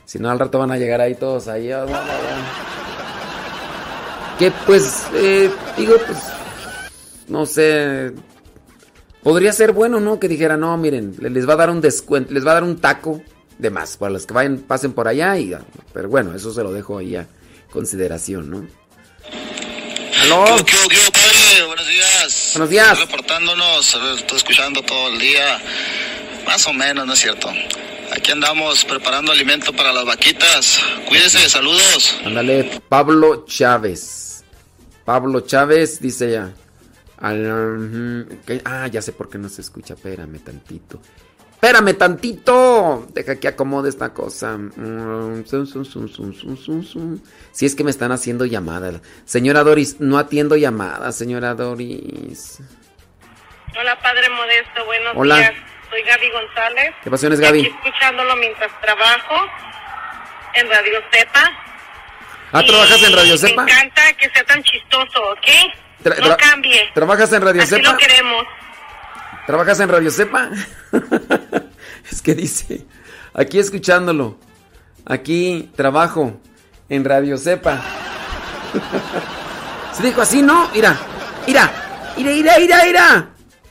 si 0.06 0.20
no 0.20 0.30
al 0.30 0.40
rato 0.40 0.60
van 0.60 0.72
a 0.72 0.78
llegar 0.78 1.02
ahí 1.02 1.16
todos 1.16 1.48
ahí. 1.48 1.72
ah. 1.72 1.86
Que 4.40 4.52
pues, 4.66 5.08
eh, 5.16 5.50
digo, 5.78 5.96
pues, 6.06 6.20
no 7.28 7.46
sé, 7.46 8.14
podría 9.24 9.52
ser 9.52 9.72
bueno, 9.72 10.00
¿no? 10.00 10.20
Que 10.20 10.28
dijera, 10.28 10.58
no, 10.58 10.78
miren, 10.78 11.16
le- 11.20 11.30
les 11.32 11.48
va 11.50 11.54
a 11.54 11.58
dar 11.58 11.70
un 11.72 11.82
descuento, 11.82 12.34
les 12.34 12.46
va 12.46 12.52
a 12.52 12.56
dar 12.56 12.64
un 12.64 12.78
taco 12.80 13.22
de 13.58 13.70
más 13.72 13.98
para 13.98 14.12
los 14.12 14.28
que 14.28 14.34
vayan, 14.36 14.60
pasen 14.60 14.94
por 14.94 15.08
allá 15.08 15.38
y, 15.40 15.56
pero 15.92 16.08
bueno, 16.10 16.36
eso 16.36 16.54
se 16.54 16.62
lo 16.62 16.72
dejo 16.72 17.00
ahí 17.00 17.16
a 17.16 17.28
consideración, 17.72 18.50
¿no? 18.52 18.68
¿Aló? 20.22 20.46
padre? 20.46 21.66
Buenos 21.66 21.88
días. 21.88 22.52
Buenos 22.54 22.70
días. 22.70 22.92
Estoy 22.92 23.06
reportándonos, 23.06 23.96
estoy 24.20 24.38
escuchando 24.38 24.82
todo 24.84 25.10
el 25.10 25.20
día. 25.20 25.60
Más 26.48 26.66
o 26.66 26.74
menos, 26.74 27.06
¿no 27.06 27.14
es 27.14 27.20
cierto? 27.20 27.50
Aquí 28.16 28.32
andamos 28.32 28.86
preparando 28.86 29.34
alimento 29.34 29.74
para 29.74 29.92
las 29.92 30.06
vaquitas. 30.06 30.80
Cuídese, 31.08 31.50
saludos. 31.50 32.20
Ándale, 32.26 32.82
Pablo 32.88 33.46
Chávez. 33.46 34.46
Pablo 35.04 35.42
Chávez 35.42 36.00
dice 36.00 36.32
ya. 36.32 36.54
ah, 37.20 38.88
ya 38.88 39.02
sé 39.02 39.12
por 39.12 39.30
qué 39.30 39.38
no 39.38 39.50
se 39.50 39.62
escucha. 39.62 39.96
Espérame 39.96 40.40
tantito. 40.40 41.02
Espérame 41.52 41.94
tantito. 41.96 43.08
Deja 43.14 43.36
que 43.36 43.50
acomode 43.50 43.90
esta 43.90 44.14
cosa. 44.14 44.58
Mm. 44.58 45.44
Si 47.52 47.66
es 47.66 47.76
que 47.76 47.84
me 47.84 47.92
están 47.92 48.14
haciendo 48.14 48.46
llamadas. 48.46 49.02
Señora 49.26 49.64
Doris, 49.64 50.00
no 50.00 50.18
atiendo 50.18 50.56
llamadas, 50.56 51.16
señora 51.18 51.56
Doris. 51.56 52.60
Hola, 53.78 54.00
Padre 54.02 54.30
Modesto, 54.30 54.86
buenos 54.86 55.14
Hola. 55.16 55.38
días. 55.38 55.77
Soy 55.90 56.02
Gaby 56.04 56.32
González. 56.32 56.96
¿Qué 57.04 57.10
pasiones, 57.12 57.40
Gaby? 57.40 57.60
Aquí 57.62 57.76
escuchándolo 57.86 58.36
mientras 58.38 58.70
trabajo 58.82 59.36
en 60.54 60.70
Radio 60.70 61.00
Cepa. 61.12 61.52
Ah, 62.52 62.64
¿trabajas 62.66 63.04
en 63.04 63.14
Radio 63.16 63.38
Cepa? 63.38 63.64
Me 63.64 63.72
encanta 63.72 64.14
que 64.14 64.30
sea 64.30 64.44
tan 64.46 64.64
chistoso, 64.64 65.22
¿ok? 65.32 65.48
Tra- 66.04 66.18
no 66.28 66.38
cambie. 66.38 66.90
¿Trabajas 66.94 67.32
en 67.34 67.42
Radio 67.42 67.62
Así 67.62 67.76
Cepa? 67.76 67.92
lo 67.92 67.98
queremos. 67.98 68.44
¿Trabajas 69.46 69.80
en 69.80 69.90
Radio 69.90 70.12
Cepa? 70.12 70.50
es 72.12 72.22
que 72.22 72.36
dice, 72.36 72.86
aquí 73.34 73.60
escuchándolo, 73.60 74.38
aquí 75.06 75.72
trabajo 75.76 76.40
en 76.90 77.06
Radio 77.06 77.38
Cepa. 77.38 77.82
Se 79.94 80.04
dijo 80.04 80.22
así, 80.22 80.42
¿no? 80.42 80.70
Mira, 80.74 80.96
mira, 81.48 81.72
mira, 82.18 82.32
mira, 82.60 82.84
mira, 82.84 83.28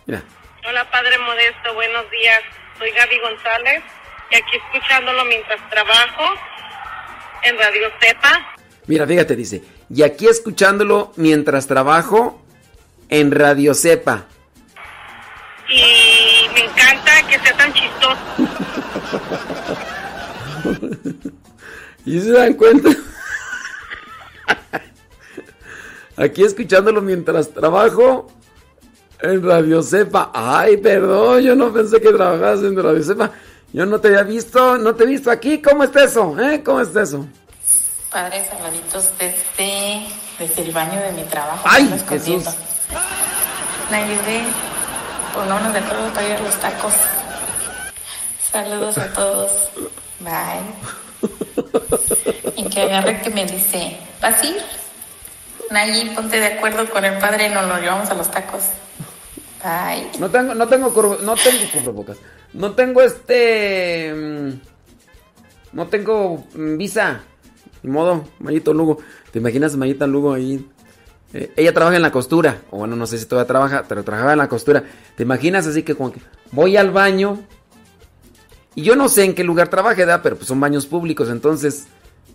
mira. 0.06 0.22
Hola, 0.68 0.90
Padre 0.90 1.16
Modesto, 1.18 1.74
buenos 1.74 2.10
días. 2.10 2.40
Soy 2.76 2.90
Gaby 2.90 3.20
González 3.20 3.84
y 4.32 4.34
aquí 4.34 4.56
escuchándolo 4.56 5.24
mientras 5.26 5.70
trabajo 5.70 6.24
en 7.44 7.56
Radio 7.56 7.88
Cepa. 8.01 8.56
mira, 8.88 9.06
fíjate, 9.06 9.36
dice, 9.36 9.62
y 9.88 10.02
aquí 10.02 10.26
escuchándolo 10.26 11.12
mientras 11.14 11.68
trabajo 11.68 12.43
en 13.09 13.30
Radio 13.30 13.74
Cepa. 13.74 14.24
Y 15.68 16.48
me 16.52 16.64
encanta 16.64 17.22
que 17.28 17.38
sea 17.38 17.56
tan 17.56 17.72
chistoso. 17.72 18.18
¿Y 22.06 22.20
se 22.20 22.32
dan 22.32 22.55
cuenta? 22.55 22.88
Aquí 26.16 26.43
escuchándolo 26.43 27.02
mientras 27.02 27.52
trabajo 27.52 28.26
en 29.20 29.43
Radio 29.43 29.82
Cepa. 29.82 30.30
Ay, 30.32 30.76
perdón, 30.76 31.43
yo 31.43 31.55
no 31.55 31.72
pensé 31.72 32.01
que 32.01 32.12
trabajabas 32.12 32.60
en 32.60 32.82
Radio 32.82 33.02
Cepa. 33.02 33.30
Yo 33.72 33.84
no 33.84 34.01
te 34.01 34.09
había 34.09 34.22
visto, 34.22 34.78
no 34.78 34.94
te 34.94 35.05
he 35.05 35.06
visto 35.06 35.30
aquí. 35.30 35.60
¿Cómo 35.60 35.84
está 35.84 36.05
eso? 36.05 36.36
¿Eh? 36.40 36.62
¿Cómo 36.64 36.80
está 36.80 37.02
eso? 37.02 37.26
Padre, 38.10 38.44
saluditos 38.48 39.10
desde, 39.18 40.06
desde 40.38 40.62
el 40.62 40.72
baño 40.72 41.01
de 41.01 41.12
mi 41.12 41.22
trabajo. 41.24 41.62
¡Ay, 41.64 41.84
me. 41.84 41.98
Jesús! 41.98 42.44
Nayide, 43.90 44.44
pongámonos 45.34 45.72
de 45.72 45.78
acuerdo 45.80 46.12
para 46.14 46.26
ir 46.26 46.32
a 46.34 46.40
los 46.40 46.55
tacos. 46.56 46.94
Saludos 48.51 48.98
a 48.98 49.12
todos. 49.12 49.51
Bye. 50.20 50.62
Y 52.56 52.64
que 52.70 52.82
agarre 52.82 53.20
que 53.20 53.30
me 53.30 53.44
dice, 53.44 53.98
¿vas 54.22 54.40
a 54.40 54.47
ir? 54.47 54.56
Nayi, 55.70 56.10
ponte 56.10 56.38
de 56.38 56.47
acuerdo 56.47 56.88
con 56.88 57.05
el 57.05 57.18
padre 57.18 57.47
y 57.47 57.51
nos 57.51 57.66
lo 57.66 57.78
llevamos 57.78 58.09
a 58.09 58.14
los 58.14 58.30
tacos. 58.30 58.62
Bye. 59.62 60.11
No 60.20 60.28
tengo, 60.31 60.55
no 60.55 60.69
tengo 60.69 60.93
curva- 60.95 61.19
no 61.23 61.35
tengo 61.35 61.59
cubrebocas. 61.73 62.19
No 62.53 62.73
tengo 62.73 63.03
este. 63.03 64.12
mm, 64.15 64.61
No 65.73 65.87
tengo 65.89 66.45
mm, 66.55 66.77
visa. 66.77 67.20
Ni 67.83 67.91
modo, 67.91 68.24
Mayito 68.39 68.73
Lugo. 68.73 68.99
¿Te 69.31 69.39
imaginas 69.39 69.77
Mayita 69.77 70.07
Lugo 70.07 70.33
ahí? 70.35 70.66
Eh, 71.35 71.53
ella 71.57 71.73
trabaja 71.74 71.97
en 71.97 72.03
la 72.03 72.12
costura. 72.12 72.62
O 72.70 72.78
bueno, 72.78 72.97
no 72.97 73.07
sé 73.07 73.19
si 73.19 73.27
todavía 73.27 73.47
trabaja, 73.49 73.85
pero 73.89 74.05
trabajaba 74.05 74.33
en 74.33 74.39
la 74.39 74.49
costura. 74.49 74.85
¿Te 75.16 75.23
imaginas 75.24 75.66
así 75.66 75.83
que 75.83 75.95
como 75.95 76.12
que 76.12 76.20
voy 76.53 76.77
al 76.77 76.91
baño? 76.91 77.41
Y 78.74 78.83
yo 78.83 78.95
no 78.97 79.09
sé 79.09 79.24
en 79.24 79.35
qué 79.35 79.43
lugar 79.45 79.69
trabaje, 79.69 80.03
¿verdad? 80.03 80.20
Pero 80.23 80.37
pues 80.37 80.49
son 80.49 80.61
baños 80.61 80.87
públicos, 80.87 81.28
entonces. 81.31 81.87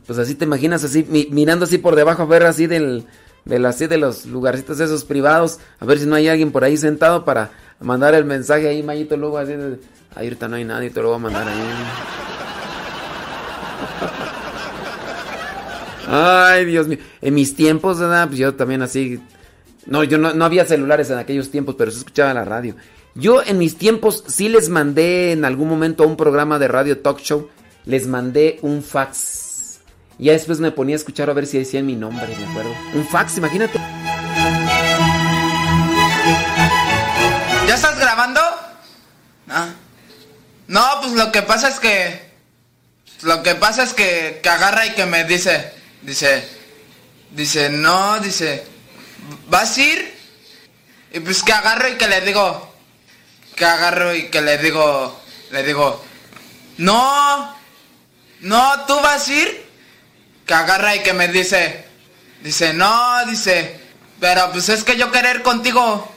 Pues 0.07 0.18
así 0.19 0.34
te 0.35 0.45
imaginas 0.45 0.84
así, 0.84 1.06
mi- 1.07 1.27
mirando 1.31 1.65
así 1.65 1.77
por 1.77 1.95
debajo 1.95 2.23
a 2.23 2.26
ver 2.26 2.43
así 2.43 2.68
del. 2.68 3.06
De 3.45 3.65
así 3.68 3.88
de 3.88 3.97
los 3.97 4.26
lugarcitos 4.26 4.80
esos 4.80 5.03
privados, 5.03 5.59
a 5.80 5.85
ver 5.85 5.99
si 5.99 6.05
no 6.05 6.15
hay 6.15 6.27
alguien 6.27 6.51
por 6.51 6.63
ahí 6.63 6.77
sentado 6.77 7.26
para 7.26 7.51
mandar 7.80 8.13
el 8.13 8.26
mensaje 8.26 8.68
ahí, 8.68 8.84
Mayito 8.84 9.18
Lugo, 9.18 9.38
así. 9.38 9.53
Ahí 10.13 10.26
ahorita 10.27 10.47
no 10.47 10.57
hay 10.57 10.65
nadie, 10.65 10.89
te 10.89 11.01
lo 11.01 11.07
voy 11.07 11.15
a 11.15 11.19
mandar 11.19 11.47
ahí. 11.47 11.61
Ay, 16.07 16.65
Dios 16.65 16.88
mío. 16.88 16.97
En 17.22 17.34
mis 17.34 17.55
tiempos, 17.55 17.99
¿verdad? 17.99 18.27
Pues 18.27 18.39
yo 18.39 18.53
también 18.53 18.81
así. 18.81 19.19
No, 19.85 20.03
yo 20.03 20.18
no, 20.18 20.34
no 20.34 20.45
había 20.45 20.65
celulares 20.65 21.09
en 21.09 21.18
aquellos 21.18 21.49
tiempos, 21.49 21.76
pero 21.77 21.89
se 21.89 21.99
escuchaba 21.99 22.34
la 22.34 22.43
radio. 22.43 22.76
Yo 23.15 23.41
en 23.43 23.57
mis 23.57 23.77
tiempos 23.77 24.23
sí 24.27 24.47
les 24.47 24.69
mandé 24.69 25.31
en 25.31 25.43
algún 25.43 25.68
momento 25.68 26.03
a 26.03 26.07
un 26.07 26.15
programa 26.15 26.59
de 26.59 26.68
radio 26.68 26.99
talk 26.99 27.19
show, 27.19 27.49
les 27.85 28.07
mandé 28.07 28.59
un 28.61 28.84
fax. 28.84 29.40
Y 30.22 30.26
ya 30.26 30.34
después 30.34 30.60
me 30.60 30.69
ponía 30.69 30.93
a 30.95 30.98
escuchar 30.98 31.31
a 31.31 31.34
ver 31.34 31.48
si 31.48 31.57
decían 31.57 31.88
mi 31.88 31.95
nombre, 31.95 32.27
me 32.38 32.45
acuerdo. 32.45 32.76
Un 32.93 33.07
fax, 33.07 33.38
imagínate. 33.38 33.80
¿Ya 37.68 37.73
estás 37.73 37.98
grabando? 37.98 38.39
Ah. 39.49 39.69
No, 40.68 40.85
pues 41.02 41.14
lo 41.14 41.31
que 41.31 41.41
pasa 41.41 41.69
es 41.69 41.80
que. 41.80 42.30
Lo 43.23 43.41
que 43.41 43.56
pasa 43.56 43.81
es 43.81 43.95
que, 43.95 44.39
que 44.43 44.49
agarra 44.49 44.85
y 44.85 44.91
que 44.91 45.07
me 45.07 45.23
dice. 45.23 45.73
Dice. 46.03 46.48
Dice, 47.31 47.69
no, 47.72 48.19
dice. 48.19 48.64
¿Vas 49.49 49.76
a 49.76 49.81
ir? 49.81 50.19
Y 51.14 51.19
pues 51.22 51.41
que 51.41 51.52
agarro 51.52 51.89
y 51.89 51.98
que 51.98 52.07
le 52.07 52.22
digo. 52.22 52.76
Que 53.56 53.65
agarro 53.65 54.14
y 54.14 54.30
que 54.30 54.41
le 54.41 54.60
digo. 54.60 55.19
Le 55.49 55.64
digo. 55.64 56.06
No. 56.77 57.56
No, 58.41 58.85
tú 58.85 58.93
vas 59.02 59.27
a 59.27 59.34
ir. 59.34 59.70
Que 60.45 60.53
agarra 60.53 60.95
y 60.95 60.99
que 60.99 61.13
me 61.13 61.27
dice. 61.27 61.85
Dice, 62.43 62.73
no, 62.73 63.26
dice. 63.26 63.80
Pero 64.19 64.51
pues 64.51 64.69
es 64.69 64.84
que 64.84 64.97
yo 64.97 65.11
querer 65.11 65.41
contigo 65.41 66.11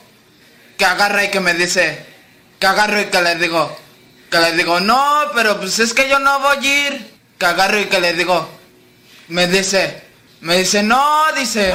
que 0.77 0.85
agarra 0.85 1.23
y 1.23 1.29
que 1.29 1.39
me 1.39 1.53
dice, 1.53 2.05
que 2.59 2.67
agarro 2.67 3.01
y 3.01 3.05
que 3.05 3.21
le 3.21 3.35
digo, 3.35 3.75
que 4.29 4.39
le 4.39 4.51
digo, 4.53 4.79
no, 4.79 5.23
pero 5.33 5.59
pues 5.59 5.79
es 5.79 5.93
que 5.93 6.09
yo 6.09 6.19
no 6.19 6.39
voy 6.39 6.57
a 6.57 6.87
ir, 6.87 7.13
que 7.37 7.45
agarro 7.45 7.79
y 7.79 7.85
que 7.85 7.99
le 7.99 8.13
digo, 8.13 8.47
me 9.29 9.47
dice, 9.47 10.03
me 10.41 10.57
dice, 10.57 10.83
no, 10.83 11.25
dice, 11.37 11.73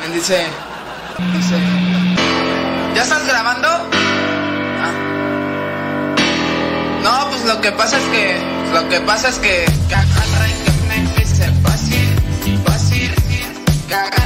me 0.00 0.14
dice, 0.14 0.46
dice, 1.32 1.56
¿ya 2.94 3.02
estás 3.02 3.26
grabando? 3.26 3.68
Ah. 3.68 4.92
No, 7.02 7.30
pues 7.30 7.44
lo 7.44 7.60
que 7.60 7.72
pasa 7.72 7.98
es 7.98 8.04
que, 8.04 8.36
lo 8.72 8.88
que 8.88 9.00
pasa 9.00 9.28
es 9.28 9.38
que, 9.38 9.66
Gaga. 13.88 14.25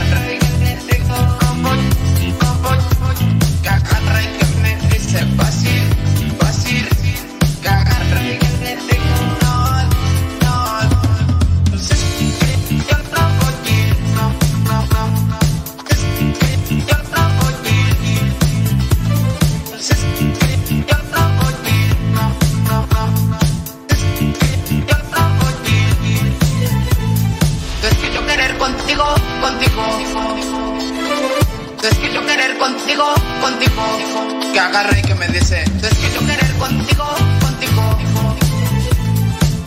contigo, 33.00 33.14
contigo, 33.40 34.52
que 34.52 34.60
agarra 34.60 34.98
y 34.98 35.02
que 35.02 35.14
me 35.14 35.28
dice, 35.28 35.62
es 35.62 35.98
que 35.98 36.12
yo 36.12 36.20
querer 36.20 36.52
contigo, 36.58 37.06
contigo, 37.40 37.98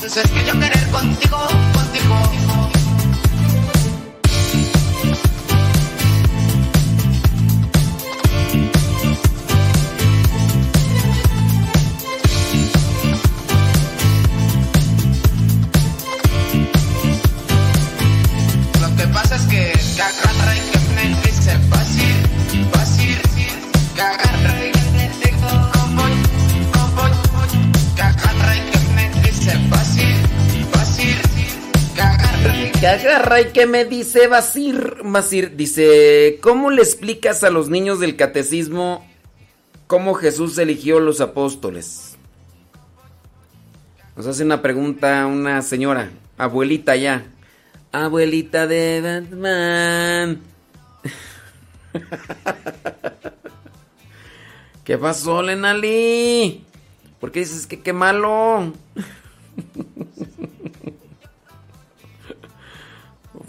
es 0.05 0.13
que 0.13 0.45
yo 0.45 0.59
querer 0.59 0.87
contigo, 0.89 1.47
contigo. 1.73 2.42
Que 32.83 32.89
agarra 32.89 33.39
y 33.39 33.45
que 33.53 33.65
me 33.65 33.85
dice 33.85 34.27
Basir 34.27 35.05
Masir. 35.05 35.55
Dice: 35.55 36.37
¿Cómo 36.41 36.69
le 36.69 36.81
explicas 36.81 37.45
a 37.45 37.49
los 37.49 37.69
niños 37.69 38.01
del 38.01 38.17
catecismo 38.17 39.07
cómo 39.87 40.15
Jesús 40.15 40.57
eligió 40.57 40.99
los 40.99 41.21
apóstoles? 41.21 42.17
Nos 44.17 44.27
hace 44.27 44.43
una 44.43 44.61
pregunta 44.61 45.25
una 45.27 45.61
señora, 45.61 46.11
abuelita 46.37 46.97
ya. 46.97 47.25
Abuelita 47.93 48.67
de 48.67 48.99
Batman. 49.01 50.41
¿Qué 54.83 54.97
pasó, 54.97 55.41
Lenali? 55.41 56.65
¿Por 57.21 57.31
qué 57.31 57.39
dices 57.39 57.65
que 57.65 57.79
qué 57.79 57.93
malo? 57.93 58.73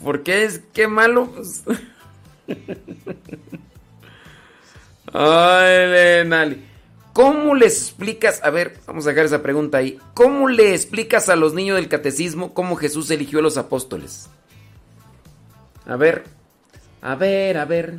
porque 0.05 0.45
es 0.45 0.61
qué 0.73 0.87
malo. 0.87 1.31
Pues. 1.33 1.65
Ay, 5.13 5.89
Lenali. 5.89 6.65
¿Cómo 7.13 7.55
les 7.55 7.81
explicas? 7.81 8.41
A 8.43 8.51
ver, 8.51 8.79
vamos 8.87 9.07
a 9.07 9.11
dejar 9.11 9.25
esa 9.27 9.43
pregunta 9.43 9.79
ahí. 9.79 9.99
¿Cómo 10.15 10.49
le 10.49 10.75
explicas 10.75 11.29
a 11.29 11.37
los 11.37 11.55
niños 11.55 11.77
del 11.77 11.89
catecismo 11.89 12.53
cómo 12.53 12.77
Jesús 12.77 13.11
eligió 13.11 13.39
a 13.39 13.43
los 13.43 13.57
apóstoles? 13.57 14.29
A 15.87 15.97
ver, 15.97 16.25
a 17.01 17.15
ver, 17.15 17.59
a 17.59 17.65
ver. 17.65 17.99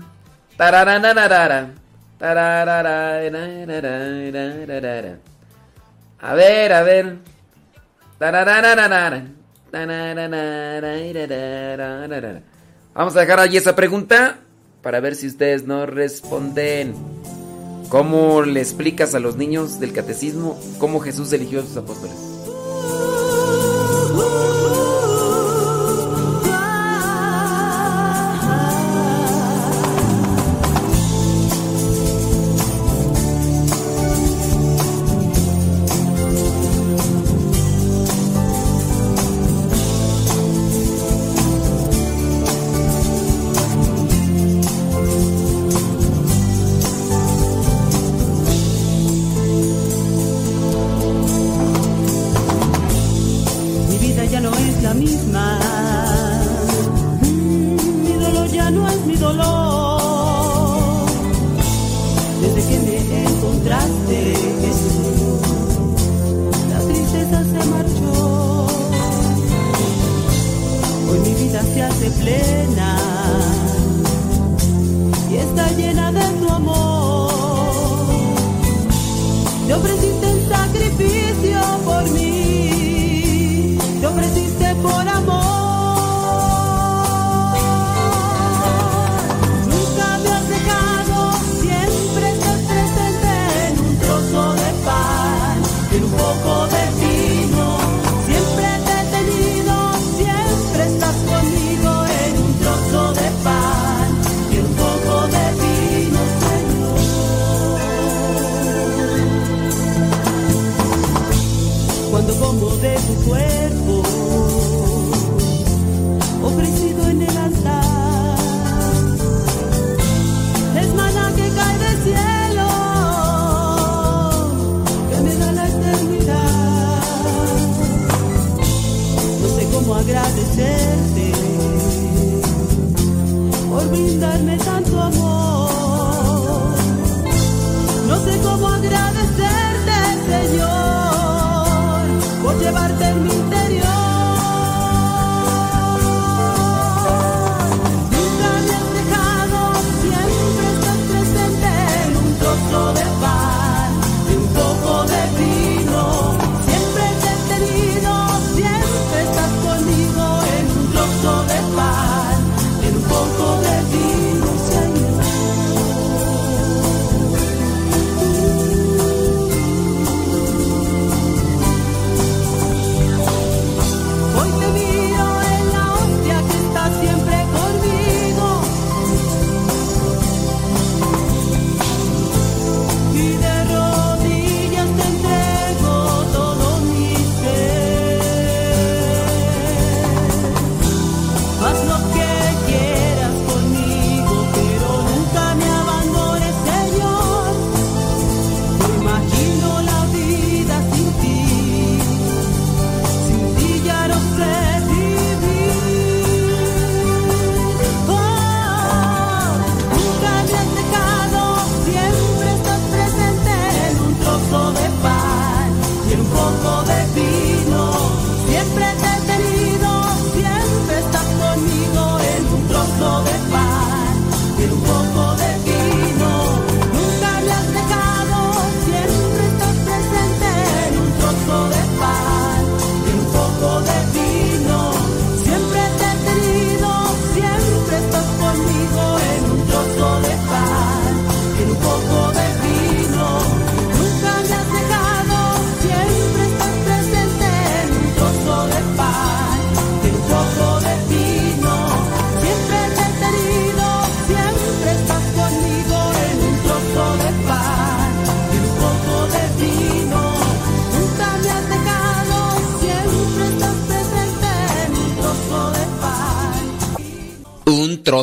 A 6.20 6.34
ver, 6.34 6.74
a 6.74 6.84
ver. 6.84 7.18
Vamos 12.94 13.16
a 13.18 13.20
dejar 13.20 13.40
allí 13.42 13.58
esa 13.58 13.76
pregunta 13.76 14.38
para 14.82 15.02
ver 15.02 15.16
si 15.16 15.28
ustedes 15.28 15.66
no 15.66 15.86
responden. 15.86 16.94
¿Cómo 17.90 18.42
le 18.44 18.62
explicas 18.62 19.16
a 19.16 19.20
los 19.20 19.36
niños 19.36 19.80
del 19.80 19.92
catecismo 19.92 20.58
cómo 20.80 21.00
Jesús 21.02 21.34
eligió 21.34 21.60
a 21.60 21.64
sus 21.64 21.76
apóstoles? 21.78 22.16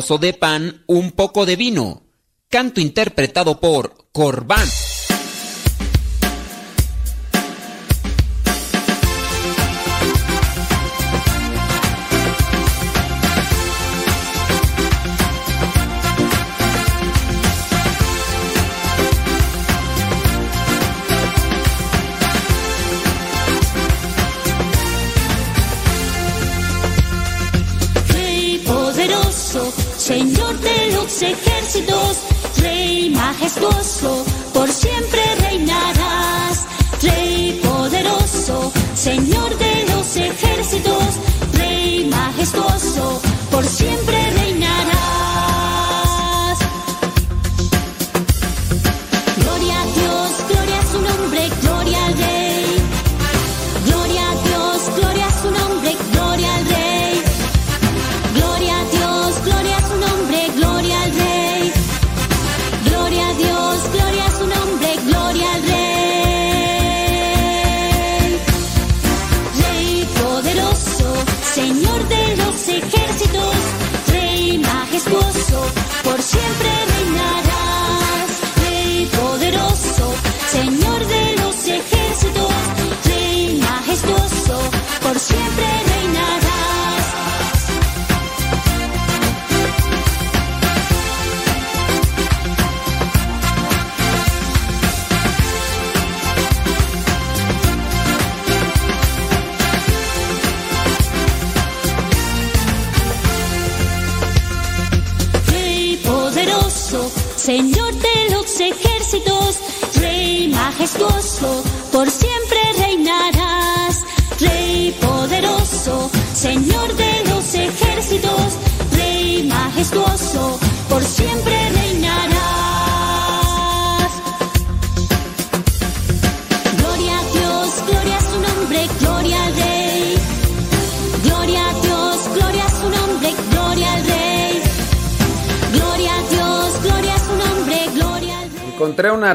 De 0.09 0.33
pan, 0.33 0.83
un 0.87 1.11
poco 1.11 1.45
de 1.45 1.55
vino. 1.55 2.03
Canto 2.49 2.81
interpretado 2.81 3.59
por 3.61 4.09
Corbán. 4.11 4.67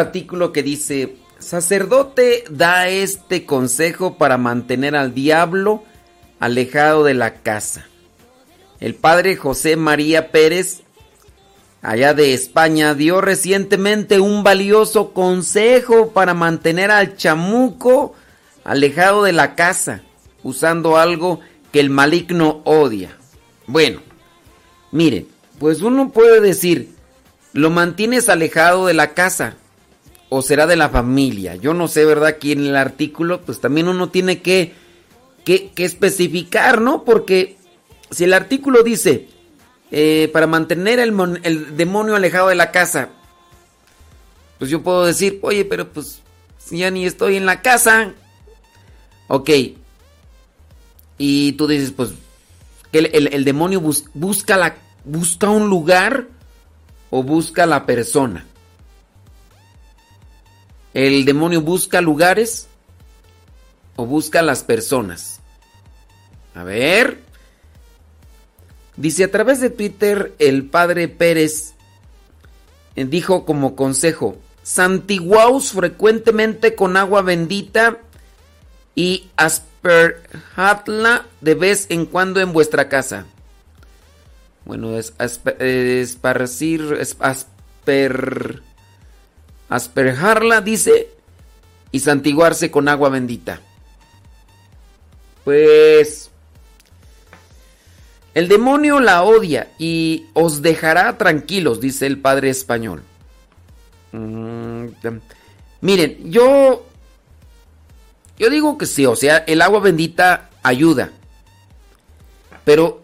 Artículo 0.00 0.52
que 0.52 0.62
dice, 0.62 1.16
sacerdote 1.38 2.44
da 2.50 2.88
este 2.88 3.44
consejo 3.44 4.16
para 4.16 4.38
mantener 4.38 4.96
al 4.96 5.14
diablo 5.14 5.82
alejado 6.40 7.04
de 7.04 7.14
la 7.14 7.34
casa. 7.34 7.86
El 8.80 8.94
padre 8.94 9.36
José 9.36 9.76
María 9.76 10.30
Pérez, 10.30 10.82
allá 11.82 12.14
de 12.14 12.32
España, 12.34 12.94
dio 12.94 13.20
recientemente 13.20 14.20
un 14.20 14.44
valioso 14.44 15.12
consejo 15.12 16.10
para 16.10 16.34
mantener 16.34 16.90
al 16.90 17.16
chamuco 17.16 18.14
alejado 18.64 19.24
de 19.24 19.32
la 19.32 19.54
casa, 19.54 20.02
usando 20.42 20.96
algo 20.96 21.40
que 21.72 21.80
el 21.80 21.90
maligno 21.90 22.60
odia. 22.64 23.16
Bueno, 23.66 24.00
miren, 24.92 25.26
pues 25.58 25.82
uno 25.82 26.10
puede 26.10 26.40
decir, 26.40 26.94
lo 27.52 27.70
mantienes 27.70 28.28
alejado 28.28 28.86
de 28.86 28.94
la 28.94 29.14
casa 29.14 29.56
o 30.30 30.42
será 30.42 30.66
de 30.66 30.76
la 30.76 30.88
familia. 30.88 31.56
Yo 31.56 31.74
no 31.74 31.88
sé, 31.88 32.04
¿verdad? 32.04 32.28
Aquí 32.28 32.52
en 32.52 32.66
el 32.66 32.76
artículo, 32.76 33.40
pues 33.42 33.60
también 33.60 33.88
uno 33.88 34.10
tiene 34.10 34.40
que, 34.42 34.74
que, 35.44 35.72
especificar, 35.76 36.80
¿no? 36.80 37.04
Porque 37.04 37.56
si 38.10 38.24
el 38.24 38.34
artículo 38.34 38.82
dice, 38.82 39.28
eh, 39.90 40.28
para 40.32 40.46
mantener 40.46 40.98
el, 40.98 41.12
mon- 41.12 41.40
el 41.44 41.76
demonio 41.76 42.14
alejado 42.16 42.48
de 42.48 42.54
la 42.56 42.70
casa, 42.70 43.08
pues 44.58 44.70
yo 44.70 44.82
puedo 44.82 45.06
decir, 45.06 45.38
oye, 45.42 45.64
pero 45.64 45.88
pues 45.88 46.20
ya 46.70 46.90
ni 46.90 47.06
estoy 47.06 47.36
en 47.36 47.46
la 47.46 47.62
casa, 47.62 48.12
ok. 49.28 49.50
Y 51.16 51.52
tú 51.52 51.66
dices, 51.66 51.90
pues, 51.92 52.10
que 52.92 52.98
el, 52.98 53.44
demonio 53.44 53.80
bus- 53.80 54.04
busca, 54.14 54.56
la, 54.56 54.76
busca 55.04 55.48
un 55.50 55.68
lugar 55.68 56.26
o 57.10 57.22
busca 57.22 57.66
la 57.66 57.86
persona. 57.86 58.46
El 60.98 61.24
demonio 61.24 61.62
busca 61.62 62.00
lugares 62.00 62.66
o 63.94 64.04
busca 64.04 64.42
las 64.42 64.64
personas. 64.64 65.38
A 66.56 66.64
ver. 66.64 67.20
Dice 68.96 69.22
a 69.22 69.30
través 69.30 69.60
de 69.60 69.70
Twitter 69.70 70.34
el 70.40 70.64
padre 70.64 71.06
Pérez 71.06 71.74
eh, 72.96 73.04
dijo 73.04 73.44
como 73.44 73.76
consejo, 73.76 74.38
santiguaos 74.64 75.70
frecuentemente 75.70 76.74
con 76.74 76.96
agua 76.96 77.22
bendita 77.22 77.98
y 78.96 79.28
asperjadla 79.36 81.26
de 81.40 81.54
vez 81.54 81.86
en 81.90 82.06
cuando 82.06 82.40
en 82.40 82.52
vuestra 82.52 82.88
casa. 82.88 83.26
Bueno, 84.64 84.98
es 84.98 85.12
eh, 85.60 86.00
esparcir, 86.02 86.96
es- 86.98 87.16
asper, 87.20 88.62
asperjarla, 89.68 90.60
dice, 90.60 91.08
y 91.92 92.00
santiguarse 92.00 92.70
con 92.70 92.88
agua 92.88 93.08
bendita. 93.08 93.60
Pues 95.44 96.30
el 98.34 98.48
demonio 98.48 99.00
la 99.00 99.22
odia 99.22 99.72
y 99.78 100.26
os 100.34 100.62
dejará 100.62 101.16
tranquilos, 101.18 101.80
dice 101.80 102.06
el 102.06 102.18
padre 102.18 102.50
español. 102.50 103.02
Mm, 104.12 104.86
miren, 105.80 106.30
yo 106.30 106.84
yo 108.38 108.50
digo 108.50 108.78
que 108.78 108.86
sí, 108.86 109.04
o 109.04 109.16
sea, 109.16 109.38
el 109.38 109.60
agua 109.60 109.80
bendita 109.80 110.50
ayuda. 110.62 111.10
Pero 112.64 113.02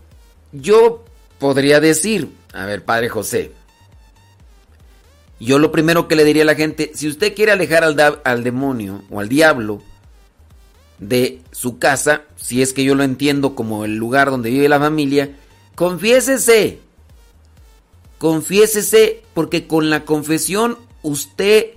yo 0.53 1.05
podría 1.39 1.81
decir, 1.81 2.31
a 2.53 2.67
ver, 2.67 2.85
Padre 2.85 3.09
José, 3.09 3.53
yo 5.45 5.59
lo 5.59 5.71
primero 5.73 6.09
que 6.09 6.17
le 6.17 6.25
diría 6.25 6.43
a 6.43 6.47
la 6.47 6.55
gente, 6.55 6.93
si 6.95 7.07
usted 7.07 7.35
quiere 7.35 7.53
alejar 7.53 7.85
al, 7.85 8.21
al 8.25 8.45
demonio 8.45 9.03
o 9.11 9.21
al 9.21 9.29
diablo 9.29 9.83
de 10.99 11.43
su 11.53 11.79
casa, 11.79 12.23
si 12.37 12.63
es 12.63 12.73
que 12.73 12.85
yo 12.85 12.95
lo 12.95 13.03
entiendo 13.03 13.55
como 13.55 13.85
el 13.85 13.97
lugar 13.97 14.31
donde 14.31 14.51
vive 14.51 14.69
la 14.69 14.79
familia, 14.81 15.37
confiésese. 15.75 16.81
Confiésese 18.19 19.23
porque 19.35 19.67
con 19.67 19.91
la 19.91 20.07
confesión 20.07 20.79
usted 21.03 21.73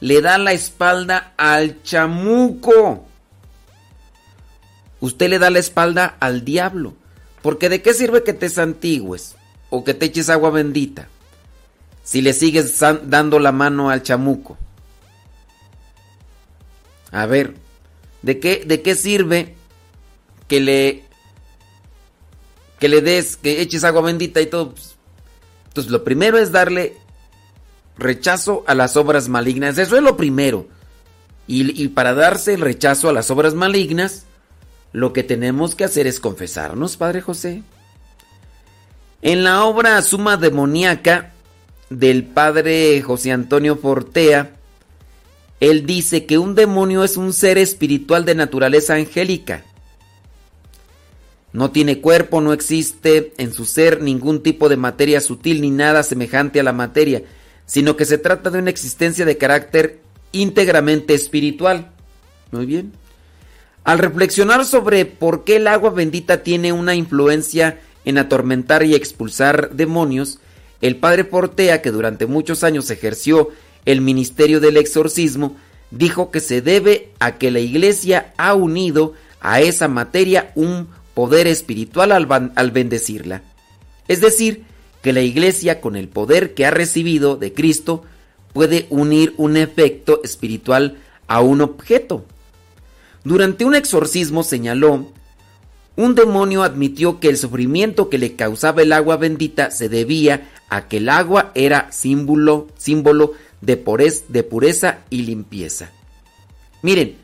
le 0.00 0.22
da 0.22 0.38
la 0.38 0.52
espalda 0.52 1.34
al 1.36 1.82
chamuco. 1.82 3.06
Usted 5.00 5.28
le 5.28 5.38
da 5.38 5.50
la 5.50 5.58
espalda 5.58 6.16
al 6.20 6.44
diablo. 6.44 6.94
Porque 7.42 7.68
de 7.68 7.82
qué 7.82 7.92
sirve 7.92 8.22
que 8.22 8.32
te 8.32 8.48
santigües 8.48 9.34
o 9.68 9.84
que 9.84 9.92
te 9.92 10.06
eches 10.06 10.30
agua 10.30 10.50
bendita 10.50 11.08
si 12.10 12.22
le 12.22 12.32
sigues 12.32 12.76
dando 13.04 13.38
la 13.38 13.52
mano 13.52 13.88
al 13.88 14.02
chamuco. 14.02 14.58
A 17.12 17.24
ver, 17.26 17.54
¿de 18.22 18.40
qué, 18.40 18.64
de 18.66 18.82
qué 18.82 18.96
sirve 18.96 19.54
que 20.48 20.58
le 20.58 21.04
que 22.80 22.88
le 22.88 23.00
des, 23.00 23.36
que 23.36 23.60
eches 23.62 23.84
agua 23.84 24.02
bendita 24.02 24.40
y 24.40 24.46
todo? 24.46 24.72
Pues, 24.72 24.96
Entonces, 25.68 25.92
lo 25.92 26.02
primero 26.02 26.36
es 26.36 26.50
darle 26.50 26.96
rechazo 27.96 28.64
a 28.66 28.74
las 28.74 28.96
obras 28.96 29.28
malignas. 29.28 29.78
Eso 29.78 29.96
es 29.96 30.02
lo 30.02 30.16
primero. 30.16 30.66
Y, 31.46 31.80
y 31.80 31.88
para 31.90 32.12
darse 32.12 32.54
el 32.54 32.60
rechazo 32.60 33.08
a 33.08 33.12
las 33.12 33.30
obras 33.30 33.54
malignas, 33.54 34.24
lo 34.92 35.12
que 35.12 35.22
tenemos 35.22 35.76
que 35.76 35.84
hacer 35.84 36.08
es 36.08 36.18
confesarnos, 36.18 36.96
Padre 36.96 37.20
José. 37.20 37.62
En 39.22 39.44
la 39.44 39.62
obra 39.62 40.02
Suma 40.02 40.36
Demoníaca 40.36 41.34
del 41.90 42.24
Padre 42.24 43.02
José 43.02 43.32
Antonio 43.32 43.76
Fortea, 43.76 44.52
él 45.58 45.84
dice 45.84 46.24
que 46.24 46.38
un 46.38 46.54
demonio 46.54 47.04
es 47.04 47.16
un 47.16 47.32
ser 47.32 47.58
espiritual 47.58 48.24
de 48.24 48.34
naturaleza 48.34 48.94
angélica. 48.94 49.64
No 51.52 51.72
tiene 51.72 52.00
cuerpo, 52.00 52.40
no 52.40 52.52
existe 52.52 53.34
en 53.36 53.52
su 53.52 53.64
ser 53.64 54.00
ningún 54.00 54.42
tipo 54.42 54.68
de 54.68 54.76
materia 54.76 55.20
sutil 55.20 55.60
ni 55.60 55.70
nada 55.70 56.04
semejante 56.04 56.60
a 56.60 56.62
la 56.62 56.72
materia, 56.72 57.24
sino 57.66 57.96
que 57.96 58.04
se 58.04 58.18
trata 58.18 58.50
de 58.50 58.60
una 58.60 58.70
existencia 58.70 59.24
de 59.24 59.36
carácter 59.36 60.00
íntegramente 60.32 61.12
espiritual. 61.12 61.90
Muy 62.52 62.66
bien. 62.66 62.92
Al 63.82 63.98
reflexionar 63.98 64.64
sobre 64.64 65.06
por 65.06 65.42
qué 65.42 65.56
el 65.56 65.66
agua 65.66 65.90
bendita 65.90 66.42
tiene 66.44 66.72
una 66.72 66.94
influencia 66.94 67.80
en 68.04 68.18
atormentar 68.18 68.84
y 68.84 68.94
expulsar 68.94 69.72
demonios, 69.72 70.38
el 70.80 70.96
padre 70.96 71.24
Portea, 71.24 71.82
que 71.82 71.90
durante 71.90 72.26
muchos 72.26 72.64
años 72.64 72.90
ejerció 72.90 73.50
el 73.84 74.00
ministerio 74.00 74.60
del 74.60 74.76
exorcismo, 74.76 75.56
dijo 75.90 76.30
que 76.30 76.40
se 76.40 76.62
debe 76.62 77.10
a 77.18 77.38
que 77.38 77.50
la 77.50 77.60
iglesia 77.60 78.32
ha 78.36 78.54
unido 78.54 79.14
a 79.40 79.60
esa 79.60 79.88
materia 79.88 80.52
un 80.54 80.88
poder 81.14 81.46
espiritual 81.46 82.12
al, 82.12 82.70
bendecirla. 82.70 83.42
Es 84.08 84.20
decir, 84.20 84.64
que 85.02 85.12
la 85.12 85.22
iglesia 85.22 85.80
con 85.80 85.96
el 85.96 86.08
poder 86.08 86.54
que 86.54 86.66
ha 86.66 86.70
recibido 86.70 87.36
de 87.36 87.52
Cristo 87.52 88.04
puede 88.52 88.86
unir 88.90 89.34
un 89.36 89.56
efecto 89.56 90.20
espiritual 90.24 90.98
a 91.26 91.40
un 91.40 91.60
objeto. 91.60 92.24
Durante 93.24 93.64
un 93.64 93.74
exorcismo 93.74 94.42
señaló, 94.42 95.12
un 96.00 96.14
demonio 96.14 96.62
admitió 96.62 97.20
que 97.20 97.28
el 97.28 97.36
sufrimiento 97.36 98.08
que 98.08 98.18
le 98.18 98.34
causaba 98.34 98.82
el 98.82 98.92
agua 98.92 99.16
bendita 99.16 99.70
se 99.70 99.88
debía 99.88 100.50
a 100.68 100.88
que 100.88 100.96
el 100.96 101.08
agua 101.08 101.52
era 101.54 101.92
símbolo, 101.92 102.68
símbolo 102.78 103.34
de, 103.60 103.84
porez- 103.84 104.24
de 104.28 104.42
pureza 104.42 105.00
y 105.10 105.22
limpieza. 105.22 105.90
Miren, 106.82 107.16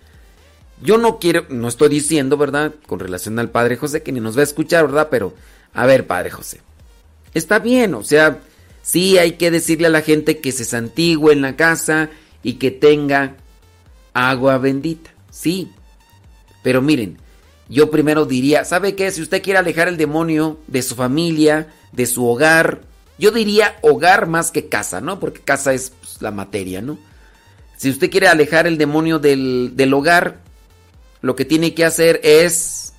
yo 0.82 0.98
no 0.98 1.18
quiero, 1.18 1.46
no 1.48 1.68
estoy 1.68 1.88
diciendo, 1.88 2.36
¿verdad? 2.36 2.74
Con 2.86 2.98
relación 2.98 3.38
al 3.38 3.50
Padre 3.50 3.76
José, 3.76 4.02
que 4.02 4.12
ni 4.12 4.20
nos 4.20 4.36
va 4.36 4.40
a 4.42 4.44
escuchar, 4.44 4.84
¿verdad? 4.86 5.08
Pero, 5.10 5.32
a 5.72 5.86
ver, 5.86 6.06
Padre 6.06 6.30
José, 6.30 6.60
está 7.32 7.58
bien, 7.58 7.94
o 7.94 8.04
sea, 8.04 8.40
sí 8.82 9.16
hay 9.16 9.32
que 9.32 9.50
decirle 9.50 9.86
a 9.86 9.90
la 9.90 10.02
gente 10.02 10.38
que 10.40 10.52
se 10.52 10.66
santigüe 10.66 11.32
en 11.32 11.40
la 11.40 11.56
casa 11.56 12.10
y 12.42 12.54
que 12.54 12.70
tenga 12.70 13.36
agua 14.12 14.58
bendita, 14.58 15.10
sí. 15.30 15.70
Pero 16.62 16.82
miren, 16.82 17.16
yo 17.68 17.90
primero 17.90 18.26
diría, 18.26 18.64
¿sabe 18.64 18.94
qué? 18.94 19.10
Si 19.10 19.22
usted 19.22 19.42
quiere 19.42 19.58
alejar 19.58 19.88
el 19.88 19.96
demonio 19.96 20.58
de 20.66 20.82
su 20.82 20.94
familia, 20.94 21.72
de 21.92 22.06
su 22.06 22.26
hogar, 22.26 22.82
yo 23.18 23.30
diría 23.30 23.76
hogar 23.82 24.26
más 24.26 24.50
que 24.50 24.68
casa, 24.68 25.00
¿no? 25.00 25.18
Porque 25.18 25.40
casa 25.40 25.72
es 25.72 25.90
pues, 26.00 26.22
la 26.22 26.30
materia, 26.30 26.80
¿no? 26.80 26.98
Si 27.76 27.90
usted 27.90 28.10
quiere 28.10 28.28
alejar 28.28 28.66
el 28.66 28.78
demonio 28.78 29.18
del, 29.18 29.72
del 29.74 29.92
hogar, 29.94 30.40
lo 31.22 31.34
que 31.34 31.44
tiene 31.44 31.74
que 31.74 31.84
hacer 31.84 32.20
es 32.22 32.94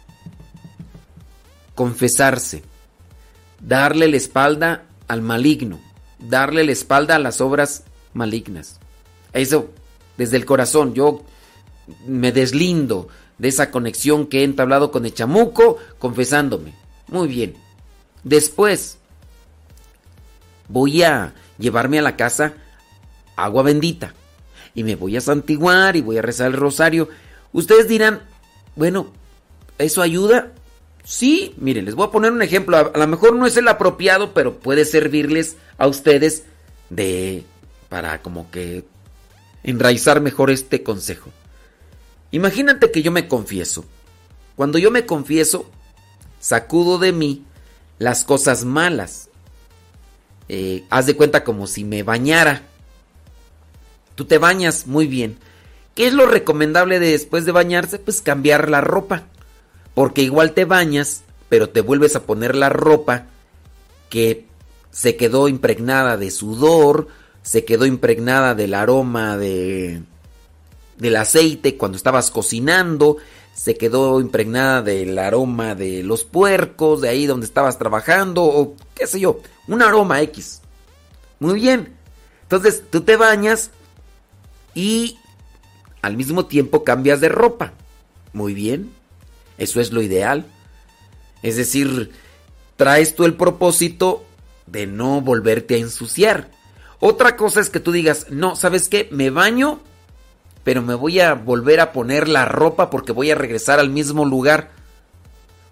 confesarse, 1.74 2.64
darle 3.60 4.08
la 4.08 4.18
espalda 4.18 4.84
al 5.08 5.22
maligno, 5.22 5.80
darle 6.20 6.64
la 6.64 6.72
espalda 6.74 7.16
a 7.16 7.20
las 7.20 7.40
obras 7.40 7.84
malignas. 8.14 8.80
Eso, 9.34 9.72
desde 10.18 10.38
el 10.38 10.46
corazón, 10.46 10.94
yo 10.94 11.24
me 12.06 12.32
deslindo 12.32 13.08
de 13.38 13.48
esa 13.48 13.72
conexión 13.72 14.28
que 14.28 14.42
he 14.42 14.44
entablado 14.44 14.92
con 14.92 15.06
el 15.06 15.14
chamuco, 15.14 15.78
confesándome. 16.00 16.74
Muy 17.08 17.28
bien. 17.28 17.56
Después, 18.24 18.98
voy 20.68 21.04
a 21.04 21.34
llevarme 21.58 22.00
a 22.00 22.02
la 22.02 22.16
casa 22.16 22.54
agua 23.36 23.64
bendita. 23.64 24.14
Y 24.76 24.84
me 24.84 24.96
voy 24.96 25.18
a 25.18 25.22
santiguar 25.22 25.96
y 25.96 26.02
voy 26.02 26.18
a 26.18 26.22
rezar 26.22 26.48
el 26.48 26.54
rosario. 26.54 27.10
Ustedes 27.54 27.88
dirán, 27.88 28.22
bueno, 28.76 29.12
¿eso 29.78 30.02
ayuda? 30.02 30.52
Sí, 31.04 31.54
miren, 31.58 31.86
les 31.86 31.96
voy 31.96 32.08
a 32.08 32.12
poner 32.12 32.32
un 32.32 32.42
ejemplo. 32.42 32.78
A, 32.78 32.98
lo 32.98 33.08
mejor 33.08 33.36
no 33.36 33.48
es 33.48 33.56
el 33.58 33.68
apropiado, 33.70 34.34
pero 34.34 34.60
puede 34.60 34.84
servirles 34.86 35.56
a 35.78 35.88
ustedes 35.88 36.44
de... 36.90 37.44
para 37.90 38.22
como 38.22 38.52
que 38.52 38.84
enraizar 39.64 40.20
mejor 40.22 40.52
este 40.52 40.84
consejo. 40.84 41.32
Imagínate 42.32 42.92
que 42.92 43.02
yo 43.02 43.12
me 43.12 43.28
confieso. 43.28 43.86
Cuando 44.56 44.78
yo 44.78 44.92
me 44.92 45.06
confieso, 45.06 45.70
sacudo 46.40 46.98
de 46.98 47.12
mí 47.12 47.46
las 48.00 48.24
cosas 48.24 48.66
malas. 48.66 49.30
Eh, 50.50 50.86
haz 50.90 51.06
de 51.06 51.16
cuenta 51.16 51.44
como 51.44 51.68
si 51.68 51.84
me 51.84 52.04
bañara. 52.04 52.64
Tú 54.16 54.26
te 54.26 54.38
bañas 54.38 54.88
muy 54.88 55.08
bien. 55.08 55.38
¿Qué 55.96 56.08
es 56.08 56.14
lo 56.14 56.26
recomendable 56.26 57.00
de 57.00 57.12
después 57.12 57.46
de 57.46 57.52
bañarse? 57.52 58.00
Pues 58.00 58.22
cambiar 58.22 58.70
la 58.70 58.82
ropa. 58.82 59.24
Porque 59.94 60.22
igual 60.22 60.54
te 60.54 60.66
bañas, 60.66 61.24
pero 61.50 61.70
te 61.70 61.82
vuelves 61.82 62.16
a 62.16 62.24
poner 62.24 62.56
la 62.56 62.70
ropa 62.70 63.26
que 64.10 64.46
se 64.92 65.16
quedó 65.16 65.48
impregnada 65.48 66.18
de 66.18 66.32
sudor, 66.32 67.08
se 67.42 67.66
quedó 67.66 67.86
impregnada 67.86 68.56
del 68.56 68.74
aroma 68.74 69.38
de 69.38 70.02
del 70.98 71.16
aceite 71.16 71.78
cuando 71.78 71.98
estabas 71.98 72.32
cocinando, 72.32 73.18
se 73.54 73.76
quedó 73.76 74.20
impregnada 74.22 74.82
del 74.82 75.18
aroma 75.18 75.74
de 75.74 76.04
los 76.04 76.24
puercos, 76.24 77.02
de 77.02 77.10
ahí 77.10 77.26
donde 77.26 77.46
estabas 77.46 77.80
trabajando, 77.80 78.44
o 78.44 78.76
qué 78.94 79.08
sé 79.08 79.20
yo, 79.20 79.40
un 79.68 79.82
aroma 79.82 80.22
X. 80.22 80.62
Muy 81.40 81.60
bien. 81.60 81.96
Entonces 82.44 82.84
tú 82.90 83.02
te 83.02 83.16
bañas 83.16 83.72
y 84.74 85.18
al 86.02 86.16
mismo 86.16 86.46
tiempo 86.46 86.84
cambias 86.84 87.20
de 87.20 87.30
ropa. 87.30 87.74
Muy 88.34 88.54
bien. 88.54 88.92
Eso 89.58 89.82
es 89.82 89.92
lo 89.92 90.02
ideal. 90.02 90.46
Es 91.42 91.58
decir, 91.58 92.12
traes 92.76 93.16
tú 93.16 93.26
el 93.26 93.34
propósito 93.34 94.24
de 94.68 94.86
no 94.86 95.22
volverte 95.22 95.76
a 95.76 95.80
ensuciar. 95.80 96.52
Otra 97.00 97.36
cosa 97.36 97.60
es 97.60 97.70
que 97.70 97.80
tú 97.80 97.92
digas, 97.92 98.28
no, 98.30 98.56
¿sabes 98.56 98.88
qué? 98.90 99.08
Me 99.12 99.30
baño 99.30 99.82
pero 100.68 100.82
me 100.82 100.96
voy 100.96 101.22
a 101.22 101.34
volver 101.34 101.80
a 101.80 101.94
poner 101.94 102.28
la 102.28 102.44
ropa 102.44 102.90
porque 102.90 103.14
voy 103.14 103.32
a 103.32 103.36
regresar 103.36 103.80
al 103.80 103.90
mismo 103.90 104.26
lugar. 104.26 104.72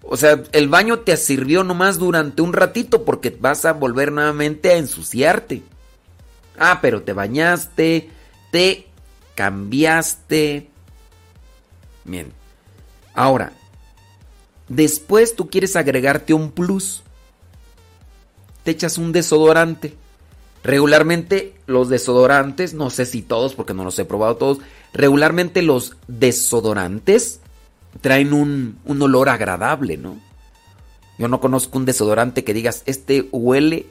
O 0.00 0.16
sea, 0.16 0.42
el 0.52 0.70
baño 0.70 1.00
te 1.00 1.14
sirvió 1.18 1.64
nomás 1.64 1.98
durante 1.98 2.40
un 2.40 2.54
ratito 2.54 3.04
porque 3.04 3.28
vas 3.28 3.66
a 3.66 3.74
volver 3.74 4.10
nuevamente 4.10 4.70
a 4.70 4.78
ensuciarte. 4.78 5.62
Ah, 6.58 6.78
pero 6.80 7.02
te 7.02 7.12
bañaste, 7.12 8.08
te 8.50 8.86
cambiaste. 9.34 10.70
Bien. 12.06 12.32
Ahora, 13.12 13.52
después 14.66 15.36
tú 15.36 15.50
quieres 15.50 15.76
agregarte 15.76 16.32
un 16.32 16.50
plus. 16.50 17.02
Te 18.62 18.70
echas 18.70 18.96
un 18.96 19.12
desodorante. 19.12 19.94
Regularmente 20.64 21.54
los 21.66 21.88
desodorantes, 21.88 22.74
no 22.74 22.90
sé 22.90 23.06
si 23.06 23.22
todos 23.22 23.54
porque 23.54 23.74
no 23.74 23.84
los 23.84 23.98
he 23.98 24.04
probado 24.04 24.36
todos, 24.36 24.58
regularmente 24.92 25.62
los 25.62 25.96
desodorantes 26.08 27.40
traen 28.00 28.32
un, 28.32 28.78
olor 28.86 29.28
agradable, 29.28 29.96
¿no? 29.96 30.18
Yo 31.18 31.28
no 31.28 31.40
conozco 31.40 31.78
un 31.78 31.86
desodorante 31.86 32.44
que 32.44 32.52
digas, 32.52 32.82
este 32.86 33.28
huele 33.32 33.86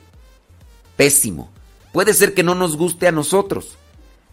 pésimo. 0.95 1.49
Puede 1.91 2.13
ser 2.13 2.33
que 2.33 2.43
no 2.43 2.55
nos 2.55 2.77
guste 2.77 3.07
a 3.07 3.11
nosotros, 3.11 3.77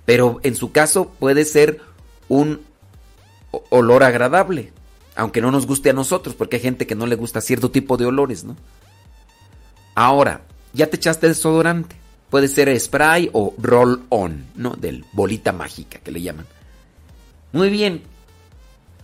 pero 0.04 0.40
en 0.42 0.56
su 0.56 0.72
caso 0.72 1.12
puede 1.18 1.44
ser 1.44 1.80
un 2.28 2.60
olor 3.70 4.02
agradable, 4.02 4.72
aunque 5.14 5.40
no 5.40 5.50
nos 5.50 5.66
guste 5.66 5.90
a 5.90 5.94
nosotros, 5.94 6.34
porque 6.34 6.56
hay 6.56 6.62
gente 6.62 6.86
que 6.86 6.94
no 6.94 7.06
le 7.06 7.16
gusta 7.16 7.40
cierto 7.40 7.70
tipo 7.70 7.96
de 7.96 8.06
olores, 8.06 8.44
¿no? 8.44 8.56
Ahora, 9.94 10.42
ya 10.72 10.88
te 10.88 10.96
echaste 10.96 11.28
desodorante. 11.28 11.96
Puede 12.32 12.48
ser 12.48 12.80
spray 12.80 13.28
o 13.34 13.54
roll 13.58 14.06
on, 14.08 14.46
¿no? 14.54 14.70
Del 14.70 15.04
bolita 15.12 15.52
mágica 15.52 15.98
que 15.98 16.10
le 16.10 16.22
llaman. 16.22 16.46
Muy 17.52 17.68
bien. 17.68 18.00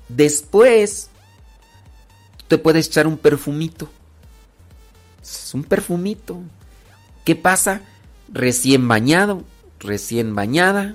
Después 0.09 1.11
te 2.49 2.57
puedes 2.57 2.87
echar 2.87 3.07
un 3.07 3.19
perfumito. 3.19 3.91
Es 5.21 5.53
un 5.53 5.63
perfumito. 5.63 6.41
¿Qué 7.27 7.37
pasa? 7.37 7.83
Recién 8.33 8.89
bañado, 8.89 9.45
recién 9.79 10.35
bañada, 10.35 10.95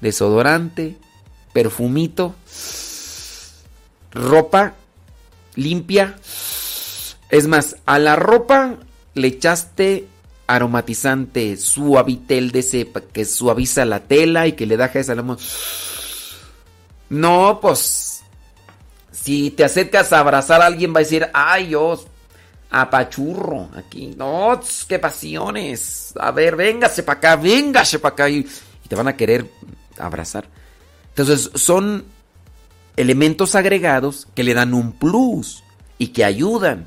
desodorante, 0.00 0.96
perfumito, 1.52 2.36
ropa 4.12 4.74
limpia. 5.56 6.14
Es 7.28 7.48
más, 7.48 7.74
a 7.86 7.98
la 7.98 8.14
ropa 8.14 8.76
le 9.14 9.26
echaste 9.26 10.06
aromatizante 10.46 11.56
suavitel 11.56 12.50
de 12.52 12.58
ese 12.60 12.90
que 13.12 13.24
suaviza 13.24 13.84
la 13.84 14.00
tela 14.00 14.46
y 14.46 14.52
que 14.52 14.66
le 14.66 14.76
da 14.76 14.86
esa 14.86 15.14
lamo- 15.14 15.38
No, 17.08 17.58
pues 17.60 18.22
si 19.12 19.50
te 19.50 19.64
acercas 19.64 20.12
a 20.12 20.18
abrazar 20.20 20.60
a 20.62 20.66
alguien 20.66 20.92
va 20.94 20.98
a 20.98 21.02
decir, 21.02 21.28
"Ay, 21.32 21.68
yo 21.70 22.02
apachurro 22.70 23.70
aquí." 23.76 24.14
No, 24.16 24.60
qué 24.88 24.98
pasiones. 24.98 26.12
A 26.18 26.30
ver, 26.30 26.56
véngase 26.56 27.02
para 27.02 27.18
acá, 27.18 27.36
véngase 27.36 27.98
para 27.98 28.12
acá 28.12 28.28
y, 28.28 28.38
y 28.84 28.88
te 28.88 28.96
van 28.96 29.08
a 29.08 29.16
querer 29.16 29.48
abrazar. 29.98 30.46
Entonces, 31.10 31.50
son 31.54 32.04
elementos 32.96 33.54
agregados 33.54 34.26
que 34.34 34.44
le 34.44 34.54
dan 34.54 34.74
un 34.74 34.92
plus 34.92 35.62
y 35.98 36.08
que 36.08 36.24
ayudan. 36.24 36.86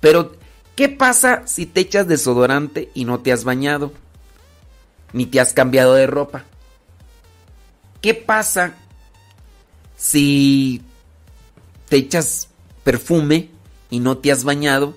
Pero, 0.00 0.32
¿qué 0.78 0.88
pasa 0.88 1.42
si 1.44 1.66
te 1.66 1.80
echas 1.80 2.06
desodorante 2.06 2.88
y 2.94 3.04
no 3.04 3.18
te 3.18 3.32
has 3.32 3.42
bañado? 3.42 3.92
Ni 5.12 5.26
te 5.26 5.40
has 5.40 5.52
cambiado 5.52 5.94
de 5.94 6.06
ropa. 6.06 6.44
¿Qué 8.00 8.14
pasa 8.14 8.76
si 9.96 10.84
te 11.88 11.96
echas 11.96 12.46
perfume 12.84 13.50
y 13.90 13.98
no 13.98 14.18
te 14.18 14.30
has 14.30 14.44
bañado? 14.44 14.94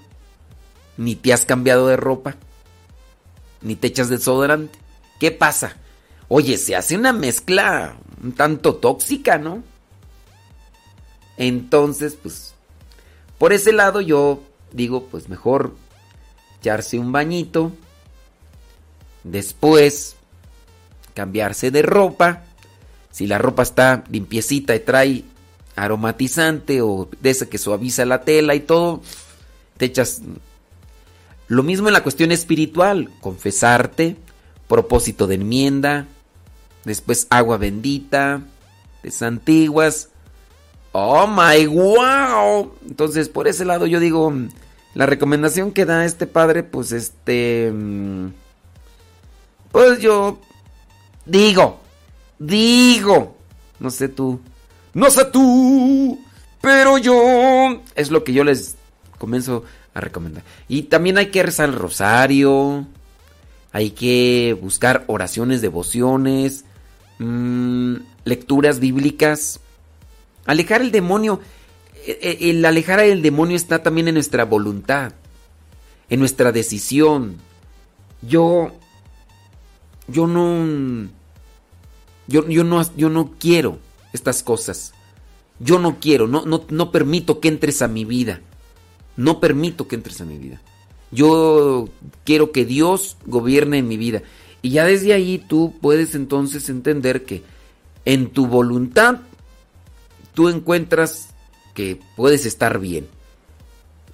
Ni 0.97 1.15
te 1.15 1.33
has 1.33 1.47
cambiado 1.47 1.87
de 1.87 1.97
ropa. 1.97 2.35
Ni 3.63 3.75
te 3.75 3.87
echas 3.87 4.07
desodorante. 4.07 4.77
¿Qué 5.19 5.31
pasa? 5.31 5.77
Oye, 6.27 6.59
se 6.59 6.75
hace 6.75 6.95
una 6.95 7.11
mezcla 7.11 7.97
un 8.21 8.33
tanto 8.33 8.75
tóxica, 8.75 9.39
¿no? 9.39 9.63
Entonces, 11.37 12.19
pues, 12.21 12.53
por 13.39 13.51
ese 13.51 13.73
lado 13.73 13.99
yo 13.99 14.43
digo, 14.71 15.05
pues 15.05 15.29
mejor 15.29 15.75
echarse 16.59 16.99
un 16.99 17.11
bañito, 17.11 17.71
después 19.23 20.15
cambiarse 21.13 21.71
de 21.71 21.81
ropa, 21.81 22.43
si 23.11 23.27
la 23.27 23.37
ropa 23.37 23.63
está 23.63 24.03
limpiecita 24.09 24.75
y 24.75 24.79
trae 24.79 25.23
aromatizante 25.75 26.81
o 26.81 27.09
de 27.19 27.29
ese 27.29 27.49
que 27.49 27.57
suaviza 27.57 28.05
la 28.05 28.21
tela 28.21 28.55
y 28.55 28.61
todo, 28.61 29.01
te 29.77 29.85
echas 29.85 30.21
lo 31.47 31.63
mismo 31.63 31.89
en 31.89 31.93
la 31.93 32.03
cuestión 32.03 32.31
espiritual, 32.31 33.09
confesarte, 33.19 34.15
propósito 34.69 35.27
de 35.27 35.35
enmienda, 35.35 36.07
después 36.85 37.27
agua 37.29 37.57
bendita, 37.57 38.41
desantiguas. 39.03 40.10
Oh 40.91 41.27
my 41.27 41.65
wow. 41.67 42.73
Entonces, 42.87 43.29
por 43.29 43.47
ese 43.47 43.65
lado 43.65 43.87
yo 43.87 43.99
digo, 43.99 44.33
la 44.93 45.05
recomendación 45.05 45.71
que 45.71 45.85
da 45.85 46.05
este 46.05 46.27
padre, 46.27 46.63
pues 46.63 46.91
este 46.91 47.71
mm, 47.73 48.29
pues 49.71 49.99
yo 49.99 50.37
digo, 51.25 51.79
digo, 52.37 53.37
no 53.79 53.89
sé 53.89 54.09
tú, 54.09 54.41
no 54.93 55.09
sé 55.09 55.25
tú, 55.25 56.19
pero 56.59 56.97
yo 56.97 57.81
es 57.95 58.11
lo 58.11 58.25
que 58.25 58.33
yo 58.33 58.43
les 58.43 58.75
comienzo 59.17 59.63
a 59.93 60.01
recomendar. 60.01 60.43
Y 60.67 60.83
también 60.83 61.17
hay 61.17 61.27
que 61.27 61.43
rezar 61.43 61.69
el 61.69 61.75
rosario, 61.75 62.85
hay 63.71 63.91
que 63.91 64.57
buscar 64.61 65.05
oraciones, 65.07 65.61
devociones, 65.61 66.65
mm, 67.19 67.95
lecturas 68.25 68.81
bíblicas, 68.81 69.61
alejar 70.45 70.81
el 70.81 70.91
demonio. 70.91 71.39
e- 72.05 72.37
e- 72.39 72.49
El 72.49 72.65
alejar 72.65 72.99
el 73.01 73.21
demonio 73.21 73.55
está 73.55 73.83
también 73.83 74.07
en 74.07 74.15
nuestra 74.15 74.45
voluntad, 74.45 75.13
en 76.09 76.19
nuestra 76.19 76.51
decisión. 76.51 77.37
Yo, 78.21 78.71
yo 80.07 80.27
no, 80.27 81.09
yo, 82.27 82.47
yo 82.47 82.63
no, 82.63 82.95
yo 82.95 83.09
no 83.09 83.31
quiero 83.39 83.79
estas 84.13 84.43
cosas. 84.43 84.93
Yo 85.59 85.77
no 85.77 85.99
quiero, 85.99 86.27
no, 86.27 86.43
no, 86.45 86.65
no 86.69 86.91
permito 86.91 87.39
que 87.39 87.47
entres 87.47 87.81
a 87.83 87.87
mi 87.87 88.03
vida. 88.03 88.41
No 89.15 89.39
permito 89.39 89.87
que 89.87 89.95
entres 89.95 90.19
a 90.21 90.25
mi 90.25 90.37
vida. 90.37 90.59
Yo 91.11 91.89
quiero 92.23 92.51
que 92.51 92.65
Dios 92.65 93.17
gobierne 93.25 93.77
en 93.77 93.87
mi 93.87 93.97
vida. 93.97 94.23
Y 94.61 94.71
ya 94.71 94.85
desde 94.85 95.13
ahí 95.13 95.37
tú 95.37 95.75
puedes 95.81 96.15
entonces 96.15 96.69
entender 96.69 97.25
que 97.25 97.43
en 98.05 98.29
tu 98.29 98.47
voluntad 98.47 99.19
tú 100.33 100.49
encuentras 100.49 101.29
que 101.73 101.99
puedes 102.15 102.45
estar 102.45 102.79
bien. 102.79 103.07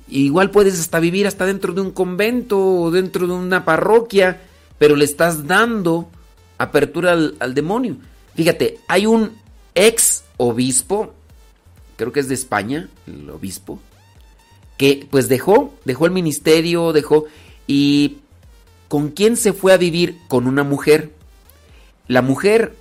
Igual 0.10 0.52
puedes 0.52 0.80
hasta 0.80 1.00
vivir 1.00 1.28
hasta 1.28 1.46
dentro 1.46 1.74
de 1.74 1.82
un 1.82 1.92
convento 1.92 2.60
o 2.60 2.92
dentro 2.92 3.28
de 3.28 3.34
una 3.34 3.66
parroquia, 3.66 4.42
pero 4.78 4.96
le 4.96 5.06
estás 5.06 5.48
dando 5.48 6.10
apertura 6.58 7.12
al, 7.12 7.36
al 7.40 7.54
demonio. 7.54 7.98
Fíjate, 8.36 8.80
hay 8.88 9.06
un 9.06 9.34
ex 9.76 10.24
obispo, 10.38 11.14
creo 11.98 12.12
que 12.12 12.22
es 12.22 12.30
de 12.30 12.36
España, 12.36 12.90
el 13.06 13.30
obispo, 13.30 13.80
que 14.78 15.08
pues 15.10 15.28
dejó, 15.28 15.74
dejó 15.84 16.06
el 16.06 16.12
ministerio, 16.12 16.94
dejó 16.94 17.26
y 17.66 18.18
¿con 18.88 19.10
quién 19.10 19.36
se 19.36 19.52
fue 19.52 19.74
a 19.74 19.78
vivir? 19.78 20.18
Con 20.28 20.48
una 20.48 20.64
mujer. 20.64 21.12
La 22.08 22.22
mujer 22.22 22.76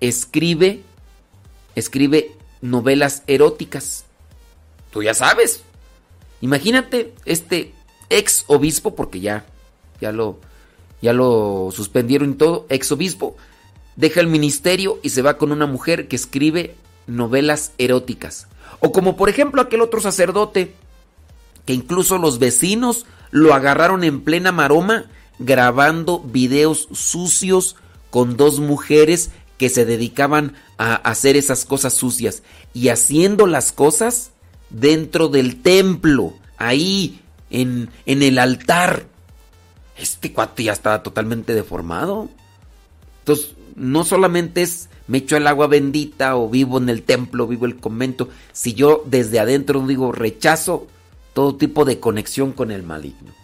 escribe 0.00 0.82
escribe 1.74 2.32
novelas 2.60 3.22
eróticas. 3.26 4.04
Tú 4.90 5.02
ya 5.02 5.14
sabes. 5.14 5.62
Imagínate 6.40 7.14
este 7.24 7.74
ex 8.08 8.44
obispo 8.48 8.94
porque 8.94 9.20
ya 9.20 9.46
ya 10.00 10.12
lo 10.12 10.38
ya 11.02 11.12
lo 11.12 11.70
suspendieron 11.72 12.30
y 12.32 12.34
todo, 12.34 12.66
ex 12.68 12.90
obispo 12.92 13.36
deja 13.96 14.20
el 14.20 14.26
ministerio 14.26 14.98
y 15.02 15.10
se 15.10 15.22
va 15.22 15.36
con 15.36 15.52
una 15.52 15.66
mujer 15.66 16.08
que 16.08 16.16
escribe 16.16 16.74
novelas 17.06 17.72
eróticas. 17.78 18.48
O 18.80 18.92
como 18.92 19.16
por 19.16 19.28
ejemplo 19.28 19.60
aquel 19.60 19.82
otro 19.82 20.00
sacerdote 20.00 20.74
que 21.66 21.74
incluso 21.74 22.18
los 22.18 22.38
vecinos 22.38 23.06
lo 23.30 23.54
agarraron 23.54 24.02
en 24.04 24.22
plena 24.22 24.52
maroma 24.52 25.04
grabando 25.38 26.20
videos 26.20 26.88
sucios 26.92 27.76
con 28.10 28.36
dos 28.36 28.58
mujeres 28.58 29.30
que 29.60 29.68
se 29.68 29.84
dedicaban 29.84 30.54
a 30.78 30.94
hacer 30.94 31.36
esas 31.36 31.66
cosas 31.66 31.92
sucias 31.92 32.42
y 32.72 32.88
haciendo 32.88 33.46
las 33.46 33.72
cosas 33.72 34.30
dentro 34.70 35.28
del 35.28 35.60
templo, 35.60 36.32
ahí 36.56 37.20
en, 37.50 37.90
en 38.06 38.22
el 38.22 38.38
altar. 38.38 39.04
Este 39.98 40.32
cuate 40.32 40.64
ya 40.64 40.72
estaba 40.72 41.02
totalmente 41.02 41.52
deformado. 41.52 42.30
Entonces, 43.18 43.52
no 43.76 44.02
solamente 44.04 44.62
es 44.62 44.88
me 45.08 45.18
echo 45.18 45.36
el 45.36 45.46
agua 45.46 45.66
bendita 45.66 46.36
o 46.36 46.48
vivo 46.48 46.78
en 46.78 46.88
el 46.88 47.02
templo, 47.02 47.46
vivo 47.46 47.66
el 47.66 47.76
convento, 47.76 48.30
si 48.52 48.72
yo 48.72 49.02
desde 49.04 49.40
adentro 49.40 49.86
digo 49.86 50.10
rechazo 50.10 50.86
todo 51.34 51.56
tipo 51.56 51.84
de 51.84 52.00
conexión 52.00 52.52
con 52.52 52.70
el 52.70 52.82
maligno. 52.82 53.34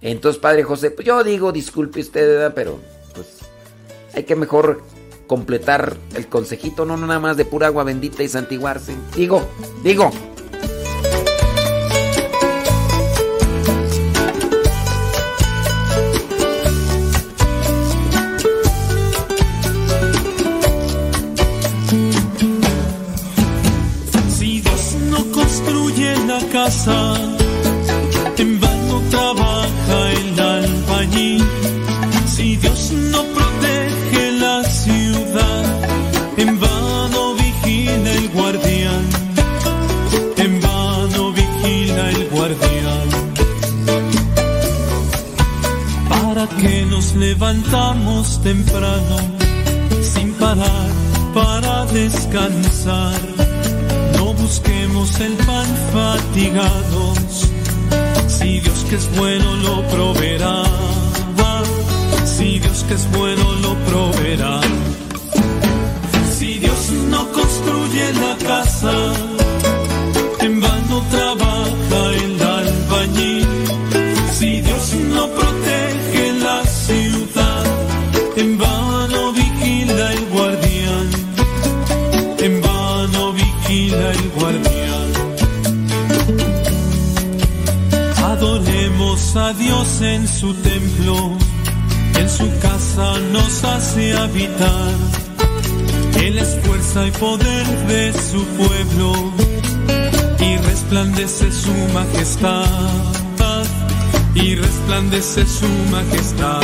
Entonces, 0.00 0.40
Padre 0.40 0.62
José, 0.62 0.90
pues 0.90 1.06
yo 1.06 1.22
digo, 1.22 1.52
disculpe 1.52 2.00
usted, 2.00 2.50
pero 2.54 2.78
pues 3.12 3.40
hay 4.14 4.22
que 4.24 4.34
mejor 4.34 4.82
completar 5.28 5.96
el 6.16 6.26
consejito, 6.26 6.84
no, 6.84 6.96
no 6.96 7.06
nada 7.06 7.20
más 7.20 7.36
de 7.36 7.44
pura 7.44 7.68
agua 7.68 7.84
bendita 7.84 8.24
y 8.24 8.28
santiguarse. 8.28 8.96
Digo, 9.14 9.46
digo. 9.84 10.10
Si 24.36 24.60
Dios 24.62 24.96
no 25.10 25.24
construye 25.30 26.16
la 26.26 26.40
casa, 26.50 27.27
levantamos 47.14 48.40
temprano, 48.42 49.16
sin 50.02 50.32
parar, 50.34 50.90
para 51.34 51.86
descansar? 51.86 53.20
No 54.16 54.32
busquemos 54.34 55.20
el 55.20 55.34
pan 55.46 55.66
fatigados, 55.92 57.48
si 58.26 58.60
Dios 58.60 58.84
que 58.88 58.96
es 58.96 59.16
bueno 59.16 59.56
lo 59.56 59.82
proveerá. 59.88 60.62
Si 62.38 62.60
Dios 62.60 62.84
que 62.86 62.94
es 62.94 63.10
bueno 63.10 63.52
lo 63.54 63.74
proveerá. 63.90 64.60
Si 66.38 66.60
Dios 66.60 66.90
no 67.10 67.26
construye 67.32 68.12
la 68.12 68.36
casa, 68.46 69.12
En 90.00 90.28
su 90.28 90.54
templo, 90.54 91.32
en 92.20 92.30
su 92.30 92.48
casa 92.60 93.18
nos 93.32 93.64
hace 93.64 94.16
habitar. 94.16 94.94
Él 96.22 96.38
es 96.38 96.56
fuerza 96.62 97.04
y 97.06 97.10
poder 97.10 97.66
de 97.88 98.12
su 98.12 98.44
pueblo 98.44 99.32
y 100.38 100.56
resplandece 100.56 101.50
su 101.50 101.72
majestad. 101.92 102.64
Y 104.34 104.54
resplandece 104.54 105.44
su 105.44 105.68
majestad. 105.90 106.62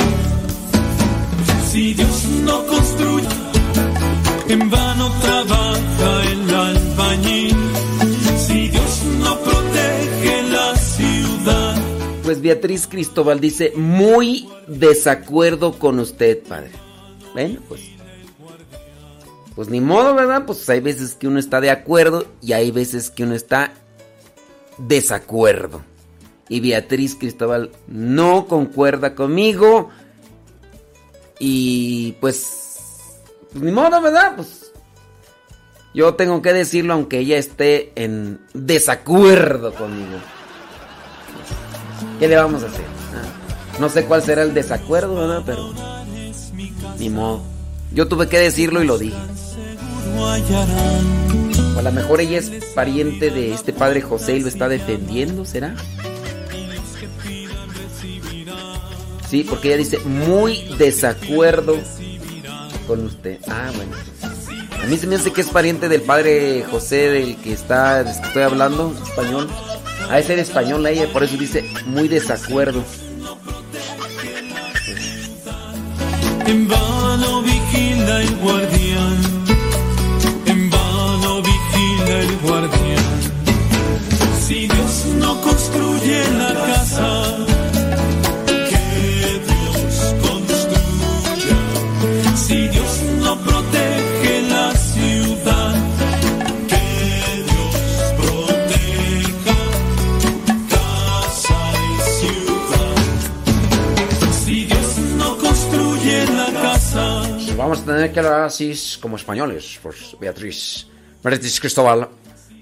Si 1.72 1.92
Dios 1.94 2.24
no 2.44 2.64
construye, 2.66 3.28
en 4.48 4.70
vano 4.70 5.10
trabaja 5.20 6.22
el 6.30 6.54
albañil. 6.54 7.83
Beatriz 12.44 12.86
Cristóbal 12.86 13.40
dice, 13.40 13.72
muy 13.74 14.46
desacuerdo 14.66 15.78
con 15.78 15.98
usted, 15.98 16.42
padre. 16.42 16.72
Bueno, 17.32 17.58
pues. 17.66 17.80
Pues 19.54 19.70
ni 19.70 19.80
modo, 19.80 20.14
¿verdad? 20.14 20.44
Pues 20.44 20.68
hay 20.68 20.80
veces 20.80 21.14
que 21.14 21.26
uno 21.26 21.38
está 21.38 21.62
de 21.62 21.70
acuerdo 21.70 22.26
y 22.42 22.52
hay 22.52 22.70
veces 22.70 23.08
que 23.10 23.22
uno 23.22 23.34
está 23.34 23.72
desacuerdo. 24.76 25.82
Y 26.50 26.60
Beatriz 26.60 27.14
Cristóbal 27.14 27.70
no 27.86 28.46
concuerda 28.46 29.14
conmigo. 29.14 29.88
Y 31.38 32.12
pues, 32.20 33.20
pues 33.52 33.64
ni 33.64 33.72
modo, 33.72 34.02
¿verdad? 34.02 34.34
Pues 34.36 34.70
yo 35.94 36.12
tengo 36.14 36.42
que 36.42 36.52
decirlo 36.52 36.92
aunque 36.92 37.20
ella 37.20 37.38
esté 37.38 37.90
en 37.94 38.38
desacuerdo 38.52 39.72
conmigo. 39.72 40.18
¿Qué 42.18 42.28
le 42.28 42.36
vamos 42.36 42.62
a 42.62 42.66
hacer? 42.66 42.84
Ah, 43.14 43.78
No 43.80 43.88
sé 43.88 44.04
cuál 44.04 44.22
será 44.22 44.42
el 44.42 44.54
desacuerdo, 44.54 45.14
¿verdad? 45.14 45.42
Pero 45.44 45.72
ni 46.98 47.10
modo. 47.10 47.42
Yo 47.92 48.08
tuve 48.08 48.28
que 48.28 48.38
decirlo 48.38 48.82
y 48.82 48.86
lo 48.86 48.98
dije. 48.98 49.16
O 50.16 51.78
a 51.78 51.82
lo 51.82 51.92
mejor 51.92 52.20
ella 52.20 52.38
es 52.38 52.50
pariente 52.74 53.30
de 53.30 53.52
este 53.52 53.72
padre 53.72 54.00
José 54.00 54.36
y 54.36 54.40
lo 54.40 54.48
está 54.48 54.68
defendiendo, 54.68 55.44
¿será? 55.44 55.74
Sí, 59.28 59.44
porque 59.48 59.68
ella 59.68 59.78
dice 59.78 59.98
muy 60.00 60.62
desacuerdo 60.78 61.76
con 62.86 63.04
usted. 63.04 63.38
Ah, 63.48 63.70
bueno. 63.74 63.92
A 64.82 64.86
mí 64.86 64.96
se 64.96 65.06
me 65.06 65.16
hace 65.16 65.32
que 65.32 65.40
es 65.40 65.48
pariente 65.48 65.88
del 65.88 66.02
padre 66.02 66.64
José 66.70 67.08
del 67.10 67.36
que 67.36 67.52
está, 67.52 68.02
estoy 68.02 68.42
hablando, 68.42 68.94
español. 69.02 69.48
A 70.10 70.18
ese 70.18 70.34
era 70.34 70.42
español 70.42 70.86
ella, 70.86 71.06
por 71.12 71.22
eso 71.24 71.36
dice 71.36 71.64
muy 71.86 72.08
desacuerdo. 72.08 72.82
En 76.46 76.68
vano 76.68 77.42
vigila 77.42 78.20
el 78.20 78.36
guardián, 78.36 79.18
en 80.46 80.70
vano 80.70 81.42
vigila 81.42 82.20
el 82.20 82.36
guardián. 82.38 83.14
Si 84.46 84.68
Dios 84.68 85.06
no 85.18 85.40
construye 85.40 86.22
la 86.32 86.54
casa, 86.54 87.36
vamos 107.80 107.88
a 107.88 107.92
tener 107.96 108.12
que 108.12 108.20
hablar 108.20 108.40
así 108.42 108.72
como 109.00 109.16
españoles, 109.16 109.78
pues 109.82 110.16
Beatriz. 110.20 110.86
Beatriz 111.22 111.60
Cristóbal. 111.60 112.08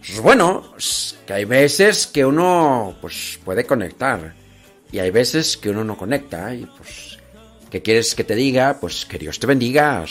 Pues 0.05 0.20
bueno, 0.20 0.73
que 1.26 1.32
hay 1.32 1.44
veces 1.44 2.07
que 2.07 2.24
uno 2.24 2.97
pues 3.00 3.39
puede 3.44 3.65
conectar 3.65 4.34
y 4.91 4.99
hay 4.99 5.10
veces 5.10 5.57
que 5.57 5.70
uno 5.70 5.84
no 5.84 5.97
conecta 5.97 6.55
y 6.55 6.66
pues 6.66 7.18
¿qué 7.70 7.82
quieres 7.82 8.15
que 8.15 8.24
te 8.24 8.34
diga? 8.34 8.78
Pues 8.81 9.05
que 9.07 9.18
Dios 9.18 9.39
te 9.39 9.47
bendiga. 9.47 10.05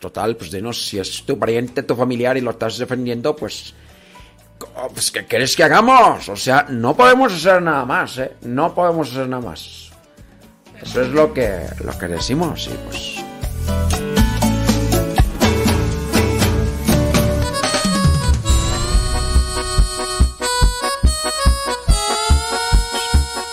Total, 0.00 0.36
pues 0.36 0.50
dinos 0.50 0.84
si 0.86 0.98
es 0.98 1.22
tu 1.24 1.38
pariente, 1.38 1.82
tu 1.84 1.94
familiar 1.94 2.36
y 2.36 2.40
lo 2.40 2.50
estás 2.50 2.76
defendiendo, 2.76 3.36
pues 3.36 3.72
co- 4.58 4.90
pues 4.92 5.10
¿qué 5.12 5.24
quieres 5.26 5.54
que 5.56 5.62
hagamos? 5.64 6.28
O 6.28 6.36
sea, 6.36 6.66
no 6.68 6.96
podemos 6.96 7.32
hacer 7.32 7.62
nada 7.62 7.84
más, 7.84 8.18
¿eh? 8.18 8.32
No 8.42 8.74
podemos 8.74 9.10
hacer 9.12 9.28
nada 9.28 9.42
más. 9.42 9.90
Eso 10.82 11.02
es 11.02 11.08
lo 11.10 11.32
que 11.32 11.60
lo 11.84 11.96
que 11.96 12.08
decimos 12.08 12.66
y 12.66 12.76
pues 12.88 13.24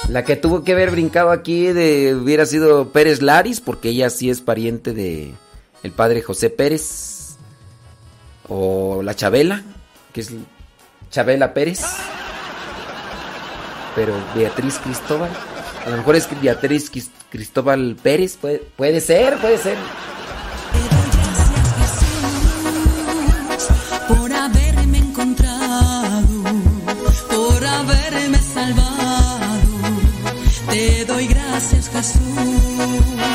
La 0.10 0.24
que 0.24 0.36
tuvo 0.36 0.64
que 0.64 0.72
haber 0.72 0.90
brincado 0.90 1.30
aquí 1.30 1.68
de 1.68 2.16
hubiera 2.16 2.48
sido 2.48 2.90
Pérez 2.90 3.22
Laris, 3.22 3.62
porque 3.62 3.90
ella 3.90 4.10
sí 4.10 4.32
es 4.32 4.42
pariente 4.42 4.94
de 4.94 5.36
el 5.84 5.92
padre 5.92 6.24
José 6.24 6.50
Pérez. 6.50 7.38
O 8.48 9.04
la 9.04 9.16
Chabela, 9.16 9.62
que 10.12 10.22
es 10.22 10.32
Chabela 11.12 11.54
Pérez. 11.54 11.82
Pero 13.96 14.16
Beatriz 14.34 14.80
Cristóbal. 14.80 15.30
A 15.86 15.90
lo 15.92 15.98
mejor 15.98 16.16
es 16.16 16.28
Beatriz 16.42 16.92
Cristóbal 17.30 17.96
Pérez. 18.02 18.36
Puede, 18.38 18.64
puede 18.76 19.02
ser, 19.02 19.38
puede 19.38 19.60
ser. 19.60 19.78
Gracias, 32.00 33.29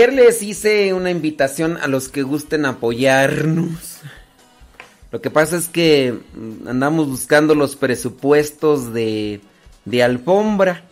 Ayer 0.00 0.14
les 0.14 0.42
hice 0.42 0.94
una 0.94 1.10
invitación 1.10 1.76
a 1.76 1.86
los 1.86 2.08
que 2.08 2.22
gusten 2.22 2.64
apoyarnos. 2.64 3.98
Lo 5.12 5.20
que 5.20 5.28
pasa 5.28 5.58
es 5.58 5.68
que 5.68 6.18
mm, 6.32 6.68
andamos 6.68 7.06
buscando 7.06 7.54
los 7.54 7.76
presupuestos 7.76 8.94
de, 8.94 9.42
de 9.84 10.02
alfombra. 10.02 10.84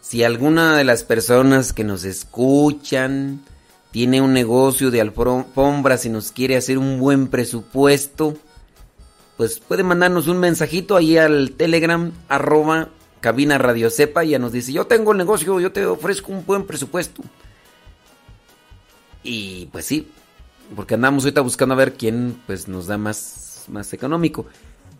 Si 0.00 0.24
alguna 0.24 0.74
de 0.78 0.84
las 0.84 1.04
personas 1.04 1.74
que 1.74 1.84
nos 1.84 2.04
escuchan 2.04 3.42
tiene 3.90 4.22
un 4.22 4.32
negocio 4.32 4.90
de 4.90 5.02
alfombras 5.02 6.06
y 6.06 6.08
nos 6.08 6.32
quiere 6.32 6.56
hacer 6.56 6.78
un 6.78 6.98
buen 6.98 7.28
presupuesto, 7.28 8.38
pues 9.36 9.60
puede 9.60 9.82
mandarnos 9.82 10.28
un 10.28 10.38
mensajito 10.38 10.96
ahí 10.96 11.18
al 11.18 11.52
telegram 11.58 12.10
arroba 12.30 12.88
cabina 13.20 13.58
radio 13.58 13.90
sepa 13.90 14.24
y 14.24 14.30
ya 14.30 14.38
nos 14.38 14.52
dice 14.52 14.72
yo 14.72 14.86
tengo 14.86 15.12
el 15.12 15.18
negocio, 15.18 15.60
yo 15.60 15.72
te 15.72 15.84
ofrezco 15.84 16.32
un 16.32 16.46
buen 16.46 16.66
presupuesto. 16.66 17.22
Y 19.22 19.66
pues 19.66 19.86
sí, 19.86 20.08
porque 20.74 20.94
andamos 20.94 21.24
ahorita 21.24 21.40
buscando 21.40 21.74
a 21.74 21.78
ver 21.78 21.94
quién 21.94 22.40
pues 22.46 22.68
nos 22.68 22.86
da 22.86 22.98
más, 22.98 23.64
más 23.68 23.92
económico. 23.92 24.46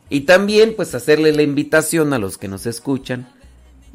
Y 0.09 0.23
también 0.23 0.75
pues 0.77 0.95
hacerle 0.95 1.33
la 1.33 1.43
invitación 1.43 2.13
a 2.13 2.19
los 2.19 2.39
que 2.39 2.49
nos 2.49 2.67
escuchan, 2.67 3.29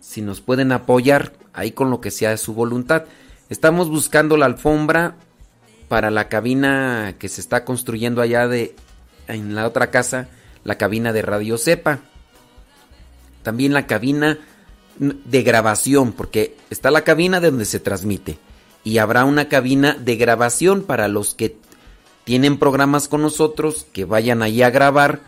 si 0.02 0.22
nos 0.22 0.42
pueden 0.42 0.72
apoyar 0.72 1.34
ahí 1.54 1.72
con 1.72 1.90
lo 1.90 2.02
que 2.02 2.12
sea 2.12 2.38
su 2.38 2.54
voluntad. 2.54 3.06
Estamos 3.50 3.90
buscando 3.90 4.36
la 4.38 4.46
alfombra 4.46 5.16
para 5.88 6.12
la 6.12 6.28
cabina 6.28 7.16
que 7.18 7.30
se 7.30 7.42
está 7.42 7.64
construyendo 7.64 8.22
allá 8.22 8.48
de 8.48 8.76
en 9.28 9.56
la 9.56 9.68
otra 9.68 9.92
casa, 9.92 10.28
la 10.64 10.78
cabina 10.78 11.14
de 11.14 11.22
Radio 11.22 11.58
Cepa. 11.58 12.00
También 13.44 13.74
la 13.74 13.88
cabina 13.88 14.40
de 15.00 15.44
grabación, 15.44 16.12
porque 16.12 16.58
está 16.70 16.92
la 16.92 17.04
cabina 17.04 17.40
de 17.40 17.52
donde 17.52 17.66
se 17.66 17.80
transmite 17.80 18.38
y 18.88 19.00
habrá 19.00 19.26
una 19.26 19.50
cabina 19.50 19.96
de 19.96 20.16
grabación 20.16 20.82
para 20.82 21.10
los 21.10 21.36
que 21.36 21.58
tienen 22.24 22.58
programas 22.58 23.10
con 23.10 23.22
nosotros 23.22 23.86
que 23.92 24.06
vayan 24.06 24.42
ahí 24.42 24.62
a 24.62 24.70
grabar 24.70 25.20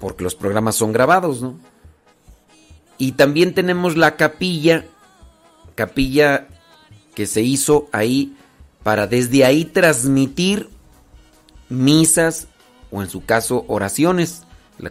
porque 0.00 0.24
los 0.24 0.34
programas 0.34 0.74
son 0.74 0.92
grabados, 0.94 1.42
¿no? 1.42 1.58
Y 2.96 3.12
también 3.12 3.52
tenemos 3.52 3.98
la 3.98 4.16
capilla, 4.16 4.86
capilla 5.74 6.48
que 7.14 7.26
se 7.26 7.42
hizo 7.42 7.90
ahí 7.92 8.34
para 8.82 9.06
desde 9.06 9.44
ahí 9.44 9.66
transmitir 9.66 10.70
misas 11.68 12.48
o 12.90 13.02
en 13.02 13.10
su 13.10 13.22
caso 13.22 13.66
oraciones, 13.68 14.44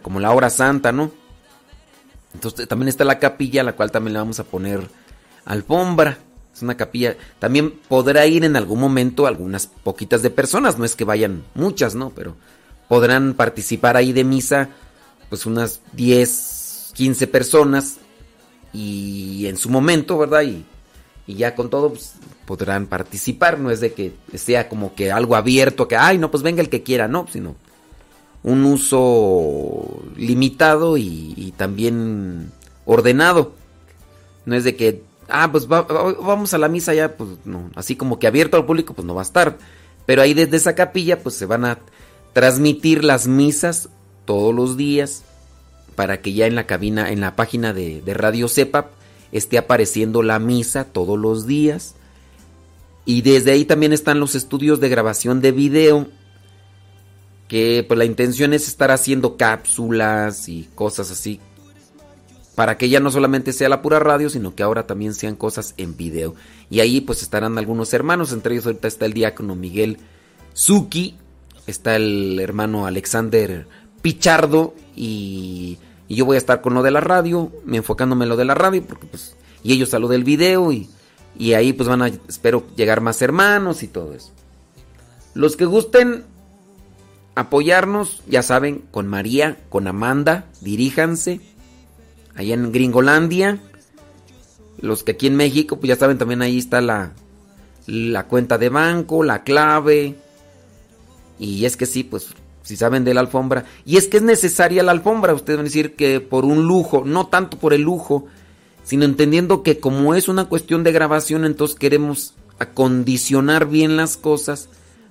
como 0.03 0.19
la 0.19 0.33
hora 0.33 0.51
santa, 0.51 0.91
¿no? 0.91 1.09
Entonces 2.35 2.67
también 2.67 2.89
está 2.89 3.05
la 3.05 3.17
capilla 3.17 3.61
a 3.61 3.63
la 3.63 3.73
cual 3.73 3.89
también 3.89 4.13
le 4.13 4.19
vamos 4.19 4.39
a 4.39 4.43
poner 4.43 4.87
alfombra. 5.45 6.19
Es 6.57 6.63
una 6.63 6.75
capilla. 6.75 7.15
También 7.37 7.69
podrá 7.87 8.25
ir 8.25 8.43
en 8.43 8.55
algún 8.55 8.79
momento 8.79 9.27
algunas 9.27 9.67
poquitas 9.67 10.23
de 10.23 10.31
personas. 10.31 10.79
No 10.79 10.85
es 10.85 10.95
que 10.95 11.03
vayan 11.03 11.43
muchas, 11.53 11.93
¿no? 11.93 12.09
Pero 12.09 12.35
podrán 12.87 13.35
participar 13.35 13.95
ahí 13.95 14.11
de 14.11 14.23
misa, 14.23 14.69
pues 15.29 15.45
unas 15.45 15.81
10, 15.93 16.93
15 16.95 17.27
personas. 17.27 17.97
Y 18.73 19.45
en 19.45 19.55
su 19.57 19.69
momento, 19.69 20.17
¿verdad? 20.17 20.41
Y, 20.41 20.65
y 21.27 21.35
ya 21.35 21.53
con 21.53 21.69
todo 21.69 21.89
pues, 21.89 22.13
podrán 22.47 22.87
participar. 22.87 23.59
No 23.59 23.69
es 23.69 23.79
de 23.79 23.93
que 23.93 24.13
sea 24.33 24.67
como 24.67 24.95
que 24.95 25.11
algo 25.11 25.35
abierto, 25.35 25.87
que, 25.87 25.95
ay, 25.95 26.17
no, 26.17 26.31
pues 26.31 26.41
venga 26.41 26.63
el 26.63 26.69
que 26.69 26.81
quiera, 26.81 27.07
no, 27.07 27.27
sino 27.31 27.55
un 28.41 28.65
uso 28.65 30.01
limitado 30.15 30.97
y, 30.97 31.35
y 31.37 31.51
también 31.51 32.51
ordenado. 32.83 33.53
No 34.47 34.55
es 34.55 34.63
de 34.63 34.75
que 34.75 35.06
ah, 35.29 35.51
pues 35.51 35.67
vamos 35.67 36.53
a 36.53 36.57
la 36.57 36.67
misa 36.67 36.93
ya, 36.93 37.15
pues 37.15 37.29
no, 37.45 37.69
así 37.75 37.95
como 37.95 38.19
que 38.19 38.27
abierto 38.27 38.57
al 38.57 38.65
público, 38.65 38.93
pues 38.93 39.05
no 39.05 39.15
va 39.15 39.21
a 39.21 39.23
estar. 39.23 39.57
Pero 40.05 40.21
ahí 40.21 40.33
desde 40.33 40.57
esa 40.57 40.75
capilla, 40.75 41.19
pues 41.19 41.35
se 41.35 41.45
van 41.45 41.65
a 41.65 41.79
transmitir 42.33 43.03
las 43.03 43.27
misas 43.27 43.89
todos 44.25 44.53
los 44.53 44.77
días 44.77 45.23
para 45.95 46.21
que 46.21 46.33
ya 46.33 46.45
en 46.45 46.55
la 46.55 46.67
cabina, 46.67 47.11
en 47.11 47.21
la 47.21 47.35
página 47.35 47.73
de, 47.73 48.01
de 48.01 48.13
Radio 48.13 48.47
Cepa, 48.47 48.91
esté 49.31 49.57
apareciendo 49.57 50.21
la 50.23 50.39
misa 50.39 50.85
todos 50.85 51.17
los 51.17 51.47
días. 51.47 51.95
Y 53.05 53.21
desde 53.21 53.51
ahí 53.51 53.65
también 53.65 53.93
están 53.93 54.19
los 54.19 54.35
estudios 54.35 54.79
de 54.79 54.89
grabación 54.89 55.41
de 55.41 55.51
video, 55.51 56.07
que 57.47 57.85
pues 57.87 57.97
la 57.97 58.05
intención 58.05 58.53
es 58.53 58.67
estar 58.67 58.91
haciendo 58.91 59.37
cápsulas 59.37 60.49
y 60.49 60.69
cosas 60.75 61.09
así 61.11 61.39
para 62.57 62.75
que 62.75 62.89
ya 62.89 62.99
no 62.99 63.11
solamente 63.11 63.53
sea 63.53 63.69
la 63.69 63.83
pura 63.83 63.99
radio, 63.99 64.31
sino 64.31 64.55
que 64.55 64.63
ahora 64.63 64.87
también 64.87 65.13
sean 65.13 65.35
cosas 65.35 65.75
en 65.77 65.95
video. 65.95 66.33
Y 66.71 66.79
ahí 66.79 67.01
pues 67.01 67.21
estarán 67.21 67.59
algunos 67.59 67.93
hermanos, 67.93 68.31
entre 68.31 68.55
ellos 68.55 68.65
ahorita 68.65 68.87
está 68.87 69.05
el 69.05 69.13
diácono 69.13 69.53
Miguel 69.53 69.99
Zuki, 70.55 71.15
está 71.67 71.95
el 71.97 72.39
hermano 72.39 72.87
Alexander 72.87 73.67
Pichardo 74.01 74.73
y, 74.95 75.77
y, 76.07 76.15
yo 76.15 76.25
voy 76.25 76.33
a 76.33 76.39
estar 76.39 76.61
con 76.61 76.73
lo 76.73 76.81
de 76.81 76.89
la 76.89 76.99
radio, 76.99 77.51
me 77.63 77.77
enfocándome 77.77 78.25
en 78.25 78.29
lo 78.29 78.37
de 78.37 78.45
la 78.45 78.55
radio, 78.55 78.83
porque 78.83 79.05
pues, 79.05 79.35
y 79.61 79.73
ellos 79.73 79.93
a 79.93 79.99
lo 79.99 80.07
del 80.07 80.23
video 80.23 80.71
y, 80.71 80.89
y 81.37 81.53
ahí 81.53 81.73
pues 81.73 81.87
van 81.87 82.01
a, 82.01 82.07
espero 82.07 82.65
llegar 82.75 83.01
más 83.01 83.21
hermanos 83.21 83.83
y 83.83 83.87
todo 83.87 84.15
eso. 84.15 84.31
Los 85.35 85.57
que 85.57 85.65
gusten 85.65 86.23
apoyarnos, 87.35 88.23
ya 88.25 88.41
saben, 88.41 88.81
con 88.89 89.05
María, 89.05 89.59
con 89.69 89.85
Amanda, 89.85 90.45
diríjanse 90.61 91.39
allá 92.37 92.53
en 92.53 92.71
Gringolandia. 92.71 93.59
Los 94.79 95.03
que 95.03 95.13
aquí 95.13 95.27
en 95.27 95.35
México, 95.35 95.77
pues 95.77 95.89
ya 95.89 95.95
saben, 95.95 96.17
también 96.17 96.41
ahí 96.41 96.59
está 96.59 96.79
la, 96.81 97.13
la 97.87 98.27
cuenta 98.27 98.57
de 98.57 98.69
banco, 98.69 99.23
la 99.23 99.43
clave. 99.43 100.15
Y 101.39 101.65
es 101.65 101.75
que 101.75 101.85
sí, 101.85 102.03
pues 102.03 102.27
si 102.61 102.75
saben 102.75 103.03
de 103.03 103.13
la 103.13 103.21
alfombra. 103.21 103.65
Y 103.85 103.97
es 103.97 104.07
que 104.07 104.17
es 104.17 104.23
necesaria 104.23 104.83
la 104.83 104.91
alfombra. 104.91 105.33
Ustedes 105.33 105.57
van 105.57 105.65
a 105.65 105.69
decir 105.69 105.95
que 105.95 106.19
por 106.19 106.45
un 106.45 106.67
lujo, 106.67 107.03
no 107.05 107.27
tanto 107.27 107.57
por 107.57 107.73
el 107.73 107.81
lujo, 107.81 108.27
sino 108.83 109.03
entendiendo 109.03 109.63
que 109.63 109.79
como 109.79 110.13
es 110.13 110.27
una 110.27 110.45
cuestión 110.45 110.83
de 110.83 110.91
grabación, 110.91 111.43
entonces 111.43 111.77
queremos 111.77 112.35
acondicionar 112.59 113.67
bien 113.67 113.97
las 113.97 114.15
cosas 114.17 114.69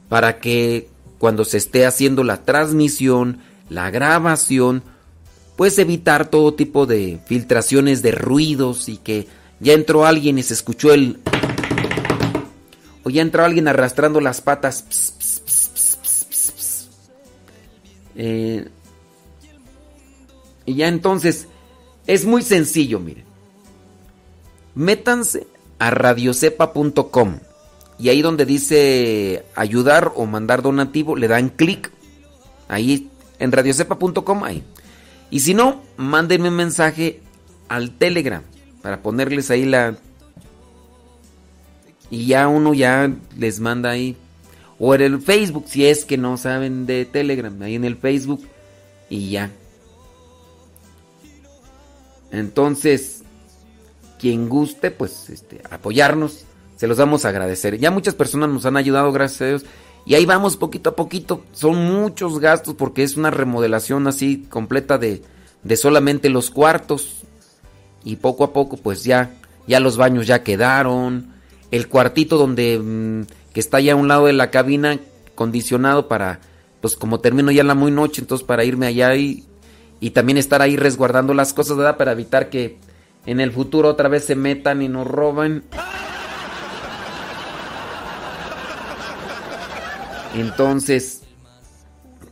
para 0.08 0.38
que 0.38 0.88
cuando 1.18 1.44
se 1.44 1.56
esté 1.56 1.86
haciendo 1.86 2.24
la 2.24 2.44
transmisión, 2.44 3.40
la 3.68 3.90
grabación, 3.90 4.82
puedes 5.56 5.78
evitar 5.78 6.28
todo 6.28 6.54
tipo 6.54 6.86
de 6.86 7.18
filtraciones 7.26 8.02
de 8.02 8.12
ruidos 8.12 8.88
y 8.88 8.98
que 8.98 9.26
ya 9.58 9.72
entró 9.72 10.04
alguien 10.04 10.38
y 10.38 10.42
se 10.42 10.54
escuchó 10.54 10.92
el... 10.92 11.18
O 13.02 13.10
ya 13.10 13.22
entró 13.22 13.44
alguien 13.44 13.68
arrastrando 13.68 14.20
las 14.20 14.40
patas. 14.40 14.84
Eh, 18.16 18.68
y 20.64 20.74
ya 20.74 20.88
entonces 20.88 21.46
es 22.06 22.24
muy 22.24 22.42
sencillo, 22.42 22.98
miren. 22.98 23.24
Métanse 24.74 25.46
a 25.78 25.90
radiocepa.com 25.90 27.38
y 27.98 28.08
ahí 28.10 28.22
donde 28.22 28.44
dice 28.44 29.44
ayudar 29.54 30.12
o 30.16 30.26
mandar 30.26 30.62
donativo, 30.62 31.16
le 31.16 31.28
dan 31.28 31.48
clic. 31.48 31.90
Ahí 32.68 33.08
en 33.38 33.52
radiocepa.com, 33.52 34.44
ahí. 34.44 34.62
Y 35.30 35.40
si 35.40 35.54
no, 35.54 35.82
mándenme 35.96 36.48
un 36.48 36.56
mensaje 36.56 37.20
al 37.68 37.90
Telegram 37.90 38.42
para 38.82 39.02
ponerles 39.02 39.50
ahí 39.50 39.64
la... 39.64 39.96
Y 42.10 42.26
ya 42.26 42.46
uno 42.46 42.72
ya 42.72 43.12
les 43.36 43.58
manda 43.58 43.90
ahí. 43.90 44.16
O 44.78 44.94
en 44.94 45.00
el 45.00 45.20
Facebook, 45.20 45.64
si 45.68 45.86
es 45.86 46.04
que 46.04 46.16
no 46.16 46.36
saben 46.36 46.86
de 46.86 47.04
Telegram, 47.04 47.60
ahí 47.62 47.74
en 47.74 47.84
el 47.84 47.96
Facebook. 47.96 48.46
Y 49.10 49.30
ya. 49.30 49.50
Entonces, 52.30 53.22
quien 54.18 54.48
guste, 54.48 54.90
pues 54.90 55.30
este, 55.30 55.62
apoyarnos, 55.70 56.44
se 56.76 56.86
los 56.86 56.98
vamos 56.98 57.24
a 57.24 57.30
agradecer. 57.30 57.78
Ya 57.78 57.90
muchas 57.90 58.14
personas 58.14 58.50
nos 58.50 58.66
han 58.66 58.76
ayudado, 58.76 59.12
gracias 59.12 59.42
a 59.42 59.46
Dios. 59.46 59.64
Y 60.06 60.14
ahí 60.14 60.24
vamos 60.24 60.56
poquito 60.56 60.90
a 60.90 60.96
poquito. 60.96 61.42
Son 61.52 61.74
muchos 61.76 62.38
gastos 62.38 62.74
porque 62.74 63.02
es 63.02 63.16
una 63.16 63.32
remodelación 63.32 64.06
así 64.06 64.46
completa 64.48 64.98
de, 64.98 65.22
de 65.64 65.76
solamente 65.76 66.30
los 66.30 66.50
cuartos. 66.50 67.24
Y 68.04 68.16
poco 68.16 68.44
a 68.44 68.52
poco 68.52 68.76
pues 68.76 69.02
ya, 69.02 69.34
ya 69.66 69.80
los 69.80 69.96
baños 69.96 70.28
ya 70.28 70.44
quedaron. 70.44 71.34
El 71.72 71.88
cuartito 71.88 72.38
donde 72.38 72.78
mm, 72.78 73.52
que 73.52 73.58
está 73.60 73.80
ya 73.80 73.94
a 73.94 73.96
un 73.96 74.06
lado 74.06 74.26
de 74.26 74.32
la 74.32 74.52
cabina 74.52 74.98
condicionado 75.34 76.06
para 76.06 76.40
pues 76.80 76.96
como 76.96 77.18
termino 77.18 77.50
ya 77.50 77.64
la 77.64 77.74
muy 77.74 77.90
noche, 77.90 78.20
entonces 78.20 78.46
para 78.46 78.64
irme 78.64 78.86
allá 78.86 79.16
y, 79.16 79.44
y 79.98 80.10
también 80.10 80.38
estar 80.38 80.62
ahí 80.62 80.76
resguardando 80.76 81.34
las 81.34 81.52
cosas, 81.52 81.76
¿verdad? 81.76 81.96
Para 81.96 82.12
evitar 82.12 82.48
que 82.48 82.78
en 83.26 83.40
el 83.40 83.50
futuro 83.50 83.88
otra 83.88 84.08
vez 84.08 84.24
se 84.24 84.36
metan 84.36 84.82
y 84.82 84.88
nos 84.88 85.06
roban. 85.06 85.64
Entonces, 90.36 91.22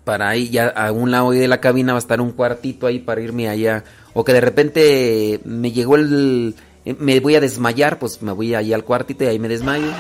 para 0.04 0.28
ahí 0.28 0.50
ya 0.50 0.68
a 0.68 0.92
un 0.92 1.10
lado 1.10 1.30
de 1.30 1.48
la 1.48 1.60
cabina 1.60 1.92
va 1.92 1.98
a 1.98 2.00
estar 2.00 2.20
un 2.20 2.32
cuartito 2.32 2.86
ahí 2.86 2.98
para 2.98 3.20
irme 3.20 3.48
allá. 3.48 3.84
O 4.12 4.24
que 4.24 4.32
de 4.32 4.40
repente 4.40 5.40
me 5.44 5.72
llegó 5.72 5.96
el, 5.96 6.54
me 6.84 7.20
voy 7.20 7.36
a 7.36 7.40
desmayar, 7.40 7.98
pues 7.98 8.22
me 8.22 8.32
voy 8.32 8.54
ahí 8.54 8.72
al 8.72 8.84
cuartito 8.84 9.24
y 9.24 9.28
ahí 9.28 9.38
me 9.38 9.48
desmayo. 9.48 9.90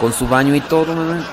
Con 0.00 0.12
su 0.12 0.26
baño 0.26 0.54
y 0.54 0.60
todo, 0.60 0.94
¿verdad? 0.94 1.24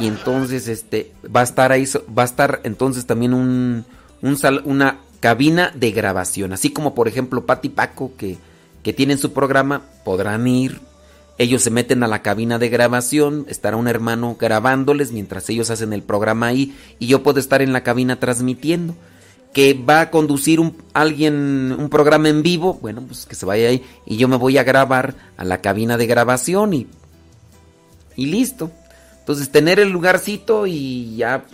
Y 0.00 0.06
entonces 0.06 0.68
este 0.68 1.12
va 1.34 1.40
a 1.40 1.44
estar 1.44 1.72
ahí 1.72 1.84
va 2.16 2.22
a 2.22 2.26
estar 2.26 2.60
entonces 2.62 3.06
también 3.06 3.34
un, 3.34 3.84
una 4.22 4.98
cabina 5.18 5.72
de 5.74 5.90
grabación, 5.90 6.52
así 6.52 6.70
como 6.70 6.94
por 6.94 7.08
ejemplo 7.08 7.46
Pati 7.46 7.70
Paco 7.70 8.12
que 8.16 8.36
que 8.82 8.92
tienen 8.92 9.18
su 9.18 9.32
programa 9.32 9.82
podrán 10.04 10.46
ir. 10.46 10.80
Ellos 11.38 11.62
se 11.62 11.70
meten 11.70 12.02
a 12.02 12.08
la 12.08 12.22
cabina 12.22 12.58
de 12.58 12.68
grabación, 12.68 13.46
estará 13.48 13.76
un 13.76 13.88
hermano 13.88 14.36
grabándoles 14.38 15.12
mientras 15.12 15.48
ellos 15.48 15.70
hacen 15.70 15.92
el 15.92 16.02
programa 16.02 16.48
ahí 16.48 16.76
y 16.98 17.06
yo 17.06 17.22
puedo 17.22 17.38
estar 17.38 17.62
en 17.62 17.72
la 17.72 17.82
cabina 17.82 18.18
transmitiendo. 18.18 18.94
Que 19.52 19.72
va 19.72 20.02
a 20.02 20.10
conducir 20.10 20.60
un, 20.60 20.76
alguien 20.92 21.74
un 21.78 21.88
programa 21.88 22.28
en 22.28 22.42
vivo, 22.42 22.74
bueno, 22.82 23.02
pues 23.02 23.24
que 23.24 23.34
se 23.34 23.46
vaya 23.46 23.68
ahí 23.68 23.82
y 24.04 24.18
yo 24.18 24.28
me 24.28 24.36
voy 24.36 24.58
a 24.58 24.62
grabar 24.62 25.14
a 25.38 25.44
la 25.44 25.62
cabina 25.62 25.96
de 25.96 26.06
grabación 26.06 26.74
y 26.74 26.86
y 28.18 28.26
listo. 28.26 28.70
Entonces 29.20 29.50
tener 29.50 29.78
el 29.78 29.90
lugarcito 29.90 30.66
y 30.66 31.16
ya 31.16 31.44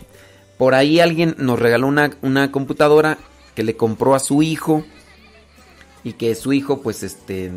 por 0.56 0.74
ahí 0.74 0.98
alguien 0.98 1.36
nos 1.38 1.58
regaló 1.58 1.86
una, 1.86 2.10
una 2.22 2.50
computadora 2.50 3.18
que 3.54 3.62
le 3.62 3.76
compró 3.76 4.14
a 4.14 4.18
su 4.18 4.42
hijo 4.42 4.82
y 6.02 6.14
que 6.14 6.34
su 6.34 6.52
hijo 6.52 6.80
pues 6.80 7.02
este 7.02 7.52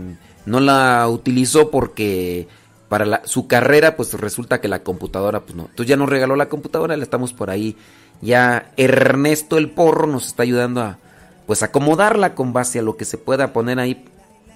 no 0.48 0.60
la 0.60 1.08
utilizó 1.10 1.70
porque 1.70 2.48
para 2.90 3.06
la- 3.06 3.22
su 3.26 3.48
carrera 3.48 3.96
pues 3.98 4.14
resulta 4.14 4.62
que 4.62 4.68
la 4.68 4.84
computadora 4.84 5.42
pues 5.42 5.56
no. 5.56 5.64
Entonces 5.64 5.88
ya 5.88 5.98
nos 5.98 6.10
regaló 6.10 6.36
la 6.36 6.50
computadora, 6.50 6.96
le 6.98 7.04
estamos 7.04 7.34
por 7.34 7.50
ahí. 7.50 7.76
Ya 8.22 8.72
Ernesto 8.78 9.58
el 9.58 9.70
Porro 9.70 10.08
nos 10.08 10.26
está 10.28 10.44
ayudando 10.44 10.82
a 10.82 10.98
pues 11.46 11.64
acomodarla 11.64 12.34
con 12.34 12.52
base 12.54 12.80
a 12.80 12.82
lo 12.82 12.98
que 12.98 13.06
se 13.06 13.18
pueda 13.18 13.54
poner 13.54 13.80
ahí. 13.80 14.06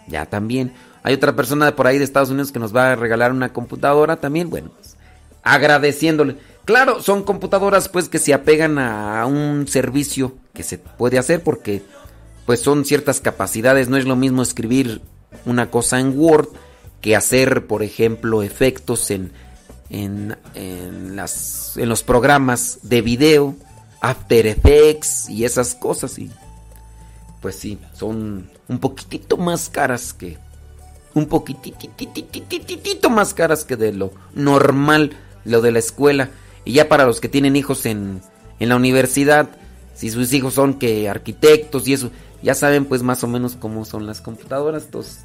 Ya 0.07 0.25
también. 0.25 0.73
Hay 1.03 1.13
otra 1.13 1.35
persona 1.35 1.75
por 1.75 1.87
ahí 1.87 1.97
de 1.97 2.03
Estados 2.03 2.29
Unidos 2.29 2.51
que 2.51 2.59
nos 2.59 2.75
va 2.75 2.91
a 2.91 2.95
regalar 2.95 3.31
una 3.31 3.53
computadora 3.53 4.17
también. 4.17 4.49
Bueno, 4.49 4.71
pues 4.75 4.95
agradeciéndole. 5.43 6.37
Claro, 6.65 7.01
son 7.01 7.23
computadoras 7.23 7.89
pues 7.89 8.07
que 8.07 8.19
se 8.19 8.33
apegan 8.33 8.77
a 8.79 9.25
un 9.25 9.67
servicio 9.67 10.35
que 10.53 10.63
se 10.63 10.77
puede 10.77 11.17
hacer 11.17 11.43
porque 11.43 11.81
pues 12.45 12.61
son 12.61 12.85
ciertas 12.85 13.19
capacidades, 13.21 13.89
no 13.89 13.97
es 13.97 14.05
lo 14.05 14.15
mismo 14.15 14.41
escribir 14.41 15.01
una 15.45 15.69
cosa 15.69 15.99
en 15.99 16.17
Word 16.17 16.49
que 17.01 17.15
hacer, 17.15 17.67
por 17.67 17.83
ejemplo, 17.83 18.43
efectos 18.43 19.11
en 19.11 19.31
en, 19.89 20.37
en 20.55 21.15
las 21.15 21.75
en 21.77 21.89
los 21.89 22.03
programas 22.03 22.79
de 22.83 23.01
video, 23.01 23.55
After 24.01 24.47
Effects 24.47 25.29
y 25.29 25.43
esas 25.43 25.75
cosas 25.75 26.17
y 26.17 26.31
pues 27.41 27.55
sí, 27.55 27.79
son 27.93 28.49
un 28.67 28.79
poquitito 28.79 29.35
más 29.35 29.67
caras 29.69 30.13
que 30.13 30.37
un 31.13 31.25
poquitititititito 31.25 33.09
más 33.09 33.33
caras 33.33 33.65
que 33.65 33.75
de 33.75 33.91
lo 33.91 34.13
normal, 34.33 35.17
lo 35.43 35.61
de 35.61 35.71
la 35.71 35.79
escuela. 35.79 36.29
Y 36.63 36.73
ya 36.73 36.87
para 36.87 37.05
los 37.05 37.19
que 37.19 37.27
tienen 37.27 37.55
hijos 37.55 37.85
en, 37.85 38.21
en 38.59 38.69
la 38.69 38.75
universidad, 38.75 39.49
si 39.93 40.09
sus 40.09 40.31
hijos 40.31 40.53
son 40.53 40.75
que 40.75 41.09
arquitectos 41.09 41.87
y 41.87 41.93
eso, 41.93 42.11
ya 42.41 42.55
saben 42.55 42.85
pues 42.85 43.03
más 43.03 43.23
o 43.23 43.27
menos 43.27 43.55
cómo 43.55 43.85
son 43.85 44.05
las 44.05 44.21
computadoras. 44.21 44.85
Entonces, 44.85 45.19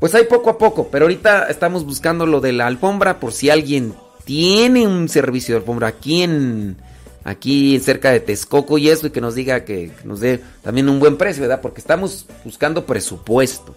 pues 0.00 0.14
hay 0.14 0.24
poco 0.24 0.50
a 0.50 0.58
poco, 0.58 0.88
pero 0.90 1.04
ahorita 1.04 1.46
estamos 1.48 1.84
buscando 1.84 2.26
lo 2.26 2.40
de 2.40 2.52
la 2.52 2.66
alfombra 2.66 3.20
por 3.20 3.32
si 3.32 3.50
alguien 3.50 3.94
tiene 4.24 4.86
un 4.86 5.08
servicio 5.08 5.54
de 5.54 5.60
alfombra 5.60 5.88
aquí 5.88 6.22
en 6.22 6.76
aquí 7.24 7.78
cerca 7.80 8.10
de 8.10 8.20
Texcoco 8.20 8.78
y 8.78 8.88
eso 8.88 9.08
y 9.08 9.10
que 9.10 9.20
nos 9.20 9.34
diga 9.34 9.64
que, 9.64 9.90
que 9.90 10.04
nos 10.04 10.20
dé 10.20 10.40
también 10.62 10.88
un 10.88 10.98
buen 11.00 11.16
precio, 11.16 11.42
¿verdad? 11.42 11.60
Porque 11.60 11.80
estamos 11.80 12.26
buscando 12.44 12.86
presupuesto. 12.86 13.74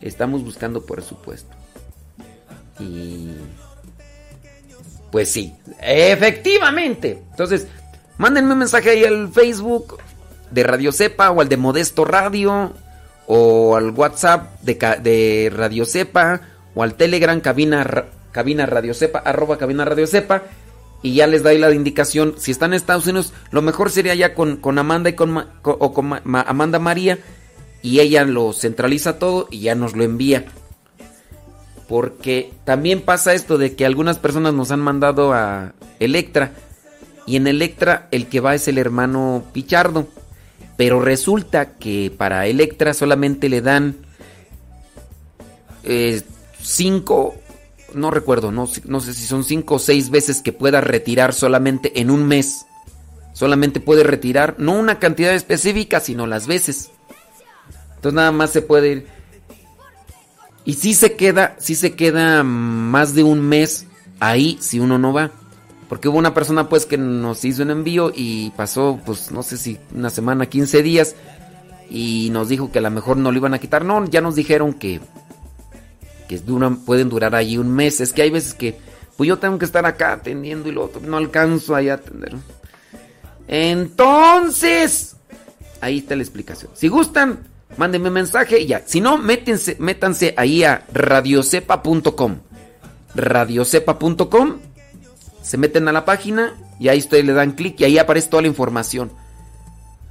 Estamos 0.00 0.44
buscando 0.44 0.84
presupuesto. 0.84 1.56
Y 2.78 3.32
pues 5.10 5.32
sí, 5.32 5.54
efectivamente. 5.80 7.22
Entonces, 7.30 7.66
mándenme 8.18 8.52
un 8.52 8.58
mensaje 8.58 8.90
ahí 8.90 9.04
al 9.04 9.32
Facebook 9.32 9.98
de 10.50 10.62
Radio 10.62 10.92
Cepa 10.92 11.30
o 11.30 11.40
al 11.40 11.48
de 11.48 11.56
Modesto 11.56 12.04
Radio 12.04 12.72
o 13.26 13.76
al 13.76 13.90
WhatsApp 13.90 14.60
de, 14.62 14.74
de 15.02 15.52
Radio 15.54 15.84
Cepa 15.84 16.40
o 16.74 16.82
al 16.82 16.94
Telegram 16.94 17.40
cabina, 17.40 18.04
cabina 18.32 18.66
Radio 18.66 18.94
Cepa, 18.94 19.18
arroba 19.20 19.58
cabina 19.58 19.84
Radio 19.84 20.06
Cepa 20.06 20.42
y 21.02 21.14
ya 21.14 21.26
les 21.26 21.42
doy 21.42 21.58
la 21.58 21.70
indicación. 21.72 22.34
Si 22.38 22.50
están 22.50 22.70
en 22.72 22.76
Estados 22.78 23.04
Unidos, 23.06 23.32
lo 23.50 23.62
mejor 23.62 23.90
sería 23.90 24.14
ya 24.14 24.34
con, 24.34 24.56
con 24.56 24.78
Amanda 24.78 25.10
y 25.10 25.14
con, 25.14 25.36
o 25.62 25.92
con 25.94 26.06
Ma- 26.06 26.22
Ma- 26.24 26.42
Amanda 26.48 26.78
María 26.78 27.18
y 27.82 28.00
ella 28.00 28.24
lo 28.24 28.52
centraliza 28.52 29.18
todo 29.18 29.46
y 29.50 29.60
ya 29.60 29.74
nos 29.74 29.94
lo 29.96 30.02
envía. 30.04 30.46
Porque 31.88 32.52
también 32.64 33.00
pasa 33.00 33.32
esto 33.32 33.56
de 33.56 33.74
que 33.74 33.86
algunas 33.86 34.18
personas 34.18 34.52
nos 34.52 34.70
han 34.70 34.80
mandado 34.80 35.32
a 35.32 35.72
Electra. 36.00 36.52
Y 37.26 37.36
en 37.36 37.46
Electra 37.46 38.08
el 38.10 38.26
que 38.26 38.40
va 38.40 38.54
es 38.54 38.68
el 38.68 38.78
hermano 38.78 39.44
Pichardo. 39.52 40.06
Pero 40.78 41.00
resulta 41.00 41.72
que 41.76 42.14
para 42.16 42.46
Electra 42.46 42.94
solamente 42.94 43.48
le 43.48 43.60
dan 43.60 43.96
eh, 45.82 46.22
cinco, 46.62 47.34
no 47.94 48.12
recuerdo, 48.12 48.52
no, 48.52 48.68
no 48.84 49.00
sé 49.00 49.12
si 49.12 49.26
son 49.26 49.42
cinco 49.42 49.74
o 49.74 49.78
seis 49.80 50.08
veces 50.08 50.40
que 50.40 50.52
pueda 50.52 50.80
retirar 50.80 51.34
solamente 51.34 52.00
en 52.00 52.12
un 52.12 52.28
mes. 52.28 52.64
Solamente 53.32 53.80
puede 53.80 54.04
retirar, 54.04 54.54
no 54.58 54.78
una 54.78 55.00
cantidad 55.00 55.34
específica, 55.34 55.98
sino 55.98 56.28
las 56.28 56.46
veces. 56.46 56.92
Entonces 57.96 58.14
nada 58.14 58.30
más 58.30 58.50
se 58.50 58.62
puede 58.62 58.92
ir. 58.92 59.06
Y 60.64 60.74
si 60.74 60.94
se 60.94 61.16
queda, 61.16 61.56
si 61.58 61.74
se 61.74 61.96
queda 61.96 62.44
más 62.44 63.16
de 63.16 63.24
un 63.24 63.40
mes 63.40 63.84
ahí 64.20 64.58
si 64.60 64.78
uno 64.78 64.96
no 64.96 65.12
va. 65.12 65.32
Porque 65.88 66.08
hubo 66.08 66.18
una 66.18 66.34
persona 66.34 66.68
pues 66.68 66.84
que 66.86 66.98
nos 66.98 67.44
hizo 67.44 67.62
un 67.62 67.70
envío 67.70 68.12
y 68.14 68.50
pasó 68.50 69.00
pues 69.06 69.30
no 69.30 69.42
sé 69.42 69.56
si 69.56 69.78
una 69.94 70.10
semana, 70.10 70.46
15 70.46 70.82
días 70.82 71.16
y 71.90 72.28
nos 72.30 72.48
dijo 72.48 72.70
que 72.70 72.78
a 72.78 72.82
lo 72.82 72.90
mejor 72.90 73.16
no 73.16 73.32
lo 73.32 73.38
iban 73.38 73.54
a 73.54 73.58
quitar. 73.58 73.84
No, 73.84 74.04
ya 74.04 74.20
nos 74.20 74.34
dijeron 74.34 74.74
que 74.74 75.00
que 76.28 76.38
duran, 76.38 76.84
pueden 76.84 77.08
durar 77.08 77.34
ahí 77.34 77.56
un 77.56 77.74
mes. 77.74 78.00
Es 78.00 78.12
que 78.12 78.22
hay 78.22 78.30
veces 78.30 78.54
que 78.54 78.76
pues 79.16 79.26
yo 79.26 79.38
tengo 79.38 79.58
que 79.58 79.64
estar 79.64 79.84
acá 79.86 80.12
atendiendo 80.12 80.68
y 80.68 80.72
lo 80.72 80.84
otro 80.84 81.00
no 81.00 81.16
alcanzo 81.16 81.74
ahí 81.74 81.88
a 81.88 81.94
atender. 81.94 82.34
Entonces, 83.48 85.16
ahí 85.80 85.98
está 85.98 86.14
la 86.14 86.22
explicación. 86.22 86.70
Si 86.74 86.88
gustan, 86.88 87.40
mándenme 87.78 88.08
un 88.08 88.14
mensaje 88.14 88.60
y 88.60 88.66
ya. 88.66 88.82
Si 88.86 89.00
no, 89.00 89.18
métense, 89.18 89.76
métanse 89.80 90.34
ahí 90.36 90.62
a 90.62 90.84
radiocepa.com. 90.92 92.36
Radiocepa.com. 93.14 94.67
Se 95.42 95.56
meten 95.56 95.88
a 95.88 95.92
la 95.92 96.04
página 96.04 96.54
y 96.78 96.88
ahí 96.88 97.06
le 97.10 97.32
dan 97.32 97.52
clic 97.52 97.80
y 97.80 97.84
ahí 97.84 97.98
aparece 97.98 98.28
toda 98.28 98.42
la 98.42 98.48
información. 98.48 99.10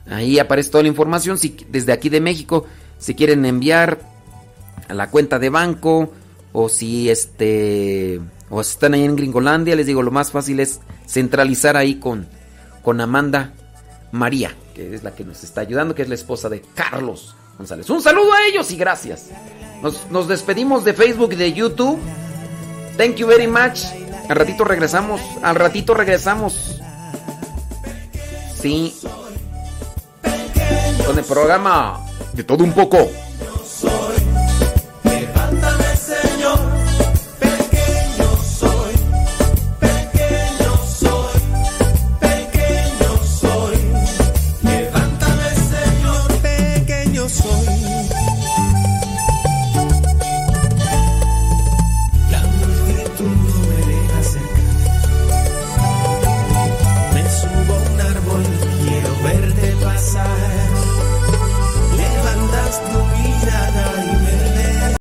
Ahí 0.09 0.39
aparece 0.39 0.69
toda 0.69 0.83
la 0.83 0.89
información. 0.89 1.38
Si 1.38 1.57
desde 1.69 1.91
aquí 1.91 2.09
de 2.09 2.22
México, 2.22 2.65
si 2.97 3.15
quieren 3.15 3.45
enviar 3.45 3.99
a 4.88 4.93
la 4.93 5.09
cuenta 5.09 5.39
de 5.39 5.49
banco 5.49 6.11
o 6.53 6.69
si 6.69 7.09
este 7.09 8.22
o 8.49 8.61
están 8.61 8.93
ahí 8.93 9.03
en 9.03 9.15
Gringolandia, 9.15 9.75
les 9.75 9.85
digo, 9.85 10.01
lo 10.01 10.11
más 10.11 10.31
fácil 10.31 10.59
es 10.59 10.80
centralizar 11.06 11.75
ahí 11.75 11.95
con 11.95 12.27
con 12.88 13.01
Amanda 13.01 13.53
María, 14.14 14.56
que 14.73 14.95
es 14.95 15.03
la 15.03 15.14
que 15.14 15.25
nos 15.25 15.43
está 15.43 15.59
ayudando, 15.59 15.93
que 15.93 16.03
es 16.03 16.09
la 16.09 16.15
esposa 16.15 16.47
de 16.47 16.61
Carlos 16.73 17.35
González. 17.57 17.89
Un 17.89 18.01
saludo 18.01 18.31
a 18.31 18.45
ellos 18.47 18.72
y 18.72 18.77
gracias. 18.77 19.30
Nos, 19.81 20.09
nos 20.09 20.30
despedimos 20.30 20.85
de 20.85 20.93
Facebook 20.93 21.33
y 21.33 21.35
de 21.35 21.51
YouTube. 21.51 21.99
Thank 22.97 23.15
you 23.15 23.27
very 23.27 23.47
much. 23.47 24.07
Al 24.30 24.35
ratito 24.35 24.64
regresamos. 24.64 25.22
Al 25.41 25.56
ratito 25.56 25.93
regresamos. 25.93 26.81
Sí. 28.61 28.95
Con 31.06 31.17
el 31.17 31.25
programa 31.25 32.06
de 32.33 32.43
todo 32.43 32.64
un 32.64 32.73
poco. 32.73 33.09